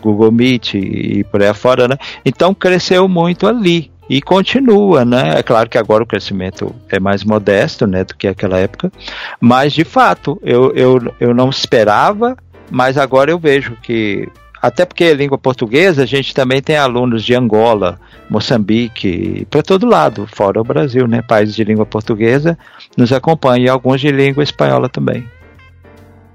Google 0.00 0.32
Meet 0.32 0.74
e 0.74 1.22
por 1.30 1.40
aí 1.40 1.48
afora, 1.48 1.86
né? 1.86 1.96
Então 2.24 2.52
cresceu 2.52 3.06
muito 3.06 3.46
ali 3.46 3.91
e 4.12 4.20
continua, 4.20 5.06
né? 5.06 5.38
É 5.38 5.42
claro 5.42 5.70
que 5.70 5.78
agora 5.78 6.02
o 6.02 6.06
crescimento 6.06 6.74
é 6.90 7.00
mais 7.00 7.24
modesto, 7.24 7.86
né, 7.86 8.04
do 8.04 8.14
que 8.14 8.28
aquela 8.28 8.58
época, 8.58 8.92
mas 9.40 9.72
de 9.72 9.84
fato 9.84 10.38
eu, 10.42 10.70
eu, 10.74 11.14
eu 11.18 11.32
não 11.32 11.48
esperava, 11.48 12.36
mas 12.70 12.98
agora 12.98 13.30
eu 13.30 13.38
vejo 13.38 13.74
que 13.82 14.28
até 14.60 14.84
porque 14.84 15.04
a 15.04 15.14
língua 15.14 15.38
portuguesa 15.38 16.02
a 16.02 16.06
gente 16.06 16.34
também 16.34 16.60
tem 16.60 16.76
alunos 16.76 17.24
de 17.24 17.34
Angola, 17.34 17.98
Moçambique, 18.28 19.46
para 19.50 19.62
todo 19.62 19.88
lado, 19.88 20.28
fora 20.30 20.60
o 20.60 20.64
Brasil, 20.64 21.08
né? 21.08 21.22
Países 21.22 21.54
de 21.54 21.64
língua 21.64 21.86
portuguesa 21.86 22.58
nos 22.94 23.14
acompanham 23.14 23.64
e 23.64 23.68
alguns 23.70 23.98
de 23.98 24.12
língua 24.12 24.42
espanhola 24.42 24.90
também. 24.90 25.26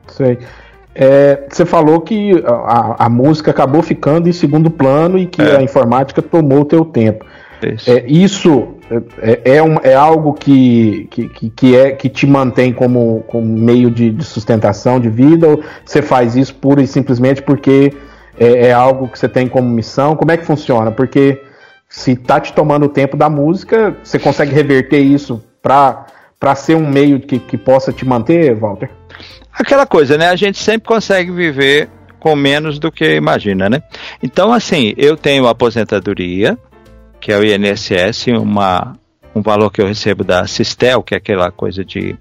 Sei. 0.08 0.40
É, 0.96 1.44
você 1.48 1.64
falou 1.64 2.02
que 2.02 2.44
a, 2.44 3.06
a, 3.06 3.08
música 3.08 3.52
acabou 3.52 3.84
ficando 3.84 4.28
em 4.28 4.34
segundo 4.34 4.72
plano 4.72 5.20
e 5.20 5.28
que 5.28 5.44
é. 5.44 5.58
a 5.58 5.62
informática 5.62 6.24
tomou 6.24 6.62
o 6.62 6.66
teu 6.66 6.84
tempo. 6.84 7.24
É, 7.88 8.06
isso 8.08 8.76
é, 9.20 9.56
é, 9.56 9.64
um, 9.64 9.78
é 9.84 9.94
algo 9.94 10.34
que, 10.34 11.08
que, 11.10 11.50
que, 11.50 11.76
é, 11.76 11.92
que 11.92 12.10
te 12.10 12.26
mantém 12.28 12.72
como, 12.72 13.24
como 13.28 13.46
meio 13.46 13.90
de, 13.90 14.12
de 14.12 14.24
sustentação 14.24 15.00
de 15.00 15.10
vida 15.10 15.48
ou 15.48 15.64
você 15.84 16.02
faz 16.02 16.36
isso 16.36 16.54
pura 16.56 16.82
e 16.82 16.88
simplesmente 16.88 17.42
porque 17.42 17.94
é, 18.40 18.68
é, 18.68 18.74
algo 18.74 19.08
que 19.08 19.18
você 19.18 19.28
tem 19.28 19.48
como 19.48 19.68
missão? 19.68 20.16
Como 20.16 20.32
é 20.32 20.38
que 20.38 20.46
funciona? 20.46 20.92
Porque 20.92 21.42
se 21.90 22.16
tá 22.16 22.40
te 22.40 22.54
tomando 22.54 22.86
o 22.86 22.90
tempo 22.90 23.18
da 23.18 23.30
música, 23.30 23.96
você 24.04 24.20
consegue 24.20 24.54
reverter 24.54 25.00
isso 25.00 25.44
para 25.62 26.06
ser 26.56 26.76
um 26.76 26.88
meio 26.88 27.20
que, 27.20 27.40
que 27.40 27.58
possa 27.58 27.92
te 27.92 28.06
manter, 28.06 28.56
Walter? 28.56 28.90
Aquela 29.52 29.88
coisa, 29.88 30.18
né? 30.18 30.30
A 30.30 30.36
gente 30.36 30.60
sempre 30.60 30.88
consegue 30.88 31.32
viver 31.32 31.90
com 32.20 32.36
menos 32.36 32.78
do 32.78 32.92
que 32.92 33.16
imagina, 33.16 33.70
né? 33.70 33.82
Então, 34.22 34.52
assim, 34.52 34.94
eu 34.98 35.16
tenho 35.16 35.48
aposentadoria, 35.48 36.58
que 37.20 37.32
é 37.32 37.38
o 37.38 37.44
INSS, 37.44 38.28
uma, 38.28 38.98
um 39.34 39.42
valor 39.42 39.72
que 39.72 39.82
eu 39.82 39.88
recebo 39.88 40.24
da 40.24 40.46
Sistel, 40.48 41.04
que 41.04 41.14
é 41.14 41.18
aquela 41.18 41.52
coisa 41.52 41.84
de 41.84 42.16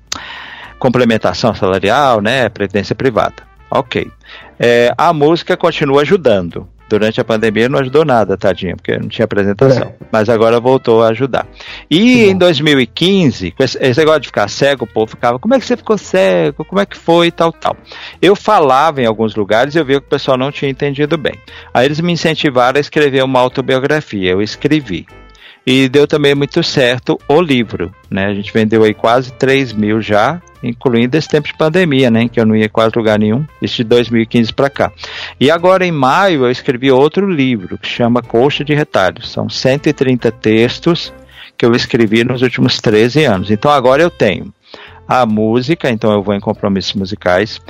complementação 0.79 1.55
salarial, 1.55 2.21
né, 2.21 2.49
previdência 2.49 2.95
privada. 2.95 3.43
Ok. 3.71 4.11
É, 4.59 4.93
a 4.97 5.13
música 5.13 5.57
continua 5.57 6.03
ajudando. 6.03 6.69
Durante 6.89 7.21
a 7.21 7.25
pandemia 7.25 7.69
não 7.69 7.81
ajudou 7.81 8.05
nada, 8.05 8.37
tadinha, 8.37 8.77
porque 8.77 8.97
não 8.97 9.09
tinha 9.09 9.25
apresentação. 9.25 9.89
É. 9.89 10.07
Mas 10.13 10.29
agora 10.29 10.61
voltou 10.61 11.03
a 11.03 11.09
ajudar. 11.09 11.47
E 11.91 12.25
em 12.25 12.37
2015, 12.37 13.55
esse 13.59 13.99
negócio 13.99 14.21
de 14.21 14.29
ficar 14.29 14.49
cego, 14.49 14.85
o 14.85 14.87
povo 14.87 15.11
ficava, 15.11 15.39
como 15.39 15.55
é 15.55 15.59
que 15.59 15.67
você 15.67 15.77
ficou 15.77 15.99
cego? 15.99 16.65
Como 16.65 16.81
é 16.81 16.87
que 16.87 16.97
foi? 16.97 17.31
Tal, 17.31 17.53
tal. 17.53 17.77
Eu 18.23 18.37
falava 18.37 19.03
em 19.03 19.07
alguns 19.07 19.35
lugares 19.35 19.75
e 19.75 19.79
eu 19.79 19.85
via 19.85 20.01
que 20.01 20.07
o 20.07 20.11
pessoal 20.11 20.39
não 20.39 20.53
tinha 20.53 20.71
entendido 20.71 21.19
bem. 21.19 21.35
Aí 21.75 21.87
eles 21.87 22.01
me 22.01 22.13
incentivaram 22.13 22.79
a 22.79 22.81
escrever 22.81 23.25
uma 23.25 23.41
autobiografia. 23.41 24.31
Eu 24.31 24.41
escrevi. 24.41 25.07
E 25.67 25.89
deu 25.89 26.07
também 26.07 26.33
muito 26.33 26.63
certo 26.63 27.19
o 27.29 27.41
livro, 27.41 27.93
né? 28.09 28.27
A 28.27 28.35
gente 28.35 28.53
vendeu 28.53 28.85
aí 28.85 28.95
quase 28.95 29.33
3 29.33 29.73
mil 29.73 30.01
já, 30.01 30.41
incluindo 30.63 31.17
esse 31.17 31.29
tempo 31.29 31.49
de 31.49 31.55
pandemia, 31.55 32.09
né? 32.09 32.29
Que 32.29 32.39
eu 32.39 32.47
não 32.47 32.55
ia 32.55 32.69
quase 32.69 32.93
lugar 32.95 33.19
nenhum, 33.19 33.45
isso 33.61 33.79
de 33.79 33.85
2015 33.85 34.53
para 34.53 34.71
cá. 34.71 34.93
E 35.41 35.51
agora 35.51 35.85
em 35.85 35.91
maio 35.91 36.45
eu 36.45 36.51
escrevi 36.51 36.93
outro 36.93 37.29
livro 37.29 37.77
que 37.79 37.89
chama 37.89 38.23
Coxa 38.23 38.65
de 38.65 38.75
Retalhos. 38.75 39.33
São 39.33 39.49
130 39.49 40.31
textos 40.31 41.13
que 41.59 41.67
eu 41.67 41.75
escrevi 41.75 42.23
nos 42.23 42.43
últimos 42.43 42.81
13 42.81 43.25
anos. 43.25 43.51
Então 43.51 43.71
agora 43.71 44.01
eu 44.01 44.11
tenho 44.11 44.55
a 45.09 45.27
música, 45.27 45.91
então 45.91 46.13
eu 46.13 46.23
vou 46.23 46.35
em 46.35 46.41
compromissos 46.41 46.95
musicais, 46.95 47.61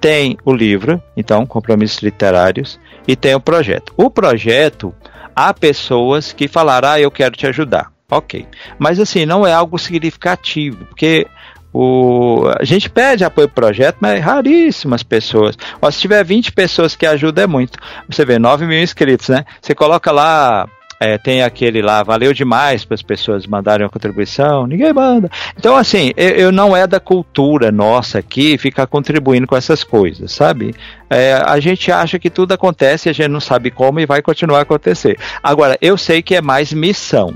tem 0.00 0.36
o 0.44 0.52
livro, 0.52 1.02
então 1.16 1.46
compromissos 1.46 2.02
literários, 2.02 2.80
e 3.06 3.14
tem 3.14 3.34
o 3.34 3.40
projeto. 3.40 3.92
O 3.96 4.10
projeto 4.10 4.94
há 5.34 5.52
pessoas 5.52 6.32
que 6.32 6.48
falaram, 6.48 6.90
ah, 6.90 7.00
eu 7.00 7.10
quero 7.10 7.36
te 7.36 7.46
ajudar. 7.46 7.92
Ok. 8.10 8.46
Mas 8.78 9.00
assim, 9.00 9.26
não 9.26 9.46
é 9.46 9.52
algo 9.52 9.78
significativo, 9.78 10.84
porque 10.86 11.26
o, 11.72 12.44
a 12.60 12.64
gente 12.64 12.88
pede 12.88 13.24
apoio 13.24 13.48
pro 13.48 13.62
projeto, 13.62 13.96
mas 14.00 14.22
raríssimas 14.22 15.02
pessoas. 15.02 15.56
Ó, 15.82 15.90
se 15.90 15.98
tiver 15.98 16.24
20 16.24 16.52
pessoas 16.52 16.94
que 16.94 17.06
ajudam, 17.06 17.44
é 17.44 17.46
muito. 17.46 17.78
Você 18.08 18.24
vê, 18.24 18.38
9 18.38 18.66
mil 18.66 18.80
inscritos, 18.80 19.28
né? 19.28 19.44
Você 19.60 19.74
coloca 19.74 20.12
lá 20.12 20.68
é, 21.04 21.18
tem 21.18 21.42
aquele 21.42 21.82
lá, 21.82 22.02
valeu 22.02 22.32
demais 22.32 22.82
para 22.82 22.94
as 22.94 23.02
pessoas 23.02 23.46
mandarem 23.46 23.84
uma 23.84 23.90
contribuição, 23.90 24.66
ninguém 24.66 24.90
manda. 24.90 25.30
Então, 25.54 25.76
assim, 25.76 26.12
eu, 26.16 26.30
eu, 26.30 26.52
não 26.52 26.74
é 26.74 26.86
da 26.86 26.98
cultura 26.98 27.70
nossa 27.70 28.20
aqui 28.20 28.56
ficar 28.56 28.86
contribuindo 28.86 29.46
com 29.46 29.54
essas 29.54 29.84
coisas, 29.84 30.32
sabe? 30.32 30.74
É, 31.10 31.34
a 31.34 31.60
gente 31.60 31.92
acha 31.92 32.18
que 32.18 32.30
tudo 32.30 32.52
acontece, 32.52 33.10
a 33.10 33.12
gente 33.12 33.28
não 33.28 33.40
sabe 33.40 33.70
como 33.70 34.00
e 34.00 34.06
vai 34.06 34.22
continuar 34.22 34.60
a 34.60 34.62
acontecer. 34.62 35.18
Agora, 35.42 35.76
eu 35.82 35.98
sei 35.98 36.22
que 36.22 36.34
é 36.34 36.40
mais 36.40 36.72
missão. 36.72 37.34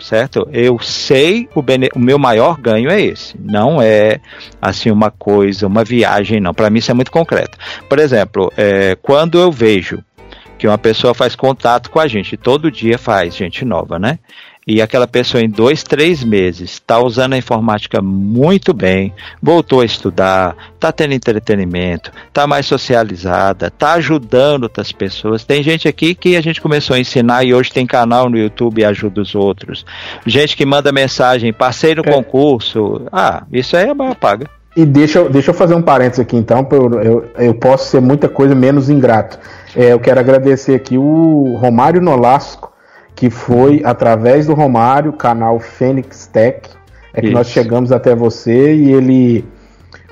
certo? 0.00 0.48
Eu 0.52 0.78
sei 0.78 1.48
o, 1.56 1.60
bene... 1.60 1.88
o 1.96 1.98
meu 1.98 2.20
maior 2.20 2.56
ganho 2.56 2.88
é 2.88 3.00
esse. 3.00 3.34
Não 3.36 3.82
é 3.82 4.20
assim 4.62 4.92
uma 4.92 5.10
coisa, 5.10 5.66
uma 5.66 5.82
viagem, 5.82 6.38
não. 6.38 6.54
Para 6.54 6.70
mim 6.70 6.78
isso 6.78 6.92
é 6.92 6.94
muito 6.94 7.10
concreto. 7.10 7.58
Por 7.88 7.98
exemplo, 7.98 8.52
é, 8.56 8.96
quando 9.02 9.40
eu 9.40 9.50
vejo 9.50 10.04
que 10.58 10.66
uma 10.66 10.78
pessoa 10.78 11.14
faz 11.14 11.36
contato 11.36 11.90
com 11.90 12.00
a 12.00 12.08
gente, 12.08 12.36
todo 12.36 12.70
dia 12.70 12.98
faz, 12.98 13.36
gente 13.36 13.64
nova, 13.64 13.98
né? 13.98 14.18
e 14.68 14.82
aquela 14.82 15.06
pessoa 15.06 15.42
em 15.42 15.48
dois, 15.48 15.82
três 15.82 16.22
meses 16.22 16.72
está 16.72 16.98
usando 16.98 17.32
a 17.32 17.38
informática 17.38 18.02
muito 18.02 18.74
bem, 18.74 19.14
voltou 19.42 19.80
a 19.80 19.84
estudar, 19.84 20.54
está 20.74 20.92
tendo 20.92 21.14
entretenimento, 21.14 22.12
está 22.28 22.46
mais 22.46 22.66
socializada, 22.66 23.68
está 23.68 23.94
ajudando 23.94 24.64
outras 24.64 24.92
pessoas. 24.92 25.42
Tem 25.42 25.62
gente 25.62 25.88
aqui 25.88 26.14
que 26.14 26.36
a 26.36 26.42
gente 26.42 26.60
começou 26.60 26.94
a 26.94 27.00
ensinar 27.00 27.44
e 27.44 27.54
hoje 27.54 27.72
tem 27.72 27.86
canal 27.86 28.28
no 28.28 28.36
YouTube 28.36 28.82
e 28.82 28.84
ajuda 28.84 29.22
os 29.22 29.34
outros. 29.34 29.86
Gente 30.26 30.54
que 30.54 30.66
manda 30.66 30.92
mensagem, 30.92 31.50
passei 31.50 31.94
no 31.94 32.02
é. 32.02 32.12
concurso. 32.12 33.06
Ah, 33.10 33.44
isso 33.50 33.74
aí 33.74 33.88
é 33.88 33.94
maior 33.94 34.16
paga. 34.16 34.50
E 34.76 34.84
deixa, 34.84 35.26
deixa 35.30 35.50
eu 35.50 35.54
fazer 35.54 35.74
um 35.74 35.82
parênteses 35.82 36.20
aqui 36.20 36.36
então, 36.36 36.68
eu, 36.70 37.02
eu, 37.02 37.30
eu 37.38 37.54
posso 37.54 37.88
ser 37.88 38.02
muita 38.02 38.28
coisa 38.28 38.54
menos 38.54 38.90
ingrato. 38.90 39.38
É, 39.76 39.92
eu 39.92 40.00
quero 40.00 40.18
agradecer 40.18 40.74
aqui 40.74 40.96
o 40.96 41.56
Romário 41.56 42.00
Nolasco, 42.00 42.72
que 43.14 43.30
foi 43.30 43.82
através 43.84 44.46
do 44.46 44.54
Romário, 44.54 45.12
canal 45.12 45.58
Fênix 45.58 46.26
Tech, 46.26 46.70
é 47.12 47.20
que 47.20 47.26
Isso. 47.26 47.34
nós 47.34 47.48
chegamos 47.48 47.90
até 47.90 48.14
você 48.14 48.74
e 48.74 48.92
ele. 48.92 49.44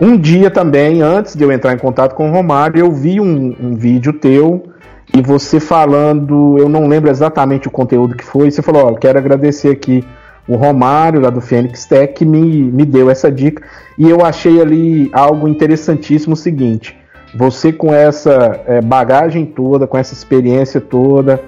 Um 0.00 0.16
dia 0.18 0.50
também, 0.50 1.02
antes 1.02 1.34
de 1.34 1.42
eu 1.42 1.52
entrar 1.52 1.72
em 1.72 1.78
contato 1.78 2.14
com 2.14 2.28
o 2.28 2.32
Romário, 2.32 2.80
eu 2.80 2.90
vi 2.90 3.20
um, 3.20 3.56
um 3.60 3.74
vídeo 3.74 4.12
teu 4.12 4.72
e 5.14 5.22
você 5.22 5.60
falando, 5.60 6.58
eu 6.58 6.68
não 6.68 6.86
lembro 6.86 7.10
exatamente 7.10 7.68
o 7.68 7.70
conteúdo 7.70 8.16
que 8.16 8.24
foi, 8.24 8.50
você 8.50 8.60
falou, 8.60 8.86
ó, 8.86 8.94
quero 8.94 9.18
agradecer 9.18 9.70
aqui 9.70 10.04
o 10.48 10.56
Romário, 10.56 11.20
lá 11.20 11.30
do 11.30 11.40
Fênix 11.40 11.86
Tech, 11.86 12.12
que 12.12 12.24
me, 12.24 12.62
me 12.62 12.84
deu 12.84 13.10
essa 13.10 13.30
dica, 13.30 13.62
e 13.96 14.08
eu 14.08 14.24
achei 14.24 14.60
ali 14.60 15.08
algo 15.12 15.48
interessantíssimo 15.48 16.34
o 16.34 16.36
seguinte, 16.36 16.96
você 17.36 17.72
com 17.72 17.92
essa 17.92 18.60
é, 18.66 18.80
bagagem 18.80 19.44
toda, 19.44 19.86
com 19.86 19.98
essa 19.98 20.14
experiência 20.14 20.80
toda, 20.80 21.40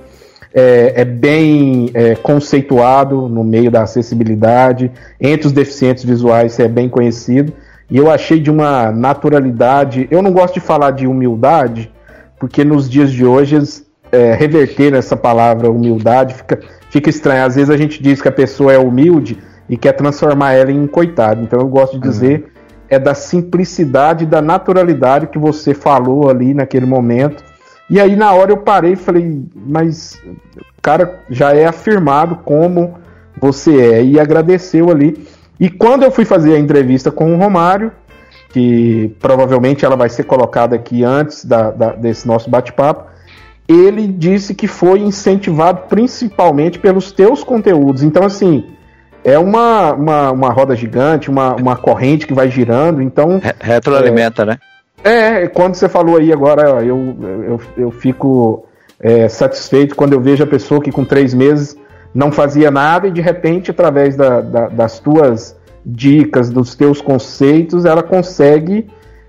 é, 0.54 0.92
é 0.96 1.04
bem 1.04 1.90
é, 1.94 2.14
conceituado 2.14 3.28
no 3.28 3.42
meio 3.42 3.70
da 3.70 3.82
acessibilidade, 3.82 4.90
entre 5.20 5.46
os 5.46 5.52
deficientes 5.52 6.04
visuais 6.04 6.58
é 6.58 6.68
bem 6.68 6.88
conhecido, 6.88 7.52
e 7.90 7.96
eu 7.96 8.10
achei 8.10 8.38
de 8.38 8.50
uma 8.50 8.92
naturalidade. 8.92 10.06
Eu 10.10 10.20
não 10.20 10.32
gosto 10.32 10.54
de 10.54 10.60
falar 10.60 10.90
de 10.90 11.06
humildade, 11.06 11.90
porque 12.38 12.64
nos 12.64 12.88
dias 12.88 13.10
de 13.10 13.24
hoje 13.24 13.56
é, 14.12 14.34
reverter 14.34 14.92
essa 14.92 15.16
palavra 15.16 15.70
humildade 15.70 16.34
fica, 16.34 16.60
fica 16.90 17.08
estranho. 17.08 17.44
Às 17.44 17.54
vezes 17.54 17.70
a 17.70 17.76
gente 17.76 18.02
diz 18.02 18.20
que 18.20 18.28
a 18.28 18.32
pessoa 18.32 18.72
é 18.72 18.78
humilde 18.78 19.38
e 19.68 19.76
quer 19.76 19.92
transformar 19.92 20.52
ela 20.52 20.70
em 20.70 20.86
coitado. 20.86 21.42
Então 21.42 21.58
eu 21.60 21.66
gosto 21.66 21.98
de 21.98 22.06
dizer 22.06 22.40
uhum. 22.40 22.57
É 22.88 22.98
da 22.98 23.14
simplicidade, 23.14 24.26
da 24.26 24.40
naturalidade 24.40 25.26
que 25.26 25.38
você 25.38 25.74
falou 25.74 26.30
ali 26.30 26.54
naquele 26.54 26.86
momento 26.86 27.42
e 27.90 27.98
aí 27.98 28.16
na 28.16 28.32
hora 28.32 28.52
eu 28.52 28.58
parei 28.58 28.92
e 28.92 28.96
falei, 28.96 29.42
mas 29.54 30.20
o 30.56 30.82
cara 30.82 31.20
já 31.30 31.54
é 31.54 31.64
afirmado 31.64 32.36
como 32.44 32.98
você 33.40 33.94
é 33.94 34.04
e 34.04 34.20
agradeceu 34.20 34.90
ali. 34.90 35.26
E 35.58 35.70
quando 35.70 36.02
eu 36.02 36.10
fui 36.10 36.24
fazer 36.24 36.54
a 36.54 36.58
entrevista 36.58 37.10
com 37.10 37.32
o 37.32 37.38
Romário, 37.38 37.90
que 38.50 39.16
provavelmente 39.18 39.86
ela 39.86 39.96
vai 39.96 40.10
ser 40.10 40.24
colocada 40.24 40.76
aqui 40.76 41.02
antes 41.02 41.44
da, 41.44 41.70
da, 41.70 41.92
desse 41.92 42.28
nosso 42.28 42.50
bate-papo, 42.50 43.06
ele 43.66 44.06
disse 44.06 44.54
que 44.54 44.66
foi 44.66 45.00
incentivado 45.00 45.82
principalmente 45.88 46.78
pelos 46.78 47.10
teus 47.10 47.42
conteúdos. 47.42 48.02
Então, 48.02 48.24
assim, 48.24 48.66
é 49.32 49.38
uma, 49.38 49.92
uma, 49.92 50.30
uma 50.32 50.50
roda 50.50 50.74
gigante, 50.74 51.30
uma, 51.30 51.54
uma 51.54 51.76
corrente 51.76 52.26
que 52.26 52.34
vai 52.34 52.50
girando. 52.50 53.02
Então. 53.02 53.40
Retroalimenta, 53.60 54.42
é, 54.42 54.46
né? 54.46 54.58
É, 55.04 55.46
quando 55.48 55.74
você 55.74 55.88
falou 55.88 56.16
aí 56.16 56.32
agora, 56.32 56.82
eu, 56.82 57.16
eu, 57.20 57.60
eu 57.76 57.90
fico 57.90 58.66
é, 58.98 59.28
satisfeito 59.28 59.94
quando 59.94 60.12
eu 60.12 60.20
vejo 60.20 60.42
a 60.42 60.46
pessoa 60.46 60.80
que 60.80 60.90
com 60.90 61.04
três 61.04 61.34
meses 61.34 61.76
não 62.14 62.32
fazia 62.32 62.70
nada 62.70 63.06
e 63.06 63.10
de 63.10 63.20
repente, 63.20 63.70
através 63.70 64.16
da, 64.16 64.40
da, 64.40 64.68
das 64.68 64.98
tuas 64.98 65.56
dicas, 65.84 66.50
dos 66.50 66.74
teus 66.74 67.00
conceitos, 67.00 67.84
ela 67.84 68.02
consegue 68.02 68.88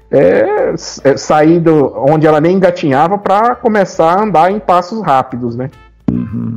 é, 0.09 0.73
é 1.03 1.17
sair 1.17 1.59
do, 1.59 1.93
onde 1.97 2.25
ela 2.25 2.41
nem 2.41 2.55
engatinhava 2.55 3.17
para 3.17 3.55
começar 3.55 4.13
a 4.13 4.23
andar 4.23 4.51
em 4.51 4.59
passos 4.59 5.01
rápidos, 5.01 5.55
né? 5.55 5.69
Uhum. 6.09 6.55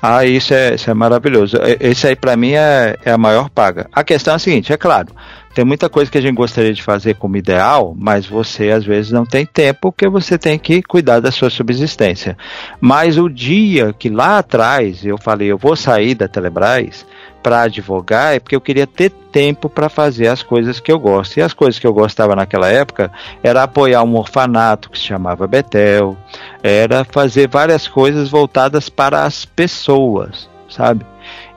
Ah, 0.00 0.24
isso 0.24 0.54
é, 0.54 0.74
isso 0.74 0.90
é 0.90 0.94
maravilhoso. 0.94 1.56
Esse 1.80 2.06
aí 2.06 2.16
para 2.16 2.36
mim 2.36 2.52
é, 2.52 2.96
é 3.04 3.12
a 3.12 3.18
maior 3.18 3.48
paga. 3.50 3.88
A 3.92 4.02
questão 4.02 4.34
é 4.34 4.36
a 4.36 4.38
seguinte, 4.38 4.72
é 4.72 4.76
claro, 4.76 5.08
tem 5.54 5.64
muita 5.64 5.88
coisa 5.88 6.10
que 6.10 6.18
a 6.18 6.20
gente 6.20 6.34
gostaria 6.34 6.74
de 6.74 6.82
fazer 6.82 7.14
como 7.14 7.36
ideal, 7.36 7.94
mas 7.96 8.26
você 8.26 8.70
às 8.70 8.84
vezes 8.84 9.12
não 9.12 9.24
tem 9.24 9.46
tempo 9.46 9.80
porque 9.82 10.08
você 10.08 10.36
tem 10.36 10.58
que 10.58 10.82
cuidar 10.82 11.20
da 11.20 11.30
sua 11.30 11.48
subsistência. 11.48 12.36
Mas 12.80 13.16
o 13.16 13.28
dia 13.28 13.94
que 13.96 14.10
lá 14.10 14.38
atrás 14.38 15.06
eu 15.06 15.16
falei, 15.16 15.52
eu 15.52 15.56
vou 15.56 15.76
sair 15.76 16.16
da 16.16 16.26
Telebrás 16.26 17.06
para 17.44 17.60
advogar, 17.60 18.34
é 18.34 18.40
porque 18.40 18.56
eu 18.56 18.60
queria 18.60 18.86
ter 18.86 19.10
tempo 19.10 19.68
para 19.68 19.90
fazer 19.90 20.28
as 20.28 20.42
coisas 20.42 20.80
que 20.80 20.90
eu 20.90 20.98
gosto. 20.98 21.36
E 21.36 21.42
as 21.42 21.52
coisas 21.52 21.78
que 21.78 21.86
eu 21.86 21.92
gostava 21.92 22.34
naquela 22.34 22.68
época 22.68 23.12
era 23.42 23.62
apoiar 23.62 24.02
um 24.02 24.16
orfanato 24.16 24.88
que 24.88 24.98
se 24.98 25.04
chamava 25.04 25.46
Betel, 25.46 26.16
era 26.62 27.04
fazer 27.04 27.46
várias 27.46 27.86
coisas 27.86 28.30
voltadas 28.30 28.88
para 28.88 29.24
as 29.24 29.44
pessoas, 29.44 30.48
sabe? 30.70 31.04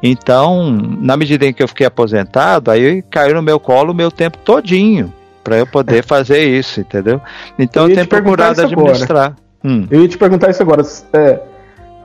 Então, 0.03 0.69
na 0.99 1.15
medida 1.15 1.45
em 1.45 1.53
que 1.53 1.63
eu 1.63 1.69
fiquei 1.69 1.87
aposentado, 1.87 2.69
aí 2.69 3.01
caiu 3.03 3.35
no 3.35 3.41
meu 3.41 3.57
colo 3.57 3.93
o 3.93 3.95
meu 3.95 4.11
tempo 4.11 4.37
todinho 4.39 5.13
para 5.41 5.57
eu 5.57 5.65
poder 5.65 6.03
fader 6.05 6.45
isso, 6.45 6.81
entendeu? 6.81 7.21
Então 7.57 7.83
eu, 7.83 7.89
eu 7.91 7.95
tenho 7.95 8.07
procurado 8.07 8.61
administrar. 8.61 9.37
Hum. 9.63 9.87
Eu 9.89 10.01
ia 10.01 10.07
te 10.09 10.17
perguntar 10.17 10.49
isso 10.49 10.61
agora. 10.61 10.83
É, 11.13 11.39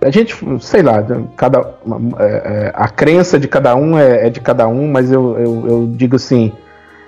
a 0.02 0.10
gente, 0.10 0.36
sei 0.60 0.82
lá, 0.82 1.04
cada, 1.36 1.74
é, 2.18 2.24
é, 2.24 2.72
a 2.74 2.88
crença 2.88 3.38
de 3.38 3.46
cada 3.46 3.74
um 3.76 3.98
é, 3.98 4.26
é 4.26 4.30
de 4.30 4.40
cada 4.40 4.66
um, 4.66 4.90
mas 4.90 5.10
eu, 5.10 5.38
eu, 5.38 5.66
eu, 5.68 5.92
digo 5.94 6.16
assim, 6.16 6.52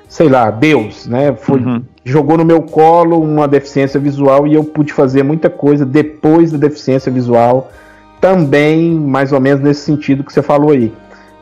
sei 0.08 0.28
lá, 0.28 0.50
Deus, 0.50 1.06
né? 1.06 1.34
Foi, 1.34 1.60
uhum. 1.60 1.82
Jogou 2.04 2.36
no 2.36 2.44
meu 2.44 2.62
colo 2.62 3.20
uma 3.20 3.48
deficiência 3.48 3.98
visual 3.98 4.46
e 4.46 4.54
eu 4.54 4.62
pude 4.62 4.92
fazer 4.92 5.22
muita 5.22 5.50
coisa 5.50 5.84
depois 5.84 6.52
da 6.52 6.58
deficiência 6.58 7.10
visual 7.10 7.70
também 8.20 8.90
mais 8.94 9.32
ou 9.32 9.40
menos 9.40 9.62
nesse 9.62 9.82
sentido 9.82 10.24
que 10.24 10.32
você 10.32 10.40
falou 10.40 10.70
aí. 10.70 10.90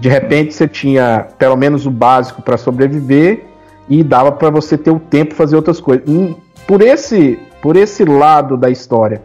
De 0.01 0.09
repente 0.09 0.53
você 0.53 0.67
tinha 0.67 1.29
pelo 1.39 1.57
menos 1.57 1.87
o 1.87 1.91
básico 1.91 2.43
para 2.43 2.57
sobreviver 2.57 3.45
e 3.89 4.03
dava 4.03 4.33
para 4.33 4.51
você 4.51 4.77
ter 4.77 4.91
o 4.91 4.99
tempo 4.99 5.35
fazer 5.35 5.55
outras 5.55 5.81
coisas. 5.81 6.05
Por 6.67 6.83
esse, 6.83 7.39
por 7.61 7.77
esse 7.77 8.05
lado 8.05 8.57
da 8.57 8.69
história, 8.69 9.23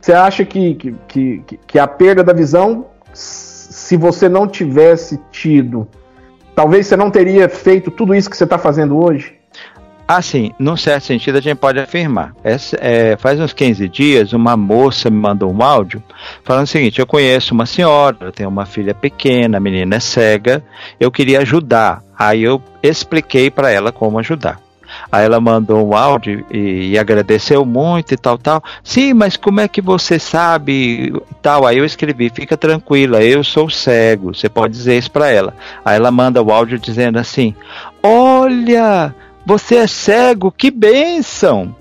você 0.00 0.12
acha 0.12 0.44
que, 0.44 0.74
que, 0.74 0.94
que, 1.06 1.42
que 1.66 1.78
a 1.78 1.86
perda 1.86 2.24
da 2.24 2.32
visão, 2.32 2.86
se 3.12 3.96
você 3.96 4.28
não 4.28 4.48
tivesse 4.48 5.20
tido, 5.30 5.86
talvez 6.54 6.86
você 6.86 6.96
não 6.96 7.10
teria 7.10 7.48
feito 7.48 7.90
tudo 7.90 8.14
isso 8.14 8.30
que 8.30 8.36
você 8.36 8.44
está 8.44 8.56
fazendo 8.58 8.96
hoje? 8.98 9.40
Assim, 10.08 10.50
num 10.58 10.76
certo 10.76 11.04
sentido, 11.04 11.38
a 11.38 11.40
gente 11.40 11.58
pode 11.58 11.78
afirmar. 11.78 12.34
Essa, 12.42 12.76
é, 12.80 13.16
faz 13.16 13.38
uns 13.38 13.52
15 13.52 13.88
dias, 13.88 14.32
uma 14.32 14.56
moça 14.56 15.08
me 15.08 15.16
mandou 15.16 15.52
um 15.52 15.62
áudio 15.62 16.02
falando 16.42 16.64
o 16.64 16.68
seguinte: 16.68 16.98
eu 16.98 17.06
conheço 17.06 17.54
uma 17.54 17.64
senhora, 17.64 18.16
eu 18.20 18.32
tenho 18.32 18.48
uma 18.48 18.66
filha 18.66 18.92
pequena, 18.92 19.58
a 19.58 19.60
menina 19.60 19.94
é 19.94 20.00
cega, 20.00 20.64
eu 20.98 21.12
queria 21.12 21.42
ajudar. 21.42 22.02
Aí 22.18 22.42
eu 22.42 22.60
expliquei 22.82 23.52
para 23.52 23.70
ela 23.70 23.92
como 23.92 24.18
ajudar. 24.18 24.60
Aí 25.10 25.24
ela 25.24 25.40
mandou 25.40 25.88
um 25.88 25.96
áudio 25.96 26.44
e, 26.50 26.92
e, 26.92 26.98
agradeceu 26.98 27.64
muito 27.64 28.12
e 28.12 28.16
tal, 28.16 28.38
tal. 28.38 28.62
Sim, 28.82 29.14
mas 29.14 29.36
como 29.36 29.60
é 29.60 29.68
que 29.68 29.80
você 29.80 30.18
sabe 30.18 30.72
e 31.08 31.34
tal? 31.42 31.66
Aí 31.66 31.78
eu 31.78 31.84
escrevi, 31.84 32.30
fica 32.30 32.56
tranquila, 32.56 33.22
eu 33.22 33.42
sou 33.42 33.68
cego. 33.68 34.34
Você 34.34 34.48
pode 34.48 34.74
dizer 34.74 34.98
isso 34.98 35.10
para 35.10 35.28
ela. 35.28 35.54
Aí 35.84 35.96
ela 35.96 36.10
manda 36.10 36.42
o 36.42 36.52
áudio 36.52 36.78
dizendo 36.78 37.18
assim: 37.18 37.54
Olha, 38.02 39.14
você 39.44 39.76
é 39.76 39.86
cego, 39.86 40.52
que 40.52 40.70
bênção! 40.70 41.79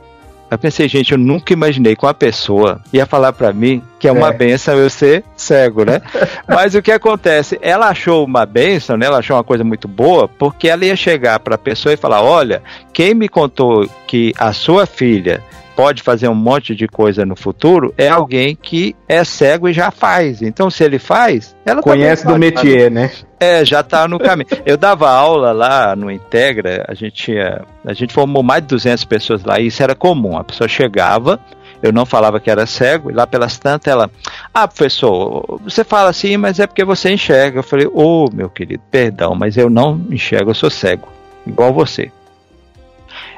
Eu 0.50 0.58
pensei, 0.58 0.88
gente, 0.88 1.12
eu 1.12 1.18
nunca 1.18 1.54
imaginei 1.54 1.96
que 1.96 2.06
uma 2.06 2.14
pessoa 2.14 2.82
ia 2.92 3.06
falar 3.06 3.34
para 3.34 3.54
mim 3.54 3.84
que 4.00 4.08
é 4.08 4.12
uma 4.12 4.30
é. 4.30 4.34
benção 4.34 4.76
eu 4.78 4.90
ser 4.90 5.24
cego, 5.36 5.84
né? 5.84 6.02
Mas 6.48 6.74
o 6.74 6.82
que 6.82 6.92
acontece? 6.92 7.60
Ela 7.62 7.90
achou 7.90 8.26
uma 8.26 8.46
benção, 8.46 8.98
né? 8.98 9.06
Ela 9.06 9.20
achou 9.20 9.36
uma 9.36 9.44
coisa 9.44 9.64
muito 9.64 9.88
boa, 9.88 10.28
porque 10.28 10.70
ela 10.70 10.86
ia 10.86 10.96
chegar 10.96 11.40
para 11.40 11.56
a 11.56 11.58
pessoa 11.58 11.94
e 11.94 11.98
falar: 11.98 12.22
Olha, 12.22 12.64
quem 12.94 13.14
me 13.14 13.28
contou 13.28 13.88
que 14.08 14.34
a 14.38 14.54
sua 14.54 14.86
filha 14.86 15.44
pode 15.80 16.04
fazer 16.04 16.28
um 16.28 16.36
monte 16.36 16.76
de 16.76 16.90
coisa 16.90 17.26
no 17.26 17.38
futuro 17.38 17.94
é 17.98 18.10
alguém 18.10 18.54
que 18.54 18.94
é 19.08 19.24
cego 19.24 19.70
e 19.70 19.72
já 19.72 19.92
faz. 19.92 20.42
Então, 20.42 20.70
se 20.70 20.84
ele 20.84 21.00
faz, 21.00 21.56
ela 21.66 21.82
conhece 21.82 22.28
do 22.28 22.38
métier, 22.38 22.64
fazer. 22.64 22.90
né? 22.92 23.12
É, 23.40 23.64
já 23.64 23.82
tá 23.82 24.06
no 24.06 24.20
caminho. 24.20 24.50
Eu 24.66 24.76
dava 24.76 25.10
aula 25.10 25.54
lá 25.54 25.96
no 25.96 26.12
Integra, 26.12 26.84
a 26.86 26.94
gente 26.94 27.14
tinha, 27.14 27.62
a 27.86 27.94
gente 27.94 28.14
formou 28.14 28.44
mais 28.44 28.62
de 28.62 28.68
200 28.68 29.06
pessoas 29.06 29.42
lá 29.46 29.58
e 29.58 29.68
isso 29.68 29.82
era 29.82 29.96
comum. 29.96 30.38
A 30.38 30.44
pessoa 30.44 30.68
chegava 30.68 31.40
eu 31.82 31.94
não 31.94 32.06
falava 32.06 32.42
que 32.42 32.52
era 32.52 32.66
cego, 32.66 33.10
e 33.10 33.14
lá 33.14 33.26
pelas 33.26 33.58
tantas 33.58 33.90
ela, 33.90 34.12
ah, 34.54 34.68
professor, 34.68 35.62
você 35.64 35.86
fala 35.86 36.10
assim, 36.10 36.36
mas 36.36 36.60
é 36.60 36.68
porque 36.68 36.84
você 36.84 37.10
enxerga. 37.10 37.60
Eu 37.60 37.64
falei, 37.64 37.88
ô 37.88 38.26
oh, 38.26 38.36
meu 38.36 38.50
querido, 38.50 38.84
perdão, 38.92 39.34
mas 39.34 39.56
eu 39.56 39.70
não 39.70 39.98
enxergo, 40.12 40.50
eu 40.50 40.56
sou 40.56 40.70
cego, 40.70 41.08
igual 41.48 41.72
você. 41.72 42.12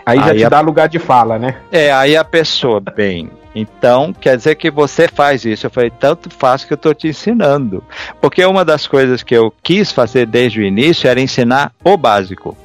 Aí 0.05 0.17
já 0.17 0.25
aí 0.25 0.37
te 0.37 0.45
a... 0.45 0.49
dá 0.49 0.59
lugar 0.59 0.87
de 0.87 0.99
fala, 0.99 1.37
né? 1.37 1.57
É, 1.71 1.91
aí 1.91 2.15
a 2.15 2.23
pessoa, 2.23 2.79
bem, 2.79 3.29
então, 3.53 4.13
quer 4.13 4.37
dizer 4.37 4.55
que 4.55 4.71
você 4.71 5.07
faz 5.07 5.45
isso. 5.45 5.65
Eu 5.65 5.69
falei, 5.69 5.91
tanto 5.91 6.29
faz 6.29 6.63
que 6.63 6.73
eu 6.73 6.75
estou 6.75 6.93
te 6.93 7.07
ensinando. 7.07 7.83
Porque 8.19 8.43
uma 8.45 8.63
das 8.63 8.87
coisas 8.87 9.23
que 9.23 9.35
eu 9.35 9.53
quis 9.61 9.91
fazer 9.91 10.25
desde 10.25 10.61
o 10.61 10.63
início 10.63 11.09
era 11.09 11.19
ensinar 11.19 11.73
o 11.83 11.97
básico. 11.97 12.57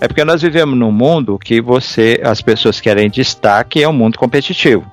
É 0.00 0.08
porque 0.08 0.24
nós 0.24 0.42
vivemos 0.42 0.76
num 0.76 0.90
mundo 0.90 1.38
que 1.38 1.60
você, 1.60 2.20
as 2.24 2.42
pessoas 2.42 2.80
querem 2.80 3.08
destaque, 3.08 3.82
é 3.82 3.88
um 3.88 3.92
mundo 3.92 4.18
competitivo. 4.18 4.84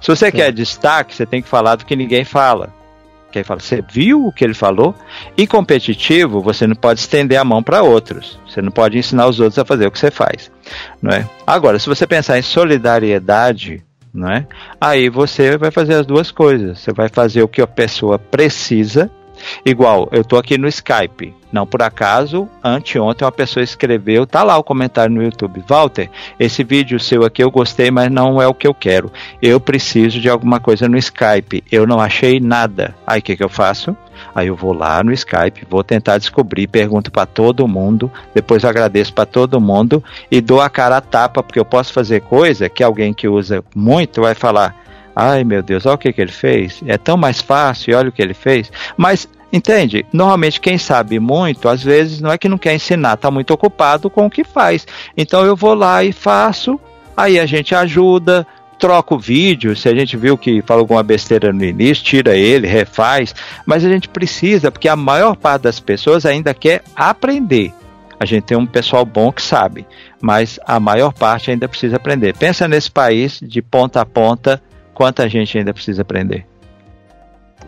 Se 0.00 0.08
você 0.08 0.26
Sim. 0.26 0.36
quer 0.36 0.52
destaque, 0.52 1.14
você 1.14 1.26
tem 1.26 1.42
que 1.42 1.48
falar 1.48 1.76
do 1.76 1.84
que 1.84 1.94
ninguém 1.94 2.24
fala. 2.24 2.72
Que 3.32 3.38
aí 3.38 3.44
fala, 3.44 3.60
você 3.60 3.82
viu 3.90 4.26
o 4.26 4.32
que 4.32 4.44
ele 4.44 4.52
falou? 4.52 4.94
E 5.36 5.46
competitivo, 5.46 6.42
você 6.42 6.66
não 6.66 6.76
pode 6.76 7.00
estender 7.00 7.38
a 7.38 7.44
mão 7.44 7.62
para 7.62 7.82
outros. 7.82 8.38
Você 8.46 8.60
não 8.60 8.70
pode 8.70 8.98
ensinar 8.98 9.26
os 9.26 9.40
outros 9.40 9.58
a 9.58 9.64
fazer 9.64 9.86
o 9.86 9.90
que 9.90 9.98
você 9.98 10.10
faz, 10.10 10.52
não 11.00 11.10
é? 11.10 11.26
Agora, 11.46 11.78
se 11.78 11.88
você 11.88 12.06
pensar 12.06 12.38
em 12.38 12.42
solidariedade, 12.42 13.82
não 14.12 14.30
é? 14.30 14.46
Aí 14.78 15.08
você 15.08 15.56
vai 15.56 15.70
fazer 15.70 15.94
as 15.94 16.06
duas 16.06 16.30
coisas. 16.30 16.78
Você 16.78 16.92
vai 16.92 17.08
fazer 17.08 17.42
o 17.42 17.48
que 17.48 17.62
a 17.62 17.66
pessoa 17.66 18.18
precisa 18.18 19.10
Igual, 19.64 20.08
eu 20.12 20.24
tô 20.24 20.36
aqui 20.36 20.56
no 20.58 20.68
Skype. 20.68 21.34
Não 21.52 21.66
por 21.66 21.82
acaso, 21.82 22.48
anteontem 22.64 23.26
uma 23.26 23.32
pessoa 23.32 23.62
escreveu, 23.62 24.26
tá 24.26 24.42
lá 24.42 24.56
o 24.56 24.64
comentário 24.64 25.14
no 25.14 25.22
YouTube. 25.22 25.62
Walter, 25.68 26.08
esse 26.40 26.64
vídeo 26.64 26.98
seu 26.98 27.24
aqui 27.24 27.44
eu 27.44 27.50
gostei, 27.50 27.90
mas 27.90 28.10
não 28.10 28.40
é 28.40 28.46
o 28.46 28.54
que 28.54 28.66
eu 28.66 28.72
quero. 28.72 29.12
Eu 29.40 29.60
preciso 29.60 30.18
de 30.18 30.30
alguma 30.30 30.58
coisa 30.58 30.88
no 30.88 30.96
Skype. 30.96 31.62
Eu 31.70 31.86
não 31.86 32.00
achei 32.00 32.40
nada. 32.40 32.94
Aí 33.06 33.20
o 33.20 33.22
que, 33.22 33.36
que 33.36 33.44
eu 33.44 33.50
faço? 33.50 33.94
Aí 34.34 34.46
eu 34.46 34.56
vou 34.56 34.72
lá 34.72 35.02
no 35.02 35.12
Skype, 35.12 35.66
vou 35.68 35.84
tentar 35.84 36.18
descobrir, 36.18 36.66
pergunto 36.66 37.10
para 37.10 37.26
todo 37.26 37.68
mundo, 37.68 38.10
depois 38.34 38.62
eu 38.62 38.70
agradeço 38.70 39.12
para 39.12 39.26
todo 39.26 39.60
mundo 39.60 40.02
e 40.30 40.40
dou 40.40 40.60
a 40.60 40.70
cara 40.70 40.98
a 40.98 41.00
tapa, 41.00 41.42
porque 41.42 41.58
eu 41.58 41.64
posso 41.64 41.92
fazer 41.92 42.20
coisa 42.22 42.68
que 42.68 42.82
alguém 42.82 43.12
que 43.12 43.28
usa 43.28 43.64
muito 43.74 44.20
vai 44.20 44.34
falar: 44.34 44.81
Ai 45.14 45.44
meu 45.44 45.62
Deus, 45.62 45.86
olha 45.86 45.94
o 45.94 45.98
que, 45.98 46.12
que 46.12 46.20
ele 46.20 46.32
fez. 46.32 46.82
É 46.86 46.96
tão 46.96 47.16
mais 47.16 47.40
fácil, 47.40 47.96
olha 47.96 48.08
o 48.08 48.12
que 48.12 48.22
ele 48.22 48.34
fez. 48.34 48.70
Mas, 48.96 49.28
entende? 49.52 50.06
Normalmente 50.12 50.60
quem 50.60 50.78
sabe 50.78 51.18
muito, 51.18 51.68
às 51.68 51.82
vezes 51.82 52.20
não 52.20 52.32
é 52.32 52.38
que 52.38 52.48
não 52.48 52.58
quer 52.58 52.74
ensinar, 52.74 53.14
está 53.14 53.30
muito 53.30 53.52
ocupado 53.52 54.08
com 54.08 54.26
o 54.26 54.30
que 54.30 54.44
faz. 54.44 54.86
Então 55.16 55.44
eu 55.44 55.54
vou 55.54 55.74
lá 55.74 56.02
e 56.02 56.12
faço, 56.12 56.80
aí 57.16 57.38
a 57.38 57.46
gente 57.46 57.74
ajuda, 57.74 58.46
troca 58.82 59.14
o 59.14 59.18
vídeo, 59.18 59.76
se 59.76 59.88
a 59.88 59.94
gente 59.94 60.16
viu 60.16 60.36
que 60.36 60.60
falou 60.62 60.80
alguma 60.80 61.04
besteira 61.04 61.52
no 61.52 61.64
início, 61.64 62.02
tira 62.02 62.34
ele, 62.36 62.66
refaz, 62.66 63.32
mas 63.64 63.84
a 63.84 63.88
gente 63.88 64.08
precisa, 64.08 64.72
porque 64.72 64.88
a 64.88 64.96
maior 64.96 65.36
parte 65.36 65.62
das 65.62 65.78
pessoas 65.78 66.26
ainda 66.26 66.52
quer 66.52 66.82
aprender. 66.96 67.72
A 68.18 68.24
gente 68.24 68.42
tem 68.42 68.56
um 68.56 68.66
pessoal 68.66 69.04
bom 69.04 69.30
que 69.30 69.40
sabe, 69.40 69.86
mas 70.20 70.58
a 70.66 70.80
maior 70.80 71.12
parte 71.12 71.50
ainda 71.50 71.68
precisa 71.68 71.96
aprender. 71.96 72.36
Pensa 72.36 72.66
nesse 72.66 72.90
país 72.90 73.38
de 73.40 73.60
ponta 73.62 74.00
a 74.00 74.06
ponta, 74.06 74.60
quanta 74.94 75.28
gente 75.28 75.56
ainda 75.58 75.72
precisa 75.72 76.02
aprender. 76.02 76.46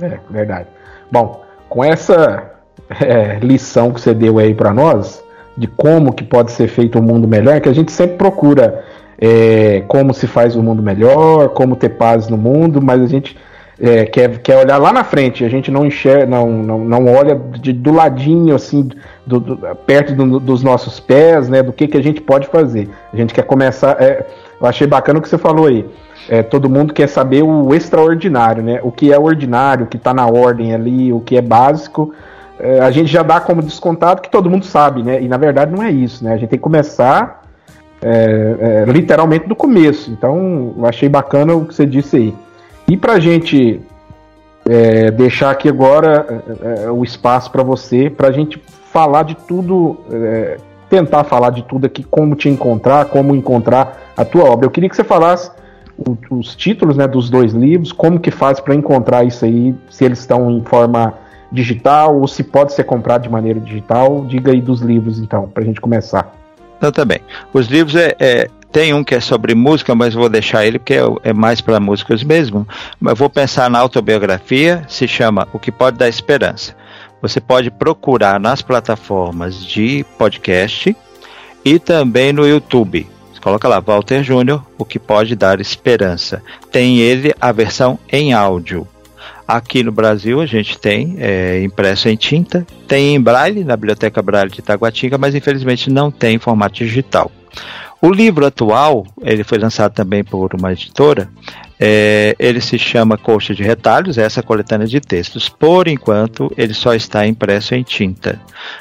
É, 0.00 0.18
verdade. 0.30 0.68
Bom, 1.10 1.42
com 1.68 1.84
essa 1.84 2.52
é, 3.00 3.38
lição 3.40 3.92
que 3.92 4.00
você 4.00 4.14
deu 4.14 4.38
aí 4.38 4.54
para 4.54 4.72
nós, 4.72 5.22
de 5.56 5.66
como 5.66 6.12
que 6.12 6.24
pode 6.24 6.52
ser 6.52 6.68
feito 6.68 6.98
um 6.98 7.02
mundo 7.02 7.28
melhor, 7.28 7.60
que 7.60 7.68
a 7.68 7.72
gente 7.72 7.92
sempre 7.92 8.16
procura 8.16 8.84
é, 9.18 9.82
como 9.86 10.12
se 10.12 10.26
faz 10.26 10.56
um 10.56 10.62
mundo 10.62 10.82
melhor, 10.82 11.50
como 11.50 11.76
ter 11.76 11.90
paz 11.90 12.28
no 12.28 12.36
mundo, 12.36 12.82
mas 12.82 13.00
a 13.00 13.06
gente 13.06 13.36
é, 13.80 14.04
quer, 14.04 14.38
quer 14.38 14.56
olhar 14.56 14.78
lá 14.78 14.92
na 14.92 15.04
frente, 15.04 15.44
a 15.44 15.48
gente 15.48 15.70
não 15.70 15.84
enxerga, 15.84 16.26
não, 16.26 16.48
não, 16.50 16.78
não 16.84 17.12
olha 17.12 17.34
de, 17.34 17.72
do 17.72 17.92
ladinho, 17.92 18.54
assim, 18.54 18.88
do, 19.26 19.40
do, 19.40 19.56
perto 19.86 20.14
do, 20.14 20.38
dos 20.38 20.62
nossos 20.62 21.00
pés, 21.00 21.48
né, 21.48 21.62
do 21.62 21.72
que, 21.72 21.88
que 21.88 21.96
a 21.96 22.02
gente 22.02 22.20
pode 22.20 22.46
fazer. 22.48 22.88
A 23.12 23.16
gente 23.16 23.34
quer 23.34 23.44
começar, 23.44 24.00
é, 24.00 24.24
eu 24.64 24.70
achei 24.70 24.86
bacana 24.86 25.18
o 25.18 25.22
que 25.22 25.28
você 25.28 25.38
falou 25.38 25.66
aí, 25.66 25.86
é, 26.28 26.42
todo 26.42 26.70
mundo 26.70 26.92
quer 26.92 27.08
saber 27.08 27.42
o 27.42 27.74
extraordinário, 27.74 28.62
né? 28.62 28.80
O 28.82 28.90
que 28.90 29.12
é 29.12 29.18
ordinário, 29.18 29.84
o 29.84 29.88
que 29.88 29.96
está 29.96 30.14
na 30.14 30.26
ordem 30.26 30.74
ali, 30.74 31.12
o 31.12 31.20
que 31.20 31.36
é 31.36 31.42
básico. 31.42 32.14
É, 32.58 32.80
a 32.80 32.90
gente 32.90 33.12
já 33.12 33.22
dá 33.22 33.40
como 33.40 33.62
descontado 33.62 34.22
que 34.22 34.30
todo 34.30 34.48
mundo 34.48 34.64
sabe, 34.64 35.02
né? 35.02 35.20
E 35.22 35.28
na 35.28 35.36
verdade 35.36 35.72
não 35.74 35.82
é 35.82 35.90
isso, 35.90 36.24
né? 36.24 36.32
A 36.32 36.36
gente 36.36 36.48
tem 36.48 36.58
que 36.58 36.62
começar 36.62 37.42
é, 38.00 38.84
é 38.86 38.90
literalmente 38.90 39.46
do 39.46 39.54
começo. 39.54 40.10
Então, 40.10 40.74
eu 40.76 40.86
achei 40.86 41.08
bacana 41.08 41.54
o 41.54 41.66
que 41.66 41.74
você 41.74 41.84
disse 41.84 42.16
aí. 42.16 42.34
E 42.88 42.96
para 42.96 43.14
a 43.14 43.20
gente 43.20 43.80
é, 44.66 45.10
deixar 45.10 45.50
aqui 45.50 45.68
agora 45.68 46.42
é, 46.62 46.90
o 46.90 47.02
espaço 47.04 47.50
para 47.50 47.62
você, 47.62 48.08
para 48.08 48.28
a 48.28 48.32
gente 48.32 48.62
falar 48.92 49.24
de 49.24 49.34
tudo 49.34 49.98
tentar 50.94 51.24
falar 51.24 51.50
de 51.50 51.62
tudo 51.64 51.86
aqui, 51.86 52.04
como 52.04 52.36
te 52.36 52.48
encontrar, 52.48 53.06
como 53.06 53.34
encontrar 53.34 54.12
a 54.16 54.24
tua 54.24 54.44
obra. 54.44 54.66
Eu 54.66 54.70
queria 54.70 54.88
que 54.88 54.94
você 54.94 55.02
falasse 55.02 55.50
o, 55.98 56.16
os 56.30 56.54
títulos 56.54 56.96
né, 56.96 57.08
dos 57.08 57.28
dois 57.28 57.52
livros, 57.52 57.90
como 57.90 58.20
que 58.20 58.30
faz 58.30 58.60
para 58.60 58.76
encontrar 58.76 59.24
isso 59.24 59.44
aí, 59.44 59.74
se 59.90 60.04
eles 60.04 60.20
estão 60.20 60.48
em 60.52 60.62
forma 60.62 61.14
digital 61.50 62.16
ou 62.16 62.28
se 62.28 62.44
pode 62.44 62.74
ser 62.74 62.84
comprado 62.84 63.22
de 63.22 63.28
maneira 63.28 63.58
digital. 63.58 64.24
Diga 64.28 64.52
aí 64.52 64.60
dos 64.60 64.80
livros, 64.82 65.18
então, 65.18 65.48
para 65.48 65.64
a 65.64 65.66
gente 65.66 65.80
começar. 65.80 66.32
Então, 66.78 66.92
também. 66.92 67.18
Os 67.52 67.66
livros 67.66 67.96
é, 67.96 68.14
é, 68.20 68.48
tem 68.70 68.94
um 68.94 69.02
que 69.02 69.16
é 69.16 69.20
sobre 69.20 69.52
música, 69.52 69.96
mas 69.96 70.14
vou 70.14 70.28
deixar 70.28 70.64
ele 70.64 70.78
porque 70.78 70.94
é, 70.94 71.02
é 71.24 71.32
mais 71.32 71.60
para 71.60 71.80
músicos 71.80 72.22
mesmo. 72.22 72.68
Mas 73.00 73.18
vou 73.18 73.28
pensar 73.28 73.68
na 73.68 73.80
autobiografia, 73.80 74.84
se 74.86 75.08
chama 75.08 75.48
O 75.52 75.58
que 75.58 75.72
pode 75.72 75.98
dar 75.98 76.08
esperança. 76.08 76.76
Você 77.24 77.40
pode 77.40 77.70
procurar 77.70 78.38
nas 78.38 78.60
plataformas 78.60 79.64
de 79.64 80.04
podcast 80.18 80.94
e 81.64 81.78
também 81.78 82.34
no 82.34 82.46
YouTube. 82.46 83.08
Coloca 83.40 83.66
lá, 83.66 83.80
Walter 83.80 84.22
Júnior, 84.22 84.62
o 84.76 84.84
que 84.84 84.98
pode 84.98 85.34
dar 85.34 85.58
esperança. 85.58 86.42
Tem 86.70 86.98
ele 86.98 87.32
a 87.40 87.50
versão 87.50 87.98
em 88.12 88.34
áudio. 88.34 88.86
Aqui 89.48 89.82
no 89.82 89.90
Brasil 89.90 90.38
a 90.38 90.44
gente 90.44 90.78
tem 90.78 91.16
é, 91.18 91.62
impresso 91.62 92.10
em 92.10 92.16
tinta, 92.16 92.66
tem 92.86 93.14
em 93.14 93.20
braille 93.20 93.64
na 93.64 93.74
Biblioteca 93.74 94.20
Braille 94.20 94.50
de 94.50 94.60
Itaguatinga, 94.60 95.16
mas 95.16 95.34
infelizmente 95.34 95.88
não 95.88 96.10
tem 96.10 96.34
em 96.34 96.38
formato 96.38 96.74
digital. 96.74 97.32
O 98.02 98.10
livro 98.10 98.44
atual, 98.44 99.06
ele 99.22 99.44
foi 99.44 99.56
lançado 99.56 99.94
também 99.94 100.22
por 100.22 100.54
uma 100.54 100.72
editora, 100.72 101.30
é, 101.78 102.36
ele 102.38 102.60
se 102.60 102.78
chama 102.78 103.18
Coxa 103.18 103.54
de 103.54 103.62
Retalhos, 103.62 104.18
essa 104.18 104.42
coletânea 104.42 104.86
de 104.86 105.00
textos. 105.00 105.48
Por 105.48 105.88
enquanto, 105.88 106.52
ele 106.56 106.74
só 106.74 106.94
está 106.94 107.26
impresso 107.26 107.74
em 107.74 107.82
tinta. 107.82 108.40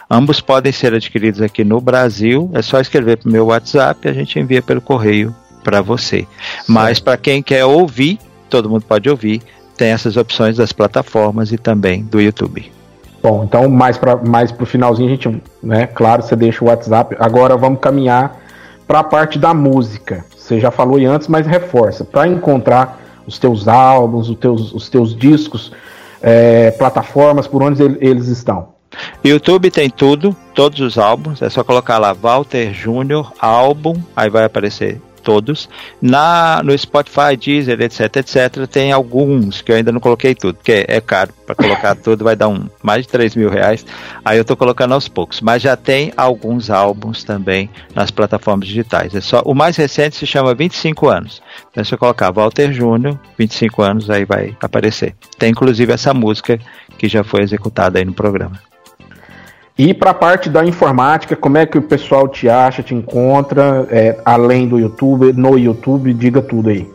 Ambos 0.09 0.39
podem 0.39 0.71
ser 0.71 0.93
adquiridos 0.93 1.41
aqui 1.41 1.63
no 1.63 1.81
Brasil, 1.81 2.49
é 2.53 2.61
só 2.61 2.79
escrever 2.79 3.17
para 3.17 3.29
o 3.29 3.31
meu 3.31 3.47
WhatsApp 3.47 4.07
e 4.07 4.09
a 4.09 4.13
gente 4.13 4.39
envia 4.39 4.61
pelo 4.61 4.81
correio 4.81 5.35
para 5.63 5.81
você. 5.81 6.27
Mas 6.67 6.99
para 6.99 7.17
quem 7.17 7.41
quer 7.41 7.65
ouvir, 7.65 8.19
todo 8.49 8.69
mundo 8.69 8.83
pode 8.87 9.09
ouvir, 9.09 9.41
tem 9.75 9.89
essas 9.89 10.17
opções 10.17 10.57
das 10.57 10.71
plataformas 10.71 11.51
e 11.51 11.57
também 11.57 12.03
do 12.03 12.21
YouTube. 12.21 12.71
Bom, 13.21 13.45
então 13.45 13.69
mais 13.69 13.97
para 13.97 14.17
mais 14.17 14.51
o 14.51 14.65
finalzinho 14.65 15.07
a 15.07 15.11
gente, 15.11 15.41
né, 15.63 15.87
claro, 15.87 16.21
você 16.21 16.35
deixa 16.35 16.63
o 16.63 16.67
WhatsApp. 16.67 17.15
Agora 17.17 17.55
vamos 17.55 17.79
caminhar 17.79 18.37
para 18.85 18.99
a 18.99 19.03
parte 19.03 19.39
da 19.39 19.53
música. 19.53 20.25
Você 20.43 20.59
já 20.59 20.71
falou 20.71 20.97
antes, 20.97 21.29
mas 21.29 21.47
reforça. 21.47 22.03
Para 22.03 22.27
encontrar 22.27 22.99
os 23.25 23.39
teus 23.39 23.65
álbuns, 23.65 24.27
os 24.27 24.35
teus, 24.35 24.73
os 24.73 24.89
teus 24.89 25.15
discos, 25.15 25.71
é, 26.21 26.69
plataformas, 26.71 27.47
por 27.47 27.63
onde 27.63 27.81
eles 27.81 28.27
estão? 28.27 28.73
YouTube 29.23 29.71
tem 29.71 29.89
tudo, 29.89 30.35
todos 30.53 30.81
os 30.81 30.97
álbuns. 30.97 31.41
É 31.41 31.49
só 31.49 31.63
colocar 31.63 31.97
lá 31.97 32.11
Walter 32.11 32.73
Júnior 32.73 33.31
álbum, 33.39 33.93
aí 34.13 34.29
vai 34.29 34.43
aparecer 34.43 34.99
todos. 35.23 35.69
Na, 36.01 36.61
no 36.63 36.77
Spotify, 36.77 37.37
Deezer, 37.39 37.81
etc, 37.81 38.17
etc, 38.17 38.67
tem 38.69 38.91
alguns 38.91 39.61
que 39.61 39.71
eu 39.71 39.75
ainda 39.75 39.91
não 39.91 39.99
coloquei 39.99 40.35
tudo, 40.35 40.55
porque 40.55 40.85
é 40.87 40.99
caro 40.99 41.33
para 41.45 41.55
colocar 41.55 41.95
tudo, 41.97 42.23
vai 42.23 42.35
dar 42.35 42.49
um, 42.49 42.67
mais 42.81 43.03
de 43.03 43.11
3 43.11 43.35
mil 43.35 43.49
reais. 43.49 43.85
Aí 44.23 44.37
eu 44.37 44.45
tô 44.45 44.55
colocando 44.55 44.93
aos 44.93 45.07
poucos. 45.07 45.41
Mas 45.41 45.61
já 45.61 45.75
tem 45.75 46.13
alguns 46.17 46.69
álbuns 46.69 47.23
também 47.23 47.69
nas 47.95 48.11
plataformas 48.11 48.67
digitais. 48.67 49.15
É 49.15 49.21
só, 49.21 49.41
o 49.45 49.53
mais 49.53 49.77
recente 49.77 50.15
se 50.15 50.27
chama 50.27 50.53
25 50.53 51.07
anos. 51.07 51.41
Então 51.71 51.83
se 51.83 51.93
eu 51.93 51.97
colocar 51.97 52.31
Walter 52.31 52.71
Júnior, 52.73 53.19
25 53.37 53.81
anos, 53.81 54.09
aí 54.09 54.25
vai 54.25 54.55
aparecer. 54.61 55.15
Tem 55.37 55.51
inclusive 55.51 55.91
essa 55.93 56.13
música 56.13 56.59
que 56.97 57.07
já 57.07 57.23
foi 57.23 57.41
executada 57.41 57.99
aí 57.99 58.05
no 58.05 58.13
programa. 58.13 58.72
E 59.77 59.93
para 59.93 60.11
a 60.11 60.13
parte 60.13 60.49
da 60.49 60.63
informática, 60.63 61.35
como 61.35 61.57
é 61.57 61.65
que 61.65 61.77
o 61.77 61.81
pessoal 61.81 62.27
te 62.27 62.47
acha, 62.47 62.83
te 62.83 62.93
encontra, 62.93 63.87
é, 63.89 64.19
além 64.23 64.67
do 64.67 64.79
YouTube, 64.79 65.33
no 65.33 65.57
YouTube, 65.57 66.13
diga 66.13 66.41
tudo 66.41 66.69
aí. 66.69 66.87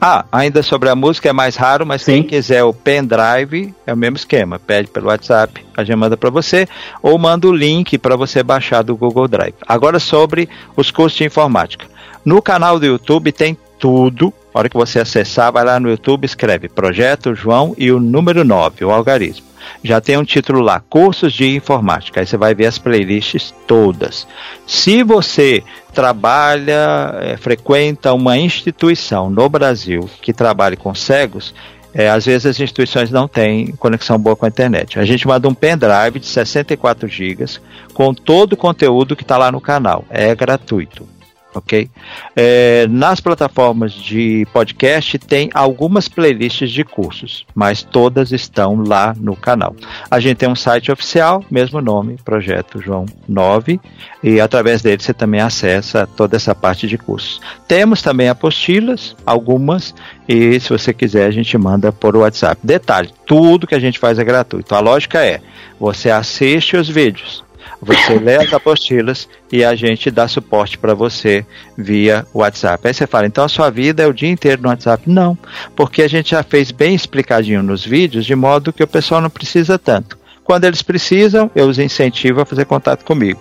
Ah, 0.00 0.24
ainda 0.32 0.62
sobre 0.62 0.88
a 0.88 0.96
música 0.96 1.28
é 1.28 1.32
mais 1.32 1.56
raro, 1.56 1.86
mas 1.86 2.02
Sim. 2.02 2.12
quem 2.12 2.22
quiser 2.24 2.64
o 2.64 2.72
pendrive 2.72 3.74
é 3.86 3.92
o 3.92 3.96
mesmo 3.96 4.16
esquema. 4.16 4.58
Pede 4.58 4.88
pelo 4.90 5.08
WhatsApp, 5.08 5.64
a 5.76 5.84
gente 5.84 5.96
manda 5.96 6.16
para 6.16 6.30
você, 6.30 6.66
ou 7.02 7.18
manda 7.18 7.46
o 7.46 7.52
link 7.52 7.98
para 7.98 8.16
você 8.16 8.42
baixar 8.42 8.82
do 8.82 8.96
Google 8.96 9.28
Drive. 9.28 9.54
Agora 9.66 10.00
sobre 10.00 10.48
os 10.76 10.90
cursos 10.90 11.18
de 11.18 11.24
informática. 11.24 11.86
No 12.24 12.40
canal 12.40 12.80
do 12.80 12.86
YouTube 12.86 13.30
tem 13.30 13.56
tudo 13.78 14.32
A 14.54 14.60
hora 14.60 14.68
que 14.68 14.76
você 14.76 15.00
acessar, 15.00 15.52
vai 15.52 15.64
lá 15.64 15.80
no 15.80 15.90
YouTube, 15.90 16.24
escreve 16.24 16.68
Projeto 16.68 17.34
João 17.34 17.74
e 17.76 17.90
o 17.90 17.98
número 17.98 18.44
9, 18.44 18.84
o 18.84 18.90
algarismo. 18.92 19.44
Já 19.82 20.00
tem 20.00 20.16
um 20.16 20.24
título 20.24 20.60
lá, 20.60 20.78
Cursos 20.78 21.32
de 21.32 21.56
Informática. 21.56 22.20
Aí 22.20 22.26
você 22.26 22.36
vai 22.36 22.54
ver 22.54 22.66
as 22.66 22.78
playlists 22.78 23.52
todas. 23.66 24.28
Se 24.64 25.02
você 25.02 25.64
trabalha, 25.92 27.16
é, 27.20 27.36
frequenta 27.36 28.12
uma 28.12 28.38
instituição 28.38 29.28
no 29.28 29.48
Brasil 29.48 30.08
que 30.22 30.32
trabalhe 30.32 30.76
com 30.76 30.94
cegos, 30.94 31.52
é, 31.92 32.08
às 32.08 32.24
vezes 32.24 32.46
as 32.46 32.60
instituições 32.60 33.10
não 33.10 33.26
têm 33.26 33.72
conexão 33.72 34.16
boa 34.20 34.36
com 34.36 34.44
a 34.44 34.48
internet. 34.48 35.00
A 35.00 35.04
gente 35.04 35.26
manda 35.26 35.48
um 35.48 35.54
pendrive 35.54 36.20
de 36.20 36.26
64 36.26 37.08
GB 37.08 37.44
com 37.92 38.14
todo 38.14 38.52
o 38.52 38.56
conteúdo 38.56 39.16
que 39.16 39.22
está 39.22 39.36
lá 39.36 39.50
no 39.50 39.60
canal. 39.60 40.04
É 40.08 40.32
gratuito 40.32 41.08
ok? 41.54 41.88
É, 42.36 42.86
nas 42.88 43.20
plataformas 43.20 43.92
de 43.92 44.46
podcast 44.52 45.18
tem 45.18 45.50
algumas 45.54 46.08
playlists 46.08 46.70
de 46.70 46.84
cursos, 46.84 47.46
mas 47.54 47.82
todas 47.82 48.32
estão 48.32 48.82
lá 48.82 49.14
no 49.18 49.36
canal. 49.36 49.74
A 50.10 50.18
gente 50.20 50.38
tem 50.38 50.48
um 50.48 50.56
site 50.56 50.90
oficial, 50.90 51.44
mesmo 51.50 51.80
nome, 51.80 52.18
Projeto 52.24 52.80
João 52.80 53.06
9, 53.28 53.80
e 54.22 54.40
através 54.40 54.82
dele 54.82 55.02
você 55.02 55.14
também 55.14 55.40
acessa 55.40 56.06
toda 56.06 56.36
essa 56.36 56.54
parte 56.54 56.86
de 56.86 56.98
cursos. 56.98 57.40
Temos 57.68 58.02
também 58.02 58.28
apostilas, 58.28 59.14
algumas, 59.24 59.94
e 60.28 60.58
se 60.58 60.70
você 60.70 60.92
quiser 60.92 61.26
a 61.26 61.30
gente 61.30 61.56
manda 61.56 61.92
por 61.92 62.16
WhatsApp. 62.16 62.60
Detalhe, 62.64 63.10
tudo 63.26 63.66
que 63.66 63.74
a 63.74 63.80
gente 63.80 63.98
faz 63.98 64.18
é 64.18 64.24
gratuito. 64.24 64.74
A 64.74 64.80
lógica 64.80 65.24
é, 65.24 65.40
você 65.78 66.10
assiste 66.10 66.76
os 66.76 66.88
vídeos, 66.88 67.44
você 67.80 68.18
lê 68.18 68.36
as 68.36 68.52
apostilas 68.52 69.28
e 69.50 69.64
a 69.64 69.74
gente 69.74 70.10
dá 70.10 70.26
suporte 70.26 70.78
para 70.78 70.94
você 70.94 71.44
via 71.76 72.26
WhatsApp. 72.32 72.86
Aí 72.86 72.94
você 72.94 73.06
fala, 73.06 73.26
então 73.26 73.44
a 73.44 73.48
sua 73.48 73.70
vida 73.70 74.02
é 74.02 74.06
o 74.06 74.12
dia 74.12 74.30
inteiro 74.30 74.62
no 74.62 74.68
WhatsApp? 74.68 75.08
Não, 75.08 75.36
porque 75.76 76.02
a 76.02 76.08
gente 76.08 76.30
já 76.30 76.42
fez 76.42 76.70
bem 76.70 76.94
explicadinho 76.94 77.62
nos 77.62 77.84
vídeos, 77.84 78.24
de 78.24 78.34
modo 78.34 78.72
que 78.72 78.82
o 78.82 78.88
pessoal 78.88 79.20
não 79.20 79.30
precisa 79.30 79.78
tanto. 79.78 80.18
Quando 80.42 80.64
eles 80.64 80.82
precisam, 80.82 81.50
eu 81.54 81.66
os 81.66 81.78
incentivo 81.78 82.40
a 82.40 82.44
fazer 82.44 82.66
contato 82.66 83.04
comigo. 83.04 83.40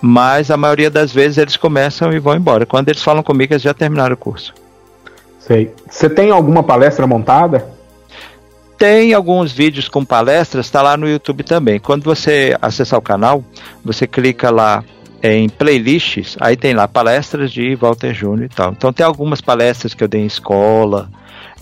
Mas 0.00 0.50
a 0.50 0.56
maioria 0.56 0.90
das 0.90 1.12
vezes 1.12 1.36
eles 1.36 1.56
começam 1.56 2.12
e 2.12 2.18
vão 2.18 2.34
embora. 2.34 2.64
Quando 2.64 2.88
eles 2.88 3.02
falam 3.02 3.22
comigo, 3.22 3.52
eles 3.52 3.62
já 3.62 3.74
terminaram 3.74 4.14
o 4.14 4.16
curso. 4.16 4.54
Sei. 5.38 5.74
Você 5.88 6.08
tem 6.08 6.30
alguma 6.30 6.62
palestra 6.62 7.06
montada? 7.06 7.66
Tem 8.80 9.12
alguns 9.12 9.52
vídeos 9.52 9.90
com 9.90 10.02
palestras, 10.02 10.64
está 10.64 10.80
lá 10.80 10.96
no 10.96 11.06
YouTube 11.06 11.44
também. 11.44 11.78
Quando 11.78 12.02
você 12.02 12.56
acessar 12.62 12.98
o 12.98 13.02
canal, 13.02 13.44
você 13.84 14.06
clica 14.06 14.50
lá 14.50 14.82
em 15.22 15.50
playlists, 15.50 16.34
aí 16.40 16.56
tem 16.56 16.72
lá 16.72 16.88
palestras 16.88 17.52
de 17.52 17.74
Walter 17.74 18.14
Júnior 18.14 18.46
e 18.46 18.48
tal. 18.48 18.72
Então 18.72 18.90
tem 18.90 19.04
algumas 19.04 19.42
palestras 19.42 19.92
que 19.92 20.02
eu 20.02 20.08
dei 20.08 20.22
em 20.22 20.26
escola. 20.26 21.10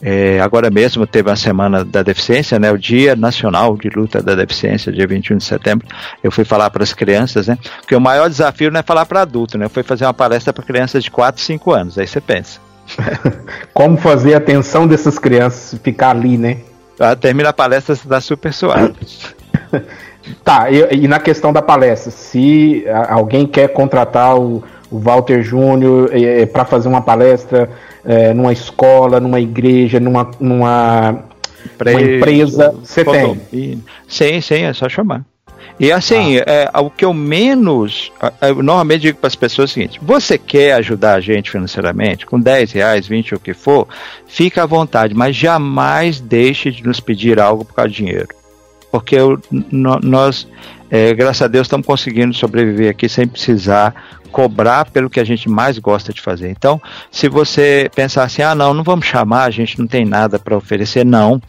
É, 0.00 0.38
agora 0.38 0.70
mesmo 0.70 1.08
teve 1.08 1.28
a 1.28 1.34
semana 1.34 1.84
da 1.84 2.04
deficiência, 2.04 2.56
né, 2.56 2.70
o 2.70 2.78
Dia 2.78 3.16
Nacional 3.16 3.76
de 3.76 3.88
Luta 3.88 4.22
da 4.22 4.36
Deficiência, 4.36 4.92
dia 4.92 5.08
21 5.08 5.38
de 5.38 5.44
setembro. 5.44 5.88
Eu 6.22 6.30
fui 6.30 6.44
falar 6.44 6.70
para 6.70 6.84
as 6.84 6.92
crianças, 6.92 7.48
né? 7.48 7.58
Porque 7.80 7.96
o 7.96 8.00
maior 8.00 8.30
desafio 8.30 8.70
não 8.70 8.78
é 8.78 8.82
falar 8.84 9.04
para 9.06 9.22
adulto, 9.22 9.58
né? 9.58 9.68
Foi 9.68 9.82
fazer 9.82 10.04
uma 10.04 10.14
palestra 10.14 10.52
para 10.52 10.62
crianças 10.62 11.02
de 11.02 11.10
4, 11.10 11.42
5 11.42 11.72
anos. 11.72 11.98
Aí 11.98 12.06
você 12.06 12.20
pensa. 12.20 12.60
Como 13.74 13.96
fazer 13.96 14.34
a 14.34 14.38
atenção 14.38 14.86
dessas 14.86 15.18
crianças 15.18 15.80
ficar 15.82 16.10
ali, 16.10 16.38
né? 16.38 16.58
Ah, 16.98 17.14
termina 17.14 17.50
a 17.50 17.52
palestra, 17.52 17.94
você 17.94 18.02
está 18.02 18.20
super 18.20 18.52
suave. 18.52 18.94
tá, 20.44 20.70
e, 20.70 21.04
e, 21.04 21.08
na 21.08 21.20
questão 21.20 21.52
da 21.52 21.62
palestra, 21.62 22.10
se 22.10 22.84
alguém 23.08 23.46
quer 23.46 23.68
contratar 23.68 24.36
o, 24.36 24.64
o 24.90 24.98
Walter 24.98 25.42
Júnior 25.42 26.10
é, 26.12 26.44
para 26.46 26.64
fazer 26.64 26.88
uma 26.88 27.00
palestra 27.00 27.70
é, 28.04 28.34
numa 28.34 28.52
escola, 28.52 29.20
numa 29.20 29.40
igreja, 29.40 30.00
numa, 30.00 30.30
numa, 30.40 31.24
numa 31.78 32.00
empresa, 32.00 32.74
você 32.82 33.04
tem? 33.04 33.84
Sim, 34.08 34.40
sim, 34.40 34.62
é 34.62 34.72
só 34.72 34.88
chamar. 34.88 35.24
E 35.78 35.92
assim, 35.92 36.38
ah. 36.38 36.44
é, 36.46 36.70
o 36.78 36.90
que 36.90 37.04
eu 37.04 37.14
menos. 37.14 38.12
Eu 38.40 38.56
normalmente 38.56 39.02
digo 39.02 39.18
para 39.18 39.28
as 39.28 39.36
pessoas 39.36 39.70
é 39.70 39.72
o 39.72 39.74
seguinte: 39.74 40.00
você 40.02 40.36
quer 40.36 40.74
ajudar 40.74 41.14
a 41.14 41.20
gente 41.20 41.50
financeiramente, 41.50 42.26
com 42.26 42.40
10 42.40 42.72
reais, 42.72 43.06
20 43.06 43.34
o 43.34 43.40
que 43.40 43.54
for, 43.54 43.86
fica 44.26 44.62
à 44.62 44.66
vontade, 44.66 45.14
mas 45.14 45.36
jamais 45.36 46.20
deixe 46.20 46.70
de 46.70 46.84
nos 46.84 47.00
pedir 47.00 47.40
algo 47.40 47.64
por 47.64 47.74
causa 47.74 47.90
de 47.90 47.96
dinheiro. 47.96 48.28
Porque 48.90 49.16
eu, 49.16 49.38
nós, 49.70 50.48
é, 50.90 51.12
graças 51.12 51.42
a 51.42 51.46
Deus, 51.46 51.66
estamos 51.66 51.86
conseguindo 51.86 52.34
sobreviver 52.34 52.90
aqui 52.90 53.06
sem 53.08 53.28
precisar 53.28 54.18
cobrar 54.28 54.90
pelo 54.90 55.10
que 55.10 55.20
a 55.20 55.24
gente 55.24 55.48
mais 55.48 55.78
gosta 55.78 56.12
de 56.12 56.20
fazer. 56.20 56.50
Então, 56.50 56.80
se 57.10 57.28
você 57.28 57.90
pensar 57.94 58.24
assim, 58.24 58.42
ah, 58.42 58.54
não, 58.54 58.72
não 58.74 58.84
vamos 58.84 59.06
chamar, 59.06 59.44
a 59.44 59.50
gente 59.50 59.78
não 59.78 59.86
tem 59.86 60.04
nada 60.04 60.38
para 60.38 60.56
oferecer, 60.56 61.04
não. 61.04 61.40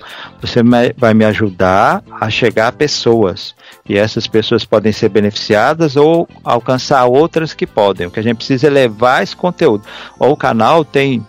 Você 0.42 0.62
vai 0.98 1.14
me 1.14 1.26
ajudar 1.26 2.04
a 2.20 2.30
chegar 2.30 2.68
a 2.68 2.72
pessoas. 2.72 3.56
E 3.90 3.98
essas 3.98 4.28
pessoas 4.28 4.64
podem 4.64 4.92
ser 4.92 5.10
beneficiadas 5.10 5.96
ou 5.96 6.30
alcançar 6.44 7.06
outras 7.06 7.54
que 7.54 7.66
podem. 7.66 8.08
O 8.08 8.12
que 8.12 8.20
a 8.20 8.24
gente 8.24 8.38
precisa 8.38 8.68
é 8.68 8.70
levar 8.70 9.24
esse 9.24 9.36
conteúdo. 9.36 9.84
Ou 10.20 10.32
o 10.32 10.38
canal 10.38 10.86
tem 10.86 11.26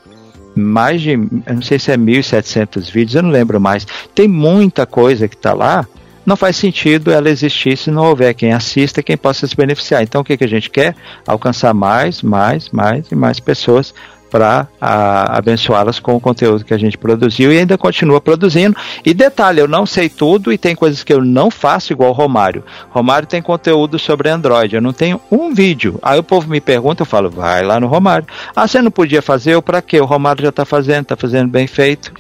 mais 0.54 1.00
de, 1.00 1.12
eu 1.12 1.54
não 1.54 1.62
sei 1.62 1.78
se 1.78 1.90
é 1.90 1.96
1.700 1.96 2.92
vídeos, 2.92 3.14
eu 3.14 3.22
não 3.22 3.30
lembro 3.30 3.58
mais. 3.58 3.86
Tem 4.14 4.28
muita 4.28 4.84
coisa 4.84 5.26
que 5.26 5.36
está 5.36 5.54
lá 5.54 5.86
não 6.24 6.36
faz 6.36 6.56
sentido 6.56 7.10
ela 7.10 7.28
existir 7.28 7.76
se 7.76 7.90
não 7.90 8.04
houver 8.04 8.34
quem 8.34 8.52
assista, 8.52 9.02
quem 9.02 9.16
possa 9.16 9.46
se 9.46 9.56
beneficiar. 9.56 10.02
Então, 10.02 10.20
o 10.20 10.24
que, 10.24 10.36
que 10.36 10.44
a 10.44 10.48
gente 10.48 10.70
quer? 10.70 10.94
Alcançar 11.26 11.74
mais, 11.74 12.22
mais, 12.22 12.68
mais 12.70 13.10
e 13.10 13.14
mais 13.14 13.40
pessoas 13.40 13.94
para 14.31 14.69
abençoá-las 14.81 15.98
com 15.98 16.15
o 16.15 16.20
conteúdo 16.20 16.65
que 16.65 16.73
a 16.73 16.78
gente 16.78 16.97
produziu 16.97 17.52
e 17.52 17.59
ainda 17.59 17.77
continua 17.77 18.20
produzindo. 18.20 18.77
E 19.05 19.12
detalhe, 19.12 19.61
eu 19.61 19.69
não 19.69 19.85
sei 19.85 20.09
tudo 20.09 20.52
e 20.52 20.59
tem 20.59 20.74
coisas 20.74 21.02
que 21.02 21.12
eu 21.12 21.23
não 21.23 21.51
faço 21.51 21.93
igual 21.93 22.11
o 22.11 22.15
Romário. 22.15 22.65
Romário 22.90 23.27
tem 23.27 23.43
conteúdo 23.43 23.98
sobre 23.98 24.31
Android, 24.31 24.74
eu 24.74 24.81
não 24.81 24.93
tenho 24.93 25.20
um 25.31 25.52
vídeo. 25.52 25.98
Aí 26.02 26.19
o 26.19 26.23
povo 26.23 26.48
me 26.48 26.61
pergunta, 26.61 27.02
eu 27.02 27.07
falo, 27.07 27.28
vai 27.28 27.62
lá 27.65 27.81
no 27.81 27.89
Romário. 27.89 28.27
Ah, 28.55 28.66
você 28.66 28.81
não 28.81 28.90
podia 28.90 29.20
fazer? 29.20 29.55
Eu 29.55 29.62
para 29.62 29.82
quê? 29.82 30.01
O 30.01 30.07
Romário 30.07 30.43
já 30.43 30.51
está 30.51 30.65
fazendo, 30.65 31.02
está 31.02 31.16
fazendo 31.16 31.48
bem 31.48 31.66
feito. 31.66 32.12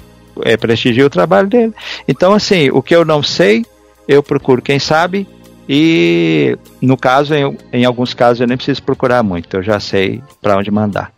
É, 0.42 0.56
prestigia 0.56 1.06
o 1.06 1.10
trabalho 1.10 1.48
dele. 1.48 1.72
Então, 2.08 2.32
assim, 2.32 2.70
o 2.70 2.82
que 2.82 2.94
eu 2.94 3.04
não 3.04 3.22
sei, 3.22 3.64
eu 4.08 4.22
procuro 4.22 4.62
quem 4.62 4.78
sabe 4.78 5.26
e 5.72 6.58
no 6.82 6.96
caso, 6.96 7.32
em, 7.32 7.56
em 7.72 7.84
alguns 7.84 8.12
casos 8.12 8.40
eu 8.40 8.46
nem 8.48 8.56
preciso 8.56 8.82
procurar 8.82 9.22
muito, 9.22 9.56
eu 9.56 9.62
já 9.62 9.78
sei 9.78 10.20
para 10.42 10.56
onde 10.56 10.68
mandar. 10.68 11.12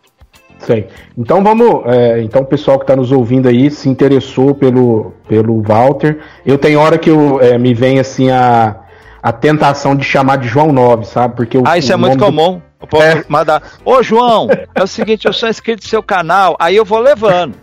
Sei. 0.65 0.87
Então 1.17 1.43
vamos. 1.43 1.83
É, 1.85 2.21
então 2.21 2.41
o 2.41 2.45
pessoal 2.45 2.77
que 2.77 2.83
está 2.83 2.95
nos 2.95 3.11
ouvindo 3.11 3.47
aí 3.47 3.69
se 3.69 3.89
interessou 3.89 4.55
pelo, 4.55 5.13
pelo 5.27 5.61
Walter. 5.61 6.19
Eu 6.45 6.57
tenho 6.57 6.79
hora 6.79 6.97
que 6.97 7.09
eu, 7.09 7.41
é, 7.41 7.57
me 7.57 7.73
vem 7.73 7.99
assim 7.99 8.31
a, 8.31 8.77
a 9.21 9.31
tentação 9.31 9.95
de 9.95 10.03
chamar 10.03 10.37
de 10.37 10.47
João 10.47 10.71
9, 10.71 11.05
sabe? 11.05 11.35
Porque 11.35 11.57
o, 11.57 11.63
ah, 11.65 11.77
isso 11.77 11.91
é 11.91 11.97
muito 11.97 12.17
comum. 12.17 12.61
Do... 12.89 13.01
É. 13.01 13.23
Mandar, 13.29 13.63
ô 13.85 14.03
João, 14.03 14.47
é 14.75 14.83
o 14.83 14.87
seguinte, 14.87 15.25
eu 15.25 15.33
sou 15.33 15.47
inscrito 15.47 15.83
no 15.83 15.89
seu 15.89 16.03
canal, 16.03 16.55
aí 16.59 16.75
eu 16.75 16.83
vou 16.83 16.99
levando. 16.99 17.55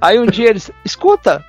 Aí 0.00 0.18
um 0.18 0.26
dia 0.26 0.48
eles, 0.48 0.70
escuta, 0.84 1.44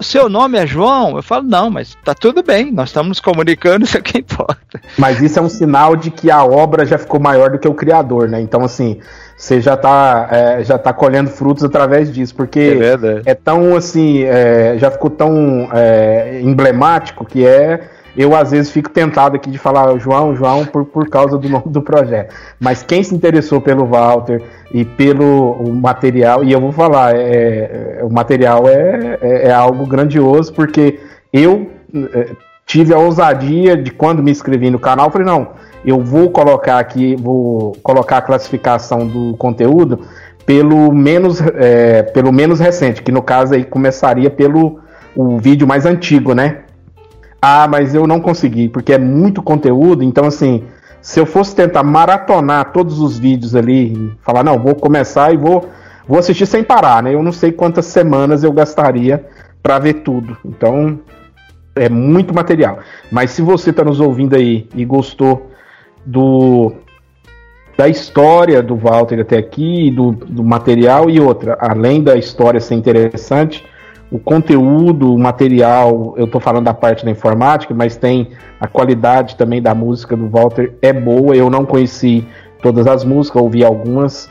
seu 0.00 0.28
nome 0.28 0.58
é 0.58 0.66
João? 0.66 1.16
Eu 1.16 1.22
falo, 1.22 1.42
não, 1.42 1.68
mas 1.68 1.96
tá 2.04 2.14
tudo 2.14 2.42
bem, 2.42 2.70
nós 2.70 2.88
estamos 2.88 3.08
nos 3.08 3.20
comunicando, 3.20 3.84
isso 3.84 3.96
é 3.96 4.00
o 4.00 4.02
que 4.02 4.18
importa. 4.18 4.80
Mas 4.96 5.20
isso 5.20 5.38
é 5.38 5.42
um 5.42 5.48
sinal 5.48 5.96
de 5.96 6.10
que 6.10 6.30
a 6.30 6.44
obra 6.44 6.86
já 6.86 6.96
ficou 6.96 7.20
maior 7.20 7.50
do 7.50 7.58
que 7.58 7.68
o 7.68 7.74
criador, 7.74 8.28
né? 8.28 8.40
Então, 8.40 8.64
assim, 8.64 9.00
você 9.42 9.60
já 9.60 9.76
tá, 9.76 10.28
é, 10.30 10.62
já 10.62 10.78
tá 10.78 10.92
colhendo 10.92 11.28
frutos 11.28 11.64
através 11.64 12.12
disso, 12.12 12.32
porque 12.32 12.78
é, 13.26 13.32
é 13.32 13.34
tão, 13.34 13.74
assim, 13.74 14.22
é, 14.22 14.76
já 14.78 14.88
ficou 14.88 15.10
tão 15.10 15.68
é, 15.72 16.40
emblemático 16.40 17.24
que 17.24 17.44
é 17.44 17.80
eu 18.16 18.36
às 18.36 18.52
vezes 18.52 18.70
fico 18.70 18.88
tentado 18.88 19.34
aqui 19.34 19.50
de 19.50 19.58
falar 19.58 19.98
João, 19.98 20.36
João, 20.36 20.64
por, 20.64 20.84
por 20.84 21.08
causa 21.08 21.36
do 21.36 21.48
nome 21.48 21.64
do 21.66 21.82
projeto. 21.82 22.32
Mas 22.60 22.84
quem 22.84 23.02
se 23.02 23.12
interessou 23.16 23.60
pelo 23.60 23.84
Walter 23.84 24.40
e 24.72 24.84
pelo 24.84 25.72
material, 25.72 26.44
e 26.44 26.52
eu 26.52 26.60
vou 26.60 26.70
falar, 26.70 27.16
é, 27.16 27.98
é, 27.98 28.04
o 28.04 28.10
material 28.10 28.68
é, 28.68 29.18
é, 29.20 29.52
algo 29.52 29.84
grandioso, 29.86 30.52
porque 30.52 31.00
eu 31.32 31.68
tive 32.66 32.94
a 32.94 32.98
ousadia 32.98 33.76
de 33.76 33.90
quando 33.90 34.22
me 34.22 34.30
inscrevi 34.30 34.70
no 34.70 34.78
canal, 34.78 35.10
falei, 35.10 35.26
não, 35.26 35.48
eu 35.84 36.00
vou 36.00 36.30
colocar 36.30 36.78
aqui, 36.78 37.16
vou 37.16 37.72
colocar 37.82 38.18
a 38.18 38.22
classificação 38.22 39.06
do 39.06 39.36
conteúdo 39.36 40.00
pelo 40.46 40.92
menos, 40.92 41.40
é, 41.40 42.02
pelo 42.02 42.32
menos 42.32 42.58
recente, 42.58 43.02
que 43.02 43.12
no 43.12 43.22
caso 43.22 43.54
aí 43.54 43.64
começaria 43.64 44.30
pelo 44.30 44.80
o 45.14 45.38
vídeo 45.38 45.66
mais 45.66 45.84
antigo, 45.84 46.34
né? 46.34 46.62
Ah, 47.40 47.66
mas 47.68 47.94
eu 47.94 48.06
não 48.06 48.20
consegui, 48.20 48.68
porque 48.68 48.92
é 48.92 48.98
muito 48.98 49.42
conteúdo, 49.42 50.02
então 50.02 50.24
assim, 50.24 50.64
se 51.00 51.18
eu 51.18 51.26
fosse 51.26 51.54
tentar 51.54 51.82
maratonar 51.82 52.72
todos 52.72 53.00
os 53.00 53.18
vídeos 53.18 53.54
ali, 53.54 54.12
falar, 54.22 54.44
não, 54.44 54.58
vou 54.58 54.74
começar 54.74 55.34
e 55.34 55.36
vou, 55.36 55.68
vou 56.06 56.18
assistir 56.18 56.46
sem 56.46 56.62
parar, 56.62 57.02
né? 57.02 57.14
Eu 57.14 57.22
não 57.22 57.32
sei 57.32 57.52
quantas 57.52 57.86
semanas 57.86 58.44
eu 58.44 58.52
gastaria 58.52 59.24
para 59.62 59.78
ver 59.78 59.94
tudo. 59.94 60.36
Então, 60.44 60.98
é 61.74 61.88
muito 61.88 62.34
material. 62.34 62.78
Mas 63.10 63.30
se 63.30 63.42
você 63.42 63.70
está 63.70 63.84
nos 63.84 64.00
ouvindo 64.00 64.36
aí 64.36 64.68
e 64.74 64.84
gostou 64.84 65.50
do 66.04 66.72
da 67.76 67.88
história 67.88 68.62
do 68.62 68.76
Walter 68.76 69.20
até 69.20 69.38
aqui, 69.38 69.90
do, 69.90 70.12
do 70.12 70.44
material 70.44 71.08
e 71.08 71.18
outra. 71.18 71.56
Além 71.58 72.02
da 72.02 72.16
história 72.16 72.60
ser 72.60 72.74
interessante, 72.74 73.64
o 74.10 74.18
conteúdo, 74.18 75.14
o 75.14 75.18
material, 75.18 76.14
eu 76.18 76.26
estou 76.26 76.38
falando 76.38 76.66
da 76.66 76.74
parte 76.74 77.02
da 77.02 77.10
informática, 77.10 77.72
mas 77.72 77.96
tem 77.96 78.28
a 78.60 78.66
qualidade 78.66 79.36
também 79.36 79.62
da 79.62 79.74
música 79.74 80.14
do 80.14 80.28
Walter 80.28 80.74
é 80.82 80.92
boa. 80.92 81.34
Eu 81.34 81.48
não 81.48 81.64
conheci 81.64 82.26
todas 82.62 82.86
as 82.86 83.04
músicas, 83.04 83.40
ouvi 83.40 83.64
algumas 83.64 84.30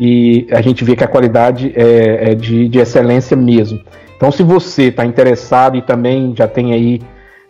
e 0.00 0.48
a 0.50 0.60
gente 0.60 0.82
vê 0.82 0.96
que 0.96 1.04
a 1.04 1.08
qualidade 1.08 1.72
é, 1.76 2.32
é 2.32 2.34
de, 2.34 2.68
de, 2.68 2.78
excelência 2.78 3.36
mesmo. 3.36 3.78
Então, 4.20 4.30
se 4.30 4.42
você 4.42 4.88
está 4.88 5.02
interessado 5.06 5.78
e 5.78 5.80
também 5.80 6.34
já 6.36 6.46
tem 6.46 6.74
aí 6.74 7.00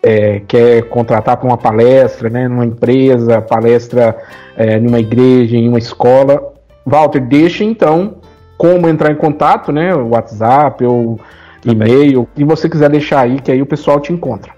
é, 0.01 0.39
quer 0.47 0.83
contratar 0.83 1.37
para 1.37 1.45
uma 1.45 1.59
palestra, 1.59 2.31
né, 2.31 2.47
numa 2.47 2.65
empresa, 2.65 3.43
palestra 3.43 4.17
é, 4.57 4.79
numa 4.79 5.01
igreja, 5.01 5.57
em 5.57 5.69
uma 5.69 5.81
escola, 5.81 6.41
Walter, 6.87 7.27
deixe 7.27 7.65
então 7.65 8.19
como 8.57 8.89
entrar 8.89 9.11
em 9.11 9.17
contato, 9.17 9.73
né, 9.73 9.93
WhatsApp 9.93 10.85
ou 10.85 11.19
e-mail, 11.65 12.29
e 12.37 12.45
você 12.45 12.69
quiser 12.69 12.89
deixar 12.89 13.23
aí, 13.23 13.41
que 13.41 13.51
aí 13.51 13.61
o 13.61 13.67
pessoal 13.67 13.99
te 13.99 14.13
encontra. 14.13 14.53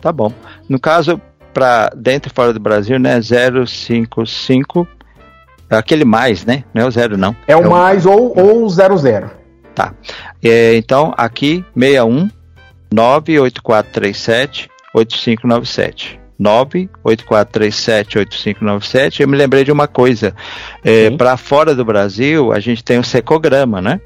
Tá 0.00 0.10
bom. 0.10 0.32
No 0.68 0.80
caso, 0.80 1.20
para 1.54 1.92
dentro 1.94 2.28
e 2.28 2.34
fora 2.34 2.52
do 2.52 2.58
Brasil, 2.58 2.98
né, 2.98 3.20
055, 3.22 4.84
é 5.70 5.76
aquele 5.76 6.04
mais, 6.04 6.44
né? 6.44 6.64
Não 6.74 6.82
é 6.82 6.86
o 6.86 6.90
zero, 6.90 7.16
não. 7.16 7.36
É 7.46 7.56
o 7.56 7.60
é 7.60 7.68
mais 7.68 8.04
o... 8.04 8.10
ou, 8.10 8.36
ou 8.36 8.68
00. 8.68 9.41
Tá. 9.74 9.94
É, 10.42 10.76
então, 10.76 11.14
aqui, 11.16 11.64
61 11.74 12.28
98437 12.92 14.68
8597. 14.94 16.20
984378597. 16.40 19.20
Eu 19.20 19.28
me 19.28 19.36
lembrei 19.36 19.64
de 19.64 19.72
uma 19.72 19.86
coisa. 19.86 20.34
É, 20.84 21.10
para 21.10 21.36
fora 21.36 21.74
do 21.74 21.84
Brasil, 21.84 22.52
a 22.52 22.58
gente 22.58 22.82
tem 22.82 22.98
o 22.98 23.04
secograma, 23.04 23.80
né? 23.80 24.00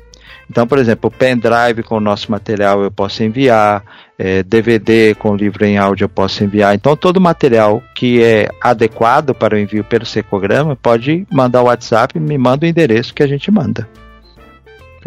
Então, 0.48 0.64
por 0.66 0.78
exemplo, 0.78 1.08
o 1.08 1.10
pendrive 1.10 1.82
com 1.82 1.96
o 1.96 2.00
nosso 2.00 2.30
material 2.30 2.82
eu 2.82 2.90
posso 2.90 3.24
enviar, 3.24 3.82
é, 4.16 4.44
DVD 4.44 5.12
com 5.16 5.34
livro 5.34 5.64
em 5.64 5.76
áudio 5.76 6.04
eu 6.04 6.08
posso 6.08 6.44
enviar. 6.44 6.72
Então, 6.74 6.96
todo 6.96 7.20
material 7.20 7.82
que 7.96 8.22
é 8.22 8.48
adequado 8.60 9.34
para 9.34 9.56
o 9.56 9.58
envio 9.58 9.82
pelo 9.82 10.06
secograma 10.06 10.76
pode 10.76 11.26
mandar 11.32 11.62
o 11.62 11.66
WhatsApp, 11.66 12.20
me 12.20 12.38
manda 12.38 12.64
o 12.64 12.68
endereço 12.68 13.12
que 13.12 13.24
a 13.24 13.26
gente 13.26 13.50
manda. 13.50 13.88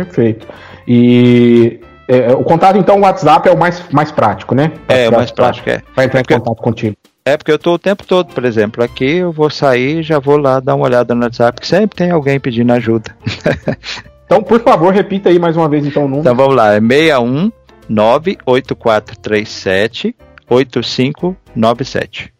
Perfeito. 0.05 0.47
E 0.87 1.79
é, 2.07 2.31
o 2.31 2.43
contato, 2.43 2.77
então, 2.77 2.99
o 2.99 3.01
WhatsApp 3.01 3.49
é 3.49 3.51
o 3.51 3.57
mais, 3.57 3.83
mais 3.91 4.11
prático, 4.11 4.55
né? 4.55 4.71
É, 4.87 5.09
o 5.09 5.11
mais 5.11 5.29
prático, 5.29 5.69
é. 5.69 5.81
Para 5.93 6.05
entrar 6.05 6.21
em 6.21 6.23
contato 6.23 6.61
contigo. 6.61 6.95
É, 7.25 7.35
porque 7.35 7.51
eu 7.51 7.57
estou 7.57 7.73
o 7.73 7.79
tempo 7.79 8.07
todo, 8.07 8.33
por 8.33 8.45
exemplo, 8.45 8.81
aqui 8.81 9.17
eu 9.17 9.31
vou 9.31 9.49
sair 9.49 10.01
já 10.01 10.17
vou 10.17 10.37
lá 10.37 10.61
dar 10.61 10.75
uma 10.75 10.85
olhada 10.85 11.13
no 11.13 11.23
WhatsApp, 11.23 11.59
que 11.59 11.67
sempre 11.67 11.97
tem 11.97 12.11
alguém 12.11 12.39
pedindo 12.39 12.71
ajuda. 12.73 13.13
Então, 14.29 14.43
por 14.43 14.61
favor, 14.61 14.93
repita 14.93 15.29
aí 15.29 15.39
mais 15.39 15.57
uma 15.57 15.67
vez 15.67 15.83
então 15.83 16.03
o 16.03 16.07
número. 16.07 16.21
Então 16.21 16.35
vamos 16.35 16.55
lá, 16.55 16.75
é 16.75 16.79
61 16.79 17.51
98437 17.89 20.15
8597. 20.47 22.31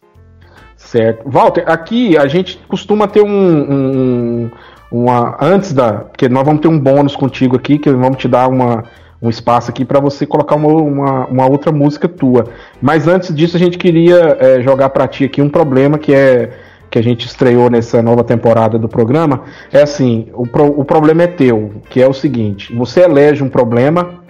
Certo. 0.77 1.27
Walter, 1.29 1.63
aqui 1.67 2.17
a 2.17 2.25
gente 2.27 2.57
costuma 2.67 3.07
ter 3.07 3.21
um, 3.21 3.27
um, 3.27 4.51
uma 4.91 5.37
antes 5.41 5.73
da, 5.73 5.93
porque 5.93 6.27
nós 6.27 6.45
vamos 6.45 6.61
ter 6.61 6.67
um 6.67 6.79
bônus 6.79 7.15
contigo 7.15 7.55
aqui 7.55 7.77
que 7.77 7.89
vamos 7.91 8.17
te 8.17 8.27
dar 8.27 8.47
uma 8.47 8.83
um 9.21 9.29
espaço 9.29 9.69
aqui 9.69 9.83
para 9.83 9.99
você 9.99 10.25
colocar 10.25 10.55
uma, 10.55 10.67
uma, 10.81 11.25
uma, 11.25 11.45
outra 11.45 11.71
música 11.71 12.07
tua. 12.07 12.45
Mas 12.81 13.05
antes 13.05 13.35
disso 13.35 13.57
a 13.57 13.59
gente 13.59 13.77
queria 13.77 14.37
é, 14.39 14.61
jogar 14.61 14.89
para 14.91 15.07
ti 15.07 15.25
aqui 15.25 15.41
um 15.41 15.49
problema 15.49 15.97
que 15.97 16.13
é 16.13 16.51
que 16.89 16.97
a 16.97 17.03
gente 17.03 17.27
estreou 17.27 17.69
nessa 17.69 18.01
nova 18.01 18.23
temporada 18.23 18.79
do 18.79 18.89
programa, 18.89 19.43
é 19.71 19.81
assim, 19.81 20.27
o, 20.33 20.47
pro, 20.47 20.65
o 20.65 20.83
problema 20.83 21.23
é 21.23 21.27
teu, 21.27 21.73
que 21.89 22.01
é 22.01 22.07
o 22.07 22.13
seguinte, 22.13 22.75
você 22.75 23.01
elege 23.01 23.43
um 23.43 23.49
problema 23.49 24.23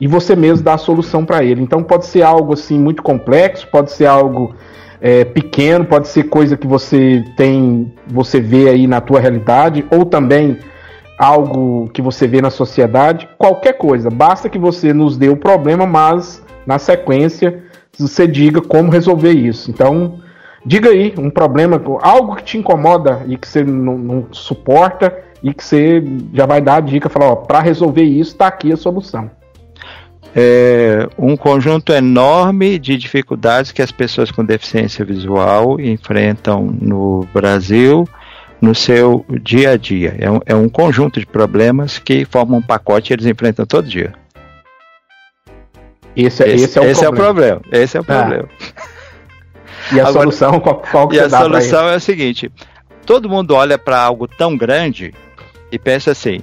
e 0.00 0.06
você 0.06 0.36
mesmo 0.36 0.64
dá 0.64 0.74
a 0.74 0.78
solução 0.78 1.24
para 1.24 1.42
ele. 1.42 1.60
Então 1.60 1.82
pode 1.82 2.06
ser 2.06 2.22
algo 2.22 2.52
assim 2.52 2.78
muito 2.78 3.02
complexo, 3.02 3.66
pode 3.66 3.90
ser 3.90 4.06
algo 4.06 4.54
é, 5.00 5.24
pequeno, 5.24 5.84
pode 5.84 6.08
ser 6.08 6.24
coisa 6.24 6.56
que 6.56 6.66
você 6.66 7.24
tem, 7.36 7.92
você 8.06 8.40
vê 8.40 8.68
aí 8.68 8.86
na 8.86 9.00
tua 9.00 9.20
realidade, 9.20 9.84
ou 9.90 10.04
também 10.04 10.58
algo 11.18 11.88
que 11.92 12.00
você 12.00 12.26
vê 12.26 12.40
na 12.40 12.50
sociedade, 12.50 13.28
qualquer 13.36 13.74
coisa. 13.74 14.10
Basta 14.10 14.48
que 14.48 14.58
você 14.58 14.92
nos 14.92 15.16
dê 15.16 15.28
o 15.28 15.36
problema, 15.36 15.86
mas 15.86 16.42
na 16.66 16.78
sequência 16.78 17.62
você 17.98 18.26
diga 18.26 18.60
como 18.60 18.90
resolver 18.90 19.32
isso. 19.32 19.70
Então 19.70 20.20
Diga 20.64 20.90
aí 20.90 21.14
um 21.16 21.30
problema, 21.30 21.80
algo 22.02 22.36
que 22.36 22.44
te 22.44 22.58
incomoda 22.58 23.22
e 23.26 23.36
que 23.36 23.46
você 23.46 23.62
não, 23.64 23.96
não 23.96 24.26
suporta 24.32 25.16
e 25.42 25.54
que 25.54 25.64
você 25.64 26.02
já 26.34 26.46
vai 26.46 26.60
dar 26.60 26.76
a 26.76 26.80
dica, 26.80 27.08
falar, 27.08 27.36
para 27.36 27.60
resolver 27.60 28.02
isso 28.02 28.32
está 28.32 28.48
aqui 28.48 28.72
a 28.72 28.76
solução. 28.76 29.30
É 30.34 31.08
um 31.18 31.36
conjunto 31.36 31.92
enorme 31.92 32.78
de 32.78 32.96
dificuldades 32.96 33.72
que 33.72 33.82
as 33.82 33.90
pessoas 33.90 34.30
com 34.30 34.44
deficiência 34.44 35.04
visual 35.04 35.80
enfrentam 35.80 36.66
no 36.80 37.26
Brasil 37.32 38.06
no 38.60 38.74
seu 38.74 39.24
dia 39.42 39.70
a 39.70 39.76
dia. 39.76 40.16
É 40.18 40.30
um, 40.30 40.40
é 40.46 40.54
um 40.54 40.68
conjunto 40.68 41.20
de 41.20 41.26
problemas 41.26 41.98
que 41.98 42.24
formam 42.24 42.58
um 42.58 42.62
pacote 42.62 43.12
e 43.12 43.14
eles 43.14 43.26
enfrentam 43.26 43.64
todo 43.64 43.88
dia. 43.88 44.12
Esse, 46.16 46.42
esse, 46.42 46.64
esse, 46.64 46.78
é, 46.78 46.82
o 46.82 46.84
esse 46.84 47.04
é, 47.04 47.08
o 47.08 47.12
problema. 47.12 47.60
Esse 47.70 47.96
é 47.96 48.00
o 48.00 48.02
ah. 48.02 48.06
problema. 48.06 48.48
E 49.92 50.00
a 50.00 50.08
Agora, 50.08 50.12
solução, 50.12 50.60
qual, 50.60 50.82
qual 50.90 51.08
que 51.08 51.16
E 51.16 51.20
a 51.20 51.30
solução 51.30 51.88
é 51.88 51.94
a 51.94 52.00
seguinte: 52.00 52.50
todo 53.06 53.28
mundo 53.28 53.54
olha 53.54 53.78
para 53.78 54.00
algo 54.00 54.26
tão 54.26 54.56
grande 54.56 55.14
e 55.70 55.78
pensa 55.78 56.10
assim: 56.10 56.40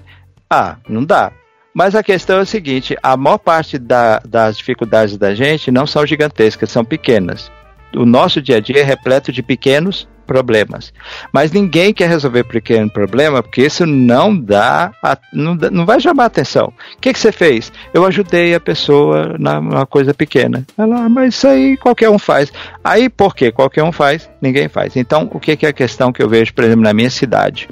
ah, 0.49 0.77
não 0.87 1.03
dá. 1.03 1.31
Mas 1.75 1.93
a 1.93 2.01
questão 2.01 2.39
é 2.39 2.41
a 2.43 2.45
seguinte: 2.45 2.95
a 3.03 3.17
maior 3.17 3.37
parte 3.37 3.77
da, 3.77 4.19
das 4.25 4.57
dificuldades 4.57 5.17
da 5.17 5.35
gente 5.35 5.69
não 5.69 5.85
são 5.85 6.07
gigantescas, 6.07 6.71
são 6.71 6.85
pequenas. 6.85 7.51
O 7.93 8.05
nosso 8.05 8.41
dia 8.41 8.57
a 8.57 8.59
dia 8.61 8.79
é 8.79 8.83
repleto 8.83 9.29
de 9.29 9.43
pequenos 9.43 10.07
problemas. 10.25 10.91
Mas 11.31 11.51
ninguém 11.51 11.93
quer 11.93 12.09
resolver 12.09 12.43
pequeno 12.43 12.89
problema 12.89 13.41
porque 13.41 13.61
isso 13.61 13.85
não 13.85 14.35
dá, 14.35 14.91
não, 15.31 15.55
não 15.55 15.85
vai 15.85 15.99
chamar 15.99 16.25
atenção. 16.25 16.73
O 16.97 16.99
que, 16.99 17.13
que 17.13 17.19
você 17.19 17.31
fez? 17.31 17.71
Eu 17.93 18.05
ajudei 18.05 18.53
a 18.53 18.59
pessoa 18.59 19.35
na, 19.39 19.61
numa 19.61 19.85
coisa 19.85 20.13
pequena. 20.13 20.65
Ela, 20.77 21.05
ah, 21.05 21.09
mas 21.09 21.35
isso 21.35 21.47
aí 21.47 21.77
qualquer 21.77 22.09
um 22.09 22.19
faz. 22.19 22.51
Aí 22.83 23.07
por 23.07 23.35
que 23.35 23.51
qualquer 23.51 23.83
um 23.83 23.91
faz? 23.91 24.29
Ninguém 24.41 24.67
faz. 24.67 24.95
Então, 24.95 25.29
o 25.31 25.39
que, 25.39 25.55
que 25.55 25.65
é 25.65 25.69
a 25.69 25.73
questão 25.73 26.11
que 26.11 26.21
eu 26.21 26.27
vejo, 26.27 26.53
por 26.53 26.63
exemplo, 26.63 26.83
na 26.83 26.93
minha 26.93 27.09
cidade? 27.09 27.69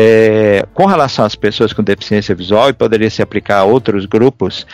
É, 0.00 0.64
com 0.74 0.86
relação 0.86 1.24
às 1.24 1.34
pessoas 1.34 1.72
com 1.72 1.82
deficiência 1.82 2.32
visual, 2.32 2.68
e 2.68 2.72
poderia 2.72 3.10
se 3.10 3.20
aplicar 3.20 3.58
a 3.58 3.64
outros 3.64 4.06
grupos, 4.06 4.64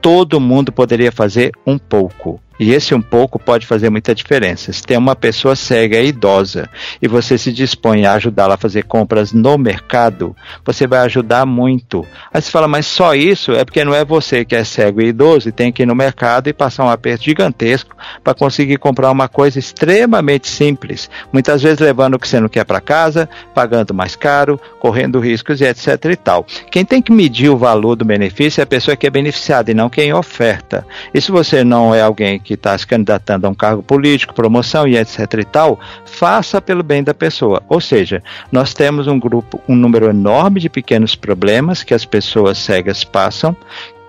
todo 0.00 0.40
mundo 0.40 0.72
poderia 0.72 1.12
fazer 1.12 1.52
um 1.64 1.78
pouco. 1.78 2.40
E 2.62 2.72
esse 2.72 2.94
um 2.94 3.02
pouco 3.02 3.40
pode 3.40 3.66
fazer 3.66 3.90
muita 3.90 4.14
diferença. 4.14 4.72
Se 4.72 4.84
tem 4.84 4.96
uma 4.96 5.16
pessoa 5.16 5.56
cega 5.56 5.98
e 5.98 6.10
idosa 6.10 6.70
e 7.02 7.08
você 7.08 7.36
se 7.36 7.52
dispõe 7.52 8.06
a 8.06 8.12
ajudá-la 8.12 8.54
a 8.54 8.56
fazer 8.56 8.84
compras 8.84 9.32
no 9.32 9.58
mercado, 9.58 10.36
você 10.64 10.86
vai 10.86 11.00
ajudar 11.00 11.44
muito. 11.44 12.06
Aí 12.32 12.40
você 12.40 12.52
fala, 12.52 12.68
mas 12.68 12.86
só 12.86 13.16
isso 13.16 13.50
é 13.50 13.64
porque 13.64 13.84
não 13.84 13.92
é 13.92 14.04
você 14.04 14.44
que 14.44 14.54
é 14.54 14.62
cego 14.62 15.02
e 15.02 15.08
idoso 15.08 15.48
e 15.48 15.52
tem 15.52 15.72
que 15.72 15.82
ir 15.82 15.86
no 15.86 15.94
mercado 15.96 16.46
e 16.46 16.52
passar 16.52 16.84
um 16.84 16.88
aperto 16.88 17.24
gigantesco 17.24 17.96
para 18.22 18.32
conseguir 18.32 18.76
comprar 18.76 19.10
uma 19.10 19.26
coisa 19.26 19.58
extremamente 19.58 20.46
simples. 20.46 21.10
Muitas 21.32 21.62
vezes 21.62 21.80
levando 21.80 22.14
o 22.14 22.18
que 22.20 22.28
você 22.28 22.38
não 22.38 22.48
quer 22.48 22.64
para 22.64 22.80
casa, 22.80 23.28
pagando 23.52 23.92
mais 23.92 24.14
caro, 24.14 24.60
correndo 24.78 25.18
riscos 25.18 25.60
e 25.60 25.64
etc 25.64 26.04
e 26.12 26.16
tal. 26.16 26.46
Quem 26.70 26.84
tem 26.84 27.02
que 27.02 27.10
medir 27.10 27.48
o 27.48 27.58
valor 27.58 27.96
do 27.96 28.04
benefício 28.04 28.60
é 28.60 28.62
a 28.62 28.66
pessoa 28.68 28.96
que 28.96 29.08
é 29.08 29.10
beneficiada 29.10 29.72
e 29.72 29.74
não 29.74 29.90
quem 29.90 30.12
oferta. 30.12 30.86
E 31.12 31.20
se 31.20 31.32
você 31.32 31.64
não 31.64 31.92
é 31.92 32.00
alguém 32.00 32.38
que 32.38 32.51
que 32.52 32.54
está 32.54 32.76
se 32.76 32.86
candidatando 32.86 33.46
a 33.46 33.50
um 33.50 33.54
cargo 33.54 33.82
político, 33.82 34.34
promoção 34.34 34.86
e 34.86 34.96
etc 34.96 35.20
e 35.38 35.44
tal, 35.44 35.80
faça 36.04 36.60
pelo 36.60 36.82
bem 36.82 37.02
da 37.02 37.14
pessoa. 37.14 37.62
Ou 37.68 37.80
seja, 37.80 38.22
nós 38.50 38.74
temos 38.74 39.06
um 39.06 39.18
grupo, 39.18 39.60
um 39.66 39.74
número 39.74 40.10
enorme 40.10 40.60
de 40.60 40.68
pequenos 40.68 41.14
problemas 41.14 41.82
que 41.82 41.94
as 41.94 42.04
pessoas 42.04 42.58
cegas 42.58 43.04
passam, 43.04 43.56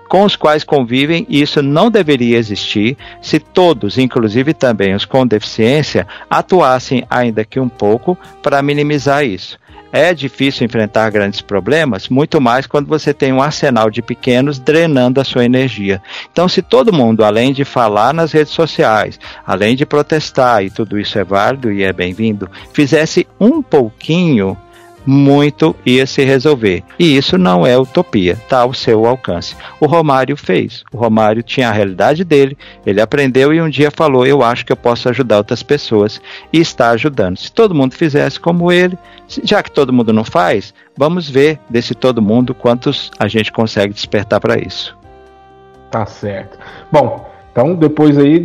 com 0.08 0.24
os 0.24 0.36
quais 0.36 0.62
convivem, 0.62 1.26
e 1.28 1.40
isso 1.40 1.62
não 1.62 1.90
deveria 1.90 2.36
existir 2.36 2.96
se 3.22 3.40
todos, 3.40 3.96
inclusive 3.96 4.52
também 4.52 4.94
os 4.94 5.06
com 5.06 5.26
deficiência, 5.26 6.06
atuassem 6.28 7.04
ainda 7.08 7.44
que 7.44 7.58
um 7.58 7.68
pouco 7.68 8.16
para 8.42 8.62
minimizar 8.62 9.24
isso. 9.24 9.58
É 9.96 10.12
difícil 10.12 10.66
enfrentar 10.66 11.08
grandes 11.10 11.40
problemas, 11.40 12.08
muito 12.08 12.40
mais 12.40 12.66
quando 12.66 12.88
você 12.88 13.14
tem 13.14 13.32
um 13.32 13.40
arsenal 13.40 13.88
de 13.88 14.02
pequenos 14.02 14.58
drenando 14.58 15.20
a 15.20 15.24
sua 15.24 15.44
energia. 15.44 16.02
Então, 16.32 16.48
se 16.48 16.60
todo 16.60 16.92
mundo, 16.92 17.24
além 17.24 17.52
de 17.52 17.64
falar 17.64 18.12
nas 18.12 18.32
redes 18.32 18.52
sociais, 18.52 19.20
além 19.46 19.76
de 19.76 19.86
protestar, 19.86 20.64
e 20.64 20.68
tudo 20.68 20.98
isso 20.98 21.16
é 21.16 21.22
válido 21.22 21.70
e 21.70 21.84
é 21.84 21.92
bem-vindo, 21.92 22.50
fizesse 22.72 23.24
um 23.38 23.62
pouquinho 23.62 24.58
muito 25.06 25.74
ia 25.84 26.06
se 26.06 26.24
resolver. 26.24 26.82
E 26.98 27.16
isso 27.16 27.36
não 27.36 27.66
é 27.66 27.76
utopia, 27.76 28.32
está 28.32 28.60
ao 28.60 28.72
seu 28.72 29.06
alcance. 29.06 29.56
O 29.80 29.86
Romário 29.86 30.36
fez. 30.36 30.84
O 30.92 30.96
Romário 30.96 31.42
tinha 31.42 31.68
a 31.68 31.72
realidade 31.72 32.24
dele, 32.24 32.56
ele 32.86 33.00
aprendeu 33.00 33.52
e 33.52 33.60
um 33.60 33.68
dia 33.68 33.90
falou: 33.90 34.26
Eu 34.26 34.42
acho 34.42 34.64
que 34.64 34.72
eu 34.72 34.76
posso 34.76 35.08
ajudar 35.08 35.38
outras 35.38 35.62
pessoas. 35.62 36.20
E 36.52 36.58
está 36.58 36.90
ajudando. 36.90 37.36
Se 37.36 37.52
todo 37.52 37.74
mundo 37.74 37.94
fizesse 37.94 38.38
como 38.40 38.72
ele, 38.72 38.98
já 39.42 39.62
que 39.62 39.70
todo 39.70 39.92
mundo 39.92 40.12
não 40.12 40.24
faz, 40.24 40.72
vamos 40.96 41.28
ver 41.28 41.58
desse 41.68 41.94
todo 41.94 42.22
mundo 42.22 42.54
quantos 42.54 43.10
a 43.18 43.28
gente 43.28 43.52
consegue 43.52 43.92
despertar 43.92 44.40
para 44.40 44.58
isso. 44.58 44.96
Tá 45.90 46.06
certo. 46.06 46.58
Bom, 46.90 47.30
então 47.52 47.74
depois 47.74 48.18
aí 48.18 48.40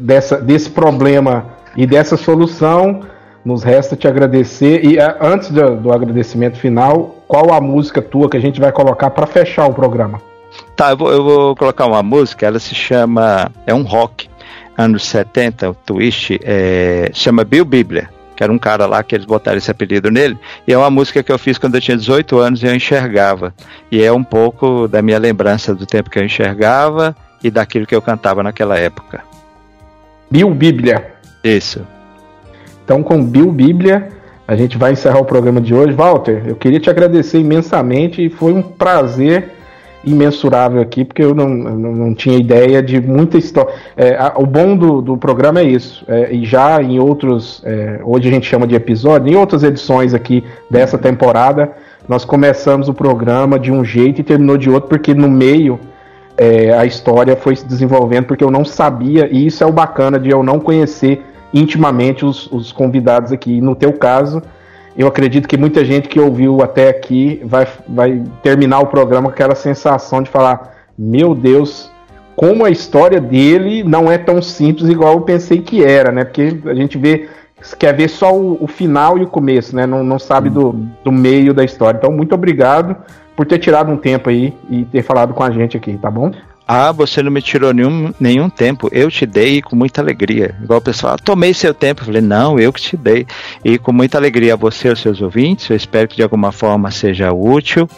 dessa, 0.00 0.38
desse 0.38 0.70
problema 0.70 1.46
e 1.76 1.86
dessa 1.86 2.16
solução 2.16 3.00
nos 3.44 3.62
resta 3.62 3.96
te 3.96 4.06
agradecer. 4.06 4.84
E 4.84 4.98
antes 5.20 5.50
do, 5.50 5.76
do 5.76 5.92
agradecimento 5.92 6.58
final, 6.58 7.16
qual 7.26 7.52
a 7.52 7.60
música 7.60 8.02
tua 8.02 8.28
que 8.28 8.36
a 8.36 8.40
gente 8.40 8.60
vai 8.60 8.72
colocar 8.72 9.10
para 9.10 9.26
fechar 9.26 9.66
o 9.66 9.74
programa? 9.74 10.20
Tá, 10.76 10.90
eu 10.90 10.96
vou, 10.96 11.12
eu 11.12 11.24
vou, 11.24 11.56
colocar 11.56 11.86
uma 11.86 12.02
música, 12.02 12.46
ela 12.46 12.58
se 12.58 12.74
chama. 12.74 13.50
É 13.66 13.74
um 13.74 13.82
rock, 13.82 14.28
anos 14.76 15.04
70, 15.04 15.70
o 15.70 15.74
twist, 15.74 16.38
é, 16.42 17.10
chama 17.12 17.44
Bill 17.44 17.64
Bíblia, 17.64 18.08
que 18.34 18.42
era 18.42 18.52
um 18.52 18.58
cara 18.58 18.86
lá 18.86 19.02
que 19.02 19.14
eles 19.14 19.26
botaram 19.26 19.58
esse 19.58 19.70
apelido 19.70 20.10
nele, 20.10 20.38
e 20.66 20.72
é 20.72 20.78
uma 20.78 20.90
música 20.90 21.22
que 21.22 21.30
eu 21.30 21.38
fiz 21.38 21.58
quando 21.58 21.74
eu 21.74 21.80
tinha 21.80 21.96
18 21.96 22.38
anos 22.38 22.62
e 22.62 22.66
eu 22.66 22.74
enxergava. 22.74 23.54
E 23.92 24.02
é 24.02 24.12
um 24.12 24.24
pouco 24.24 24.88
da 24.88 25.02
minha 25.02 25.18
lembrança 25.18 25.74
do 25.74 25.86
tempo 25.86 26.10
que 26.10 26.18
eu 26.18 26.24
enxergava 26.24 27.14
e 27.44 27.50
daquilo 27.50 27.86
que 27.86 27.94
eu 27.94 28.02
cantava 28.02 28.42
naquela 28.42 28.78
época. 28.78 29.22
Bill 30.30 30.50
Bíblia. 30.54 31.14
Isso. 31.44 31.86
Então, 32.90 33.04
com 33.04 33.24
Bill 33.24 33.52
Bíblia, 33.52 34.08
a 34.48 34.56
gente 34.56 34.76
vai 34.76 34.90
encerrar 34.90 35.20
o 35.20 35.24
programa 35.24 35.60
de 35.60 35.72
hoje. 35.72 35.92
Walter, 35.92 36.42
eu 36.44 36.56
queria 36.56 36.80
te 36.80 36.90
agradecer 36.90 37.38
imensamente 37.38 38.26
e 38.26 38.28
foi 38.28 38.52
um 38.52 38.60
prazer 38.60 39.50
imensurável 40.04 40.82
aqui, 40.82 41.04
porque 41.04 41.22
eu 41.22 41.32
não, 41.32 41.48
não, 41.48 41.92
não 41.92 42.14
tinha 42.16 42.36
ideia 42.36 42.82
de 42.82 43.00
muita 43.00 43.38
história. 43.38 43.72
É, 43.96 44.18
o 44.34 44.44
bom 44.44 44.76
do, 44.76 45.00
do 45.00 45.16
programa 45.16 45.60
é 45.60 45.62
isso, 45.62 46.04
é, 46.08 46.34
e 46.34 46.44
já 46.44 46.82
em 46.82 46.98
outros, 46.98 47.62
é, 47.64 48.00
hoje 48.02 48.28
a 48.28 48.32
gente 48.32 48.48
chama 48.48 48.66
de 48.66 48.74
episódio, 48.74 49.32
em 49.32 49.36
outras 49.36 49.62
edições 49.62 50.12
aqui 50.12 50.42
dessa 50.68 50.98
temporada, 50.98 51.70
nós 52.08 52.24
começamos 52.24 52.88
o 52.88 52.92
programa 52.92 53.56
de 53.56 53.70
um 53.70 53.84
jeito 53.84 54.20
e 54.20 54.24
terminou 54.24 54.58
de 54.58 54.68
outro, 54.68 54.88
porque 54.88 55.14
no 55.14 55.30
meio 55.30 55.78
é, 56.36 56.72
a 56.76 56.84
história 56.84 57.36
foi 57.36 57.54
se 57.54 57.64
desenvolvendo, 57.64 58.24
porque 58.24 58.42
eu 58.42 58.50
não 58.50 58.64
sabia, 58.64 59.28
e 59.30 59.46
isso 59.46 59.62
é 59.62 59.66
o 59.68 59.70
bacana 59.70 60.18
de 60.18 60.28
eu 60.28 60.42
não 60.42 60.58
conhecer 60.58 61.29
intimamente 61.52 62.24
os, 62.24 62.50
os 62.50 62.72
convidados 62.72 63.32
aqui. 63.32 63.60
No 63.60 63.74
teu 63.74 63.92
caso, 63.92 64.42
eu 64.96 65.06
acredito 65.06 65.48
que 65.48 65.56
muita 65.56 65.84
gente 65.84 66.08
que 66.08 66.20
ouviu 66.20 66.62
até 66.62 66.88
aqui 66.88 67.40
vai, 67.44 67.66
vai 67.88 68.22
terminar 68.42 68.80
o 68.80 68.86
programa 68.86 69.28
com 69.28 69.34
aquela 69.34 69.54
sensação 69.54 70.22
de 70.22 70.30
falar: 70.30 70.74
meu 70.98 71.34
Deus, 71.34 71.90
como 72.36 72.64
a 72.64 72.70
história 72.70 73.20
dele 73.20 73.82
não 73.84 74.10
é 74.10 74.18
tão 74.18 74.40
simples 74.40 74.88
igual 74.88 75.14
eu 75.14 75.20
pensei 75.22 75.60
que 75.60 75.84
era, 75.84 76.10
né? 76.10 76.24
Porque 76.24 76.58
a 76.66 76.74
gente 76.74 76.96
vê 76.98 77.28
quer 77.78 77.94
ver 77.94 78.08
só 78.08 78.34
o, 78.34 78.56
o 78.62 78.66
final 78.66 79.18
e 79.18 79.22
o 79.22 79.26
começo, 79.26 79.76
né? 79.76 79.86
Não, 79.86 80.02
não 80.02 80.18
sabe 80.18 80.48
do, 80.48 80.72
do 81.04 81.12
meio 81.12 81.52
da 81.52 81.64
história. 81.64 81.98
Então, 81.98 82.10
muito 82.10 82.34
obrigado 82.34 82.96
por 83.36 83.46
ter 83.46 83.58
tirado 83.58 83.90
um 83.90 83.96
tempo 83.96 84.28
aí 84.30 84.54
e 84.68 84.84
ter 84.84 85.02
falado 85.02 85.34
com 85.34 85.42
a 85.42 85.50
gente 85.50 85.76
aqui, 85.76 85.96
tá 85.98 86.10
bom? 86.10 86.30
Ah, 86.72 86.92
você 86.92 87.20
não 87.20 87.32
me 87.32 87.42
tirou 87.42 87.74
nenhum, 87.74 88.14
nenhum 88.20 88.48
tempo. 88.48 88.88
Eu 88.92 89.10
te 89.10 89.26
dei 89.26 89.60
com 89.60 89.74
muita 89.74 90.00
alegria. 90.00 90.54
Igual 90.62 90.78
o 90.78 90.82
pessoal, 90.82 91.16
tomei 91.16 91.52
seu 91.52 91.74
tempo. 91.74 92.02
Eu 92.02 92.06
falei, 92.06 92.20
não, 92.20 92.60
eu 92.60 92.72
que 92.72 92.80
te 92.80 92.96
dei. 92.96 93.26
E 93.64 93.76
com 93.76 93.90
muita 93.90 94.16
alegria 94.16 94.52
a 94.52 94.56
você 94.56 94.86
e 94.86 94.90
aos 94.90 95.00
seus 95.00 95.20
ouvintes. 95.20 95.68
Eu 95.68 95.74
espero 95.74 96.06
que 96.06 96.14
de 96.14 96.22
alguma 96.22 96.52
forma 96.52 96.88
seja 96.92 97.32
útil 97.32 97.90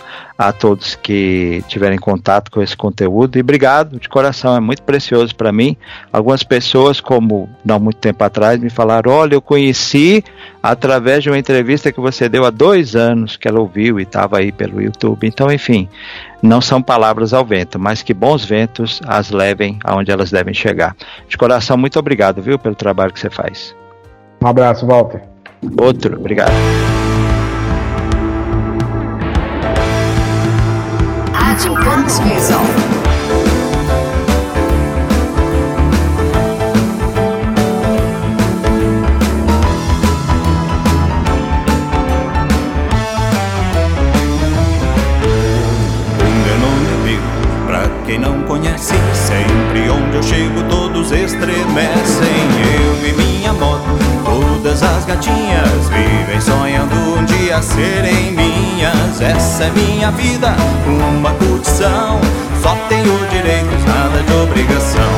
a 0.48 0.52
todos 0.52 0.96
que 0.96 1.62
tiverem 1.68 1.98
contato 1.98 2.50
com 2.50 2.60
esse 2.60 2.76
conteúdo. 2.76 3.38
E 3.38 3.40
obrigado 3.40 4.00
de 4.00 4.08
coração, 4.08 4.56
é 4.56 4.60
muito 4.60 4.82
precioso 4.82 5.34
para 5.36 5.52
mim. 5.52 5.76
Algumas 6.12 6.42
pessoas, 6.42 7.00
como 7.00 7.48
não 7.64 7.78
muito 7.78 7.98
tempo 7.98 8.22
atrás, 8.24 8.60
me 8.60 8.68
falaram: 8.68 9.12
olha, 9.12 9.34
eu 9.34 9.40
conheci 9.40 10.24
através 10.60 11.22
de 11.22 11.30
uma 11.30 11.38
entrevista 11.38 11.92
que 11.92 12.00
você 12.00 12.28
deu 12.28 12.44
há 12.44 12.50
dois 12.50 12.96
anos, 12.96 13.36
que 13.36 13.46
ela 13.46 13.60
ouviu 13.60 14.00
e 14.00 14.02
estava 14.02 14.38
aí 14.38 14.50
pelo 14.50 14.82
YouTube. 14.82 15.26
Então, 15.26 15.50
enfim, 15.52 15.88
não 16.42 16.60
são 16.60 16.82
palavras 16.82 17.32
ao 17.32 17.44
vento, 17.44 17.78
mas 17.78 18.02
que 18.02 18.12
bons 18.12 18.44
ventos 18.44 19.00
as 19.06 19.30
levem 19.30 19.78
aonde 19.84 20.10
elas 20.10 20.30
devem 20.30 20.52
chegar. 20.52 20.96
De 21.28 21.38
coração, 21.38 21.76
muito 21.76 21.98
obrigado, 21.98 22.42
viu, 22.42 22.58
pelo 22.58 22.74
trabalho 22.74 23.12
que 23.12 23.20
você 23.20 23.30
faz. 23.30 23.74
Um 24.42 24.46
abraço, 24.48 24.84
Walter. 24.86 25.22
Outro, 25.78 26.16
obrigado. 26.16 26.52
Quem 48.12 48.18
não 48.18 48.42
conhece, 48.42 48.92
sempre 49.14 49.88
onde 49.88 50.16
eu 50.16 50.22
chego 50.22 50.62
todos 50.68 51.12
estremecem. 51.12 52.28
Eu 52.76 53.08
e 53.08 53.12
minha 53.14 53.54
moto, 53.54 53.88
todas 54.22 54.82
as 54.82 55.06
gatinhas 55.06 55.88
vivem 55.88 56.38
sonhando 56.38 56.94
um 56.94 57.24
dia 57.24 57.62
serem. 57.62 58.11
Essa 59.22 59.64
é 59.64 59.70
minha 59.70 60.10
vida, 60.10 60.52
uma 60.84 61.30
curtição. 61.34 62.20
Só 62.60 62.74
tenho 62.88 63.16
direitos, 63.30 63.84
nada 63.84 64.20
de 64.20 64.32
obrigação. 64.32 65.12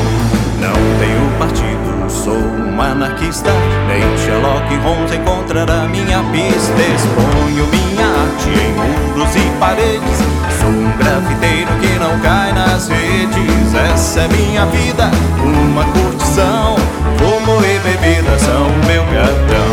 Não 0.60 0.74
tenho 0.98 1.38
partido, 1.38 2.10
sou 2.10 2.36
um 2.36 2.82
anarquista. 2.82 3.50
Nem 3.88 4.02
Sherlock 4.18 4.76
Holmes 4.84 5.10
encontrará 5.10 5.88
minha 5.88 6.22
pista. 6.32 6.82
Exponho 6.94 7.66
minha 7.68 8.06
arte 8.06 8.50
em 8.50 8.74
muros 8.74 9.34
e 9.36 9.58
paredes. 9.58 10.18
Sou 10.60 10.68
um 10.68 10.92
grafiteiro 10.98 11.70
que 11.80 11.98
não 11.98 12.20
cai 12.20 12.52
nas 12.52 12.88
redes. 12.88 13.74
Essa 13.90 14.20
é 14.20 14.28
minha 14.28 14.66
vida, 14.66 15.10
uma 15.42 15.84
curtição. 15.84 16.76
Fumo 17.16 17.64
e 17.64 17.78
bebida 17.78 18.38
são 18.38 18.68
meu 18.86 19.02
cartão. 19.04 19.63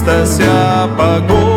Artista 0.00 0.26
se 0.26 0.42
apagou 0.44 1.49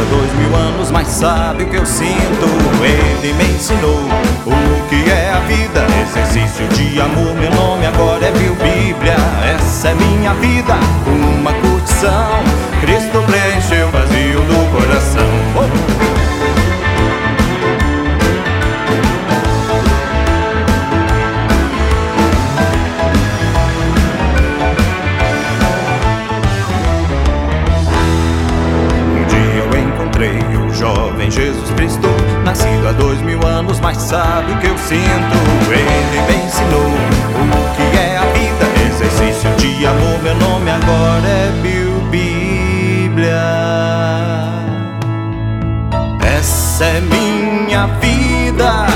há 0.00 0.04
dois 0.04 0.32
mil 0.34 0.54
anos, 0.54 0.90
mas 0.90 1.08
sabe 1.08 1.64
o 1.64 1.68
que 1.68 1.76
eu 1.76 1.86
sinto? 1.86 2.46
Ele 2.82 3.32
me 3.32 3.44
ensinou 3.54 4.04
o 4.46 4.88
que 4.88 5.10
é 5.10 5.30
a 5.30 5.40
vida, 5.40 5.86
exercício 6.02 6.66
de 6.68 7.00
amor. 7.00 7.34
Meu 7.34 7.50
nome 7.50 7.86
agora 7.86 8.26
é 8.26 8.30
Bill 8.32 8.54
Bíblia, 8.54 9.16
essa 9.54 9.88
é 9.88 9.94
minha 9.94 10.34
vida, 10.34 10.74
uma 11.06 11.52
curtição. 11.54 12.42
Cristo 12.80 13.22
preencheu 13.26 13.47
Há 32.88 32.92
dois 32.92 33.20
mil 33.20 33.46
anos, 33.46 33.78
mas 33.80 33.98
sabe 33.98 34.50
o 34.50 34.58
que 34.60 34.66
eu 34.66 34.78
sinto. 34.78 35.36
Ele 35.70 36.22
me 36.22 36.46
ensinou 36.46 36.88
o 36.88 37.74
que 37.76 37.98
é 37.98 38.16
a 38.16 38.24
vida. 38.32 38.64
Exercício 38.86 39.50
de 39.56 39.86
amor, 39.86 40.22
meu 40.22 40.34
nome 40.34 40.70
agora 40.70 41.28
é 41.28 41.50
Bill 41.62 42.00
Bíblia 42.10 43.34
Essa 46.38 46.84
é 46.84 47.00
minha 47.02 47.88
vida. 48.00 48.86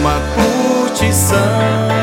Uma 0.00 0.18
curtição. 0.34 1.95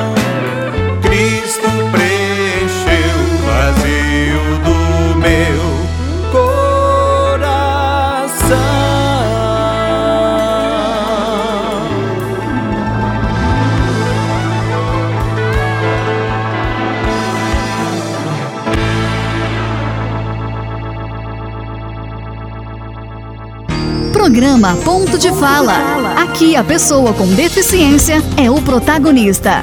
Programa 24.43 24.75
Ponto 24.83 25.17
de 25.17 25.31
Fala. 25.31 26.21
Aqui 26.21 26.53
a 26.53 26.63
pessoa 26.65 27.13
com 27.13 27.25
deficiência 27.27 28.21
é 28.35 28.51
o 28.51 28.61
protagonista. 28.61 29.61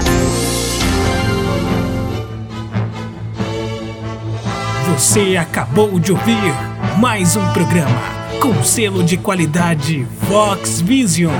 Você 4.89 5.36
acabou 5.36 6.01
de 6.01 6.12
ouvir 6.12 6.55
mais 6.98 7.36
um 7.36 7.47
programa 7.52 8.01
com 8.40 8.65
selo 8.65 9.05
de 9.05 9.19
qualidade 9.19 10.09
Vox 10.23 10.81
Vision. 10.81 11.35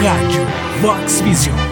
Rádio 0.00 0.46
Vox 0.80 1.20
Vision 1.22 1.71